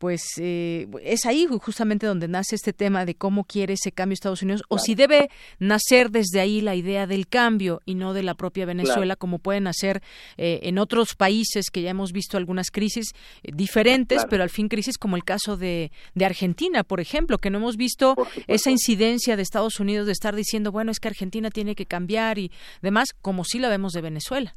pues 0.00 0.22
eh, 0.40 0.88
es 1.02 1.26
ahí 1.26 1.46
justamente 1.60 2.06
donde 2.06 2.26
nace 2.26 2.56
este 2.56 2.72
tema 2.72 3.04
de 3.04 3.14
cómo 3.14 3.44
quiere 3.44 3.74
ese 3.74 3.92
cambio 3.92 4.14
Estados 4.14 4.42
Unidos 4.42 4.62
o 4.68 4.78
si 4.78 4.94
debe 4.94 5.28
nacer 5.58 6.10
desde 6.10 6.40
ahí 6.40 6.62
la 6.62 6.74
idea 6.74 7.06
del 7.06 7.28
cambio 7.28 7.82
y 7.84 7.96
no 7.96 8.14
de 8.14 8.22
la 8.22 8.32
propia 8.32 8.64
Venezuela 8.64 9.14
como 9.14 9.38
pueden 9.40 9.64
nacer 9.64 10.00
eh, 10.38 10.60
en 10.62 10.78
otros 10.78 11.14
países 11.14 11.70
que 11.70 11.82
ya 11.82 11.90
hemos 11.90 12.12
visto 12.12 12.38
algunas 12.38 12.70
crisis 12.70 13.12
eh, 13.42 13.50
diferentes 13.52 14.24
pero 14.30 14.42
al 14.42 14.48
fin 14.48 14.68
crisis 14.68 14.96
como 14.96 15.16
el 15.16 15.22
caso 15.22 15.58
de, 15.58 15.92
de 16.14 16.24
Argentina 16.24 16.82
por 16.82 17.00
ejemplo 17.00 17.36
que 17.36 17.50
no 17.50 17.58
hemos 17.58 17.76
visto 17.76 18.14
esa 18.46 18.70
incidencia 18.70 19.36
de 19.36 19.42
Estados 19.42 19.80
Unidos 19.80 20.06
de 20.06 20.12
estar 20.12 20.34
diciendo 20.34 20.72
bueno 20.72 20.92
es 20.92 20.98
que 20.98 21.08
Argentina 21.08 21.50
tiene 21.50 21.74
que 21.74 21.84
cambiar 21.84 22.38
y 22.38 22.50
demás 22.80 23.08
como 23.20 23.44
sí 23.44 23.58
la 23.58 23.68
vemos 23.68 23.92
de 23.92 24.00
Venezuela. 24.00 24.56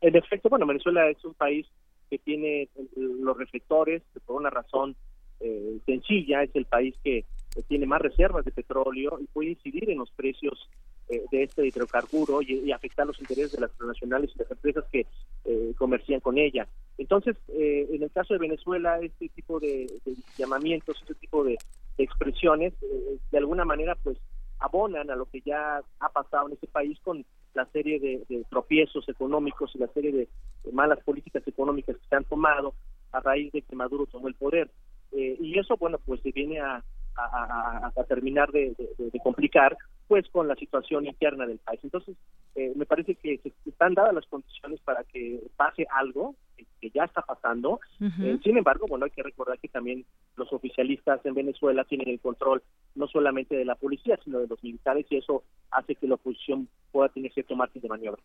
En 0.00 0.14
efecto 0.14 0.48
bueno 0.48 0.64
Venezuela 0.64 1.10
es 1.10 1.24
un 1.24 1.34
país 1.34 1.66
que 2.14 2.18
tiene 2.18 2.68
los 2.96 3.36
reflectores, 3.36 4.00
por 4.24 4.36
una 4.36 4.50
razón 4.50 4.94
eh, 5.40 5.78
sencilla, 5.84 6.44
es 6.44 6.50
el 6.54 6.64
país 6.64 6.94
que 7.02 7.24
tiene 7.66 7.86
más 7.86 8.00
reservas 8.00 8.44
de 8.44 8.52
petróleo 8.52 9.18
y 9.20 9.26
puede 9.26 9.50
incidir 9.50 9.90
en 9.90 9.98
los 9.98 10.12
precios 10.12 10.68
eh, 11.08 11.24
de 11.32 11.42
este 11.42 11.66
hidrocarburo 11.66 12.40
y, 12.40 12.70
afectar 12.70 13.04
los 13.04 13.18
intereses 13.20 13.50
de 13.52 13.62
las 13.62 13.72
transnacionales 13.72 14.30
y 14.32 14.38
las 14.38 14.50
empresas 14.50 14.84
que 14.92 15.06
eh, 15.44 15.72
comercian 15.76 16.20
con 16.20 16.38
ella. 16.38 16.68
Entonces, 16.98 17.36
en 17.48 18.00
el 18.00 18.10
caso 18.12 18.34
de 18.34 18.38
Venezuela, 18.38 19.00
este 19.00 19.28
tipo 19.30 19.58
de, 19.58 19.88
llamamientos, 20.38 20.96
este 21.00 21.14
tipo 21.14 21.42
de, 21.42 21.58
expresiones, 21.98 22.74
de 23.32 23.38
alguna 23.38 23.64
manera, 23.64 23.96
pues 24.04 24.18
abonan 24.64 25.10
a 25.10 25.16
lo 25.16 25.26
que 25.26 25.40
ya 25.40 25.82
ha 26.00 26.08
pasado 26.08 26.48
en 26.48 26.54
ese 26.54 26.66
país 26.66 26.98
con 27.00 27.24
la 27.54 27.66
serie 27.66 28.00
de, 28.00 28.44
tropiezos 28.50 29.08
económicos 29.08 29.70
y 29.74 29.78
la 29.78 29.88
serie 29.88 30.12
de, 30.12 30.28
malas 30.72 30.98
políticas 31.04 31.46
económicas 31.46 31.96
que 31.96 32.08
se 32.08 32.16
han 32.16 32.24
tomado 32.24 32.74
a 33.12 33.20
raíz 33.20 33.52
de 33.52 33.62
que 33.62 33.76
Maduro 33.76 34.06
tomó 34.06 34.28
el 34.28 34.34
poder. 34.34 34.70
Eh, 35.12 35.36
y 35.38 35.58
eso, 35.58 35.76
bueno, 35.76 35.98
pues 36.04 36.20
se 36.22 36.32
viene 36.32 36.60
a, 36.60 36.82
terminar 38.08 38.50
de, 38.50 38.74
complicar, 39.22 39.76
pues 40.08 40.28
con 40.30 40.48
la 40.48 40.56
situación 40.56 41.06
interna 41.06 41.46
del 41.46 41.58
país. 41.58 41.80
Entonces, 41.84 42.16
eh, 42.56 42.72
me 42.74 42.86
parece 42.86 43.14
que 43.14 43.38
se 43.38 43.52
están 43.70 43.94
dadas 43.94 44.14
las 44.14 44.26
condiciones 44.26 44.80
para 44.80 45.04
que 45.04 45.40
pase 45.56 45.86
algo 45.90 46.34
ya 46.90 47.04
está 47.04 47.22
pasando. 47.22 47.80
Eh, 48.00 48.38
sin 48.42 48.56
embargo, 48.56 48.86
bueno, 48.88 49.04
hay 49.04 49.10
que 49.10 49.22
recordar 49.22 49.58
que 49.58 49.68
también 49.68 50.04
los 50.36 50.52
oficialistas 50.52 51.24
en 51.24 51.34
Venezuela 51.34 51.84
tienen 51.84 52.08
el 52.08 52.20
control 52.20 52.62
no 52.94 53.06
solamente 53.08 53.56
de 53.56 53.64
la 53.64 53.74
policía, 53.74 54.18
sino 54.24 54.38
de 54.38 54.46
los 54.46 54.62
militares 54.62 55.06
y 55.10 55.16
eso 55.16 55.42
hace 55.70 55.94
que 55.96 56.06
la 56.06 56.14
oposición 56.14 56.68
pueda 56.92 57.08
tener 57.08 57.32
cierto 57.32 57.56
margen 57.56 57.82
de 57.82 57.88
maniobra. 57.88 58.22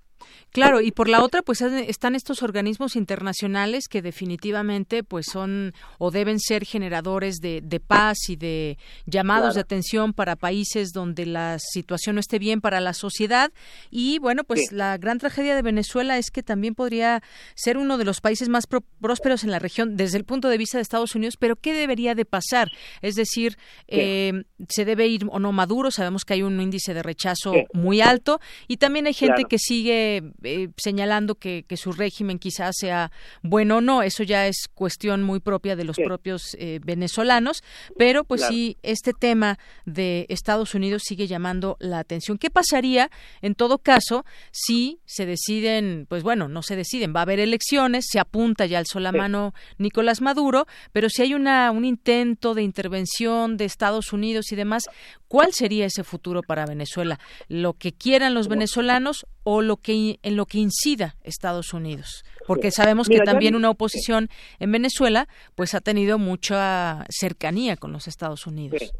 Claro, 0.51 0.79
y 0.81 0.91
por 0.91 1.09
la 1.09 1.23
otra, 1.23 1.41
pues 1.41 1.61
están 1.61 2.13
estos 2.13 2.43
organismos 2.43 2.95
internacionales 2.95 3.87
que 3.87 4.01
definitivamente 4.03 5.03
pues 5.03 5.25
son 5.31 5.73
o 5.97 6.11
deben 6.11 6.39
ser 6.39 6.65
generadores 6.65 7.37
de, 7.37 7.81
paz 7.85 8.29
y 8.29 8.35
de 8.35 8.77
llamados 9.05 9.55
de 9.55 9.61
atención 9.61 10.13
para 10.13 10.35
países 10.35 10.91
donde 10.91 11.25
la 11.25 11.57
situación 11.57 12.15
no 12.15 12.19
esté 12.19 12.37
bien 12.37 12.61
para 12.61 12.79
la 12.79 12.93
sociedad. 12.93 13.51
Y 13.89 14.19
bueno, 14.19 14.43
pues 14.43 14.71
la 14.71 14.97
gran 14.97 15.17
tragedia 15.17 15.55
de 15.55 15.61
Venezuela 15.61 16.17
es 16.17 16.29
que 16.29 16.43
también 16.43 16.75
podría 16.75 17.23
ser 17.55 17.77
uno 17.77 17.97
de 17.97 18.05
los 18.05 18.21
países 18.21 18.48
más 18.49 18.65
prósperos 18.67 19.43
en 19.43 19.51
la 19.51 19.59
región 19.59 19.95
desde 19.95 20.17
el 20.17 20.25
punto 20.25 20.49
de 20.49 20.57
vista 20.57 20.77
de 20.77 20.81
Estados 20.81 21.15
Unidos, 21.15 21.35
pero 21.37 21.55
¿qué 21.55 21.73
debería 21.73 22.15
de 22.15 22.25
pasar? 22.25 22.71
Es 23.01 23.15
decir, 23.15 23.57
eh, 23.87 24.43
se 24.67 24.85
debe 24.85 25.07
ir 25.07 25.25
o 25.29 25.39
no 25.39 25.51
Maduro, 25.51 25.91
sabemos 25.91 26.25
que 26.25 26.33
hay 26.33 26.41
un 26.41 26.59
índice 26.59 26.93
de 26.93 27.03
rechazo 27.03 27.53
muy 27.73 28.01
alto 28.01 28.39
y 28.67 28.77
también 28.77 29.07
hay 29.07 29.13
gente 29.13 29.45
que 29.45 29.57
sigue 29.57 30.23
eh, 30.43 30.69
señalando 30.77 31.35
que, 31.35 31.65
su 31.79 31.93
régimen 31.93 32.39
quizás 32.39 32.75
sea 32.77 33.09
bueno 33.41 33.77
o 33.77 33.81
no, 33.81 34.03
eso 34.03 34.23
ya 34.23 34.47
es 34.47 34.67
cuestión 34.73 35.23
muy 35.23 35.39
propia 35.39 35.77
de 35.77 35.85
los 35.85 35.95
propios 35.95 36.57
eh, 36.59 36.79
venezolanos, 36.83 37.63
pero 37.97 38.25
pues 38.25 38.43
sí, 38.49 38.77
este 38.83 39.13
tema 39.13 39.59
de 39.85 40.25
Estados 40.27 40.75
Unidos 40.75 41.03
sigue 41.05 41.27
llamando 41.27 41.77
la 41.79 41.99
atención. 41.99 42.37
¿Qué 42.37 42.49
pasaría 42.49 43.09
en 43.41 43.55
todo 43.55 43.77
caso 43.77 44.25
si 44.51 44.99
se 45.05 45.25
deciden, 45.25 46.05
pues 46.09 46.23
bueno, 46.23 46.49
no 46.49 46.63
se 46.63 46.75
deciden, 46.75 47.13
va 47.15 47.21
a 47.21 47.23
haber 47.23 47.39
elecciones, 47.39 48.07
se 48.09 48.19
apunta 48.19 48.38
punta 48.39 48.65
ya 48.65 48.79
alzó 48.79 49.01
la 49.01 49.11
mano 49.11 49.53
Nicolás 49.77 50.21
Maduro, 50.21 50.65
pero 50.93 51.09
si 51.09 51.23
hay 51.23 51.33
una, 51.33 51.71
un 51.71 51.83
intento 51.83 52.53
de 52.53 52.61
intervención 52.63 53.57
de 53.57 53.65
Estados 53.65 54.13
Unidos 54.13 54.53
y 54.53 54.55
demás, 54.55 54.85
¿cuál 55.27 55.51
sería 55.51 55.85
ese 55.85 56.05
futuro 56.05 56.41
para 56.41 56.65
Venezuela? 56.65 57.19
¿Lo 57.49 57.73
que 57.73 57.91
quieran 57.91 58.33
los 58.33 58.47
venezolanos 58.47 59.25
o 59.43 59.61
lo 59.61 59.75
que 59.75 60.19
en 60.23 60.37
lo 60.37 60.45
que 60.45 60.59
incida 60.59 61.17
Estados 61.21 61.73
Unidos? 61.73 62.23
Porque 62.47 62.71
sabemos 62.71 63.09
que 63.09 63.19
también 63.19 63.55
una 63.55 63.71
oposición 63.71 64.29
en 64.59 64.71
Venezuela 64.71 65.27
pues 65.55 65.73
ha 65.73 65.81
tenido 65.81 66.17
mucha 66.17 67.05
cercanía 67.09 67.75
con 67.75 67.91
los 67.91 68.07
Estados 68.07 68.47
Unidos. 68.47 68.93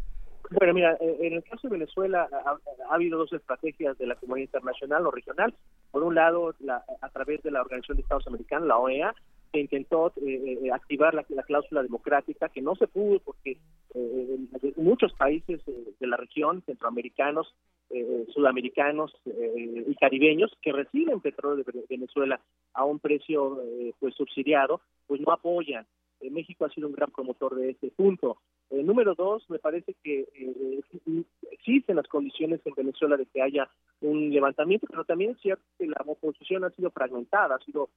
Bueno, 0.52 0.74
mira, 0.74 0.98
eh, 1.00 1.18
en 1.22 1.34
el 1.34 1.44
caso 1.44 1.68
de 1.68 1.78
Venezuela 1.78 2.28
ha, 2.32 2.94
habido 2.94 3.20
dos 3.20 3.32
estrategias 3.34 3.98
de 4.00 4.08
la 4.08 4.16
comunidad 4.16 4.48
internacional 4.48 5.06
o 5.06 5.12
regional. 5.12 5.54
Por 5.92 6.04
un 6.04 6.16
lado, 6.16 6.56
a 7.02 7.10
través 7.10 7.44
de 7.44 7.52
la 7.52 7.62
Organización 7.62 7.98
de 7.98 8.04
Estados 8.04 8.28
Americanos, 8.28 8.68
la 8.68 8.78
OEA, 8.78 9.14
que 9.54 9.60
intentó 9.60 10.12
eh, 10.18 10.60
eh, 10.64 10.72
activar 10.72 11.14
la, 11.14 11.24
cláusula 11.44 11.84
democrática, 11.84 12.50
que 12.50 12.62
no 12.62 12.76
se 12.76 12.88
pudo 12.88 13.20
porque 13.20 13.58
muchos 14.76 15.14
países 15.14 15.62
de 15.66 16.08
la 16.08 16.16
región, 16.16 16.62
centroamericanos, 16.66 17.54
sudamericanos 18.34 19.12
y 19.26 19.96
caribeños, 19.96 20.56
que 20.62 20.72
reciben 20.72 21.22
petróleo 21.22 21.64
de 21.64 21.86
Venezuela 21.90 22.40
a 22.74 22.86
un 22.86 23.00
precio 23.00 23.60
pues 24.00 24.14
subsidiado, 24.14 24.82
pues 25.08 25.20
no 25.22 25.34
apoyan 25.34 25.88
eh, 26.22 26.30
México 26.30 26.66
ha 26.66 26.70
sido 26.70 26.88
un 26.88 26.94
gran 26.94 27.12
promotor 27.12 27.56
de 27.56 27.72
ese 27.72 27.92
punto. 27.92 28.38
Eh, 28.70 28.84
número 28.84 29.16
dos, 29.16 29.50
me 29.50 29.60
parece 29.60 29.96
que 30.04 30.28
eh, 30.34 30.82
existen 31.52 31.96
las 31.96 32.08
condiciones 32.08 32.60
en 32.66 32.74
Venezuela 32.76 33.18
de 33.18 33.26
que 33.26 33.42
haya 33.42 33.70
un 34.02 34.30
levantamiento, 34.30 34.88
pero 34.90 35.06
también 35.06 35.32
es 35.32 35.42
cierto 35.42 35.64
que 35.78 35.88
la 35.88 36.02
oposición 36.06 36.64
ha 36.64 36.70
sido 36.72 36.92
fragmentada, 36.92 37.56
ha 37.56 37.66
sido, 37.66 37.90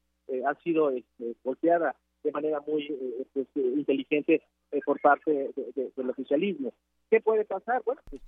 ha 0.47 0.55
sido 0.63 0.91
este, 0.91 1.35
golpeada 1.45 1.95
de 2.25 2.33
manera 2.33 2.61
muy 2.67 2.89
pues, 3.33 3.47
inteligente 3.55 4.43
por 4.85 5.01
parte 5.01 5.51
del 5.97 6.11
oficialismo. 6.11 6.73
¿Qué 7.11 7.21
puede 7.21 7.45
pasar? 7.45 7.83
Bueno, 7.85 8.01
pues 8.09 8.23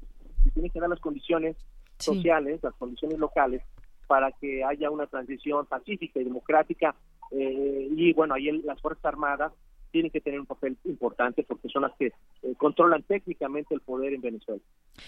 se 0.44 0.50
tienen 0.50 0.70
que 0.70 0.80
dar 0.80 0.88
las 0.88 1.00
condiciones 1.00 1.56
sociales, 1.98 2.60
las 2.62 2.74
condiciones 2.74 3.18
locales, 3.18 3.62
para 4.06 4.32
que 4.32 4.62
haya 4.64 4.90
una 4.90 5.06
transición 5.06 5.66
pacífica 5.66 6.20
y 6.20 6.24
democrática. 6.24 6.94
y 7.30 8.12
bueno, 8.12 8.34
ahí 8.34 8.50
las 8.62 8.80
Fuerzas 8.80 9.04
Armadas 9.04 9.52
tienen 9.94 10.10
que 10.10 10.20
tener 10.20 10.40
un 10.40 10.46
papel 10.46 10.76
importante 10.86 11.44
porque 11.44 11.68
son 11.68 11.82
las 11.82 11.92
que 11.96 12.06
eh, 12.06 12.12
controlan 12.58 13.04
técnicamente 13.04 13.76
el 13.76 13.80
poder 13.80 14.12
en 14.12 14.22
Venezuela. 14.22 14.60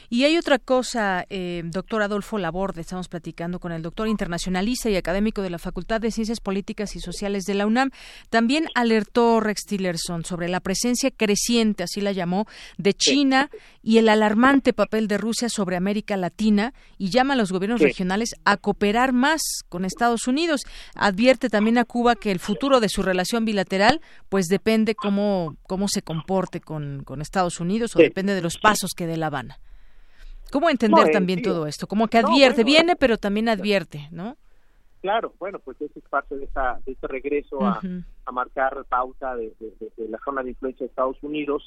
Y 0.09 0.23
hay 0.23 0.37
otra 0.37 0.61
cosa, 0.61 1.27
eh, 1.29 1.63
doctor 1.65 2.03
Adolfo 2.03 2.39
Laborde, 2.39 2.83
estamos 2.83 3.09
platicando 3.09 3.59
con 3.59 3.73
el 3.73 3.83
doctor 3.83 4.07
internacionalista 4.07 4.89
y 4.89 4.95
académico 4.95 5.43
de 5.43 5.51
la 5.51 5.59
Facultad 5.59 6.01
de 6.01 6.13
Ciencias 6.13 6.39
Políticas 6.39 6.95
y 6.95 7.01
Sociales 7.01 7.43
de 7.47 7.55
la 7.55 7.67
UNAM. 7.67 7.91
También 8.31 8.67
alertó 8.77 9.41
Rex 9.41 9.63
Tillerson 9.65 10.25
sobre 10.25 10.49
la 10.49 10.61
presencia 10.61 11.11
creciente, 11.11 11.83
así 11.83 12.01
la 12.01 12.13
llamó, 12.13 12.47
de 12.79 12.95
China 12.95 13.51
y 13.83 13.99
el 13.99 14.09
alarmante 14.09 14.73
papel 14.73 15.09
de 15.09 15.19
Rusia 15.19 15.49
sobre 15.49 15.75
América 15.75 16.17
Latina 16.17 16.75
y 16.97 17.11
llama 17.11 17.35
a 17.35 17.37
los 17.37 17.51
gobiernos 17.51 17.81
regionales 17.81 18.37
a 18.45 18.57
cooperar 18.57 19.13
más 19.13 19.43
con 19.69 19.85
Estados 19.85 20.29
Unidos. 20.29 20.61
Advierte 20.95 21.49
también 21.49 21.79
a 21.79 21.85
Cuba 21.85 22.15
que 22.15 22.31
el 22.31 22.39
futuro 22.39 22.79
de 22.79 22.89
su 22.89 23.03
relación 23.03 23.45
bilateral 23.45 24.01
pues 24.29 24.47
depende 24.47 24.76
depende 24.77 24.95
cómo, 24.95 25.57
cómo 25.63 25.89
se 25.89 26.03
comporte 26.03 26.61
con, 26.61 27.03
con 27.05 27.23
Estados 27.23 27.61
Unidos 27.61 27.97
o 27.97 27.99
depende 27.99 28.35
de 28.35 28.43
los 28.43 28.59
pasos 28.59 28.93
que 28.95 29.07
dé 29.07 29.17
La 29.17 29.29
Habana. 29.29 29.59
¿Cómo 30.53 30.69
entender 30.69 31.11
también 31.11 31.41
todo 31.41 31.67
esto? 31.67 31.87
Como 31.87 32.09
que 32.09 32.19
advierte, 32.19 32.63
viene, 32.63 32.95
pero 32.95 33.17
también 33.17 33.49
advierte, 33.49 34.09
¿no? 34.11 34.37
Claro, 35.01 35.33
bueno, 35.39 35.59
pues 35.61 35.81
eso 35.81 35.99
es 35.99 36.05
parte 36.09 36.37
de, 36.37 36.45
esa, 36.45 36.79
de 36.85 36.93
ese 36.93 37.07
regreso 37.07 37.65
a, 37.65 37.81
a, 38.27 38.33
marcar 38.33 38.85
pauta 38.89 39.35
de, 39.35 39.53
de, 39.59 40.09
la 40.09 40.19
zona 40.25 40.43
de 40.43 40.51
influencia 40.51 40.85
de 40.85 40.91
Estados 40.91 41.17
Unidos. 41.23 41.67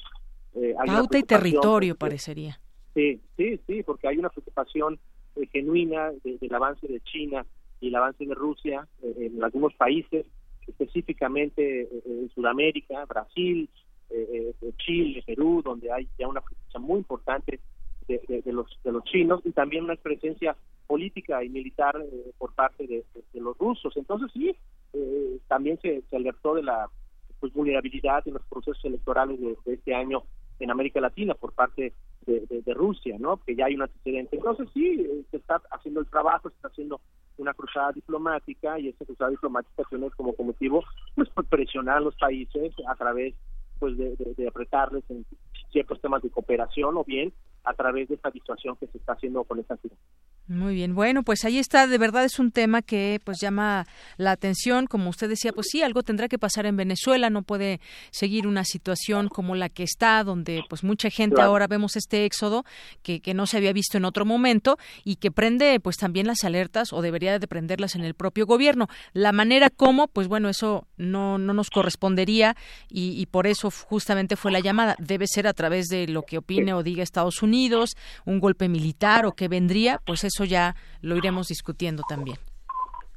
Eh, 0.54 0.74
pauta 0.86 1.18
y 1.18 1.22
territorio, 1.24 1.96
parecería. 1.96 2.60
Sí, 2.94 3.20
sí, 3.36 3.60
sí, 3.66 3.82
porque 3.82 4.08
hay 4.08 4.18
una 4.18 4.28
preocupación 4.28 5.00
eh, 5.36 5.46
genuina 5.52 6.12
del 6.22 6.54
avance 6.54 6.86
de 6.86 7.00
China 7.00 7.44
y 7.80 7.88
el 7.88 7.94
avance 7.96 8.24
de 8.24 8.34
Rusia 8.34 8.86
eh, 9.02 9.30
en 9.32 9.42
algunos 9.42 9.74
países 9.74 10.26
específicamente 10.70 11.82
eh, 11.82 12.02
en 12.06 12.30
Sudamérica, 12.30 13.04
Brasil, 13.04 13.68
eh, 14.10 14.54
eh, 14.60 14.72
Chile, 14.78 15.22
Perú, 15.26 15.62
donde 15.64 15.92
hay 15.92 16.08
ya 16.18 16.26
una 16.28 16.40
presencia 16.40 16.80
muy 16.80 16.98
importante 16.98 17.60
de, 18.08 18.42
los 18.46 18.66
de 18.82 18.90
los 18.90 19.04
chinos 19.04 19.40
y 19.44 19.52
también 19.52 19.84
una 19.84 19.94
presencia 19.94 20.56
política 20.88 21.44
y 21.44 21.48
militar 21.48 21.94
por 22.38 22.52
parte 22.54 22.84
de, 22.88 23.04
los 23.34 23.56
rusos. 23.56 23.96
Entonces 23.96 24.32
sí, 24.32 24.56
también 25.46 25.78
se, 25.80 26.02
alertó 26.10 26.56
de 26.56 26.64
la 26.64 26.90
pues, 27.38 27.52
vulnerabilidad 27.52 28.26
en 28.26 28.34
los 28.34 28.42
procesos 28.46 28.84
electorales 28.84 29.38
de, 29.40 29.56
este 29.74 29.94
año 29.94 30.24
en 30.58 30.72
América 30.72 31.00
Latina 31.00 31.34
por 31.34 31.52
parte 31.52 31.92
de, 32.32 32.74
Rusia, 32.74 33.16
¿no? 33.18 33.38
Que 33.38 33.54
ya 33.54 33.66
hay 33.66 33.74
un 33.74 33.82
antecedente. 33.82 34.36
Entonces 34.36 34.68
sí, 34.72 35.06
se 35.30 35.36
está 35.36 35.60
haciendo 35.70 36.00
el 36.00 36.06
trabajo, 36.06 36.48
se 36.48 36.56
está 36.56 36.68
haciendo 36.68 37.00
una 37.36 37.54
cruzada 37.54 37.92
diplomática 37.92 38.78
y 38.78 38.88
esa 38.88 39.04
cruzada 39.04 39.30
diplomática 39.30 39.82
tiene 39.88 40.10
como 40.10 40.34
motivo 40.38 40.84
pues 41.14 41.28
presionar 41.48 41.98
a 41.98 42.00
los 42.00 42.16
países 42.16 42.72
a 42.86 42.94
través 42.94 43.34
pues 43.78 43.96
de, 43.96 44.14
de, 44.36 44.48
apretarles 44.48 45.02
en 45.08 45.24
ciertos 45.72 46.00
temas 46.00 46.22
de 46.22 46.30
cooperación 46.30 46.96
o 46.96 47.04
bien 47.04 47.32
a 47.64 47.72
través 47.72 48.08
de 48.08 48.16
esta 48.16 48.30
situación 48.30 48.76
que 48.76 48.86
se 48.88 48.98
está 48.98 49.14
haciendo 49.14 49.42
con 49.44 49.58
esta 49.58 49.76
ciudad. 49.78 49.96
Muy 50.50 50.74
bien, 50.74 50.96
bueno, 50.96 51.22
pues 51.22 51.44
ahí 51.44 51.60
está, 51.60 51.86
de 51.86 51.96
verdad 51.96 52.24
es 52.24 52.40
un 52.40 52.50
tema 52.50 52.82
que 52.82 53.20
pues 53.22 53.38
llama 53.40 53.86
la 54.16 54.32
atención, 54.32 54.88
como 54.88 55.08
usted 55.08 55.28
decía, 55.28 55.52
pues 55.52 55.68
sí, 55.70 55.80
algo 55.80 56.02
tendrá 56.02 56.26
que 56.26 56.40
pasar 56.40 56.66
en 56.66 56.76
Venezuela, 56.76 57.30
no 57.30 57.42
puede 57.42 57.80
seguir 58.10 58.48
una 58.48 58.64
situación 58.64 59.28
como 59.28 59.54
la 59.54 59.68
que 59.68 59.84
está, 59.84 60.24
donde 60.24 60.64
pues 60.68 60.82
mucha 60.82 61.08
gente 61.08 61.40
ahora 61.40 61.68
vemos 61.68 61.94
este 61.94 62.24
éxodo 62.24 62.64
que, 63.04 63.20
que 63.20 63.32
no 63.32 63.46
se 63.46 63.58
había 63.58 63.72
visto 63.72 63.96
en 63.96 64.04
otro 64.04 64.24
momento 64.24 64.76
y 65.04 65.16
que 65.16 65.30
prende 65.30 65.78
pues 65.78 65.96
también 65.96 66.26
las 66.26 66.42
alertas 66.42 66.92
o 66.92 67.00
debería 67.00 67.38
de 67.38 67.46
prenderlas 67.46 67.94
en 67.94 68.02
el 68.02 68.14
propio 68.14 68.44
gobierno. 68.44 68.88
La 69.12 69.30
manera 69.30 69.70
como, 69.70 70.08
pues 70.08 70.26
bueno, 70.26 70.48
eso 70.48 70.88
no, 70.96 71.38
no 71.38 71.54
nos 71.54 71.70
correspondería 71.70 72.56
y, 72.88 73.12
y 73.12 73.26
por 73.26 73.46
eso 73.46 73.70
justamente 73.70 74.34
fue 74.34 74.50
la 74.50 74.58
llamada, 74.58 74.96
debe 74.98 75.28
ser 75.28 75.46
a 75.46 75.52
través 75.52 75.86
de 75.86 76.08
lo 76.08 76.22
que 76.22 76.38
opine 76.38 76.74
o 76.74 76.82
diga 76.82 77.04
Estados 77.04 77.40
Unidos, 77.40 77.90
un 78.24 78.40
golpe 78.40 78.68
militar 78.68 79.26
o 79.26 79.32
que 79.36 79.46
vendría, 79.46 80.00
pues 80.04 80.24
eso 80.24 80.39
ya 80.44 80.74
lo 81.02 81.16
iremos 81.16 81.48
discutiendo 81.48 82.02
también. 82.08 82.36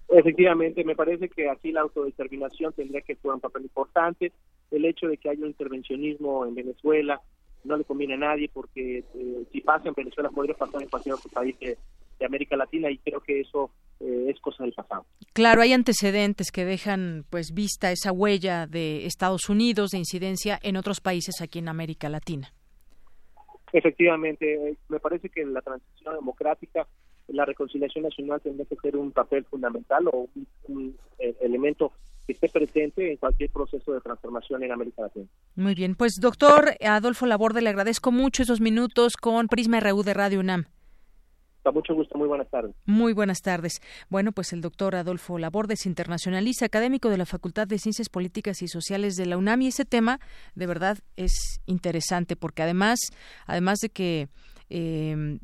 Efectivamente, 0.10 0.84
me 0.84 0.96
parece 0.96 1.28
que 1.30 1.50
aquí 1.50 1.72
la 1.72 1.82
autodeterminación 1.82 2.72
tendría 2.74 3.02
que 3.02 3.16
jugar 3.16 3.36
un 3.36 3.42
papel 3.42 3.64
importante. 3.64 4.32
El 4.70 4.86
hecho 4.86 5.08
de 5.08 5.18
que 5.18 5.30
haya 5.30 5.42
un 5.42 5.48
intervencionismo 5.48 6.46
en 6.46 6.54
Venezuela 6.54 7.20
no 7.64 7.78
le 7.78 7.84
conviene 7.84 8.16
a 8.16 8.18
nadie 8.18 8.50
porque 8.54 9.00
eh, 9.00 9.44
si 9.52 9.62
pasa 9.62 9.88
en 9.88 9.96
Venezuela 9.96 10.30
podría 10.30 10.56
pasar 10.56 10.82
en 10.82 10.90
cualquier 10.90 11.16
otro 11.16 11.30
país 11.32 11.58
de, 11.60 11.78
América 12.24 12.56
Latina 12.56 12.90
y 12.90 13.00
creo 13.00 13.20
que 13.20 13.42
eso 13.42 13.70
eh, 14.00 14.28
es 14.30 14.40
cosa 14.40 14.64
del 14.64 14.72
pasado. 14.72 15.06
Claro, 15.34 15.62
hay 15.62 15.74
antecedentes 15.74 16.52
que 16.54 16.64
dejan 16.64 17.26
pues 17.30 17.54
vista 17.54 17.92
esa 17.92 18.14
huella 18.14 18.66
de 18.66 19.06
Estados 19.06 19.50
Unidos 19.50 19.90
de 19.90 19.98
incidencia 19.98 20.58
en 20.64 20.78
otros 20.78 21.02
países 21.02 21.42
aquí 21.42 21.60
en 21.60 21.68
América 21.68 22.08
Latina. 22.08 22.54
Efectivamente, 23.74 24.78
me 24.88 25.02
parece 25.02 25.28
que 25.28 25.44
la 25.46 25.62
transición 25.62 26.16
democrática, 26.16 26.88
la 27.28 27.46
reconciliación 27.46 28.04
nacional 28.04 28.42
tendría 28.42 28.66
que 28.66 28.76
ser 28.76 28.98
un 28.98 29.12
papel 29.12 29.46
fundamental 29.46 30.08
o 30.08 30.28
un, 30.68 30.96
eh, 31.20 31.36
elemento 31.42 31.92
que 32.26 32.34
esté 32.34 32.48
presente 32.50 33.12
en 33.12 33.18
cualquier 33.18 33.50
proceso 33.50 33.94
de 33.94 34.02
transformación 34.02 34.64
en 34.64 34.72
América 34.72 35.04
Latina. 35.04 35.26
Muy 35.56 35.76
bien, 35.76 35.96
pues 35.96 36.14
doctor 36.22 36.76
Adolfo 36.82 37.26
Laborde, 37.26 37.62
le 37.62 37.70
agradezco 37.70 38.12
mucho 38.12 38.44
esos 38.44 38.62
minutos 38.62 39.18
con 39.18 39.48
Prisma 39.48 39.80
RU 39.80 40.04
de 40.04 40.14
Radio 40.14 40.40
UNAM 40.40 40.66
mucho 41.72 41.94
gusto, 41.94 42.18
muy 42.18 42.28
buenas 42.28 42.50
tardes. 42.50 42.76
Muy 42.86 43.14
buenas 43.14 43.42
tardes. 43.42 43.82
Bueno, 44.10 44.32
pues 44.32 44.52
el 44.54 44.62
doctor 44.62 44.96
Adolfo 44.96 45.38
Labordes, 45.38 45.86
internacionalista, 45.86 46.66
académico 46.66 47.10
de 47.10 47.18
la 47.18 47.26
Facultad 47.26 47.68
de 47.68 47.80
Ciencias 47.80 48.10
Políticas 48.10 48.62
y 48.62 48.68
Sociales 48.68 49.16
de 49.16 49.26
la 49.26 49.38
UNAM, 49.38 49.62
y 49.62 49.68
ese 49.68 49.86
tema 49.86 50.20
de 50.56 50.68
verdad 50.68 50.98
es 51.16 51.62
interesante 51.66 52.36
porque 52.36 52.64
además, 52.64 53.00
además 53.46 53.80
de 53.80 53.90
que 53.90 54.28
eh, 54.76 55.38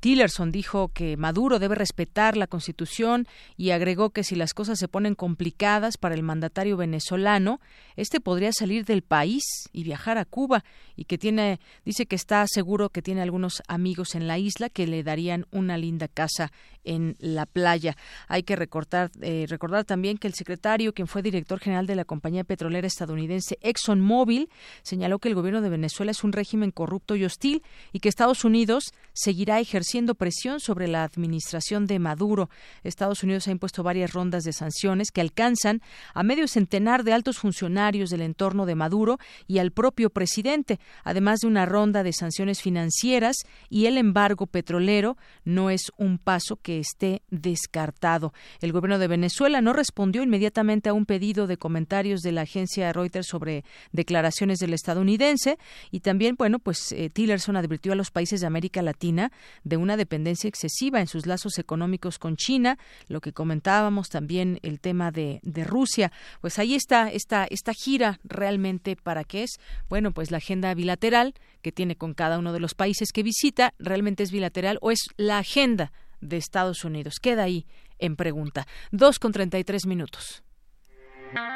Tillerson 0.00 0.52
dijo 0.52 0.88
que 0.88 1.16
Maduro 1.16 1.58
debe 1.58 1.76
respetar 1.76 2.36
la 2.36 2.46
Constitución 2.46 3.26
y 3.56 3.70
agregó 3.70 4.10
que 4.10 4.22
si 4.22 4.36
las 4.36 4.52
cosas 4.52 4.78
se 4.78 4.86
ponen 4.86 5.14
complicadas 5.14 5.96
para 5.96 6.14
el 6.14 6.22
mandatario 6.22 6.76
venezolano, 6.76 7.58
este 7.96 8.20
podría 8.20 8.52
salir 8.52 8.84
del 8.84 9.00
país 9.00 9.42
y 9.72 9.82
viajar 9.84 10.18
a 10.18 10.26
Cuba 10.26 10.62
y 10.96 11.04
que 11.04 11.18
tiene, 11.18 11.60
dice 11.84 12.06
que 12.06 12.16
está 12.16 12.44
seguro 12.48 12.88
que 12.88 13.02
tiene 13.02 13.22
algunos 13.22 13.62
amigos 13.68 14.14
en 14.14 14.26
la 14.26 14.38
isla 14.38 14.68
que 14.68 14.86
le 14.86 15.02
darían 15.02 15.46
una 15.50 15.76
linda 15.76 16.08
casa 16.08 16.52
en 16.84 17.16
la 17.18 17.46
playa. 17.46 17.96
Hay 18.28 18.42
que 18.44 18.56
recordar, 18.56 19.10
eh, 19.20 19.46
recordar 19.48 19.84
también 19.84 20.18
que 20.18 20.28
el 20.28 20.34
secretario, 20.34 20.94
quien 20.94 21.08
fue 21.08 21.22
director 21.22 21.58
general 21.58 21.86
de 21.86 21.96
la 21.96 22.04
compañía 22.04 22.44
petrolera 22.44 22.86
estadounidense 22.86 23.58
ExxonMobil, 23.60 24.48
señaló 24.82 25.18
que 25.18 25.28
el 25.28 25.34
gobierno 25.34 25.60
de 25.60 25.68
Venezuela 25.68 26.12
es 26.12 26.24
un 26.24 26.32
régimen 26.32 26.70
corrupto 26.70 27.16
y 27.16 27.24
hostil 27.24 27.62
y 27.92 28.00
que 28.00 28.08
Estados 28.08 28.44
Unidos 28.44 28.84
seguirá 29.12 29.60
ejerciendo 29.60 30.14
presión 30.14 30.60
sobre 30.60 30.88
la 30.88 31.02
administración 31.02 31.86
de 31.86 31.98
Maduro. 31.98 32.48
Estados 32.84 33.22
Unidos 33.22 33.48
ha 33.48 33.50
impuesto 33.50 33.82
varias 33.82 34.12
rondas 34.12 34.44
de 34.44 34.52
sanciones 34.52 35.10
que 35.10 35.20
alcanzan 35.20 35.82
a 36.14 36.22
medio 36.22 36.46
centenar 36.48 37.04
de 37.04 37.12
altos 37.12 37.38
funcionarios 37.38 38.10
del 38.10 38.22
entorno 38.22 38.66
de 38.66 38.74
Maduro 38.74 39.18
y 39.46 39.58
al 39.58 39.72
propio 39.72 40.10
presidente, 40.10 40.78
además 41.04 41.40
de 41.40 41.48
una 41.48 41.66
ronda 41.66 42.02
de 42.02 42.12
sanciones 42.12 42.60
financieras 42.62 43.36
y 43.68 43.86
el 43.86 43.98
embargo 43.98 44.46
petrolero 44.46 45.16
no 45.44 45.70
es 45.70 45.92
un 45.96 46.18
paso 46.18 46.56
que 46.56 46.78
esté 46.78 47.22
descartado. 47.30 48.32
El 48.60 48.72
gobierno 48.72 48.98
de 48.98 49.08
Venezuela 49.08 49.60
no 49.60 49.72
respondió 49.72 50.22
inmediatamente 50.22 50.88
a 50.88 50.92
un 50.92 51.06
pedido 51.06 51.46
de 51.46 51.56
comentarios 51.56 52.20
de 52.20 52.32
la 52.32 52.42
agencia 52.42 52.92
Reuters 52.92 53.26
sobre 53.26 53.64
declaraciones 53.92 54.58
del 54.58 54.74
estadounidense 54.74 55.58
y 55.90 56.00
también, 56.00 56.36
bueno, 56.36 56.58
pues 56.58 56.92
eh, 56.92 57.10
Tillerson 57.10 57.56
advirtió 57.56 57.92
a 57.92 57.96
los 57.96 58.10
países 58.10 58.40
de 58.40 58.46
América 58.46 58.82
Latina 58.82 59.32
de 59.64 59.76
una 59.76 59.96
dependencia 59.96 60.48
excesiva 60.48 61.00
en 61.00 61.06
sus 61.06 61.26
lazos 61.26 61.58
económicos 61.58 62.18
con 62.18 62.36
China, 62.36 62.78
lo 63.08 63.20
que 63.20 63.32
comentábamos 63.32 64.08
también 64.08 64.58
el 64.62 64.80
tema 64.80 65.10
de, 65.10 65.40
de 65.42 65.64
Rusia. 65.64 66.12
Pues 66.40 66.58
ahí 66.58 66.74
está 66.74 67.10
esta, 67.10 67.44
esta 67.44 67.72
gira 67.72 68.20
realmente 68.24 68.96
para 68.96 69.24
qué 69.24 69.42
es, 69.44 69.58
bueno, 69.88 70.12
pues 70.12 70.30
la 70.30 70.38
agenda 70.38 70.70
bilateral 70.76 71.34
que 71.62 71.72
tiene 71.72 71.96
con 71.96 72.14
cada 72.14 72.38
uno 72.38 72.52
de 72.52 72.60
los 72.60 72.74
países 72.74 73.10
que 73.12 73.24
visita, 73.24 73.74
realmente 73.78 74.22
es 74.22 74.30
bilateral 74.30 74.78
o 74.80 74.92
es 74.92 75.08
la 75.16 75.38
agenda 75.38 75.92
de 76.20 76.36
Estados 76.36 76.84
Unidos. 76.84 77.18
Queda 77.20 77.42
ahí 77.42 77.66
en 77.98 78.16
pregunta. 78.16 78.66
Dos 78.92 79.18
con 79.18 79.32
treinta 79.32 79.58
y 79.58 79.64
tres 79.64 79.86
minutos. 79.86 80.44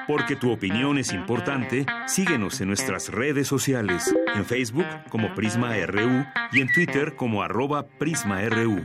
Porque 0.06 0.34
tu 0.34 0.50
opinión 0.50 0.98
es 0.98 1.12
importante, 1.12 1.86
síguenos 2.06 2.60
en 2.60 2.68
nuestras 2.68 3.08
redes 3.08 3.46
sociales, 3.46 4.12
en 4.34 4.44
Facebook 4.44 4.86
como 5.10 5.32
Prisma 5.34 5.74
RU 5.86 6.24
y 6.52 6.60
en 6.60 6.72
Twitter 6.72 7.14
como 7.14 7.42
arroba 7.42 7.86
PrismaRU. 7.86 8.84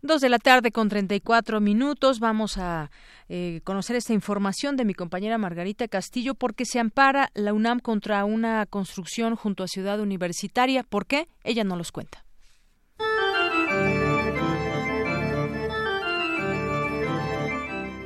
Dos 0.00 0.20
de 0.20 0.28
la 0.28 0.38
tarde 0.38 0.70
con 0.70 0.88
34 0.88 1.60
minutos. 1.60 2.20
Vamos 2.20 2.56
a 2.56 2.90
eh, 3.28 3.60
conocer 3.64 3.96
esta 3.96 4.12
información 4.12 4.76
de 4.76 4.84
mi 4.84 4.94
compañera 4.94 5.38
Margarita 5.38 5.88
Castillo 5.88 6.34
porque 6.34 6.64
se 6.64 6.78
ampara 6.78 7.30
la 7.34 7.52
UNAM 7.52 7.80
contra 7.80 8.24
una 8.24 8.64
construcción 8.66 9.34
junto 9.34 9.64
a 9.64 9.68
Ciudad 9.68 10.00
Universitaria. 10.00 10.84
¿Por 10.84 11.06
qué? 11.06 11.26
Ella 11.42 11.64
no 11.64 11.74
los 11.74 11.90
cuenta. 11.90 12.24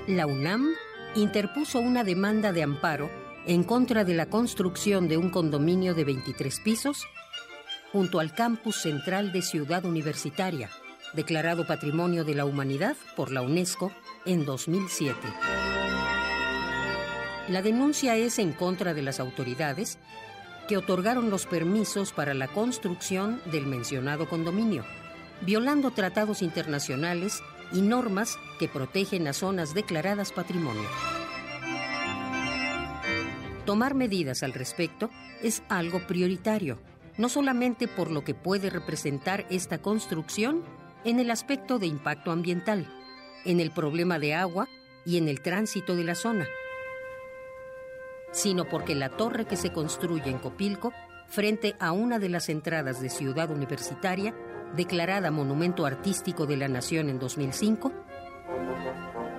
La 0.06 0.26
UNAM 0.26 0.70
interpuso 1.14 1.78
una 1.78 2.04
demanda 2.04 2.52
de 2.52 2.62
amparo 2.62 3.10
en 3.46 3.64
contra 3.64 4.04
de 4.04 4.14
la 4.14 4.26
construcción 4.26 5.08
de 5.08 5.18
un 5.18 5.28
condominio 5.28 5.94
de 5.94 6.04
23 6.04 6.60
pisos 6.60 7.06
junto 7.92 8.18
al 8.18 8.34
campus 8.34 8.76
central 8.76 9.32
de 9.32 9.42
Ciudad 9.42 9.84
Universitaria, 9.84 10.70
declarado 11.12 11.66
Patrimonio 11.66 12.24
de 12.24 12.34
la 12.34 12.44
Humanidad 12.44 12.96
por 13.16 13.30
la 13.30 13.42
UNESCO 13.42 13.92
en 14.24 14.44
2007. 14.44 15.18
La 17.48 17.62
denuncia 17.62 18.16
es 18.16 18.38
en 18.38 18.52
contra 18.52 18.94
de 18.94 19.02
las 19.02 19.20
autoridades 19.20 19.98
que 20.68 20.76
otorgaron 20.76 21.30
los 21.30 21.46
permisos 21.46 22.12
para 22.12 22.34
la 22.34 22.48
construcción 22.48 23.40
del 23.50 23.66
mencionado 23.66 24.28
condominio, 24.28 24.84
violando 25.40 25.90
tratados 25.90 26.40
internacionales 26.40 27.42
y 27.72 27.82
normas 27.82 28.38
que 28.58 28.68
protegen 28.68 29.24
las 29.24 29.38
zonas 29.38 29.74
declaradas 29.74 30.32
patrimonio. 30.32 30.88
Tomar 33.66 33.94
medidas 33.94 34.42
al 34.42 34.52
respecto 34.52 35.10
es 35.42 35.62
algo 35.68 36.06
prioritario 36.06 36.78
no 37.18 37.28
solamente 37.28 37.88
por 37.88 38.10
lo 38.10 38.24
que 38.24 38.34
puede 38.34 38.70
representar 38.70 39.46
esta 39.50 39.78
construcción 39.78 40.62
en 41.04 41.18
el 41.20 41.30
aspecto 41.30 41.78
de 41.78 41.86
impacto 41.86 42.30
ambiental, 42.30 42.86
en 43.44 43.60
el 43.60 43.70
problema 43.70 44.18
de 44.18 44.34
agua 44.34 44.68
y 45.04 45.18
en 45.18 45.28
el 45.28 45.40
tránsito 45.40 45.96
de 45.96 46.04
la 46.04 46.14
zona, 46.14 46.46
sino 48.30 48.68
porque 48.68 48.94
la 48.94 49.10
torre 49.10 49.46
que 49.46 49.56
se 49.56 49.72
construye 49.72 50.30
en 50.30 50.38
Copilco, 50.38 50.92
frente 51.28 51.74
a 51.78 51.92
una 51.92 52.18
de 52.18 52.28
las 52.28 52.48
entradas 52.48 53.00
de 53.00 53.08
Ciudad 53.08 53.50
Universitaria, 53.50 54.34
declarada 54.76 55.30
Monumento 55.30 55.86
Artístico 55.86 56.46
de 56.46 56.56
la 56.56 56.68
Nación 56.68 57.08
en 57.08 57.18
2005, 57.18 57.92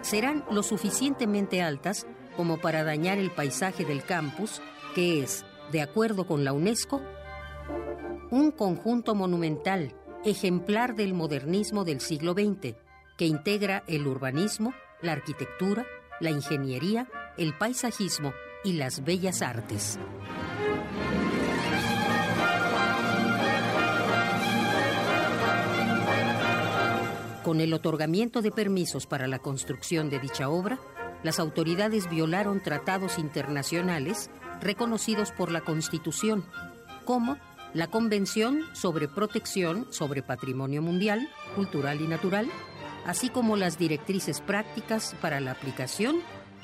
serán 0.01 0.43
lo 0.51 0.63
suficientemente 0.63 1.61
altas 1.61 2.05
como 2.35 2.59
para 2.59 2.83
dañar 2.83 3.17
el 3.17 3.31
paisaje 3.31 3.85
del 3.85 4.03
campus, 4.03 4.61
que 4.95 5.23
es, 5.23 5.45
de 5.71 5.81
acuerdo 5.81 6.27
con 6.27 6.43
la 6.43 6.53
UNESCO, 6.53 7.01
un 8.31 8.51
conjunto 8.51 9.15
monumental, 9.15 9.95
ejemplar 10.25 10.95
del 10.95 11.13
modernismo 11.13 11.83
del 11.83 11.99
siglo 11.99 12.33
XX, 12.33 12.75
que 13.17 13.25
integra 13.25 13.83
el 13.87 14.07
urbanismo, 14.07 14.73
la 15.01 15.11
arquitectura, 15.11 15.85
la 16.19 16.29
ingeniería, 16.29 17.07
el 17.37 17.57
paisajismo 17.57 18.33
y 18.63 18.73
las 18.73 19.03
bellas 19.03 19.41
artes. 19.41 19.99
Con 27.43 27.59
el 27.59 27.73
otorgamiento 27.73 28.41
de 28.41 28.51
permisos 28.51 29.05
para 29.05 29.27
la 29.27 29.39
construcción 29.39 30.09
de 30.09 30.19
dicha 30.19 30.47
obra, 30.47 30.79
las 31.23 31.39
autoridades 31.39 32.09
violaron 32.09 32.61
tratados 32.61 33.19
internacionales 33.19 34.29
reconocidos 34.61 35.31
por 35.31 35.51
la 35.51 35.61
Constitución, 35.61 36.45
como 37.05 37.37
la 37.73 37.87
Convención 37.87 38.61
sobre 38.73 39.07
Protección 39.07 39.87
sobre 39.89 40.21
Patrimonio 40.21 40.81
Mundial, 40.81 41.27
Cultural 41.55 42.01
y 42.01 42.07
Natural, 42.07 42.49
así 43.05 43.29
como 43.29 43.57
las 43.57 43.77
directrices 43.77 44.41
prácticas 44.41 45.15
para 45.21 45.39
la 45.39 45.51
aplicación 45.51 46.17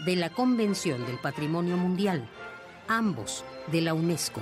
de 0.06 0.16
la 0.16 0.30
Convención 0.30 1.06
del 1.06 1.18
Patrimonio 1.18 1.78
Mundial, 1.78 2.30
ambos 2.88 3.44
de 3.72 3.82
la 3.82 3.94
UNESCO. 3.94 4.42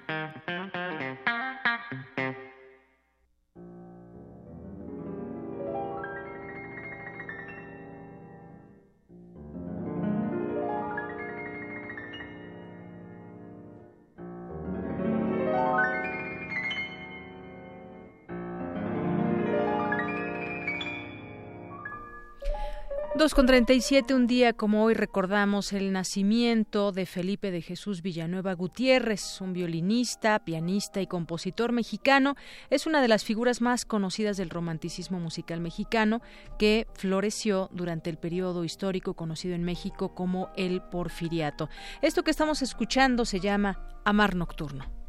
Dos 23.21 23.35
con 23.35 23.45
treinta 23.45 23.73
y 23.73 23.81
siete, 23.81 24.15
un 24.15 24.25
día 24.25 24.51
como 24.53 24.83
hoy 24.83 24.95
recordamos 24.95 25.73
el 25.73 25.91
nacimiento 25.91 26.91
de 26.91 27.05
Felipe 27.05 27.51
de 27.51 27.61
Jesús 27.61 28.01
Villanueva 28.01 28.53
Gutiérrez, 28.53 29.39
un 29.41 29.53
violinista, 29.53 30.39
pianista 30.43 31.01
y 31.01 31.05
compositor 31.05 31.71
mexicano. 31.71 32.33
Es 32.71 32.87
una 32.87 32.99
de 32.99 33.07
las 33.07 33.23
figuras 33.23 33.61
más 33.61 33.85
conocidas 33.85 34.37
del 34.37 34.49
romanticismo 34.49 35.19
musical 35.19 35.61
mexicano 35.61 36.23
que 36.57 36.87
floreció 36.95 37.69
durante 37.71 38.09
el 38.09 38.17
periodo 38.17 38.63
histórico 38.63 39.13
conocido 39.13 39.53
en 39.53 39.65
México 39.65 40.15
como 40.15 40.49
el 40.55 40.81
Porfiriato. 40.81 41.69
Esto 42.01 42.23
que 42.23 42.31
estamos 42.31 42.63
escuchando 42.63 43.25
se 43.25 43.39
llama 43.39 43.87
Amar 44.03 44.35
Nocturno. 44.35 45.00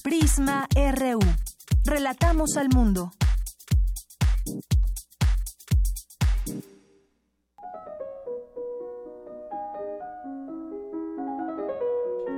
Prisma 0.03 0.67
RU. 0.75 1.21
Relatamos 1.85 2.57
al 2.57 2.71
mundo. 2.75 3.13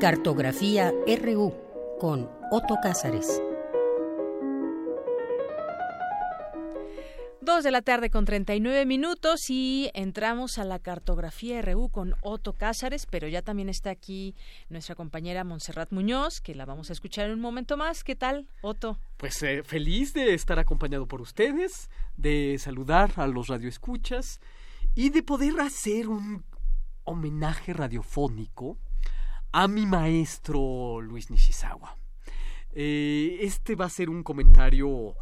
Cartografía 0.00 0.92
RU 1.06 1.54
con 1.98 2.28
Otto 2.50 2.76
Cázares. 2.82 3.40
De 7.62 7.72
la 7.72 7.82
tarde 7.82 8.08
con 8.08 8.24
39 8.24 8.86
minutos 8.86 9.50
y 9.50 9.90
entramos 9.92 10.58
a 10.58 10.64
la 10.64 10.78
cartografía 10.78 11.60
RU 11.60 11.88
con 11.88 12.14
Otto 12.20 12.52
Cázares, 12.52 13.04
pero 13.04 13.26
ya 13.26 13.42
también 13.42 13.68
está 13.68 13.90
aquí 13.90 14.36
nuestra 14.68 14.94
compañera 14.94 15.42
Montserrat 15.42 15.90
Muñoz, 15.90 16.40
que 16.40 16.54
la 16.54 16.66
vamos 16.66 16.88
a 16.88 16.92
escuchar 16.92 17.26
en 17.26 17.32
un 17.32 17.40
momento 17.40 17.76
más. 17.76 18.04
¿Qué 18.04 18.14
tal, 18.14 18.46
Otto? 18.60 19.00
Pues 19.16 19.42
eh, 19.42 19.64
feliz 19.64 20.14
de 20.14 20.34
estar 20.34 20.60
acompañado 20.60 21.08
por 21.08 21.20
ustedes, 21.20 21.90
de 22.16 22.56
saludar 22.60 23.10
a 23.16 23.26
los 23.26 23.48
radioescuchas 23.48 24.38
y 24.94 25.10
de 25.10 25.24
poder 25.24 25.60
hacer 25.60 26.08
un 26.08 26.44
homenaje 27.02 27.72
radiofónico 27.72 28.78
a 29.50 29.66
mi 29.66 29.84
maestro 29.84 31.00
Luis 31.00 31.28
Nishizawa. 31.28 31.96
Eh, 32.72 33.38
este 33.40 33.74
va 33.74 33.86
a 33.86 33.90
ser 33.90 34.10
un 34.10 34.22
comentario 34.22 35.16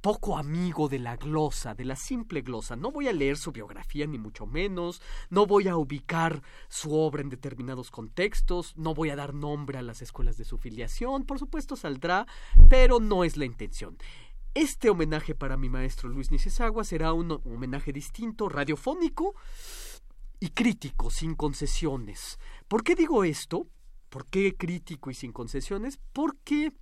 poco 0.00 0.38
amigo 0.38 0.88
de 0.88 0.98
la 0.98 1.16
glosa, 1.16 1.74
de 1.74 1.84
la 1.84 1.96
simple 1.96 2.42
glosa. 2.42 2.76
No 2.76 2.90
voy 2.90 3.08
a 3.08 3.12
leer 3.12 3.36
su 3.36 3.52
biografía 3.52 4.06
ni 4.06 4.18
mucho 4.18 4.46
menos, 4.46 5.02
no 5.28 5.46
voy 5.46 5.68
a 5.68 5.76
ubicar 5.76 6.42
su 6.68 6.94
obra 6.94 7.22
en 7.22 7.28
determinados 7.28 7.90
contextos, 7.90 8.76
no 8.76 8.94
voy 8.94 9.10
a 9.10 9.16
dar 9.16 9.34
nombre 9.34 9.78
a 9.78 9.82
las 9.82 10.02
escuelas 10.02 10.36
de 10.36 10.44
su 10.44 10.58
filiación, 10.58 11.24
por 11.24 11.38
supuesto 11.38 11.76
saldrá, 11.76 12.26
pero 12.68 13.00
no 13.00 13.24
es 13.24 13.36
la 13.36 13.44
intención. 13.44 13.96
Este 14.54 14.90
homenaje 14.90 15.34
para 15.34 15.56
mi 15.56 15.68
maestro 15.68 16.08
Luis 16.08 16.30
Nishizawa 16.30 16.82
será 16.84 17.12
un 17.12 17.30
homenaje 17.44 17.92
distinto, 17.92 18.48
radiofónico, 18.48 19.34
y 20.40 20.48
crítico, 20.48 21.10
sin 21.10 21.34
concesiones. 21.34 22.38
¿Por 22.66 22.82
qué 22.82 22.94
digo 22.94 23.24
esto? 23.24 23.68
¿Por 24.08 24.26
qué 24.26 24.56
crítico 24.56 25.10
y 25.10 25.14
sin 25.14 25.32
concesiones? 25.32 26.00
Porque 26.12 26.72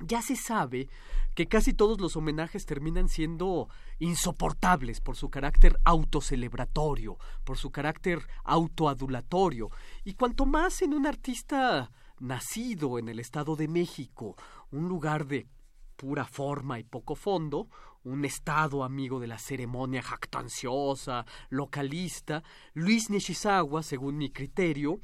ya 0.00 0.22
se 0.22 0.36
sabe 0.36 0.88
que 1.34 1.46
casi 1.46 1.72
todos 1.72 2.00
los 2.00 2.16
homenajes 2.16 2.66
terminan 2.66 3.08
siendo 3.08 3.68
insoportables 3.98 5.00
por 5.00 5.16
su 5.16 5.30
carácter 5.30 5.78
autocelebratorio, 5.84 7.18
por 7.44 7.56
su 7.56 7.70
carácter 7.70 8.26
autoadulatorio, 8.44 9.70
y 10.04 10.14
cuanto 10.14 10.46
más 10.46 10.82
en 10.82 10.94
un 10.94 11.06
artista 11.06 11.90
nacido 12.18 12.98
en 12.98 13.08
el 13.08 13.20
Estado 13.20 13.56
de 13.56 13.68
México, 13.68 14.36
un 14.70 14.88
lugar 14.88 15.26
de 15.26 15.46
pura 15.96 16.24
forma 16.24 16.78
y 16.78 16.84
poco 16.84 17.14
fondo, 17.14 17.68
un 18.04 18.24
estado 18.24 18.84
amigo 18.84 19.20
de 19.20 19.26
la 19.26 19.38
ceremonia 19.38 20.02
jactanciosa, 20.02 21.26
localista, 21.50 22.42
Luis 22.72 23.10
Nishizawa, 23.10 23.82
según 23.82 24.16
mi 24.16 24.30
criterio, 24.30 25.00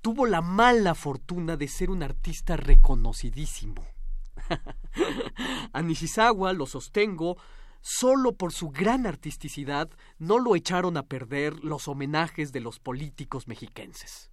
tuvo 0.00 0.26
la 0.26 0.42
mala 0.42 0.94
fortuna 0.94 1.56
de 1.56 1.68
ser 1.68 1.90
un 1.90 2.02
artista 2.02 2.56
reconocidísimo. 2.56 3.93
A 5.72 5.82
Nishizawa, 5.82 6.52
lo 6.52 6.66
sostengo, 6.66 7.36
solo 7.80 8.32
por 8.32 8.52
su 8.52 8.70
gran 8.70 9.06
artisticidad 9.06 9.90
no 10.18 10.38
lo 10.38 10.56
echaron 10.56 10.96
a 10.96 11.06
perder 11.06 11.64
los 11.64 11.88
homenajes 11.88 12.52
de 12.52 12.60
los 12.60 12.78
políticos 12.78 13.46
mexiquenses. 13.48 14.30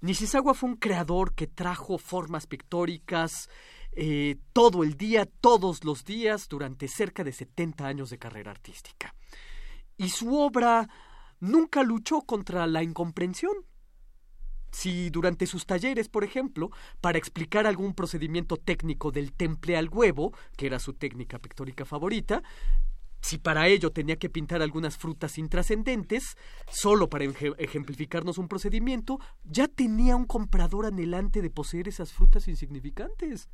Nishizawa 0.00 0.54
fue 0.54 0.70
un 0.70 0.76
creador 0.76 1.34
que 1.34 1.46
trajo 1.46 1.96
formas 1.96 2.46
pictóricas, 2.46 3.48
eh, 3.92 4.36
todo 4.52 4.82
el 4.82 4.96
día, 4.96 5.26
todos 5.26 5.84
los 5.84 6.04
días, 6.04 6.48
durante 6.48 6.88
cerca 6.88 7.22
de 7.22 7.32
70 7.32 7.86
años 7.86 8.10
de 8.10 8.18
carrera 8.18 8.50
artística. 8.50 9.14
Y 9.96 10.08
su 10.08 10.36
obra 10.36 10.88
nunca 11.38 11.82
luchó 11.82 12.22
contra 12.22 12.66
la 12.66 12.82
incomprensión. 12.82 13.52
Si 14.72 15.10
durante 15.10 15.46
sus 15.46 15.66
talleres, 15.66 16.08
por 16.08 16.24
ejemplo, 16.24 16.70
para 17.00 17.18
explicar 17.18 17.66
algún 17.66 17.94
procedimiento 17.94 18.56
técnico 18.56 19.12
del 19.12 19.32
temple 19.32 19.76
al 19.76 19.88
huevo, 19.88 20.32
que 20.56 20.66
era 20.66 20.78
su 20.78 20.94
técnica 20.94 21.38
pictórica 21.38 21.84
favorita, 21.84 22.42
si 23.20 23.38
para 23.38 23.68
ello 23.68 23.92
tenía 23.92 24.16
que 24.16 24.28
pintar 24.28 24.62
algunas 24.62 24.98
frutas 24.98 25.38
intrascendentes, 25.38 26.36
solo 26.68 27.08
para 27.08 27.24
ejemplificarnos 27.24 28.36
un 28.36 28.48
procedimiento, 28.48 29.20
ya 29.44 29.68
tenía 29.68 30.16
un 30.16 30.24
comprador 30.24 30.86
anhelante 30.86 31.40
de 31.40 31.50
poseer 31.50 31.86
esas 31.86 32.12
frutas 32.12 32.48
insignificantes. 32.48 33.48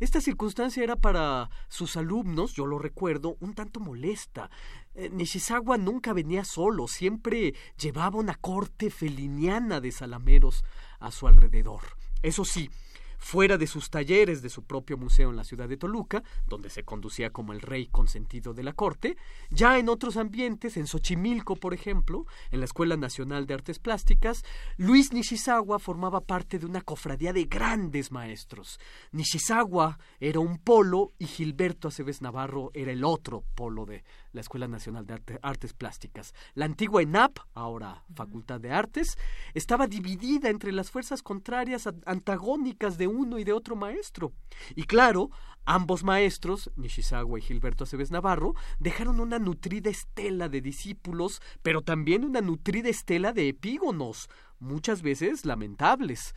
Esta 0.00 0.20
circunstancia 0.20 0.82
era 0.82 0.96
para 0.96 1.50
sus 1.68 1.96
alumnos, 1.96 2.52
yo 2.54 2.66
lo 2.66 2.78
recuerdo, 2.78 3.36
un 3.40 3.54
tanto 3.54 3.80
molesta. 3.80 4.50
Eh, 4.94 5.10
Nishizawa 5.10 5.76
nunca 5.78 6.12
venía 6.12 6.44
solo, 6.44 6.88
siempre 6.88 7.54
llevaba 7.76 8.18
una 8.18 8.34
corte 8.34 8.90
feliniana 8.90 9.80
de 9.80 9.92
salameros 9.92 10.64
a 11.00 11.10
su 11.10 11.26
alrededor. 11.26 11.82
Eso 12.22 12.44
sí, 12.44 12.70
fuera 13.18 13.58
de 13.58 13.66
sus 13.66 13.90
talleres 13.90 14.42
de 14.42 14.50
su 14.50 14.64
propio 14.64 14.96
museo 14.96 15.30
en 15.30 15.36
la 15.36 15.44
ciudad 15.44 15.68
de 15.68 15.76
Toluca, 15.76 16.22
donde 16.46 16.70
se 16.70 16.84
conducía 16.84 17.30
como 17.30 17.52
el 17.52 17.60
rey 17.60 17.86
consentido 17.86 18.54
de 18.54 18.62
la 18.62 18.72
corte, 18.72 19.16
ya 19.50 19.78
en 19.78 19.88
otros 19.88 20.16
ambientes, 20.16 20.76
en 20.76 20.86
Xochimilco, 20.86 21.56
por 21.56 21.74
ejemplo, 21.74 22.26
en 22.50 22.60
la 22.60 22.66
Escuela 22.66 22.96
Nacional 22.96 23.46
de 23.46 23.54
Artes 23.54 23.78
Plásticas, 23.78 24.44
Luis 24.76 25.12
Nishizawa 25.12 25.78
formaba 25.78 26.20
parte 26.20 26.58
de 26.58 26.66
una 26.66 26.80
cofradía 26.80 27.32
de 27.32 27.44
grandes 27.44 28.12
maestros. 28.12 28.78
Nishizawa 29.12 29.98
era 30.20 30.40
un 30.40 30.58
polo 30.58 31.12
y 31.18 31.26
Gilberto 31.26 31.88
Aceves 31.88 32.22
Navarro 32.22 32.70
era 32.74 32.92
el 32.92 33.04
otro 33.04 33.44
polo 33.54 33.86
de 33.86 34.04
la 34.34 34.40
Escuela 34.40 34.68
Nacional 34.68 35.06
de 35.06 35.38
Artes 35.42 35.72
Plásticas. 35.72 36.34
La 36.54 36.64
antigua 36.66 37.02
ENAP, 37.02 37.38
ahora 37.54 38.04
Facultad 38.14 38.60
de 38.60 38.72
Artes, 38.72 39.16
estaba 39.54 39.86
dividida 39.86 40.50
entre 40.50 40.72
las 40.72 40.90
fuerzas 40.90 41.22
contrarias 41.22 41.88
antagónicas 42.04 42.98
de 42.98 43.06
uno 43.06 43.38
y 43.38 43.44
de 43.44 43.52
otro 43.52 43.76
maestro. 43.76 44.32
Y 44.74 44.84
claro, 44.84 45.30
ambos 45.64 46.02
maestros, 46.02 46.70
Nishizawa 46.76 47.38
y 47.38 47.42
Gilberto 47.42 47.84
Aceves 47.84 48.10
Navarro, 48.10 48.54
dejaron 48.80 49.20
una 49.20 49.38
nutrida 49.38 49.88
estela 49.88 50.48
de 50.48 50.60
discípulos, 50.60 51.40
pero 51.62 51.82
también 51.82 52.24
una 52.24 52.40
nutrida 52.40 52.88
estela 52.88 53.32
de 53.32 53.48
epígonos, 53.48 54.28
muchas 54.58 55.00
veces 55.00 55.46
lamentables. 55.46 56.34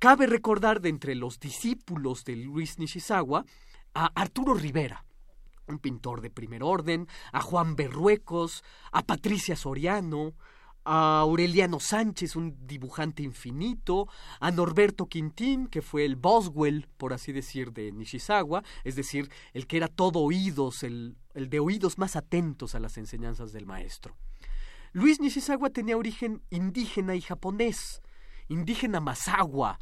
Cabe 0.00 0.26
recordar 0.26 0.80
de 0.80 0.88
entre 0.88 1.14
los 1.14 1.38
discípulos 1.38 2.24
de 2.24 2.36
Luis 2.36 2.78
Nishizawa 2.78 3.44
a 3.94 4.06
Arturo 4.14 4.54
Rivera, 4.54 5.04
un 5.68 5.78
pintor 5.78 6.20
de 6.20 6.30
primer 6.30 6.62
orden, 6.62 7.06
a 7.32 7.40
Juan 7.40 7.76
Berruecos, 7.76 8.64
a 8.92 9.02
Patricia 9.02 9.56
Soriano, 9.56 10.34
a 10.84 11.20
Aureliano 11.20 11.80
Sánchez, 11.80 12.34
un 12.34 12.66
dibujante 12.66 13.22
infinito, 13.22 14.08
a 14.40 14.50
Norberto 14.50 15.06
Quintín, 15.06 15.66
que 15.66 15.82
fue 15.82 16.04
el 16.04 16.16
Boswell, 16.16 16.88
por 16.96 17.12
así 17.12 17.32
decir, 17.32 17.72
de 17.72 17.92
Nishizawa, 17.92 18.62
es 18.84 18.96
decir, 18.96 19.30
el 19.52 19.66
que 19.66 19.76
era 19.76 19.88
todo 19.88 20.20
oídos, 20.20 20.82
el, 20.82 21.16
el 21.34 21.50
de 21.50 21.60
oídos 21.60 21.98
más 21.98 22.16
atentos 22.16 22.74
a 22.74 22.80
las 22.80 22.96
enseñanzas 22.96 23.52
del 23.52 23.66
maestro. 23.66 24.16
Luis 24.92 25.20
Nishizawa 25.20 25.68
tenía 25.68 25.98
origen 25.98 26.42
indígena 26.48 27.14
y 27.14 27.20
japonés, 27.20 28.00
indígena 28.48 29.00
Masawa, 29.00 29.78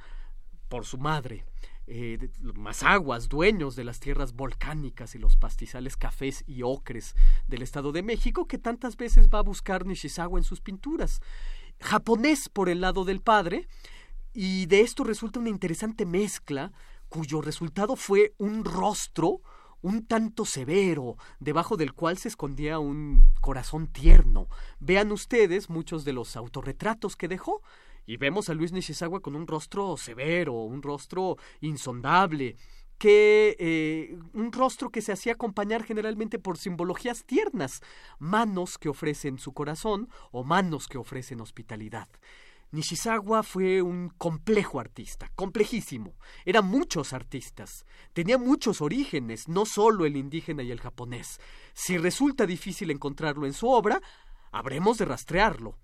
por 0.68 0.84
su 0.84 0.98
madre, 0.98 1.44
eh, 1.86 2.30
Mazaguas, 2.54 3.28
dueños 3.28 3.76
de 3.76 3.84
las 3.84 4.00
tierras 4.00 4.34
volcánicas 4.34 5.14
y 5.14 5.18
los 5.18 5.36
pastizales 5.36 5.96
cafés 5.96 6.44
y 6.46 6.62
ocres 6.62 7.14
del 7.46 7.62
Estado 7.62 7.92
de 7.92 8.02
México, 8.02 8.46
que 8.46 8.58
tantas 8.58 8.96
veces 8.96 9.28
va 9.28 9.40
a 9.40 9.42
buscar 9.42 9.86
Nishizawa 9.86 10.38
en 10.38 10.44
sus 10.44 10.60
pinturas. 10.60 11.20
Japonés 11.80 12.48
por 12.48 12.68
el 12.68 12.80
lado 12.80 13.04
del 13.04 13.20
padre, 13.20 13.68
y 14.32 14.66
de 14.66 14.80
esto 14.80 15.04
resulta 15.04 15.40
una 15.40 15.48
interesante 15.48 16.04
mezcla, 16.06 16.72
cuyo 17.08 17.40
resultado 17.40 17.96
fue 17.96 18.34
un 18.38 18.64
rostro 18.64 19.40
un 19.82 20.04
tanto 20.04 20.44
severo, 20.44 21.16
debajo 21.38 21.76
del 21.76 21.92
cual 21.92 22.18
se 22.18 22.28
escondía 22.28 22.80
un 22.80 23.24
corazón 23.40 23.86
tierno. 23.86 24.48
Vean 24.80 25.12
ustedes 25.12 25.70
muchos 25.70 26.04
de 26.04 26.12
los 26.12 26.36
autorretratos 26.36 27.14
que 27.14 27.28
dejó 27.28 27.62
y 28.06 28.16
vemos 28.16 28.48
a 28.48 28.54
Luis 28.54 28.72
Nishizawa 28.72 29.20
con 29.20 29.36
un 29.36 29.46
rostro 29.46 29.96
severo, 29.96 30.54
un 30.54 30.82
rostro 30.82 31.36
insondable, 31.60 32.56
que 32.98 33.56
eh, 33.58 34.18
un 34.32 34.52
rostro 34.52 34.90
que 34.90 35.02
se 35.02 35.12
hacía 35.12 35.34
acompañar 35.34 35.84
generalmente 35.84 36.38
por 36.38 36.56
simbologías 36.56 37.24
tiernas, 37.24 37.82
manos 38.18 38.78
que 38.78 38.88
ofrecen 38.88 39.38
su 39.38 39.52
corazón 39.52 40.08
o 40.30 40.44
manos 40.44 40.88
que 40.88 40.98
ofrecen 40.98 41.40
hospitalidad. 41.40 42.08
Nishizawa 42.72 43.42
fue 43.42 43.80
un 43.80 44.08
complejo 44.18 44.80
artista, 44.80 45.30
complejísimo. 45.36 46.14
Eran 46.44 46.66
muchos 46.66 47.12
artistas. 47.12 47.86
Tenía 48.12 48.38
muchos 48.38 48.80
orígenes, 48.80 49.48
no 49.48 49.66
solo 49.66 50.04
el 50.04 50.16
indígena 50.16 50.62
y 50.62 50.72
el 50.72 50.80
japonés. 50.80 51.40
Si 51.74 51.96
resulta 51.96 52.44
difícil 52.44 52.90
encontrarlo 52.90 53.46
en 53.46 53.52
su 53.52 53.68
obra, 53.68 54.00
habremos 54.50 54.98
de 54.98 55.04
rastrearlo. 55.04 55.78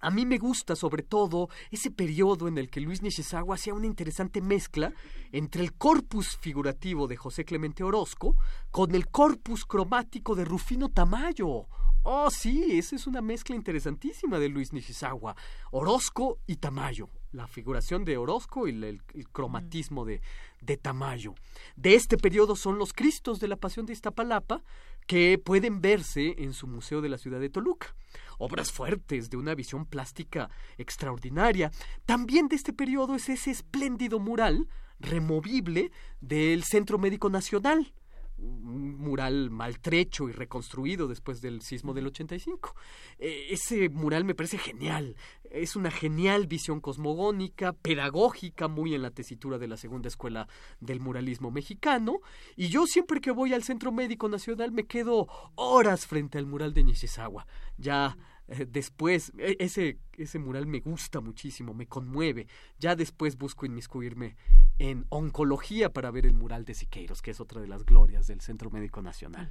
A 0.00 0.10
mí 0.10 0.24
me 0.24 0.38
gusta 0.38 0.76
sobre 0.76 1.02
todo 1.02 1.50
ese 1.70 1.90
periodo 1.90 2.48
en 2.48 2.56
el 2.56 2.70
que 2.70 2.80
Luis 2.80 3.02
Nishizawa 3.02 3.54
hacía 3.54 3.74
una 3.74 3.86
interesante 3.86 4.40
mezcla 4.40 4.94
entre 5.30 5.62
el 5.62 5.74
corpus 5.74 6.38
figurativo 6.38 7.06
de 7.06 7.16
José 7.16 7.44
Clemente 7.44 7.84
Orozco 7.84 8.36
con 8.70 8.94
el 8.94 9.08
corpus 9.08 9.66
cromático 9.66 10.34
de 10.34 10.46
Rufino 10.46 10.88
Tamayo. 10.88 11.66
Oh, 12.02 12.30
sí, 12.30 12.78
esa 12.78 12.96
es 12.96 13.06
una 13.06 13.20
mezcla 13.20 13.54
interesantísima 13.54 14.38
de 14.38 14.48
Luis 14.48 14.72
Nishizawa. 14.72 15.36
Orozco 15.70 16.38
y 16.46 16.56
Tamayo. 16.56 17.10
La 17.32 17.46
figuración 17.46 18.04
de 18.04 18.16
Orozco 18.16 18.66
y 18.66 18.70
el, 18.70 19.02
cromatismo 19.32 20.04
de, 20.04 20.20
de, 20.60 20.76
Tamayo. 20.76 21.34
De 21.76 21.94
este 21.94 22.16
periodo 22.16 22.56
son 22.56 22.78
los 22.78 22.92
Cristos 22.92 23.38
de 23.40 23.48
la 23.48 23.56
Pasión 23.56 23.86
de 23.86 23.92
Iztapalapa, 23.92 24.62
que 25.06 25.38
pueden 25.38 25.80
verse 25.80 26.34
en 26.38 26.52
su 26.52 26.66
museo 26.66 27.00
de 27.00 27.08
la 27.08 27.18
ciudad 27.18 27.40
de 27.40 27.50
Toluca. 27.50 27.94
Obras 28.38 28.72
fuertes, 28.72 29.30
de 29.30 29.36
una 29.36 29.54
visión 29.54 29.86
plástica 29.86 30.50
extraordinaria. 30.78 31.70
También 32.06 32.48
de 32.48 32.56
este 32.56 32.72
periodo 32.72 33.14
es 33.14 33.28
ese 33.28 33.50
espléndido 33.50 34.18
mural 34.18 34.68
removible 34.98 35.92
del 36.20 36.64
Centro 36.64 36.98
Médico 36.98 37.30
Nacional 37.30 37.92
un 38.40 38.98
mural 38.98 39.50
maltrecho 39.50 40.28
y 40.28 40.32
reconstruido 40.32 41.08
después 41.08 41.40
del 41.40 41.62
sismo 41.62 41.94
del 41.94 42.06
85. 42.06 42.74
Eh, 43.18 43.48
ese 43.50 43.88
mural 43.88 44.24
me 44.24 44.34
parece 44.34 44.58
genial. 44.58 45.16
Es 45.50 45.76
una 45.76 45.90
genial 45.90 46.46
visión 46.46 46.80
cosmogónica, 46.80 47.72
pedagógica, 47.72 48.68
muy 48.68 48.94
en 48.94 49.02
la 49.02 49.10
tesitura 49.10 49.58
de 49.58 49.68
la 49.68 49.76
segunda 49.76 50.08
escuela 50.08 50.48
del 50.80 51.00
muralismo 51.00 51.50
mexicano. 51.50 52.20
Y 52.56 52.68
yo 52.68 52.86
siempre 52.86 53.20
que 53.20 53.30
voy 53.30 53.52
al 53.52 53.64
Centro 53.64 53.92
Médico 53.92 54.28
Nacional 54.28 54.72
me 54.72 54.86
quedo 54.86 55.28
horas 55.56 56.06
frente 56.06 56.38
al 56.38 56.46
mural 56.46 56.72
de 56.72 56.84
Nishizawa. 56.84 57.46
Ya 57.76 58.16
eh, 58.50 58.66
después, 58.68 59.32
e, 59.38 59.56
ese, 59.60 59.98
ese 60.16 60.38
mural 60.38 60.66
me 60.66 60.80
gusta 60.80 61.20
muchísimo, 61.20 61.72
me 61.72 61.86
conmueve. 61.86 62.48
Ya 62.78 62.96
después 62.96 63.38
busco 63.38 63.64
inmiscuirme 63.64 64.36
en 64.78 65.06
oncología 65.08 65.92
para 65.92 66.10
ver 66.10 66.26
el 66.26 66.34
mural 66.34 66.64
de 66.64 66.74
Siqueiros, 66.74 67.22
que 67.22 67.30
es 67.30 67.40
otra 67.40 67.60
de 67.60 67.68
las 67.68 67.84
glorias 67.84 68.26
del 68.26 68.40
Centro 68.40 68.70
Médico 68.70 69.02
Nacional. 69.02 69.50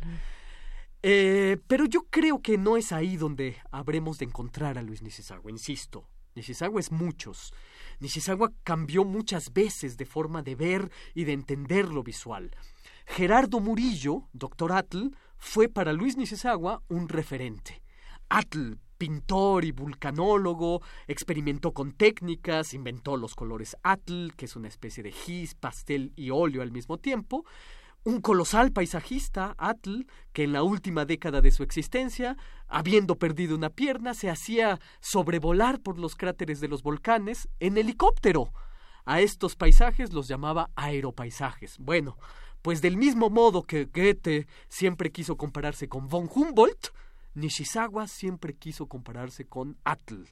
Eh, 1.02 1.58
pero 1.68 1.86
yo 1.86 2.08
creo 2.10 2.42
que 2.42 2.58
no 2.58 2.76
es 2.76 2.92
ahí 2.92 3.16
donde 3.16 3.56
habremos 3.72 4.20
de 4.20 4.26
encontrar 4.26 4.78
a 4.78 4.84
Luis 4.84 5.02
Nishizawa, 5.02 5.50
insisto. 5.50 6.10
Nishizawa 6.36 6.80
es 6.80 6.92
muchos. 6.92 7.54
Nishizawa 8.02 8.52
cambió 8.64 9.06
muchas 9.06 9.54
veces 9.54 9.96
de 9.96 10.06
forma 10.06 10.42
de 10.42 10.56
ver 10.56 10.92
y 11.14 11.24
de 11.24 11.34
entender 11.34 11.88
lo 11.88 12.04
visual. 12.04 12.52
Gerardo 13.06 13.62
Murillo, 13.62 14.28
doctor 14.34 14.74
Atl, 14.74 15.16
fue 15.38 15.70
para 15.70 15.94
Luis 15.94 16.18
Nishizawa 16.18 16.84
un 16.90 17.08
referente. 17.08 17.82
Atl 18.28 18.74
pintor 19.00 19.66
y 19.66 19.72
vulcanólogo, 19.72 20.84
experimentó 21.08 21.72
con 21.72 21.94
técnicas, 21.94 22.76
inventó 22.76 23.18
los 23.18 23.34
colores 23.34 23.76
atl, 23.82 24.30
que 24.36 24.46
es 24.46 24.56
una 24.56 24.68
especie 24.68 25.02
de 25.02 25.12
gis, 25.12 25.56
pastel 25.56 26.14
y 26.16 26.30
óleo 26.30 26.62
al 26.62 26.72
mismo 26.72 27.00
tiempo, 27.00 27.46
un 28.04 28.22
colosal 28.22 28.72
paisajista, 28.72 29.56
Atl, 29.58 30.06
que 30.32 30.44
en 30.44 30.54
la 30.54 30.64
última 30.64 31.06
década 31.06 31.42
de 31.42 31.52
su 31.52 31.64
existencia, 31.64 32.38
habiendo 32.68 33.18
perdido 33.18 33.56
una 33.56 33.70
pierna, 33.70 34.14
se 34.14 34.30
hacía 34.30 34.80
sobrevolar 35.02 35.82
por 35.82 36.00
los 36.00 36.16
cráteres 36.16 36.62
de 36.62 36.70
los 36.70 36.82
volcanes 36.82 37.50
en 37.60 37.78
helicóptero. 37.78 38.54
A 39.06 39.22
estos 39.22 39.56
paisajes 39.56 40.14
los 40.14 40.28
llamaba 40.28 40.70
aeropaisajes. 40.76 41.78
Bueno, 41.78 42.18
pues 42.62 42.82
del 42.82 42.96
mismo 42.96 43.30
modo 43.30 43.64
que 43.64 43.86
Goethe 43.86 44.48
siempre 44.70 45.12
quiso 45.12 45.36
compararse 45.36 45.90
con 45.90 46.08
von 46.08 46.30
Humboldt, 46.34 46.92
Nishizawa 47.40 48.08
siempre 48.08 48.56
quiso 48.56 48.88
compararse 48.88 49.46
con 49.46 49.78
Atl. 49.84 50.24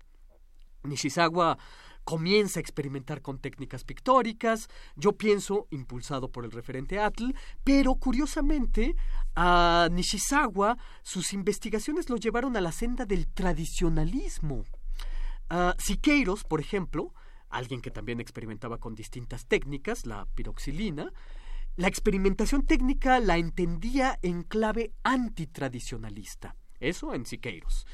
Nishizawa 0.83 1.57
comienza 2.03 2.59
a 2.59 2.61
experimentar 2.61 3.21
con 3.21 3.39
técnicas 3.39 3.83
pictóricas, 3.83 4.69
yo 4.95 5.13
pienso, 5.13 5.67
impulsado 5.71 6.31
por 6.31 6.45
el 6.45 6.51
referente 6.51 6.99
Atl, 6.99 7.33
pero 7.63 7.95
curiosamente 7.95 8.95
a 9.35 9.89
Nishizawa 9.91 10.77
sus 11.03 11.33
investigaciones 11.33 12.09
lo 12.09 12.15
llevaron 12.15 12.55
a 12.55 12.61
la 12.61 12.71
senda 12.71 13.05
del 13.05 13.27
tradicionalismo. 13.27 14.63
Siqueiros, 15.77 16.43
por 16.43 16.61
ejemplo, 16.61 17.13
alguien 17.49 17.81
que 17.81 17.91
también 17.91 18.19
experimentaba 18.19 18.77
con 18.77 18.95
distintas 18.95 19.45
técnicas, 19.45 20.05
la 20.05 20.25
piroxilina, 20.35 21.11
la 21.75 21.87
experimentación 21.87 22.65
técnica 22.65 23.19
la 23.19 23.37
entendía 23.37 24.17
en 24.21 24.43
clave 24.43 24.93
antitradicionalista. 25.03 26.55
Eso 26.79 27.13
en 27.13 27.25
Siqueiros. 27.25 27.85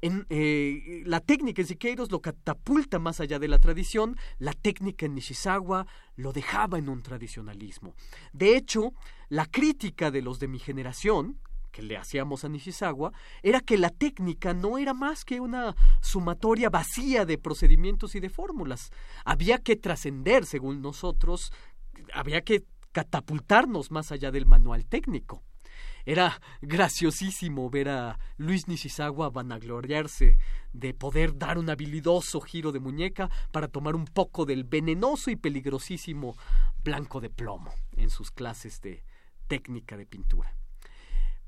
En, 0.00 0.26
eh, 0.30 1.02
la 1.06 1.20
técnica 1.20 1.62
en 1.62 1.68
Siqueiros 1.68 2.10
lo 2.10 2.20
catapulta 2.20 2.98
más 2.98 3.20
allá 3.20 3.38
de 3.38 3.46
la 3.46 3.58
tradición, 3.58 4.16
la 4.38 4.52
técnica 4.52 5.06
en 5.06 5.14
Nishizawa 5.14 5.86
lo 6.16 6.32
dejaba 6.32 6.78
en 6.78 6.88
un 6.88 7.02
tradicionalismo. 7.02 7.94
De 8.32 8.56
hecho, 8.56 8.94
la 9.28 9.46
crítica 9.46 10.10
de 10.10 10.22
los 10.22 10.40
de 10.40 10.48
mi 10.48 10.58
generación, 10.58 11.38
que 11.70 11.82
le 11.82 11.96
hacíamos 11.96 12.44
a 12.44 12.48
Nishizawa, 12.48 13.12
era 13.44 13.60
que 13.60 13.78
la 13.78 13.90
técnica 13.90 14.54
no 14.54 14.76
era 14.76 14.92
más 14.92 15.24
que 15.24 15.40
una 15.40 15.76
sumatoria 16.00 16.68
vacía 16.68 17.24
de 17.24 17.38
procedimientos 17.38 18.16
y 18.16 18.20
de 18.20 18.28
fórmulas. 18.28 18.90
Había 19.24 19.58
que 19.58 19.76
trascender, 19.76 20.46
según 20.46 20.82
nosotros, 20.82 21.52
había 22.12 22.42
que 22.42 22.64
catapultarnos 22.90 23.92
más 23.92 24.10
allá 24.10 24.32
del 24.32 24.46
manual 24.46 24.84
técnico. 24.84 25.42
Era 26.04 26.40
graciosísimo 26.60 27.70
ver 27.70 27.88
a 27.88 28.18
Luis 28.36 28.66
Nishizawa 28.66 29.30
vanagloriarse 29.30 30.36
de 30.72 30.94
poder 30.94 31.38
dar 31.38 31.58
un 31.58 31.70
habilidoso 31.70 32.40
giro 32.40 32.72
de 32.72 32.80
muñeca 32.80 33.30
para 33.52 33.68
tomar 33.68 33.94
un 33.94 34.06
poco 34.06 34.44
del 34.44 34.64
venenoso 34.64 35.30
y 35.30 35.36
peligrosísimo 35.36 36.36
blanco 36.82 37.20
de 37.20 37.30
plomo 37.30 37.72
en 37.96 38.10
sus 38.10 38.30
clases 38.30 38.80
de 38.80 39.04
técnica 39.46 39.96
de 39.96 40.06
pintura. 40.06 40.56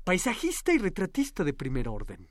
Paisajista 0.03 0.71
y 0.71 0.77
retratista 0.77 1.43
de 1.43 1.53
primer 1.53 1.89
orden. 1.89 2.29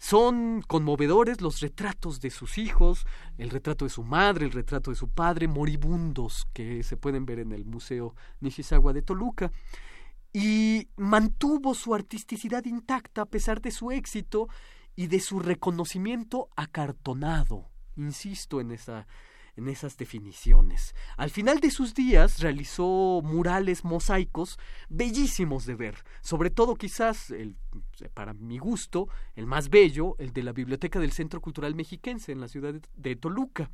Son 0.00 0.62
conmovedores 0.62 1.40
los 1.40 1.60
retratos 1.60 2.20
de 2.20 2.30
sus 2.30 2.56
hijos, 2.58 3.04
el 3.36 3.50
retrato 3.50 3.84
de 3.84 3.90
su 3.90 4.04
madre, 4.04 4.46
el 4.46 4.52
retrato 4.52 4.90
de 4.90 4.96
su 4.96 5.08
padre, 5.08 5.48
moribundos, 5.48 6.46
que 6.52 6.84
se 6.84 6.96
pueden 6.96 7.26
ver 7.26 7.40
en 7.40 7.52
el 7.52 7.64
Museo 7.64 8.14
Nishizawa 8.40 8.92
de 8.92 9.02
Toluca 9.02 9.50
y 10.40 10.88
mantuvo 10.96 11.74
su 11.74 11.96
artisticidad 11.96 12.64
intacta 12.64 13.22
a 13.22 13.26
pesar 13.26 13.60
de 13.60 13.72
su 13.72 13.90
éxito 13.90 14.48
y 14.94 15.08
de 15.08 15.18
su 15.18 15.40
reconocimiento 15.40 16.48
acartonado. 16.54 17.68
Insisto 17.96 18.60
en 18.60 18.70
esa 18.70 19.08
en 19.56 19.66
esas 19.66 19.96
definiciones. 19.96 20.94
Al 21.16 21.30
final 21.30 21.58
de 21.58 21.72
sus 21.72 21.92
días 21.92 22.38
realizó 22.38 23.20
murales 23.24 23.84
mosaicos 23.84 24.56
bellísimos 24.88 25.66
de 25.66 25.74
ver, 25.74 26.04
sobre 26.20 26.50
todo 26.50 26.76
quizás, 26.76 27.32
el, 27.32 27.56
para 28.14 28.34
mi 28.34 28.58
gusto, 28.58 29.08
el 29.34 29.46
más 29.46 29.68
bello, 29.68 30.14
el 30.20 30.32
de 30.32 30.44
la 30.44 30.52
Biblioteca 30.52 31.00
del 31.00 31.10
Centro 31.10 31.40
Cultural 31.40 31.74
Mexiquense 31.74 32.30
en 32.30 32.40
la 32.40 32.46
ciudad 32.46 32.72
de, 32.94 33.16
Toluca. 33.16 33.68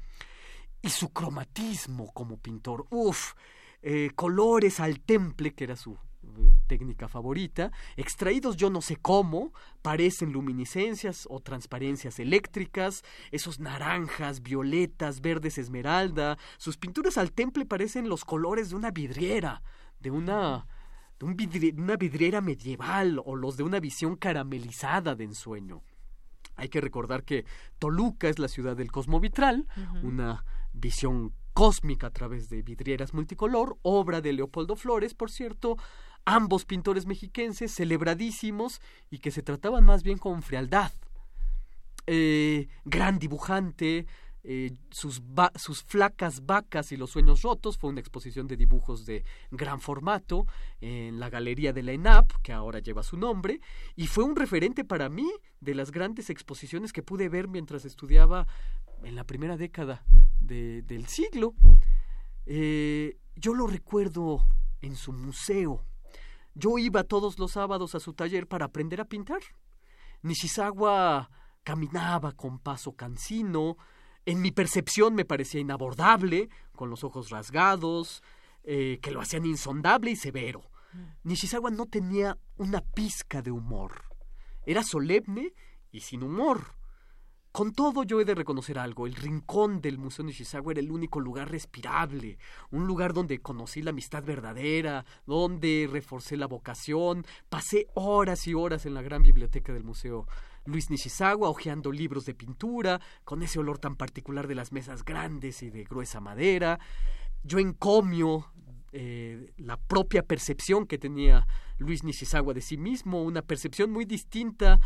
Y 0.80 0.88
su 0.88 1.12
cromatismo 1.12 2.10
como 2.14 2.38
pintor, 2.38 2.86
uff, 2.88 3.34
eh, 3.82 4.10
colores 4.14 4.80
al 4.80 5.00
temple, 5.00 5.52
que 5.52 5.64
era 5.64 5.76
su 5.76 5.98
técnica 6.66 7.08
favorita, 7.08 7.70
extraídos 7.96 8.56
yo 8.56 8.70
no 8.70 8.80
sé 8.80 8.96
cómo, 8.96 9.52
parecen 9.82 10.32
luminiscencias 10.32 11.26
o 11.30 11.40
transparencias 11.40 12.18
eléctricas, 12.18 13.02
esos 13.30 13.60
naranjas, 13.60 14.42
violetas, 14.42 15.20
verdes 15.20 15.58
esmeralda, 15.58 16.38
sus 16.56 16.76
pinturas 16.76 17.18
al 17.18 17.32
temple 17.32 17.66
parecen 17.66 18.08
los 18.08 18.24
colores 18.24 18.70
de 18.70 18.76
una 18.76 18.90
vidriera, 18.90 19.62
de 20.00 20.10
una 20.10 20.66
de 21.18 21.74
una 21.78 21.96
vidriera 21.96 22.40
medieval 22.40 23.20
o 23.24 23.36
los 23.36 23.56
de 23.56 23.62
una 23.62 23.80
visión 23.80 24.16
caramelizada 24.16 25.14
de 25.14 25.24
ensueño. 25.24 25.82
Hay 26.56 26.68
que 26.68 26.80
recordar 26.80 27.24
que 27.24 27.44
Toluca 27.78 28.28
es 28.28 28.38
la 28.38 28.48
ciudad 28.48 28.76
del 28.76 28.92
cosmovitral, 28.92 29.66
una 30.02 30.44
visión 30.72 31.32
cósmica 31.52 32.08
a 32.08 32.10
través 32.10 32.48
de 32.48 32.62
vidrieras 32.62 33.14
multicolor, 33.14 33.78
obra 33.82 34.20
de 34.20 34.32
Leopoldo 34.32 34.76
Flores, 34.76 35.14
por 35.14 35.30
cierto, 35.30 35.76
ambos 36.24 36.64
pintores 36.64 37.06
mexiquenses 37.06 37.74
celebradísimos 37.74 38.80
y 39.10 39.18
que 39.18 39.30
se 39.30 39.42
trataban 39.42 39.84
más 39.84 40.02
bien 40.02 40.18
con 40.18 40.42
frialdad. 40.42 40.92
Eh, 42.06 42.68
gran 42.84 43.18
dibujante, 43.18 44.06
eh, 44.46 44.72
sus, 44.90 45.22
flacas 45.86 46.44
vacas 46.44 46.92
y 46.92 46.98
los 46.98 47.10
sueños 47.10 47.40
rotos. 47.40 47.78
Fue 47.78 47.88
una 47.88 48.00
exposición 48.00 48.46
de 48.46 48.58
dibujos 48.58 49.06
de 49.06 49.24
gran 49.50 49.80
formato 49.80 50.46
en 50.82 51.18
la 51.18 51.30
Galería 51.30 51.72
de 51.72 51.82
la 51.82 51.92
ENAP, 51.92 52.30
que 52.42 52.52
ahora 52.52 52.78
lleva 52.80 53.02
su 53.02 53.16
nombre, 53.16 53.60
y 53.96 54.06
fue 54.06 54.24
un 54.24 54.36
referente 54.36 54.84
para 54.84 55.08
mí 55.08 55.30
de 55.60 55.74
las 55.74 55.90
grandes 55.90 56.28
exposiciones 56.28 56.92
que 56.92 57.02
pude 57.02 57.30
ver 57.30 57.48
mientras 57.48 57.86
estudiaba 57.86 58.46
en 59.02 59.14
la 59.14 59.24
primera 59.24 59.56
década 59.56 60.04
del 60.40 61.06
siglo. 61.06 61.54
Eh, 62.44 63.16
yo 63.36 63.54
lo 63.54 63.66
recuerdo 63.66 64.46
en 64.82 64.94
su 64.94 65.12
museo. 65.14 65.82
Yo 66.54 66.78
iba 66.78 67.04
todos 67.04 67.38
los 67.38 67.52
sábados 67.52 67.94
a 67.94 68.00
su 68.00 68.14
taller 68.14 68.46
para 68.46 68.66
aprender 68.66 69.00
a 69.00 69.06
pintar. 69.06 69.40
Nishizawa 70.22 71.30
caminaba 71.62 72.32
con 72.32 72.58
paso 72.58 72.92
cansino, 72.92 73.76
en 74.26 74.40
mi 74.40 74.52
percepción 74.52 75.14
me 75.14 75.24
parecía 75.24 75.60
inabordable, 75.60 76.48
con 76.74 76.88
los 76.88 77.04
ojos 77.04 77.30
rasgados, 77.30 78.22
eh, 78.62 78.98
que 79.02 79.10
lo 79.10 79.20
hacían 79.20 79.44
insondable 79.44 80.10
y 80.10 80.16
severo. 80.16 80.62
Mm. 80.92 81.28
Nishizawa 81.28 81.70
no 81.70 81.86
tenía 81.86 82.38
una 82.56 82.80
pizca 82.80 83.42
de 83.42 83.50
humor. 83.50 84.04
Era 84.64 84.82
solemne 84.82 85.52
y 85.90 86.00
sin 86.00 86.22
humor. 86.22 86.76
Con 87.54 87.72
todo 87.72 88.02
yo 88.02 88.20
he 88.20 88.24
de 88.24 88.34
reconocer 88.34 88.80
algo, 88.80 89.06
el 89.06 89.14
rincón 89.14 89.80
del 89.80 89.96
Museo 89.96 90.24
Nishizawa 90.24 90.72
era 90.72 90.80
el 90.80 90.90
único 90.90 91.20
lugar 91.20 91.52
respirable, 91.52 92.36
un 92.72 92.88
lugar 92.88 93.12
donde 93.12 93.38
conocí 93.38 93.80
la 93.80 93.90
amistad 93.90 94.24
verdadera, 94.24 95.04
donde 95.24 95.88
reforcé 95.88 96.36
la 96.36 96.48
vocación, 96.48 97.24
pasé 97.48 97.86
horas 97.94 98.48
y 98.48 98.54
horas 98.54 98.86
en 98.86 98.94
la 98.94 99.02
gran 99.02 99.22
biblioteca 99.22 99.72
del 99.72 99.84
museo. 99.84 100.26
Luis 100.64 100.90
Nishizawa 100.90 101.48
hojeando 101.48 101.92
libros 101.92 102.24
de 102.24 102.34
pintura, 102.34 103.00
con 103.22 103.40
ese 103.44 103.60
olor 103.60 103.78
tan 103.78 103.94
particular 103.94 104.48
de 104.48 104.56
las 104.56 104.72
mesas 104.72 105.04
grandes 105.04 105.62
y 105.62 105.70
de 105.70 105.84
gruesa 105.84 106.18
madera. 106.18 106.80
Yo 107.44 107.60
encomio 107.60 108.50
eh, 108.90 109.52
la 109.58 109.76
propia 109.76 110.24
percepción 110.24 110.88
que 110.88 110.98
tenía 110.98 111.46
Luis 111.78 112.02
Nishizawa 112.02 112.52
de 112.52 112.62
sí 112.62 112.78
mismo, 112.78 113.22
una 113.22 113.42
percepción 113.42 113.92
muy 113.92 114.06
distinta 114.06 114.80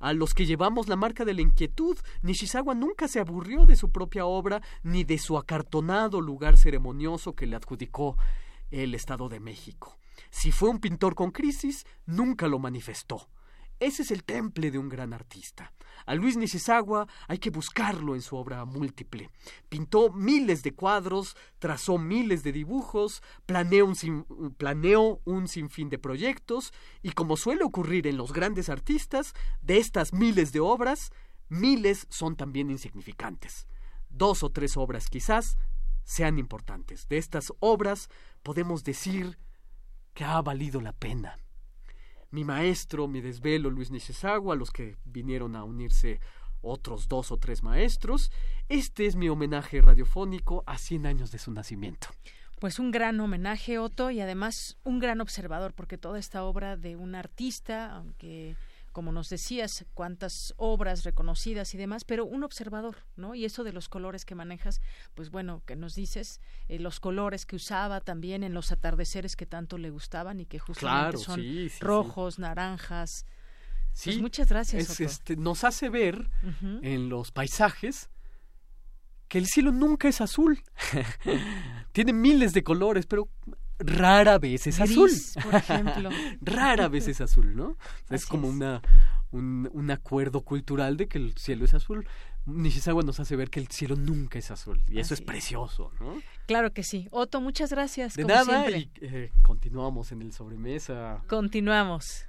a 0.00 0.12
los 0.12 0.34
que 0.34 0.46
llevamos 0.46 0.88
la 0.88 0.96
marca 0.96 1.24
de 1.24 1.34
la 1.34 1.42
inquietud. 1.42 1.96
Nishizawa 2.22 2.74
nunca 2.74 3.06
se 3.06 3.20
aburrió 3.20 3.66
de 3.66 3.76
su 3.76 3.92
propia 3.92 4.26
obra 4.26 4.60
ni 4.82 5.04
de 5.04 5.18
su 5.18 5.38
acartonado 5.38 6.20
lugar 6.20 6.56
ceremonioso 6.56 7.34
que 7.34 7.46
le 7.46 7.56
adjudicó 7.56 8.16
el 8.70 8.94
Estado 8.94 9.28
de 9.28 9.38
México. 9.40 9.98
Si 10.30 10.50
fue 10.50 10.68
un 10.68 10.80
pintor 10.80 11.14
con 11.14 11.30
crisis, 11.30 11.86
nunca 12.06 12.48
lo 12.48 12.58
manifestó. 12.58 13.28
Ese 13.80 14.02
es 14.02 14.10
el 14.10 14.24
temple 14.24 14.70
de 14.70 14.78
un 14.78 14.90
gran 14.90 15.14
artista. 15.14 15.72
A 16.04 16.14
Luis 16.14 16.36
Nishizawa 16.36 17.08
hay 17.28 17.38
que 17.38 17.48
buscarlo 17.48 18.14
en 18.14 18.20
su 18.20 18.36
obra 18.36 18.66
múltiple. 18.66 19.30
Pintó 19.70 20.12
miles 20.12 20.62
de 20.62 20.74
cuadros, 20.74 21.34
trazó 21.58 21.96
miles 21.96 22.42
de 22.42 22.52
dibujos, 22.52 23.22
planeó 23.46 23.86
un, 23.86 24.54
planeó 24.58 25.20
un 25.24 25.48
sinfín 25.48 25.88
de 25.88 25.98
proyectos 25.98 26.74
y 27.02 27.12
como 27.12 27.38
suele 27.38 27.64
ocurrir 27.64 28.06
en 28.06 28.18
los 28.18 28.34
grandes 28.34 28.68
artistas, 28.68 29.32
de 29.62 29.78
estas 29.78 30.12
miles 30.12 30.52
de 30.52 30.60
obras, 30.60 31.10
miles 31.48 32.06
son 32.10 32.36
también 32.36 32.70
insignificantes. 32.70 33.66
Dos 34.10 34.42
o 34.42 34.50
tres 34.50 34.76
obras 34.76 35.08
quizás 35.08 35.56
sean 36.04 36.38
importantes. 36.38 37.08
De 37.08 37.16
estas 37.16 37.50
obras 37.60 38.10
podemos 38.42 38.84
decir 38.84 39.38
que 40.12 40.24
ha 40.24 40.42
valido 40.42 40.82
la 40.82 40.92
pena 40.92 41.38
mi 42.30 42.44
maestro, 42.44 43.08
mi 43.08 43.20
desvelo, 43.20 43.70
Luis 43.70 43.90
Nishizawa, 43.90 44.54
a 44.54 44.56
los 44.56 44.70
que 44.70 44.96
vinieron 45.04 45.56
a 45.56 45.64
unirse 45.64 46.20
otros 46.62 47.08
dos 47.08 47.32
o 47.32 47.38
tres 47.38 47.62
maestros. 47.62 48.30
Este 48.68 49.06
es 49.06 49.16
mi 49.16 49.28
homenaje 49.28 49.80
radiofónico 49.80 50.62
a 50.66 50.78
100 50.78 51.06
años 51.06 51.30
de 51.30 51.38
su 51.38 51.50
nacimiento. 51.52 52.08
Pues 52.60 52.78
un 52.78 52.90
gran 52.90 53.18
homenaje, 53.20 53.78
Otto, 53.78 54.10
y 54.10 54.20
además 54.20 54.76
un 54.84 54.98
gran 54.98 55.20
observador, 55.20 55.72
porque 55.72 55.96
toda 55.96 56.18
esta 56.18 56.44
obra 56.44 56.76
de 56.76 56.94
un 56.94 57.14
artista, 57.14 57.94
aunque 57.94 58.54
como 58.92 59.12
nos 59.12 59.28
decías, 59.28 59.84
cuántas 59.94 60.54
obras 60.56 61.04
reconocidas 61.04 61.74
y 61.74 61.78
demás, 61.78 62.04
pero 62.04 62.24
un 62.24 62.42
observador, 62.42 62.96
¿no? 63.16 63.34
Y 63.34 63.44
eso 63.44 63.64
de 63.64 63.72
los 63.72 63.88
colores 63.88 64.24
que 64.24 64.34
manejas, 64.34 64.80
pues 65.14 65.30
bueno, 65.30 65.62
que 65.66 65.76
nos 65.76 65.94
dices, 65.94 66.40
eh, 66.68 66.78
los 66.78 67.00
colores 67.00 67.46
que 67.46 67.56
usaba 67.56 68.00
también 68.00 68.42
en 68.42 68.54
los 68.54 68.72
atardeceres 68.72 69.36
que 69.36 69.46
tanto 69.46 69.78
le 69.78 69.90
gustaban 69.90 70.40
y 70.40 70.46
que 70.46 70.58
justamente 70.58 71.18
son 71.18 71.42
rojos, 71.80 72.38
naranjas. 72.38 73.24
Pues 73.92 74.14
sí, 74.14 74.22
muchas 74.22 74.48
gracias. 74.48 75.00
este, 75.00 75.36
nos 75.36 75.64
hace 75.64 75.88
ver 75.88 76.30
en 76.82 77.08
los 77.08 77.32
paisajes 77.32 78.08
que 79.28 79.38
el 79.38 79.46
cielo 79.46 79.70
nunca 79.70 80.08
es 80.08 80.20
azul. 80.20 80.62
Tiene 81.92 82.12
miles 82.12 82.52
de 82.52 82.64
colores, 82.64 83.06
pero 83.06 83.28
rara 83.80 84.38
vez 84.38 84.66
es 84.66 84.80
azul. 84.80 85.10
Por 85.42 85.54
ejemplo. 85.54 86.10
rara 86.40 86.88
vez 86.88 87.08
es 87.08 87.20
azul, 87.20 87.56
¿no? 87.56 87.76
es 88.10 88.26
como 88.26 88.48
una 88.48 88.80
un, 89.32 89.90
acuerdo 89.90 90.42
cultural 90.42 90.96
de 90.96 91.08
que 91.08 91.18
el 91.18 91.36
cielo 91.36 91.64
es 91.64 91.74
azul. 91.74 92.06
Nishizawa 92.46 93.02
nos 93.02 93.20
hace 93.20 93.36
ver 93.36 93.50
que 93.50 93.60
el 93.60 93.68
cielo 93.68 93.96
nunca 93.96 94.38
es 94.38 94.50
azul 94.50 94.82
y 94.88 94.98
eso 94.98 95.14
es 95.14 95.20
precioso, 95.20 95.92
¿no? 96.00 96.20
Claro 96.46 96.72
que 96.72 96.82
sí. 96.82 97.06
Otto, 97.10 97.40
muchas 97.40 97.70
gracias. 97.70 98.14
De 98.14 98.24
nada 98.24 98.68
y 98.70 98.90
eh, 99.02 99.30
continuamos 99.42 100.10
en 100.12 100.22
el 100.22 100.32
sobremesa. 100.32 101.22
Continuamos. 101.28 102.24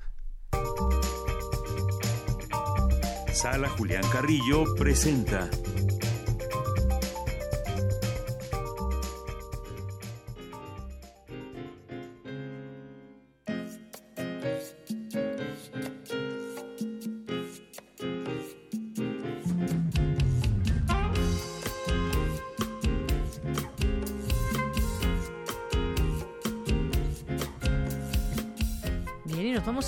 Sala 3.33 3.69
Julián 3.69 4.03
Carrillo 4.11 4.65
presenta 4.75 5.49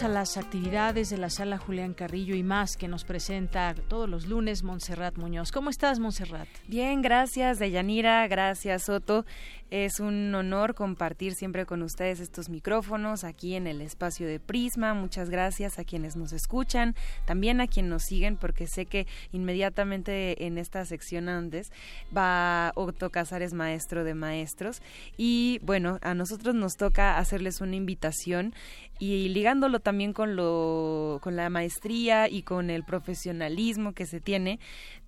a 0.02 0.08
las 0.08 0.38
actividades 0.38 1.12
de 1.12 1.18
la 1.20 1.30
sala 1.30 1.60
Julián 1.60 1.94
Carrillo 1.94 2.34
y 2.34 2.42
más 2.42 2.78
que 2.78 2.88
nos 2.88 3.04
presenta 3.04 3.76
todos 3.76 4.10
los 4.10 4.26
lunes 4.26 4.64
Montserrat 4.64 5.18
Muñoz. 5.18 5.52
¿Cómo 5.52 5.70
estás, 5.70 6.00
Montserrat? 6.00 6.48
Bien, 6.68 7.04
gracias, 7.04 7.60
Deyanira, 7.60 8.28
gracias, 8.28 8.84
Soto. 8.86 9.24
Es 9.76 10.00
un 10.00 10.36
honor 10.36 10.76
compartir 10.76 11.34
siempre 11.34 11.66
con 11.66 11.82
ustedes 11.82 12.20
estos 12.20 12.48
micrófonos 12.48 13.24
aquí 13.24 13.56
en 13.56 13.66
el 13.66 13.82
espacio 13.82 14.28
de 14.28 14.40
Prisma. 14.40 14.94
Muchas 14.94 15.32
gracias 15.32 15.80
a 15.80 15.84
quienes 15.84 16.16
nos 16.16 16.32
escuchan, 16.32 16.94
también 17.26 17.60
a 17.60 17.66
quienes 17.66 17.90
nos 17.90 18.04
siguen, 18.04 18.38
porque 18.38 18.68
sé 18.68 18.86
que 18.86 19.08
inmediatamente 19.32 20.46
en 20.46 20.60
esta 20.60 20.86
sección 20.86 21.28
antes 21.28 21.72
va 22.16 22.72
Otto 22.76 23.10
Casares, 23.10 23.56
maestro 23.56 24.04
de 24.04 24.14
maestros. 24.14 24.80
Y 25.18 25.60
bueno, 25.64 25.98
a 26.04 26.14
nosotros 26.14 26.54
nos 26.54 26.74
toca 26.74 27.18
hacerles 27.18 27.60
una 27.60 27.76
invitación 27.76 28.54
y 29.00 29.30
ligándolo 29.30 29.80
también 29.80 30.14
con 30.14 30.36
lo 30.36 31.18
con 31.24 31.36
la 31.36 31.50
maestría 31.50 32.30
y 32.30 32.44
con 32.44 32.70
el 32.70 32.84
profesionalismo 32.84 33.94
que 33.94 34.06
se 34.06 34.22
tiene 34.22 34.60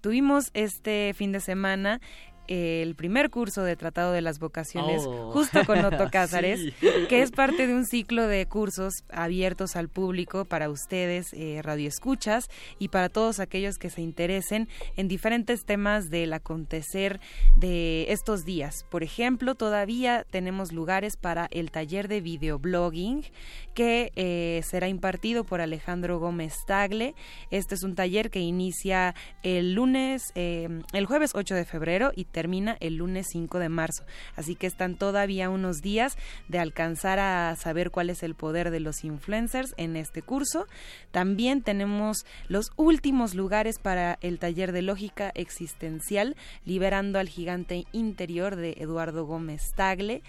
tuvimos 0.01 0.49
este 0.53 1.13
fin 1.15 1.31
de 1.31 1.39
semana 1.39 2.01
el 2.47 2.95
primer 2.95 3.29
curso 3.29 3.63
de 3.63 3.75
Tratado 3.75 4.11
de 4.11 4.21
las 4.21 4.39
Vocaciones, 4.39 5.03
oh. 5.05 5.31
justo 5.31 5.65
con 5.65 5.83
Otto 5.83 6.09
Cázares, 6.11 6.73
que 7.09 7.21
es 7.21 7.31
parte 7.31 7.67
de 7.67 7.73
un 7.73 7.85
ciclo 7.85 8.27
de 8.27 8.45
cursos 8.45 9.03
abiertos 9.09 9.75
al 9.75 9.89
público 9.89 10.45
para 10.45 10.69
ustedes, 10.69 11.33
eh, 11.33 11.61
radioescuchas, 11.63 12.49
y 12.79 12.89
para 12.89 13.09
todos 13.09 13.39
aquellos 13.39 13.77
que 13.77 13.89
se 13.89 14.01
interesen 14.01 14.67
en 14.95 15.07
diferentes 15.07 15.65
temas 15.65 16.09
del 16.09 16.33
acontecer 16.33 17.19
de 17.55 18.11
estos 18.11 18.45
días. 18.45 18.85
Por 18.89 19.03
ejemplo, 19.03 19.55
todavía 19.55 20.25
tenemos 20.29 20.71
lugares 20.71 21.17
para 21.17 21.47
el 21.51 21.71
taller 21.71 22.07
de 22.07 22.21
videoblogging 22.21 23.25
que 23.73 24.11
eh, 24.15 24.61
será 24.63 24.87
impartido 24.87 25.43
por 25.43 25.61
Alejandro 25.61 26.19
Gómez 26.19 26.53
Tagle. 26.65 27.15
Este 27.51 27.75
es 27.75 27.83
un 27.83 27.95
taller 27.95 28.29
que 28.29 28.39
inicia 28.39 29.15
el 29.43 29.73
lunes, 29.73 30.31
eh, 30.35 30.69
el 30.93 31.05
jueves 31.05 31.31
8 31.33 31.55
de 31.55 31.65
febrero 31.65 32.11
y 32.15 32.25
termina 32.35 32.75
el 32.81 32.97
lunes 32.97 33.27
5 33.31 33.59
de 33.59 33.69
marzo. 33.69 34.03
Así 34.35 34.55
que 34.55 34.67
están 34.67 34.97
todavía 34.97 35.49
unos 35.49 35.77
días 35.77 36.17
de 36.49 36.59
alcanzar 36.59 37.17
a 37.17 37.55
saber 37.55 37.91
cuál 37.91 38.09
es 38.09 38.23
el 38.23 38.35
poder 38.35 38.71
de 38.71 38.81
los 38.81 39.05
influencers 39.05 39.73
en 39.77 39.95
este 39.95 40.21
curso. 40.21 40.67
También 41.11 41.61
tenemos 41.61 42.25
los 42.49 42.73
últimos 42.75 43.35
lugares 43.35 43.79
para 43.79 44.17
el 44.19 44.37
taller 44.37 44.73
de 44.73 44.81
lógica 44.81 45.31
existencial, 45.33 46.35
liberando 46.65 47.19
al 47.19 47.29
gigante 47.29 47.85
interior 47.93 48.57
de 48.57 48.75
Eduardo 48.79 49.25
Gómez 49.25 49.61
Tagle 49.73 50.21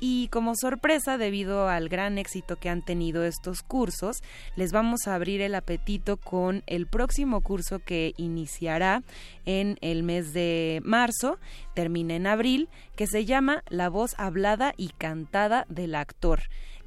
Y 0.00 0.28
como 0.28 0.54
sorpresa, 0.56 1.18
debido 1.18 1.68
al 1.68 1.90
gran 1.90 2.16
éxito 2.16 2.56
que 2.56 2.70
han 2.70 2.82
tenido 2.82 3.22
estos 3.22 3.62
cursos, 3.62 4.22
les 4.56 4.72
vamos 4.72 5.06
a 5.06 5.14
abrir 5.14 5.42
el 5.42 5.54
apetito 5.54 6.16
con 6.16 6.62
el 6.66 6.86
próximo 6.86 7.42
curso 7.42 7.80
que 7.80 8.14
iniciará 8.16 9.02
en 9.44 9.76
el 9.82 10.02
mes 10.02 10.32
de 10.32 10.80
marzo, 10.84 11.38
termina 11.74 12.14
en 12.16 12.26
abril, 12.26 12.70
que 12.96 13.06
se 13.06 13.26
llama 13.26 13.62
La 13.68 13.90
voz 13.90 14.14
hablada 14.16 14.72
y 14.78 14.88
cantada 14.88 15.66
del 15.68 15.94
actor. 15.94 16.40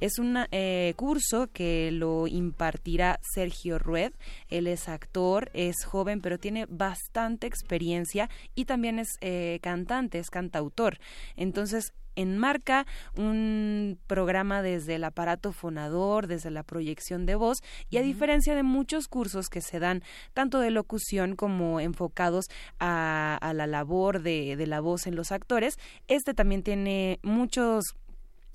Es 0.04 0.20
un 0.20 0.38
eh, 0.52 0.94
curso 0.98 1.48
que 1.54 1.90
lo 1.92 2.28
impartirá 2.28 3.20
Sergio 3.22 3.80
Rued. 3.80 4.12
Él 4.50 4.68
es 4.68 4.90
actor, 4.90 5.50
es 5.54 5.86
joven, 5.86 6.20
pero 6.20 6.38
tiene 6.38 6.66
bastante 6.66 7.48
experiencia 7.48 8.30
y 8.54 8.66
también 8.66 9.00
es 9.00 9.08
eh, 9.22 9.60
cantante, 9.62 10.20
es 10.20 10.30
cantautor. 10.30 10.98
Entonces, 11.38 11.94
enmarca 12.16 12.86
un 13.16 14.00
programa 14.08 14.62
desde 14.62 14.96
el 14.96 15.04
aparato 15.04 15.52
fonador, 15.52 16.28
desde 16.28 16.52
la 16.52 16.64
proyección 16.64 17.26
de 17.26 17.36
voz 17.36 17.60
y 17.90 17.98
a 17.98 18.02
diferencia 18.02 18.56
de 18.56 18.64
muchos 18.64 19.08
cursos 19.08 19.50
que 19.50 19.62
se 19.62 19.80
dan 19.80 20.04
tanto 20.34 20.60
de 20.60 20.72
locución 20.72 21.36
como 21.36 21.80
enfocados 21.80 22.46
a, 22.80 23.52
la 23.54 23.68
labor 23.68 24.22
de, 24.22 24.56
de 24.56 24.68
la 24.68 24.80
voz 24.80 25.08
en 25.08 25.16
los 25.16 25.32
actores, 25.32 25.78
este 26.08 26.34
también 26.34 26.64
tiene 26.64 27.20
muchos 27.24 27.96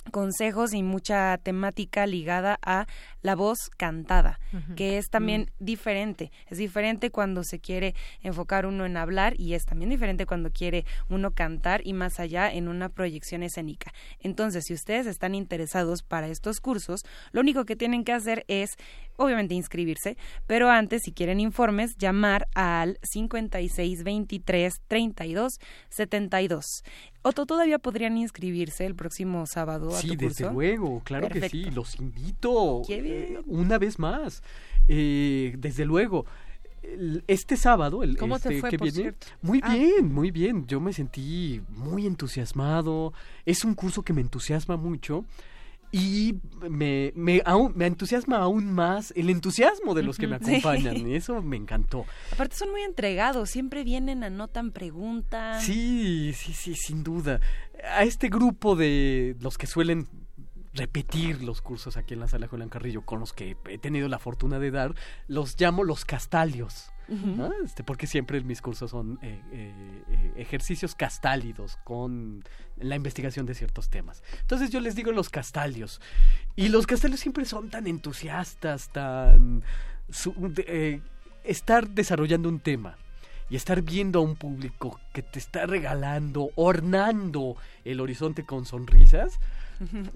consejos 0.09 0.74
y 0.74 0.82
mucha 0.82 1.39
temática 1.39 2.06
ligada 2.06 2.59
a 2.62 2.86
la 3.22 3.35
voz 3.35 3.70
cantada, 3.76 4.39
que 4.76 4.98
es 4.98 5.10
también 5.10 5.43
mm. 5.43 5.64
diferente. 5.64 6.32
Es 6.48 6.59
diferente 6.59 7.10
cuando 7.10 7.44
se 7.44 7.59
quiere 7.59 7.94
enfocar 8.22 8.66
uno 8.66 8.86
en 8.86 8.97
hablar 8.97 9.35
y 9.39 9.55
es 9.55 9.64
también 9.64 9.90
diferente 9.90 10.26
cuando 10.26 10.51
quiere 10.51 10.85
uno 11.09 11.32
cantar 11.32 11.80
y 11.85 11.93
más 11.93 12.20
allá 12.20 12.52
en 12.52 12.68
una 12.68 12.89
proyección 12.89 13.43
escénica. 13.43 13.93
Entonces, 14.20 14.64
si 14.66 14.74
ustedes 14.74 15.06
están 15.06 15.35
interesados 15.35 16.02
para 16.02 16.28
estos 16.28 16.60
cursos, 16.60 17.05
lo 17.32 17.40
único 17.40 17.64
que 17.64 17.76
tienen 17.76 18.05
que 18.05 18.12
hacer 18.12 18.44
es, 18.48 18.76
obviamente, 19.16 19.55
inscribirse, 19.55 20.16
pero 20.47 20.70
antes, 20.70 21.02
si 21.02 21.12
quieren 21.12 21.40
informes, 21.40 21.97
llamar 21.97 22.48
al 22.55 22.98
5623 23.02 24.80
32 24.86 25.59
72. 25.90 26.85
Otto, 27.22 27.46
¿todavía 27.46 27.78
podrían 27.78 28.16
inscribirse 28.16 28.86
el 28.86 28.94
próximo 28.94 29.44
sábado 29.46 29.94
a 29.94 30.00
sí, 30.00 30.08
tu 30.08 30.24
curso? 30.24 30.28
desde 30.44 30.52
luego, 30.52 31.00
claro 31.04 31.28
que 31.28 31.48
sí, 31.48 31.64
los 31.70 31.98
invito 31.98 32.82
eh, 32.88 33.40
una 33.46 33.76
vez 33.78 33.98
más. 33.98 34.42
Eh, 34.86 35.54
desde 35.58 35.84
luego, 35.84 36.24
este 37.26 37.56
sábado, 37.56 38.02
el 38.02 38.16
¿Cómo 38.16 38.36
este, 38.36 38.48
te 38.50 38.60
fue, 38.60 38.70
que 38.70 38.78
por 38.78 38.90
viene, 38.92 39.14
muy 39.42 39.60
Ah. 39.62 39.74
bien, 39.74 40.12
muy 40.14 40.30
bien. 40.30 40.66
Yo 40.66 40.80
me 40.80 40.92
sentí 40.92 41.60
muy 41.68 42.06
entusiasmado. 42.06 43.12
Es 43.44 43.64
un 43.64 43.74
curso 43.74 44.02
que 44.02 44.12
me 44.12 44.20
entusiasma 44.20 44.76
mucho. 44.76 45.24
Y 45.90 46.35
me, 46.69 47.12
me, 47.16 47.40
aún- 47.47 47.73
me 47.74 47.86
entusiasma 47.86 48.39
aún 48.39 48.73
más 48.73 49.12
el 49.16 49.31
entusiasmo 49.31 49.94
de 49.94 50.02
los 50.02 50.19
que 50.19 50.27
me. 50.27 50.39
Sí. 50.39 50.56
acompañan. 50.56 51.09
Y 51.09 51.15
eso 51.16 51.40
me 51.43 51.56
encantó. 51.56 52.05
Aparte 52.32 52.56
son 52.56 52.70
muy 52.70 52.82
entregados, 52.82 53.48
siempre 53.51 53.85
vienen, 53.85 54.23
anotan, 54.24 54.70
preguntan. 54.73 55.60
Sí, 55.62 56.32
sí, 56.35 56.52
sí, 56.52 56.74
sin 56.74 57.02
duda. 57.05 57.40
A 57.97 58.02
este 58.05 58.28
grupo 58.28 58.77
de 58.77 59.36
los 59.40 59.56
que 59.56 59.66
suelen 59.66 60.09
repetir 60.74 61.43
los 61.43 61.62
cursos 61.62 61.97
aquí 61.97 62.15
en 62.15 62.20
la 62.20 62.28
sala 62.28 62.47
Julián 62.48 62.69
Carrillo, 62.69 63.02
con 63.02 63.19
los 63.20 63.32
que 63.32 63.56
he 63.69 63.78
tenido 63.78 64.09
la 64.09 64.19
fortuna 64.19 64.59
de 64.59 64.70
dar, 64.70 64.94
los 65.27 65.59
llamo 65.60 65.85
los 65.85 66.05
castalios. 66.05 66.90
Este, 67.64 67.82
porque 67.85 68.06
siempre 68.06 68.40
mis 68.43 68.60
cursos 68.60 68.90
son 68.90 69.18
eh, 69.22 69.40
eh, 69.52 70.02
eh, 70.10 70.32
ejercicios 70.36 70.94
castálidos 70.94 71.78
con 71.85 72.44
la 72.76 72.97
investigación 72.97 73.47
de 73.47 73.55
ciertos 73.55 73.89
temas. 73.89 74.22
Entonces 74.40 74.70
yo 74.70 74.80
les 74.80 74.94
digo 74.94 75.10
los 75.12 75.30
castalios. 75.30 76.01
Y 76.55 76.68
los 76.68 76.86
castalios 76.86 77.20
siempre 77.20 77.44
son 77.44 77.70
tan 77.70 77.86
entusiastas, 77.86 78.90
tan... 78.93 79.62
su- 80.10 80.35
de- 80.55 81.01
estar 81.44 81.89
desarrollando 81.89 82.48
un 82.51 82.60
tema 82.60 82.98
y 83.48 83.56
estar 83.56 83.80
viendo 83.80 84.18
a 84.18 84.22
un 84.22 84.36
público 84.36 85.01
que 85.14 85.22
te 85.22 85.39
está 85.39 85.64
regalando, 85.64 86.51
ornando 86.56 87.56
el 87.86 88.01
horizonte 88.01 88.44
con 88.44 88.66
sonrisas, 88.66 89.40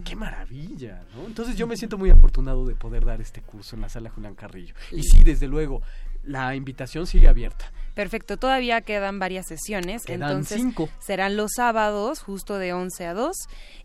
qué 0.04 0.16
maravilla, 0.16 1.04
¿no? 1.14 1.24
Entonces 1.24 1.56
yo 1.56 1.66
me 1.66 1.76
siento 1.78 1.96
muy 1.96 2.10
afortunado 2.10 2.66
de 2.66 2.74
poder 2.74 3.04
dar 3.06 3.20
este 3.22 3.40
curso 3.40 3.76
en 3.76 3.82
la 3.82 3.88
sala 3.88 4.10
Julián 4.10 4.34
Carrillo. 4.34 4.74
Y 4.90 5.04
sí, 5.04 5.22
desde 5.22 5.46
luego, 5.46 5.80
la 6.24 6.54
invitación 6.54 7.06
sigue 7.06 7.28
abierta. 7.28 7.72
Perfecto, 7.94 8.38
todavía 8.38 8.80
quedan 8.80 9.18
varias 9.18 9.46
sesiones, 9.46 10.04
Quedan 10.04 10.22
entonces 10.22 10.58
cinco. 10.62 10.88
serán 10.98 11.36
los 11.36 11.50
sábados 11.54 12.20
justo 12.20 12.56
de 12.56 12.72
11 12.72 13.06
a 13.06 13.12
2 13.12 13.36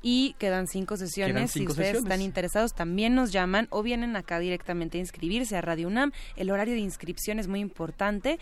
y 0.02 0.34
quedan 0.40 0.68
cinco 0.68 0.96
sesiones. 0.96 1.34
Quedan 1.36 1.48
si 1.50 1.60
ustedes 1.62 1.76
sesiones. 1.76 2.04
están 2.04 2.22
interesados, 2.22 2.74
también 2.74 3.16
nos 3.16 3.34
llaman 3.34 3.68
o 3.70 3.84
vienen 3.84 4.16
acá 4.16 4.40
directamente 4.40 4.98
a 4.98 5.02
inscribirse 5.02 5.58
a 5.58 5.62
Radio 5.62 5.88
UNAM. 5.88 6.14
El 6.38 6.52
horario 6.52 6.74
de 6.76 6.80
inscripción 6.80 7.38
es 7.38 7.50
muy 7.50 7.60
importante. 7.60 8.40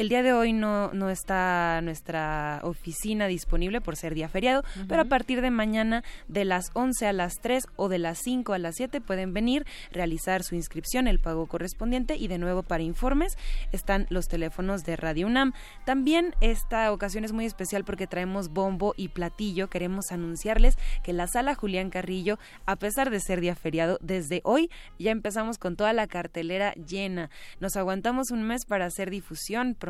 El 0.00 0.08
día 0.08 0.22
de 0.22 0.32
hoy 0.32 0.54
no, 0.54 0.90
no 0.94 1.10
está 1.10 1.82
nuestra 1.82 2.60
oficina 2.62 3.26
disponible 3.26 3.82
por 3.82 3.96
ser 3.96 4.14
día 4.14 4.30
feriado, 4.30 4.64
pero 4.88 5.02
a 5.02 5.04
partir 5.04 5.42
de 5.42 5.50
mañana 5.50 6.02
de 6.26 6.46
las 6.46 6.70
11 6.72 7.06
a 7.06 7.12
las 7.12 7.38
3 7.42 7.66
o 7.76 7.90
de 7.90 7.98
las 7.98 8.18
5 8.24 8.54
a 8.54 8.58
las 8.58 8.76
7 8.76 9.02
pueden 9.02 9.34
venir, 9.34 9.66
realizar 9.92 10.42
su 10.42 10.54
inscripción, 10.54 11.06
el 11.06 11.18
pago 11.18 11.46
correspondiente 11.48 12.16
y 12.16 12.28
de 12.28 12.38
nuevo 12.38 12.62
para 12.62 12.82
informes 12.82 13.36
están 13.72 14.06
los 14.08 14.26
teléfonos 14.26 14.84
de 14.84 14.96
Radio 14.96 15.26
UNAM. 15.26 15.52
También 15.84 16.34
esta 16.40 16.90
ocasión 16.92 17.24
es 17.24 17.32
muy 17.32 17.44
especial 17.44 17.84
porque 17.84 18.06
traemos 18.06 18.48
bombo 18.48 18.94
y 18.96 19.08
platillo. 19.08 19.68
Queremos 19.68 20.12
anunciarles 20.12 20.78
que 21.04 21.12
la 21.12 21.26
sala 21.26 21.54
Julián 21.54 21.90
Carrillo, 21.90 22.38
a 22.64 22.76
pesar 22.76 23.10
de 23.10 23.20
ser 23.20 23.42
día 23.42 23.54
feriado, 23.54 23.98
desde 24.00 24.40
hoy 24.44 24.70
ya 24.98 25.10
empezamos 25.10 25.58
con 25.58 25.76
toda 25.76 25.92
la 25.92 26.06
cartelera 26.06 26.72
llena. 26.72 27.28
Nos 27.60 27.76
aguantamos 27.76 28.30
un 28.30 28.44
mes 28.44 28.64
para 28.64 28.86
hacer 28.86 29.10
difusión, 29.10 29.74
promoción, 29.74 29.89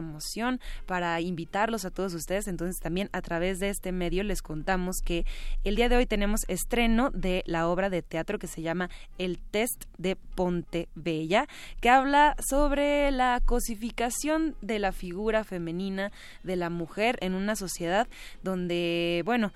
para 0.86 1.20
invitarlos 1.20 1.84
a 1.84 1.90
todos 1.90 2.14
ustedes. 2.14 2.48
Entonces 2.48 2.80
también 2.80 3.08
a 3.12 3.22
través 3.22 3.58
de 3.58 3.68
este 3.68 3.92
medio 3.92 4.22
les 4.22 4.42
contamos 4.42 4.96
que 5.04 5.24
el 5.64 5.76
día 5.76 5.88
de 5.88 5.96
hoy 5.96 6.06
tenemos 6.06 6.40
estreno 6.48 7.10
de 7.10 7.42
la 7.46 7.68
obra 7.68 7.90
de 7.90 8.02
teatro 8.02 8.38
que 8.38 8.46
se 8.46 8.62
llama 8.62 8.90
El 9.18 9.38
Test 9.38 9.84
de 9.98 10.16
Pontebella, 10.16 11.46
que 11.80 11.90
habla 11.90 12.36
sobre 12.48 13.10
la 13.10 13.40
cosificación 13.44 14.56
de 14.60 14.78
la 14.78 14.92
figura 14.92 15.44
femenina 15.44 16.12
de 16.42 16.56
la 16.56 16.70
mujer 16.70 17.18
en 17.20 17.34
una 17.34 17.56
sociedad 17.56 18.08
donde, 18.42 19.22
bueno, 19.24 19.52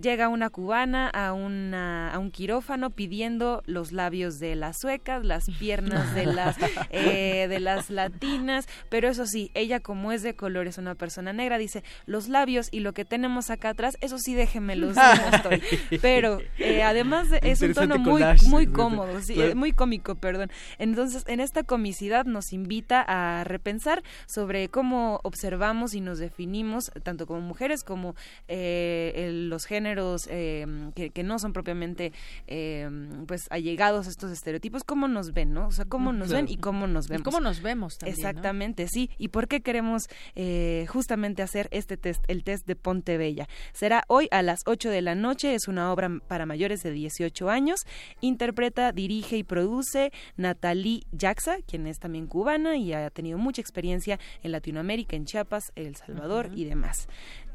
llega 0.00 0.28
una 0.28 0.48
cubana 0.50 1.08
a, 1.08 1.32
una, 1.32 2.12
a 2.12 2.18
un 2.18 2.30
quirófano 2.30 2.90
pidiendo 2.90 3.62
los 3.66 3.92
labios 3.92 4.38
de 4.38 4.54
las 4.54 4.78
suecas, 4.78 5.24
las 5.24 5.46
piernas 5.58 6.14
de 6.14 6.26
las, 6.34 6.56
eh, 6.90 7.46
de 7.48 7.60
las 7.60 7.90
latinas, 7.90 8.66
pero 8.88 9.08
eso 9.08 9.26
sí, 9.26 9.50
ella 9.54 9.80
como 9.80 10.12
es 10.12 10.22
de 10.22 10.34
color, 10.34 10.66
es 10.68 10.78
una 10.78 10.94
persona 10.94 11.32
negra, 11.32 11.58
dice, 11.58 11.82
los 12.06 12.28
labios 12.28 12.68
y 12.70 12.80
lo 12.80 12.92
que 12.92 13.04
tenemos 13.04 13.50
acá 13.50 13.70
atrás, 13.70 13.96
eso 14.00 14.18
sí 14.18 14.34
déjenmelos. 14.34 14.96
Pero 16.02 16.40
eh, 16.58 16.82
además 16.82 17.30
de- 17.30 17.40
es 17.42 17.60
un 17.62 17.72
tono 17.74 17.98
muy, 17.98 18.22
muy 18.46 18.66
cómodo, 18.66 19.20
sí, 19.20 19.34
Claro. 19.34 19.56
muy 19.56 19.72
cómico, 19.72 20.14
perdón. 20.14 20.50
Entonces, 20.78 21.24
en 21.26 21.40
esta 21.40 21.62
comicidad 21.62 22.24
nos 22.24 22.52
invita 22.52 23.04
a 23.06 23.44
repensar 23.44 24.02
sobre 24.26 24.68
cómo 24.68 25.20
observamos 25.22 25.94
y 25.94 26.00
nos 26.00 26.18
definimos, 26.18 26.90
tanto 27.02 27.26
como 27.26 27.40
mujeres 27.40 27.82
como 27.84 28.14
eh, 28.48 29.12
el- 29.16 29.48
los 29.48 29.64
géneros 29.64 29.87
eh, 30.30 30.66
que, 30.94 31.10
que 31.10 31.22
no 31.22 31.38
son 31.38 31.52
propiamente 31.52 32.12
eh, 32.46 32.88
pues 33.26 33.46
allegados 33.50 34.06
a 34.06 34.10
estos 34.10 34.30
estereotipos, 34.30 34.84
cómo 34.84 35.08
nos 35.08 35.32
ven, 35.32 35.52
¿no? 35.52 35.68
O 35.68 35.72
sea, 35.72 35.84
cómo 35.84 36.12
nos 36.12 36.28
Claro. 36.28 36.44
ven 36.46 36.52
y 36.52 36.58
cómo 36.58 36.86
nos 36.86 37.06
Y 37.06 37.10
vemos. 37.10 37.24
cómo 37.24 37.40
nos 37.40 37.62
vemos 37.62 37.98
también, 37.98 38.16
¿no? 38.20 38.28
Exactamente, 38.28 38.86
sí. 38.88 39.10
¿Y 39.18 39.28
por 39.28 39.48
qué 39.48 39.60
queremos 39.60 40.08
eh, 40.34 40.86
justamente 40.88 41.42
hacer 41.42 41.68
este 41.70 41.96
test, 41.96 42.24
el 42.28 42.44
test 42.44 42.66
de 42.66 42.76
Pontebella? 42.76 43.48
Será 43.72 44.04
hoy 44.08 44.28
a 44.30 44.42
las 44.42 44.60
8 44.66 44.90
de 44.90 45.02
la 45.02 45.14
noche, 45.14 45.54
es 45.54 45.68
una 45.68 45.92
obra 45.92 46.10
para 46.28 46.46
mayores 46.46 46.82
de 46.82 46.90
18 46.92 47.48
años. 47.50 47.80
Interpreta, 48.20 48.92
dirige 48.92 49.36
y 49.36 49.44
produce 49.44 50.12
Natalie 50.36 51.02
Jaxa, 51.18 51.58
quien 51.66 51.86
es 51.86 51.98
también 51.98 52.26
cubana 52.26 52.76
y 52.76 52.92
ha 52.92 53.10
tenido 53.10 53.38
mucha 53.38 53.60
experiencia 53.60 54.18
en 54.42 54.52
Latinoamérica, 54.52 55.16
en 55.16 55.24
Chiapas, 55.24 55.72
El 55.76 55.96
Salvador 55.96 56.50
y 56.54 56.64
demás. 56.64 57.08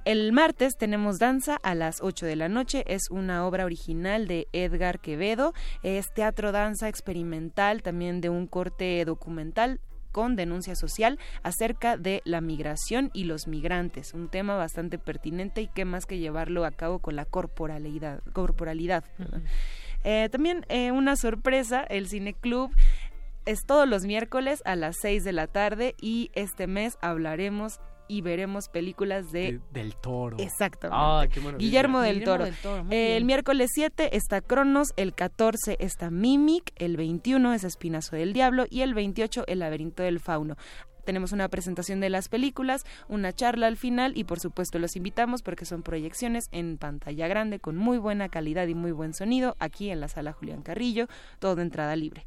El 0.06 0.34
martes 0.34 0.76
tenemos 0.78 1.18
Danza 1.18 1.58
a 1.64 1.76
las 1.76 2.02
8 2.02 2.26
de 2.26 2.36
la 2.36 2.50
noche. 2.50 2.84
Es 2.88 3.10
una 3.10 3.48
obra 3.48 3.64
original 3.64 4.28
de 4.28 4.50
Edgar 4.52 5.00
Quevedo. 5.00 5.54
Es 5.82 6.14
teatro 6.14 6.52
danza 6.52 6.90
experimental, 6.90 7.82
también 7.82 8.20
de 8.20 8.28
un 8.28 8.48
corte 8.48 9.06
documental 9.06 9.80
con 10.12 10.36
denuncia 10.36 10.76
social 10.76 11.20
acerca 11.42 11.96
de 11.96 12.22
la 12.26 12.42
migración 12.42 13.12
y 13.14 13.24
los 13.24 13.48
migrantes, 13.48 14.14
un 14.14 14.30
tema 14.30 14.56
bastante 14.56 15.00
pertinente 15.00 15.62
y 15.62 15.68
que 15.68 15.86
más 15.86 16.06
que 16.06 16.20
llevarlo 16.20 16.66
a 16.66 16.72
cabo 16.72 17.00
con 17.00 17.16
la 17.16 17.26
corporalidad. 17.26 18.22
corporalidad. 18.34 19.06
Eh, 20.04 20.28
también 20.30 20.66
eh, 20.68 20.92
una 20.92 21.16
sorpresa, 21.16 21.82
el 21.82 22.10
Cine 22.10 22.34
Club 22.34 22.76
es 23.46 23.66
todos 23.66 23.88
los 23.88 24.04
miércoles 24.06 24.62
a 24.66 24.76
las 24.76 24.98
6 25.02 25.24
de 25.24 25.32
la 25.32 25.48
tarde 25.48 25.96
y 26.00 26.30
este 26.34 26.68
mes 26.68 26.98
hablaremos 27.02 27.80
y 28.08 28.22
veremos 28.22 28.70
películas 28.70 29.32
de... 29.32 29.60
del 29.72 29.96
Toro. 29.96 30.38
Exactamente. 30.40 30.98
Ah, 31.00 31.26
qué 31.32 31.42
Guillermo 31.58 32.02
del 32.02 32.24
Toro. 32.24 32.46
el 32.90 33.26
miércoles 33.26 33.72
7 33.74 34.16
está 34.16 34.42
Cronos, 34.42 34.94
el 34.98 35.14
14 35.14 35.78
está 35.80 36.10
Mimic, 36.10 36.72
el 36.76 36.98
21 36.98 37.54
es 37.54 37.64
Espinazo 37.64 38.16
del 38.16 38.34
Diablo 38.34 38.66
y 38.70 38.82
el 38.82 38.94
28 38.94 39.46
El 39.48 39.60
laberinto 39.60 40.04
del 40.04 40.20
fauno 40.20 40.58
tenemos 41.04 41.32
una 41.32 41.48
presentación 41.50 42.00
de 42.00 42.10
las 42.10 42.30
películas, 42.30 42.84
una 43.08 43.34
charla 43.34 43.68
al 43.68 43.78
final 43.78 44.14
y 44.16 44.24
por 44.24 44.40
supuesto 44.40 44.80
los 44.80 44.96
invitamos 44.96 45.42
porque 45.42 45.66
son 45.66 45.84
proyecciones 45.84 46.46
en 46.52 46.78
pantalla 46.78 47.28
grande 47.28 47.60
con 47.60 47.76
muy 47.76 47.98
buena 47.98 48.30
calidad 48.30 48.68
y 48.68 48.76
muy 48.76 48.92
buen 48.92 49.14
sonido 49.14 49.56
aquí 49.60 49.90
en 49.90 50.00
la 50.00 50.08
sala 50.08 50.34
Julián 50.34 50.62
Carrillo, 50.62 51.08
todo 51.40 51.56
de 51.56 51.64
entrada 51.64 51.96
libre. 51.96 52.26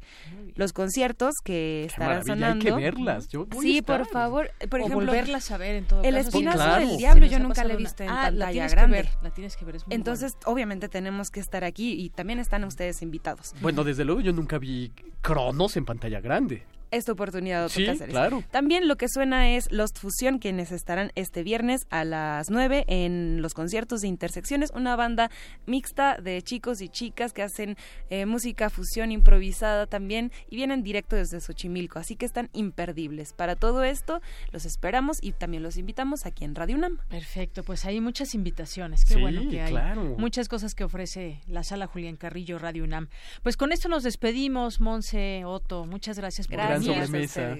Los 0.55 0.73
conciertos 0.73 1.35
que 1.43 1.85
estarán 1.85 2.25
sonando. 2.25 2.65
Hay 2.65 2.71
que 2.71 2.71
verlas. 2.71 3.27
Yo 3.29 3.47
sí, 3.61 3.81
por 3.81 4.07
favor. 4.07 4.51
Por 4.69 4.81
ejemplo, 4.81 5.05
volverlas 5.05 5.51
a 5.51 5.57
ver 5.57 5.75
en 5.75 5.85
todo 5.85 6.03
El 6.03 6.15
caso. 6.15 6.29
Espinazo 6.29 6.79
del 6.79 6.97
Diablo 6.97 7.25
yo 7.25 7.39
nunca 7.39 7.63
la 7.63 7.73
he 7.73 7.77
visto 7.77 8.03
en 8.03 8.09
ah, 8.09 8.23
pantalla 8.23 8.63
la 8.63 8.69
grande. 8.69 8.97
Que 8.97 9.03
ver, 9.03 9.11
la 9.21 9.29
tienes 9.31 9.57
que 9.57 9.65
ver, 9.65 9.75
es 9.77 9.87
muy 9.87 9.95
Entonces, 9.95 10.33
obviamente 10.45 10.89
tenemos 10.89 11.29
que 11.29 11.39
estar 11.39 11.63
aquí 11.63 11.93
y 11.93 12.09
también 12.09 12.39
están 12.39 12.63
ustedes 12.63 13.01
invitados. 13.01 13.53
Bueno, 13.61 13.83
desde 13.83 14.05
luego 14.05 14.21
yo 14.21 14.33
nunca 14.33 14.57
vi 14.57 14.91
Cronos 15.21 15.77
en 15.77 15.85
pantalla 15.85 16.19
grande 16.21 16.65
esta 16.91 17.11
oportunidad 17.11 17.67
sí, 17.69 17.85
claro. 18.09 18.43
También 18.51 18.87
lo 18.87 18.95
que 18.95 19.07
suena 19.09 19.51
es 19.51 19.71
Lost 19.71 19.99
Fusion, 19.99 20.39
quienes 20.39 20.71
estarán 20.71 21.11
este 21.15 21.43
viernes 21.43 21.87
a 21.89 22.03
las 22.03 22.49
9 22.49 22.85
en 22.87 23.41
los 23.41 23.53
conciertos 23.53 24.01
de 24.01 24.07
Intersecciones, 24.07 24.71
una 24.73 24.95
banda 24.95 25.29
mixta 25.65 26.17
de 26.17 26.41
chicos 26.41 26.81
y 26.81 26.89
chicas 26.89 27.33
que 27.33 27.43
hacen 27.43 27.77
eh, 28.09 28.25
música 28.25 28.69
fusión 28.69 29.11
improvisada 29.11 29.85
también 29.87 30.31
y 30.49 30.55
vienen 30.55 30.83
directo 30.83 31.15
desde 31.15 31.39
Xochimilco, 31.39 31.99
así 31.99 32.15
que 32.15 32.25
están 32.25 32.49
imperdibles. 32.53 33.33
Para 33.33 33.55
todo 33.55 33.83
esto, 33.83 34.21
los 34.51 34.65
esperamos 34.65 35.17
y 35.21 35.31
también 35.33 35.63
los 35.63 35.77
invitamos 35.77 36.25
aquí 36.25 36.45
en 36.45 36.55
Radio 36.55 36.77
UNAM. 36.77 36.99
Perfecto, 37.09 37.63
pues 37.63 37.85
hay 37.85 38.01
muchas 38.01 38.33
invitaciones, 38.33 39.05
qué 39.05 39.17
bueno 39.17 39.49
que 39.49 39.61
hay 39.61 39.75
muchas 40.17 40.47
cosas 40.47 40.73
que 40.73 40.83
ofrece 40.83 41.41
la 41.47 41.63
sala 41.63 41.87
Julián 41.87 42.15
Carrillo 42.15 42.59
Radio 42.59 42.83
UNAM. 42.83 43.09
Pues 43.43 43.57
con 43.57 43.71
esto 43.71 43.89
nos 43.89 44.03
despedimos, 44.03 44.79
Monse, 44.79 45.43
Otto, 45.45 45.85
muchas 45.85 46.17
gracias 46.17 46.47
por 46.47 46.59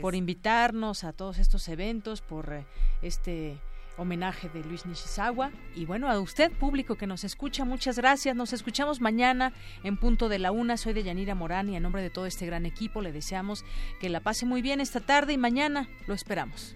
por 0.01 0.15
invitarnos 0.15 1.03
a 1.03 1.13
todos 1.13 1.37
estos 1.37 1.67
eventos, 1.67 2.21
por 2.21 2.53
eh, 2.53 2.65
este 3.01 3.57
homenaje 3.97 4.49
de 4.49 4.63
Luis 4.63 4.85
Nishizawa. 4.85 5.51
Y 5.75 5.85
bueno, 5.85 6.09
a 6.09 6.19
usted, 6.19 6.51
público 6.51 6.95
que 6.95 7.07
nos 7.07 7.23
escucha, 7.23 7.65
muchas 7.65 7.97
gracias. 7.97 8.35
Nos 8.35 8.53
escuchamos 8.53 9.01
mañana 9.01 9.53
en 9.83 9.97
punto 9.97 10.29
de 10.29 10.39
la 10.39 10.51
una. 10.51 10.77
Soy 10.77 10.93
de 10.93 11.03
Yanira 11.03 11.35
Morán 11.35 11.69
y 11.69 11.75
a 11.75 11.79
nombre 11.79 12.01
de 12.01 12.09
todo 12.09 12.25
este 12.25 12.45
gran 12.45 12.65
equipo 12.65 13.01
le 13.01 13.11
deseamos 13.11 13.65
que 13.99 14.09
la 14.09 14.19
pase 14.19 14.45
muy 14.45 14.61
bien 14.61 14.79
esta 14.79 14.99
tarde 14.99 15.33
y 15.33 15.37
mañana 15.37 15.89
lo 16.07 16.13
esperamos. 16.13 16.75